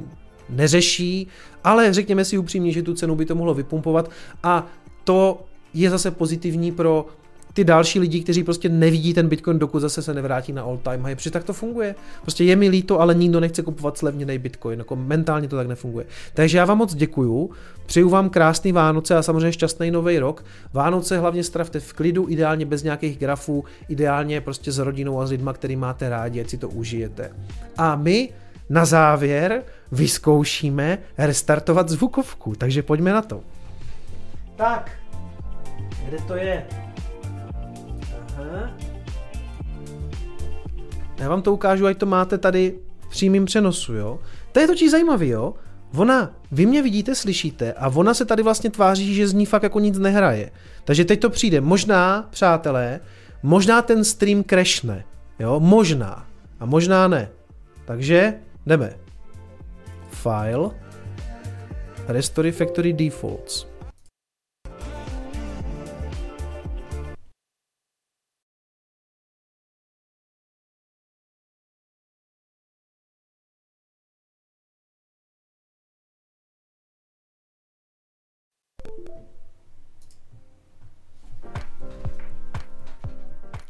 [0.52, 1.28] neřeší,
[1.64, 4.12] ale řekněme si upřímně, že tu cenu by to mohlo vypumpovat
[4.44, 4.68] a
[5.04, 7.06] to je zase pozitivní pro
[7.54, 11.04] ty další lidi, kteří prostě nevidí ten Bitcoin, dokud zase se nevrátí na all time
[11.04, 11.96] high, protože tak to funguje.
[12.22, 16.06] Prostě je mi líto, ale nikdo nechce kupovat slevněný Bitcoin, jako mentálně to tak nefunguje.
[16.34, 17.50] Takže já vám moc děkuju,
[17.86, 20.46] přeju vám krásný Vánoce a samozřejmě šťastný nový rok.
[20.74, 25.32] Vánoce hlavně stravte v klidu, ideálně bez nějakých grafů, ideálně prostě s rodinou a s
[25.32, 27.32] lidma, který máte rádi, ať si to užijete.
[27.78, 28.30] A my
[28.70, 33.42] na závěr vyzkoušíme restartovat zvukovku, takže pojďme na to.
[34.56, 34.92] Tak,
[36.08, 36.66] kde to je?
[38.38, 38.72] Aha.
[41.20, 44.20] Já vám to ukážu, ať to máte tady v přímém přenosu, jo.
[44.52, 45.54] To je totiž zajímavý, jo.
[45.98, 49.64] Ona, vy mě vidíte, slyšíte a ona se tady vlastně tváří, že z ní fakt
[49.64, 50.52] jako nic nehraje.
[50.84, 51.62] Takže teď to přijde.
[51.62, 53.00] Možná, přátelé,
[53.44, 55.04] možná ten stream crashne,
[55.40, 56.26] jo, možná.
[56.60, 57.30] A možná ne.
[57.86, 58.34] Takže
[58.66, 58.94] jdeme.
[60.22, 60.72] File,
[62.08, 63.68] Restore Factory Defaults.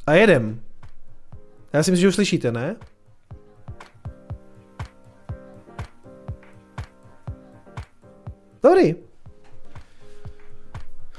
[0.08, 0.62] A jedem.
[1.74, 2.76] Já si myslím, že už slyšíte, ne?
[8.64, 8.96] Dobrý.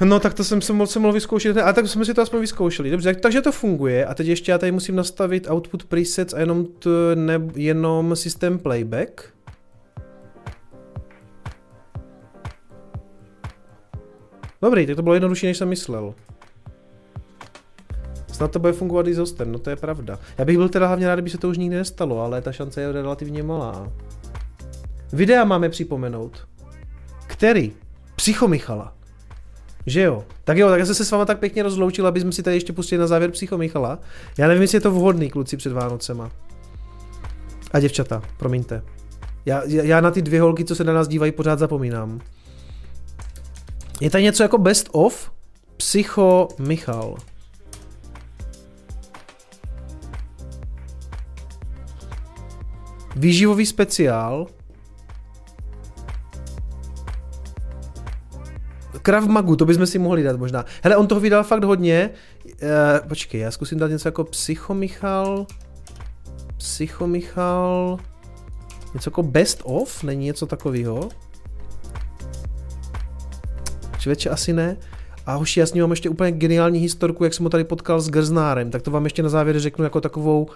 [0.05, 2.91] No tak to jsem se moc mohl vyzkoušet, ale tak jsme si to aspoň vyzkoušeli.
[2.91, 6.41] Dobře, tak, takže to funguje a teď ještě já tady musím nastavit output presets a
[6.41, 9.33] jenom, t, ne, jenom systém playback.
[14.63, 16.15] Dobrý, tak to bylo jednodušší, než jsem myslel.
[18.33, 20.19] Snad to bude fungovat i s hostem, no to je pravda.
[20.39, 22.81] Já bych byl teda hlavně rád, kdyby se to už nikdy nestalo, ale ta šance
[22.81, 23.93] je relativně malá.
[25.13, 26.52] Videa máme připomenout.
[27.43, 27.73] Který?
[28.17, 28.95] Psycho Michala.
[29.87, 30.25] Že jo?
[30.45, 32.57] Tak jo, tak já jsem se s váma tak pěkně rozloučil, aby jsme si tady
[32.57, 33.99] ještě pustili na závěr Psycho Michala.
[34.39, 36.31] Já nevím, jestli je to vhodný, kluci, před Vánocema.
[37.73, 38.83] A děvčata, promiňte.
[39.47, 42.21] Já, já na ty dvě holky, co se na nás dívají, pořád zapomínám.
[44.01, 45.31] Je tady něco jako best of?
[45.77, 47.17] Psycho Michal.
[53.17, 54.47] Výživový speciál.
[59.03, 60.65] Krav Magu, to bychom si mohli dát možná.
[60.83, 62.11] Hele, on toho vydal fakt hodně.
[62.63, 65.47] E, počkej, já zkusím dát něco jako Psychomichal.
[66.57, 67.99] Psychomichal.
[68.95, 70.03] Něco jako Best of?
[70.03, 71.09] Není něco takového?
[73.99, 74.77] Člověče, asi ne.
[75.27, 78.01] A hoši, já s ním mám ještě úplně geniální historku, jak jsem ho tady potkal
[78.01, 80.49] s Grznárem, tak to vám ještě na závěr řeknu jako takovou,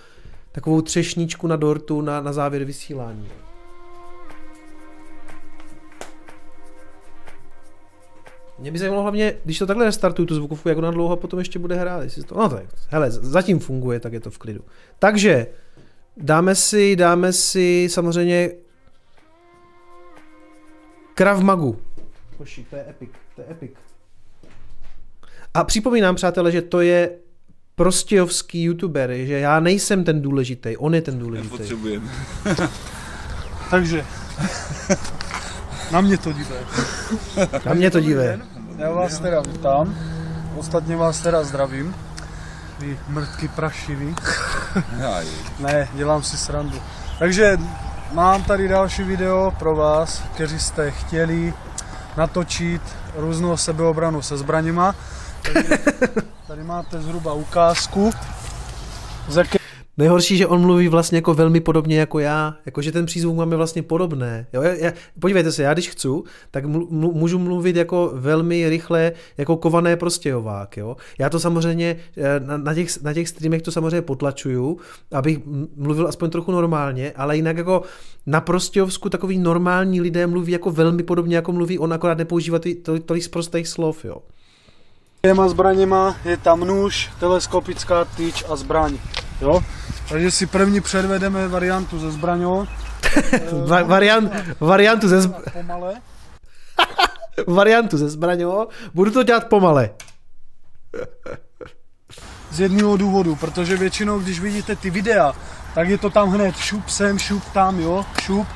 [0.52, 3.26] takovou třešničku na dortu na, na závěr vysílání.
[8.58, 11.58] Mě by zajímalo hlavně, když to takhle restartuju tu zvukovku, jak ona dlouho potom ještě
[11.58, 12.02] bude hrát.
[12.02, 14.64] Jestli to, no tak, hele, zatím funguje, tak je to v klidu.
[14.98, 15.46] Takže,
[16.16, 18.50] dáme si, dáme si samozřejmě
[21.14, 21.80] Krav Magu.
[22.38, 23.72] Hoši, to je epic, to je epic.
[25.54, 27.10] A připomínám, přátelé, že to je
[27.74, 31.52] prostějovský youtuber, že já nejsem ten důležitý, on je ten důležitý.
[31.52, 32.10] Nepotřebujeme.
[33.70, 34.04] Takže,
[35.90, 36.58] na mě to dívej.
[37.64, 38.38] Na mě to dívej.
[38.78, 39.94] Já vás teda vítám,
[40.56, 41.94] ostatně vás teda zdravím.
[42.78, 44.16] Vy mrtky prašivý.
[44.98, 45.26] Jaj.
[45.58, 46.82] Ne, dělám si srandu.
[47.18, 47.58] Takže
[48.12, 51.54] mám tady další video pro vás, kteří jste chtěli
[52.16, 52.82] natočit
[53.16, 54.94] různou sebeobranu se zbraněma.
[55.42, 55.68] Tady,
[56.46, 58.10] tady máte zhruba ukázku,
[59.28, 59.58] z jaké
[59.98, 63.82] Nejhorší, že on mluví vlastně jako velmi podobně jako já, jakože ten přízvuk máme vlastně
[63.82, 64.46] podobné.
[64.52, 64.62] Jo?
[64.62, 66.08] Já, já, podívejte se, já když chci,
[66.50, 70.76] tak mlu, můžu mluvit jako velmi rychle, jako kované prostějovák.
[70.76, 70.96] Jo?
[71.18, 74.78] Já to samozřejmě eh, na, na, těch, na těch streamech to samozřejmě potlačuju,
[75.12, 75.38] abych
[75.76, 77.82] mluvil aspoň trochu normálně, ale jinak jako
[78.26, 82.74] na prostějovsku takový normální lidé mluví jako velmi podobně, jako mluví on, akorát nepoužívá ty,
[82.74, 84.04] to, tolik z prostých slov.
[84.04, 84.16] Jo?
[85.22, 88.98] Těma zbraněma je tam nůž, teleskopická tyč a zbraň.
[89.40, 89.60] Jo?
[90.08, 92.66] Takže si první předvedeme variantu ze zbraňou.
[93.66, 95.94] Va- variant, variantu ze, zb- Pomale.
[97.46, 98.68] variantu ze zbraňou.
[98.94, 99.90] Budu to dělat pomale.
[102.50, 105.32] Z jednoho důvodu, protože většinou, když vidíte ty videa,
[105.74, 108.46] tak je to tam hned šup sem, šup tam, jo, šup,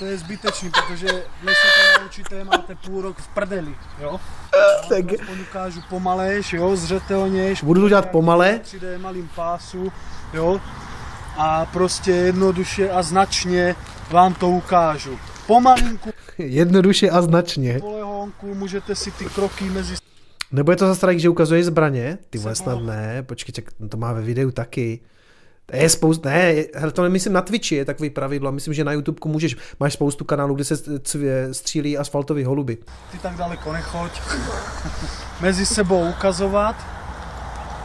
[0.00, 1.06] to je zbytečný, protože
[1.44, 4.20] než se to naučíte, máte půl rok v prdeli, jo.
[4.88, 7.62] Tak- Já to aspoň ukážu pomalejš, jo, zřetelnějš.
[7.62, 8.60] Budu to dělat pomale.
[8.64, 9.92] 3D malým pásu,
[10.34, 10.60] jo.
[11.36, 13.76] A prostě jednoduše a značně
[14.10, 15.18] vám to ukážu.
[15.46, 17.78] Pomalinku, Jednoduše a značně.
[17.80, 19.94] polehonku, můžete si ty kroky mezi
[20.52, 22.18] Nebo je to zase tak, že ukazuje zbraně?
[22.30, 25.00] Ty vole, snad ne, počkej, to má ve videu taky.
[25.70, 28.92] To je spoustu, ne, hele, to nemyslím na Twitchi, je takový pravidlo, myslím, že na
[28.92, 32.76] YouTubeku můžeš, máš spoustu kanálů, kde se cvě- střílí asfaltový holuby.
[33.12, 34.20] ty tak daleko nechoď,
[35.40, 36.76] mezi sebou ukazovat.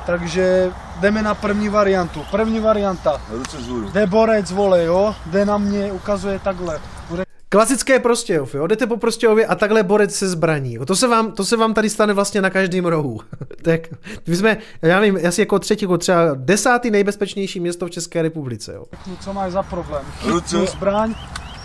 [0.06, 2.26] Takže jdeme na první variantu.
[2.32, 3.22] První varianta.
[3.32, 3.90] Ruce vzhůru.
[3.90, 6.80] Jde borec, vole, jo, jde na mě, ukazuje takhle.
[7.10, 7.25] Bude
[7.56, 10.78] Klasické Prostějov, jo, jdete po Prostějově a takhle borec se zbraní.
[10.88, 13.20] To, se vám, to se vám tady stane vlastně na každém rohu.
[13.62, 13.82] tak
[14.28, 18.74] my jsme, já nevím, asi jako třetí, jako třeba desátý nejbezpečnější město v České republice,
[18.74, 18.86] jo.
[19.20, 20.06] co máš za problém.
[20.26, 20.58] Ruce.
[20.58, 21.16] Chytnu zbraň,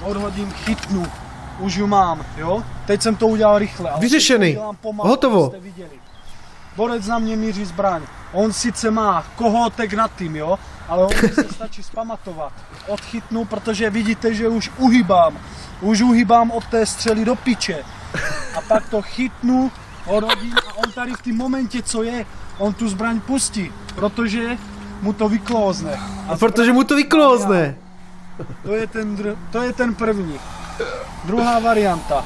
[0.04, 1.06] odhodím, chytnu.
[1.58, 2.62] Už ju mám, jo?
[2.86, 3.90] Teď jsem to udělal rychle.
[3.90, 4.58] ale Vyřešený.
[4.80, 5.52] pomalu, Hotovo.
[6.76, 8.02] Borec na mě míří zbraň.
[8.32, 10.58] On sice má kohoutek nad tím, jo?
[10.90, 12.52] Ale on se stačí spamatovat.
[12.88, 15.38] Odchytnu, protože vidíte, že už uhybám.
[15.80, 17.84] Už uhybám od té střely do piče.
[18.58, 19.70] A pak to chytnu,
[20.06, 22.26] odhodím a on tady v tom momentě, co je,
[22.58, 24.58] on tu zbraň pustí, protože
[25.02, 26.00] mu to vyklózne.
[26.28, 27.76] A protože mu to vyklózne.
[28.62, 30.40] To je ten, dr- to je ten první.
[31.24, 32.24] Druhá varianta.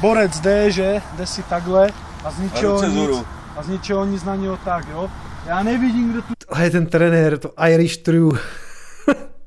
[0.00, 1.88] Borec jde, že jde si takhle
[2.24, 3.10] a z ničeho nic,
[3.56, 5.10] a z ničeho nic na něho tak, jo.
[5.46, 8.38] Já nevidím, kde tu A je ten trenér, to Irish True.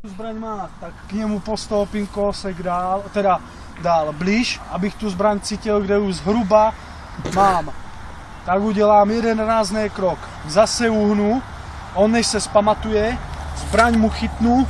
[0.03, 3.39] zbraň má, tak k němu postoupím kousek dál, teda
[3.81, 6.73] dál blíž, abych tu zbraň cítil, kde už zhruba
[7.35, 7.71] mám.
[8.45, 10.19] Tak udělám jeden rázný krok.
[10.47, 11.41] Zase uhnu,
[11.95, 13.17] on než se spamatuje,
[13.57, 14.67] zbraň mu chytnu,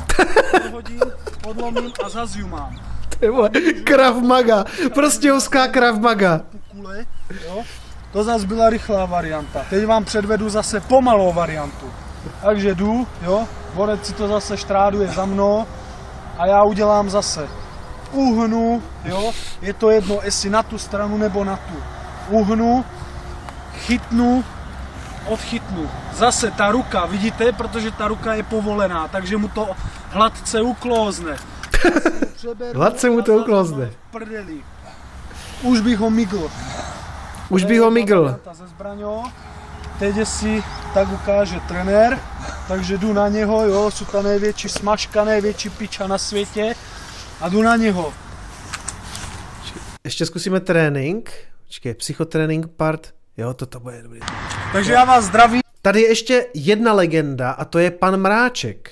[0.62, 1.00] podhodím,
[1.42, 2.80] podlomím a zase ju mám.
[3.84, 4.64] Krav Maga,
[4.94, 6.38] prostě hoská Krav Maga.
[6.38, 7.06] Tu kule,
[7.46, 7.62] jo?
[8.12, 9.62] To zase byla rychlá varianta.
[9.70, 11.90] Teď vám předvedu zase pomalou variantu.
[12.42, 15.66] Takže jdu, jo, borec si to zase štráduje za mnou
[16.38, 17.48] a já udělám zase.
[18.12, 21.74] Uhnu, jo, je to jedno, jestli na tu stranu nebo na tu.
[22.28, 22.84] Uhnu,
[23.74, 24.44] chytnu,
[25.26, 25.90] odchytnu.
[26.14, 29.68] Zase ta ruka, vidíte, protože ta ruka je povolená, takže mu to
[30.10, 31.36] hladce uklouzne.
[32.34, 34.64] Přeberu Hladce mu to v Prdeli.
[35.62, 36.50] Už bych ho migl.
[37.48, 38.40] Už by ho migl.
[38.66, 39.24] Zbraňou.
[39.98, 40.62] Teď si
[40.94, 42.18] tak ukáže trenér,
[42.68, 46.74] takže jdu na něho, jo, jsou ta největší smažka, největší piča na světě
[47.40, 48.12] a jdu na něho.
[50.04, 51.32] Ještě zkusíme trénink.
[51.66, 53.14] Počkej, psychotrénink part.
[53.36, 54.20] Jo, toto bude dobrý.
[54.72, 55.60] Takže já vás zdravím.
[55.82, 58.90] Tady je ještě jedna legenda a to je pan Mráček.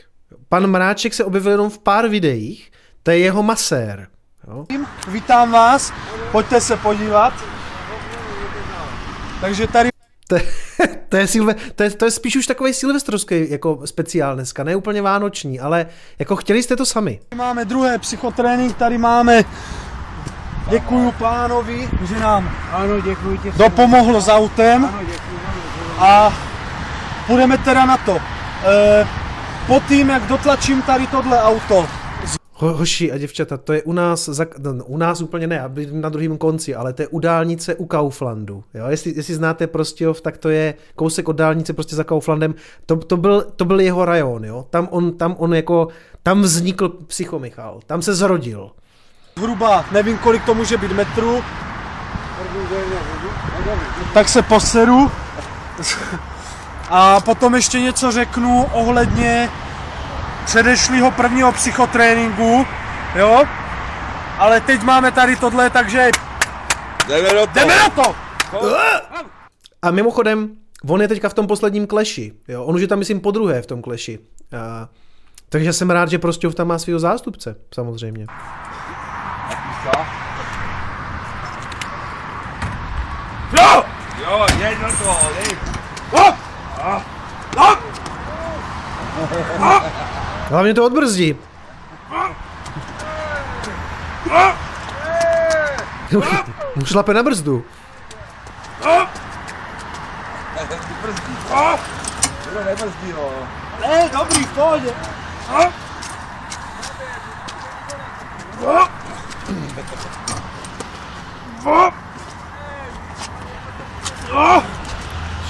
[0.48, 2.70] Pan Mráček se objevil jenom v pár videích.
[3.02, 4.08] To je jeho masér.
[4.48, 4.66] Jo?
[5.08, 5.92] Vítám vás,
[6.32, 7.34] pojďte se podívat.
[9.40, 9.91] Takže tady
[10.32, 10.42] To, je-
[11.08, 14.76] to, je silve, to, je, to je spíš už takový silvestrovský jako speciál dneska, ne
[14.76, 15.86] úplně vánoční, ale
[16.18, 17.20] jako chtěli jste to sami.
[17.34, 19.44] máme druhé psychotrénink, tady máme
[20.70, 23.52] Děkuju pánovi, že nám Ano, děkuji tě.
[23.56, 25.40] dopomohl s autem Ano, děkuji.
[25.98, 26.32] a
[27.26, 28.16] půjdeme teda na to.
[28.16, 29.06] E,
[29.66, 31.86] po tím, jak dotlačím tady tohle auto,
[32.62, 36.08] Ho, hoši a děvčata, to je u nás, za, no, u nás úplně ne, na
[36.08, 38.64] druhém konci, ale to je u dálnice u Kauflandu.
[38.74, 38.86] Jo?
[38.88, 42.54] Jestli, jestli znáte Prostějov, tak to je kousek od dálnice prostě za Kauflandem.
[42.86, 44.66] To, to, byl, to byl jeho rajon, jo?
[44.70, 45.88] Tam on, tam on jako,
[46.22, 48.70] tam vznikl Psychomichal, tam se zrodil.
[49.38, 51.42] zhruba nevím, kolik to může být metrů,
[54.14, 55.10] tak se poseru
[56.90, 59.48] a potom ještě něco řeknu ohledně
[60.44, 62.66] předešlého prvního psychotréninku,
[63.14, 63.44] jo?
[64.38, 66.10] Ale teď máme tady tohle, takže
[67.08, 67.46] Jdeme do toho.
[67.54, 68.14] jdeme na to!
[69.82, 70.48] A mimochodem,
[70.88, 72.32] on je teďka v tom posledním kleši.
[72.48, 72.64] Jo?
[72.64, 74.18] On už je tam, myslím, po druhé v tom kleši.
[74.58, 74.88] A,
[75.48, 78.26] takže jsem rád, že Prostějov tam má svého zástupce, samozřejmě.
[83.58, 83.84] Jo!
[84.22, 85.56] Jo, jeď do toho, jeď.
[90.52, 91.36] Hlavně to odbrzdí.
[96.76, 97.64] Mu šlape na brzdu.
[103.80, 104.94] Ne, dobrý, v pohodě.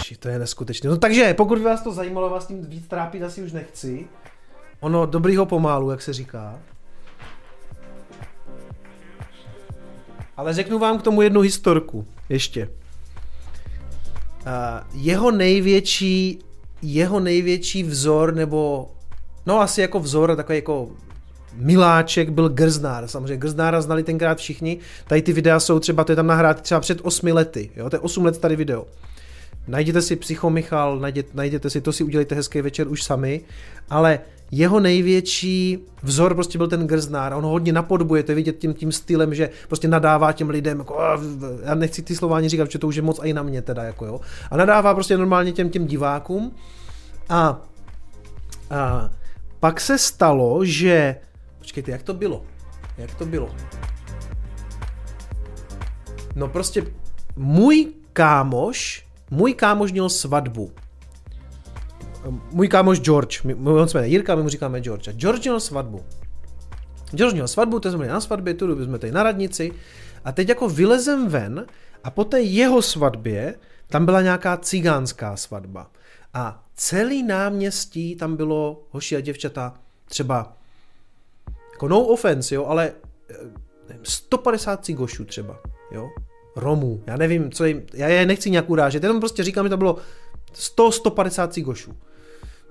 [0.03, 0.91] Ši, to je neskutečné.
[0.91, 4.09] No takže, pokud by vás to zajímalo, vás tím víc trápit asi už nechci.
[4.83, 6.59] Ono dobrýho pomálu, jak se říká.
[10.37, 12.07] Ale řeknu vám k tomu jednu historku.
[12.29, 12.69] Ještě.
[14.47, 16.39] Uh, jeho největší
[16.83, 18.91] jeho největší vzor, nebo
[19.47, 20.89] no asi jako vzor, takový jako
[21.55, 23.09] miláček byl Grznár.
[23.09, 24.79] Samozřejmě Grznára znali tenkrát všichni.
[25.07, 27.71] Tady ty videa jsou třeba, to je tam nahrát třeba před 8 lety.
[27.77, 27.91] Jo?
[27.91, 28.87] To je 8 let tady video.
[29.69, 33.41] Najděte si Psycho Michal, najděte, najděte si, to si udělejte hezký večer už sami,
[33.91, 34.21] ale
[34.55, 37.33] jeho největší vzor prostě byl ten Grznár.
[37.33, 40.79] On ho hodně napodobuje, to je vidět tím, tím stylem, že prostě nadává těm lidem,
[40.79, 43.33] jako, "Ah, v- já nechci ty slova ani říkat, že to už je moc i
[43.33, 44.21] na mě teda, jako jo.
[44.51, 46.55] A nadává prostě normálně těm, těm divákům.
[47.29, 47.61] A,
[48.71, 49.11] a
[49.61, 51.17] pak se stalo, že,
[51.59, 52.45] počkejte, jak to bylo?
[52.99, 53.51] Jak to bylo?
[56.37, 56.87] No prostě
[57.37, 60.73] můj kámoš, můj kámoš měl svatbu.
[62.51, 65.09] Můj kámoš George, my, on se jmenuje Jirka, my mu říkáme George.
[65.09, 66.05] A George měl svatbu.
[67.11, 69.73] George měl svatbu, to jsme byli na svatbě, tu jsme tady na radnici.
[70.25, 71.67] A teď jako vylezem ven
[72.05, 73.55] a po té jeho svatbě
[73.89, 75.91] tam byla nějaká cigánská svatba.
[76.35, 80.57] A celý náměstí tam bylo, hoši a děvčata, třeba,
[81.73, 82.93] jako no offense, jo, ale
[83.31, 83.35] eh,
[83.89, 85.61] nevím, 150 cigošů třeba,
[85.91, 86.09] jo,
[86.57, 89.77] Romů, já nevím, co jim, já je nechci nějak urážet, jenom prostě říkám, že to
[89.77, 89.97] bylo
[90.55, 91.93] 100-150 cigošů.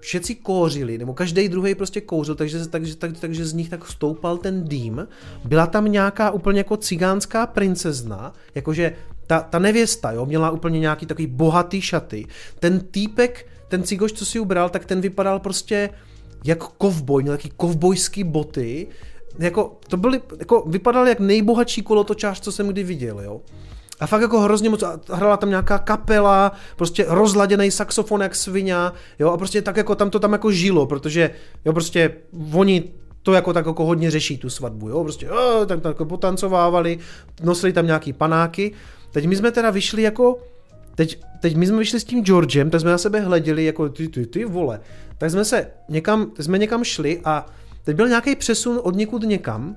[0.01, 4.37] Všetci kouřili, nebo každý druhý prostě kouřil, takže, takže, tak, takže z nich tak stoupal
[4.37, 5.07] ten dým.
[5.45, 8.93] Byla tam nějaká úplně jako cigánská princezna, jakože
[9.27, 12.27] ta, ta nevěsta, jo, měla úplně nějaký takový bohatý šaty.
[12.59, 15.89] Ten týpek ten cigoš, co si ubral, tak ten vypadal prostě
[16.43, 18.87] jak kovboj, měl taky kovbojský boty,
[19.39, 23.41] jako, to byly, jako, vypadal jak nejbohatší kolotočář, co jsem kdy viděl, jo.
[24.01, 28.75] A fakt jako hrozně moc, hrála tam nějaká kapela, prostě rozladěný saxofon jak svině,
[29.19, 31.31] jo, a prostě tak jako tam to tam jako žilo, protože,
[31.65, 32.13] jo, prostě
[32.53, 32.83] oni
[33.23, 36.99] to jako tak jako hodně řeší tu svatbu, jo, prostě, jo, tak, tak jako potancovávali,
[37.43, 38.71] nosili tam nějaký panáky,
[39.11, 40.39] teď my jsme teda vyšli jako,
[40.95, 44.07] teď, teď my jsme vyšli s tím Georgem, tak jsme na sebe hleděli jako ty,
[44.07, 44.79] ty, ty vole,
[45.17, 47.45] tak jsme se někam, jsme někam šli a
[47.83, 49.75] teď byl nějaký přesun od někud někam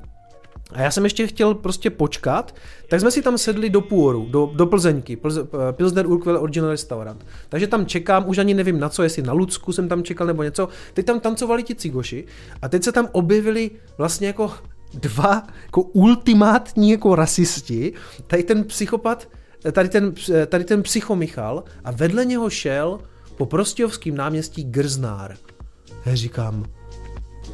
[0.75, 2.55] a já jsem ještě chtěl prostě počkat,
[2.89, 6.71] tak jsme si tam sedli do Půoru, do, do Plzeňky, Plze, eh, Pilsner Urquell Original
[6.71, 7.27] Restaurant.
[7.49, 10.43] Takže tam čekám, už ani nevím na co, jestli na Lucku jsem tam čekal nebo
[10.43, 10.69] něco.
[10.95, 12.25] Teď tam tancovali ti cigoši
[12.63, 14.53] a teď se tam objevili vlastně jako
[14.95, 17.93] dva jako ultimátní jako rasisti.
[18.27, 19.29] Tady ten psychopat,
[19.65, 22.99] eh, tady ten, eh, tady ten psychomichal a vedle něho šel
[23.37, 25.37] po Prostějovském náměstí Grznár.
[26.07, 26.65] Já říkám,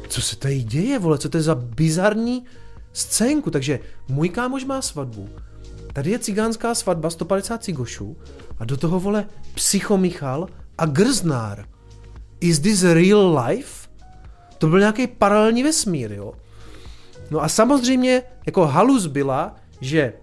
[0.07, 2.45] co se tady děje, vole, co to je za bizarní
[2.93, 5.29] scénku, takže můj kámoš má svatbu,
[5.93, 8.17] tady je cigánská svatba, 150 cigošů
[8.59, 10.47] a do toho vole psychomichal
[10.77, 11.65] a grznár.
[12.39, 13.89] Is this real life?
[14.57, 16.33] To byl nějaký paralelní vesmír, jo?
[17.31, 20.13] No a samozřejmě jako halus byla, že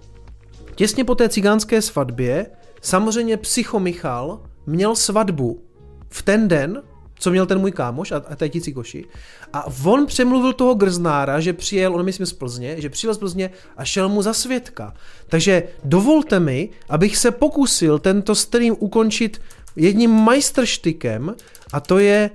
[0.75, 2.47] těsně po té cigánské svatbě
[2.81, 5.63] samozřejmě psychomichal měl svatbu
[6.09, 6.83] v ten den,
[7.19, 9.05] co měl ten můj kámoš a, a tady ti cigoši.
[9.53, 13.51] A on přemluvil toho grznára, že přijel, on myslím z Plzně, že přijel z Plzně
[13.77, 14.95] a šel mu za svědka.
[15.29, 19.41] Takže dovolte mi, abych se pokusil tento stream ukončit
[19.77, 21.35] jedním majstrštykem
[21.73, 22.31] a to je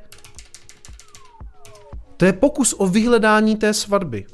[2.18, 4.26] to je pokus o vyhledání té svatby.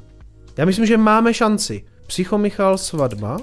[0.56, 1.84] Já myslím, že máme šanci.
[2.06, 3.38] Psychomichal svatba.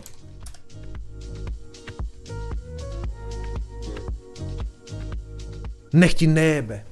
[5.94, 6.87] Nech ti nejebe.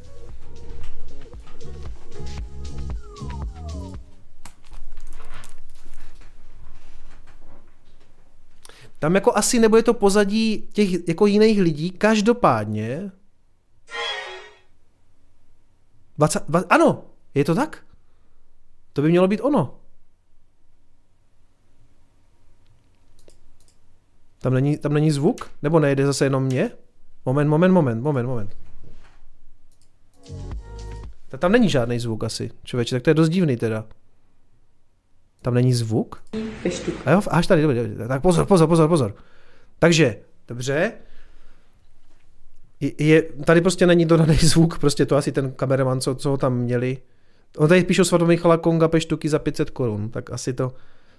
[9.05, 13.11] Tam jako asi nebude to pozadí těch jako jiných lidí, každopádně
[16.17, 17.03] 20, 20, ano,
[17.33, 17.85] je to tak?
[18.93, 19.79] To by mělo být ono.
[24.39, 25.51] Tam není, tam není zvuk?
[25.61, 26.71] Nebo nejde zase jenom mě?
[27.25, 28.57] Moment, moment, moment, moment, moment.
[31.27, 33.87] Tak tam není žádný zvuk asi, člověče, tak to je dost divný teda.
[35.45, 36.23] Tam není zvuk?
[37.05, 38.07] A jo, až tady, dobře, dobře.
[38.07, 39.15] Tak pozor, pozor, pozor, pozor.
[39.79, 40.15] Takže,
[40.47, 40.91] dobře.
[42.81, 46.57] Je, tady prostě není dodaný zvuk, prostě to asi ten kameraman, co, co ho tam
[46.57, 46.97] měli.
[47.57, 50.73] On tady píšou svatou Michala Konga peštuky za 500 korun, tak asi to,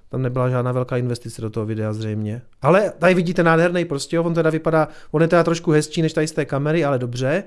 [0.09, 2.43] tam nebyla žádná velká investice do toho videa zřejmě.
[2.63, 6.29] Ale tady vidíte nádherný prostě, on teda vypadá, on je teda trošku hezčí než tady
[6.29, 7.45] z té kamery, ale dobře.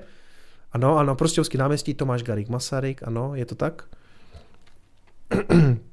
[0.72, 3.84] Ano, ano, prostějovský náměstí, Tomáš Garik Masaryk, ano, je to tak.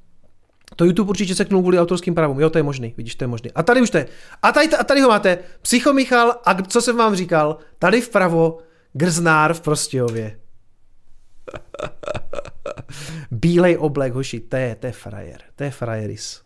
[0.78, 2.40] To YouTube určitě seknul kvůli autorským právům.
[2.40, 3.52] Jo, to je možný, vidíš, to je možný.
[3.52, 4.06] A tady už to je.
[4.42, 5.38] A tady, a tady ho máte.
[5.62, 8.58] Psycho Michal a co jsem vám říkal, tady vpravo
[8.92, 10.40] Grznár v Prostějově.
[13.30, 15.40] Bílej oblek, hoši, to je, to je frajer.
[15.56, 16.42] To je frajeris.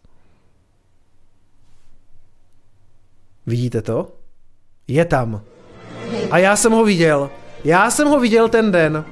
[3.47, 4.17] Vidíte to?
[4.89, 5.43] Je tam.
[6.31, 7.31] A já jsem ho viděl.
[7.65, 9.05] Já jsem ho viděl ten den.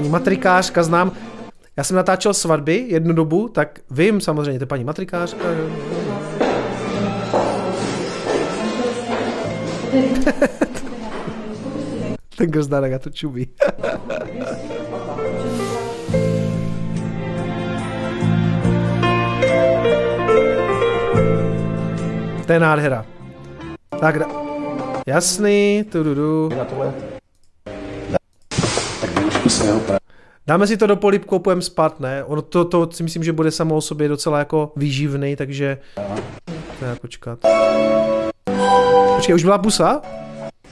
[0.00, 1.12] Paní matrikářka znám.
[1.76, 5.44] Já jsem natáčel svatby jednu dobu, tak vím samozřejmě, to je paní matrikářka.
[12.36, 13.46] Ten grzdárek, já to čubí.
[22.46, 23.06] to je nádhera.
[24.00, 24.16] Tak,
[25.06, 26.02] jasný, tu
[29.58, 29.96] du, du.
[30.46, 32.24] Dáme si to do polipku, půjdeme spát, ne?
[32.24, 35.78] Ono to, to si myslím, že bude samo o sobě docela jako výživný, takže...
[36.80, 37.38] Tak počkat.
[39.16, 40.02] Počkej, už byla pusa?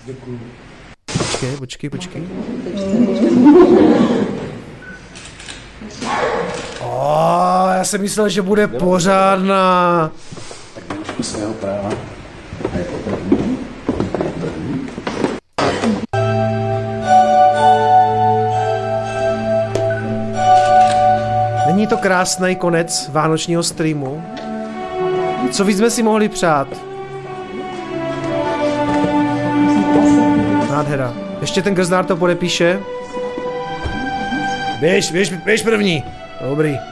[0.05, 0.41] Děkuji.
[1.19, 2.23] Počkej, počkej, počkej.
[6.83, 10.11] Oh, já jsem myslel, že bude pořádná.
[10.75, 10.85] Tak
[11.25, 11.91] svého práva.
[12.73, 13.38] A jako
[21.89, 24.25] to krásný konec vánočního streamu?
[25.51, 26.69] Co víc jsme si mohli přát?
[30.71, 31.15] Nádhera.
[31.41, 32.81] Ještě ten grznár to podepíše.
[34.81, 36.05] Běž, běž, běž první.
[36.49, 36.77] Dobrý.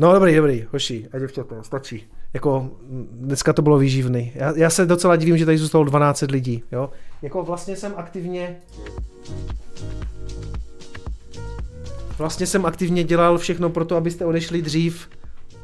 [0.00, 2.08] No dobrý, dobrý, hoši a děvčata, stačí.
[2.34, 2.70] Jako
[3.10, 4.32] dneska to bylo výživný.
[4.34, 6.90] Já, já se docela divím, že tady zůstalo 12 lidí, jo.
[7.22, 8.56] Jako vlastně jsem aktivně
[12.18, 15.08] Vlastně jsem aktivně dělal všechno pro to, abyste odešli dřív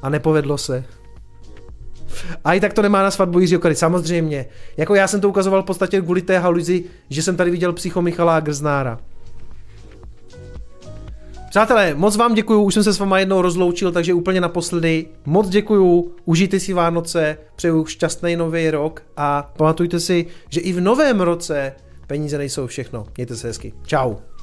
[0.03, 0.85] a nepovedlo se.
[2.45, 4.47] A i tak to nemá na svatbu Jiřího Kary, samozřejmě.
[4.77, 8.03] Jako já jsem to ukazoval v podstatě kvůli té haluzi, že jsem tady viděl psycho
[8.03, 9.01] Michala Grznára.
[11.55, 15.07] Přátelé, moc vám děkuju, už jsem se s váma jednou rozloučil, takže úplně naposledy.
[15.27, 20.81] Moc děkuju, užijte si Vánoce, přeju šťastný nový rok a pamatujte si, že i v
[20.81, 21.73] novém roce
[22.07, 23.07] peníze nejsou všechno.
[23.17, 23.73] Mějte se hezky.
[23.87, 24.34] Ciao.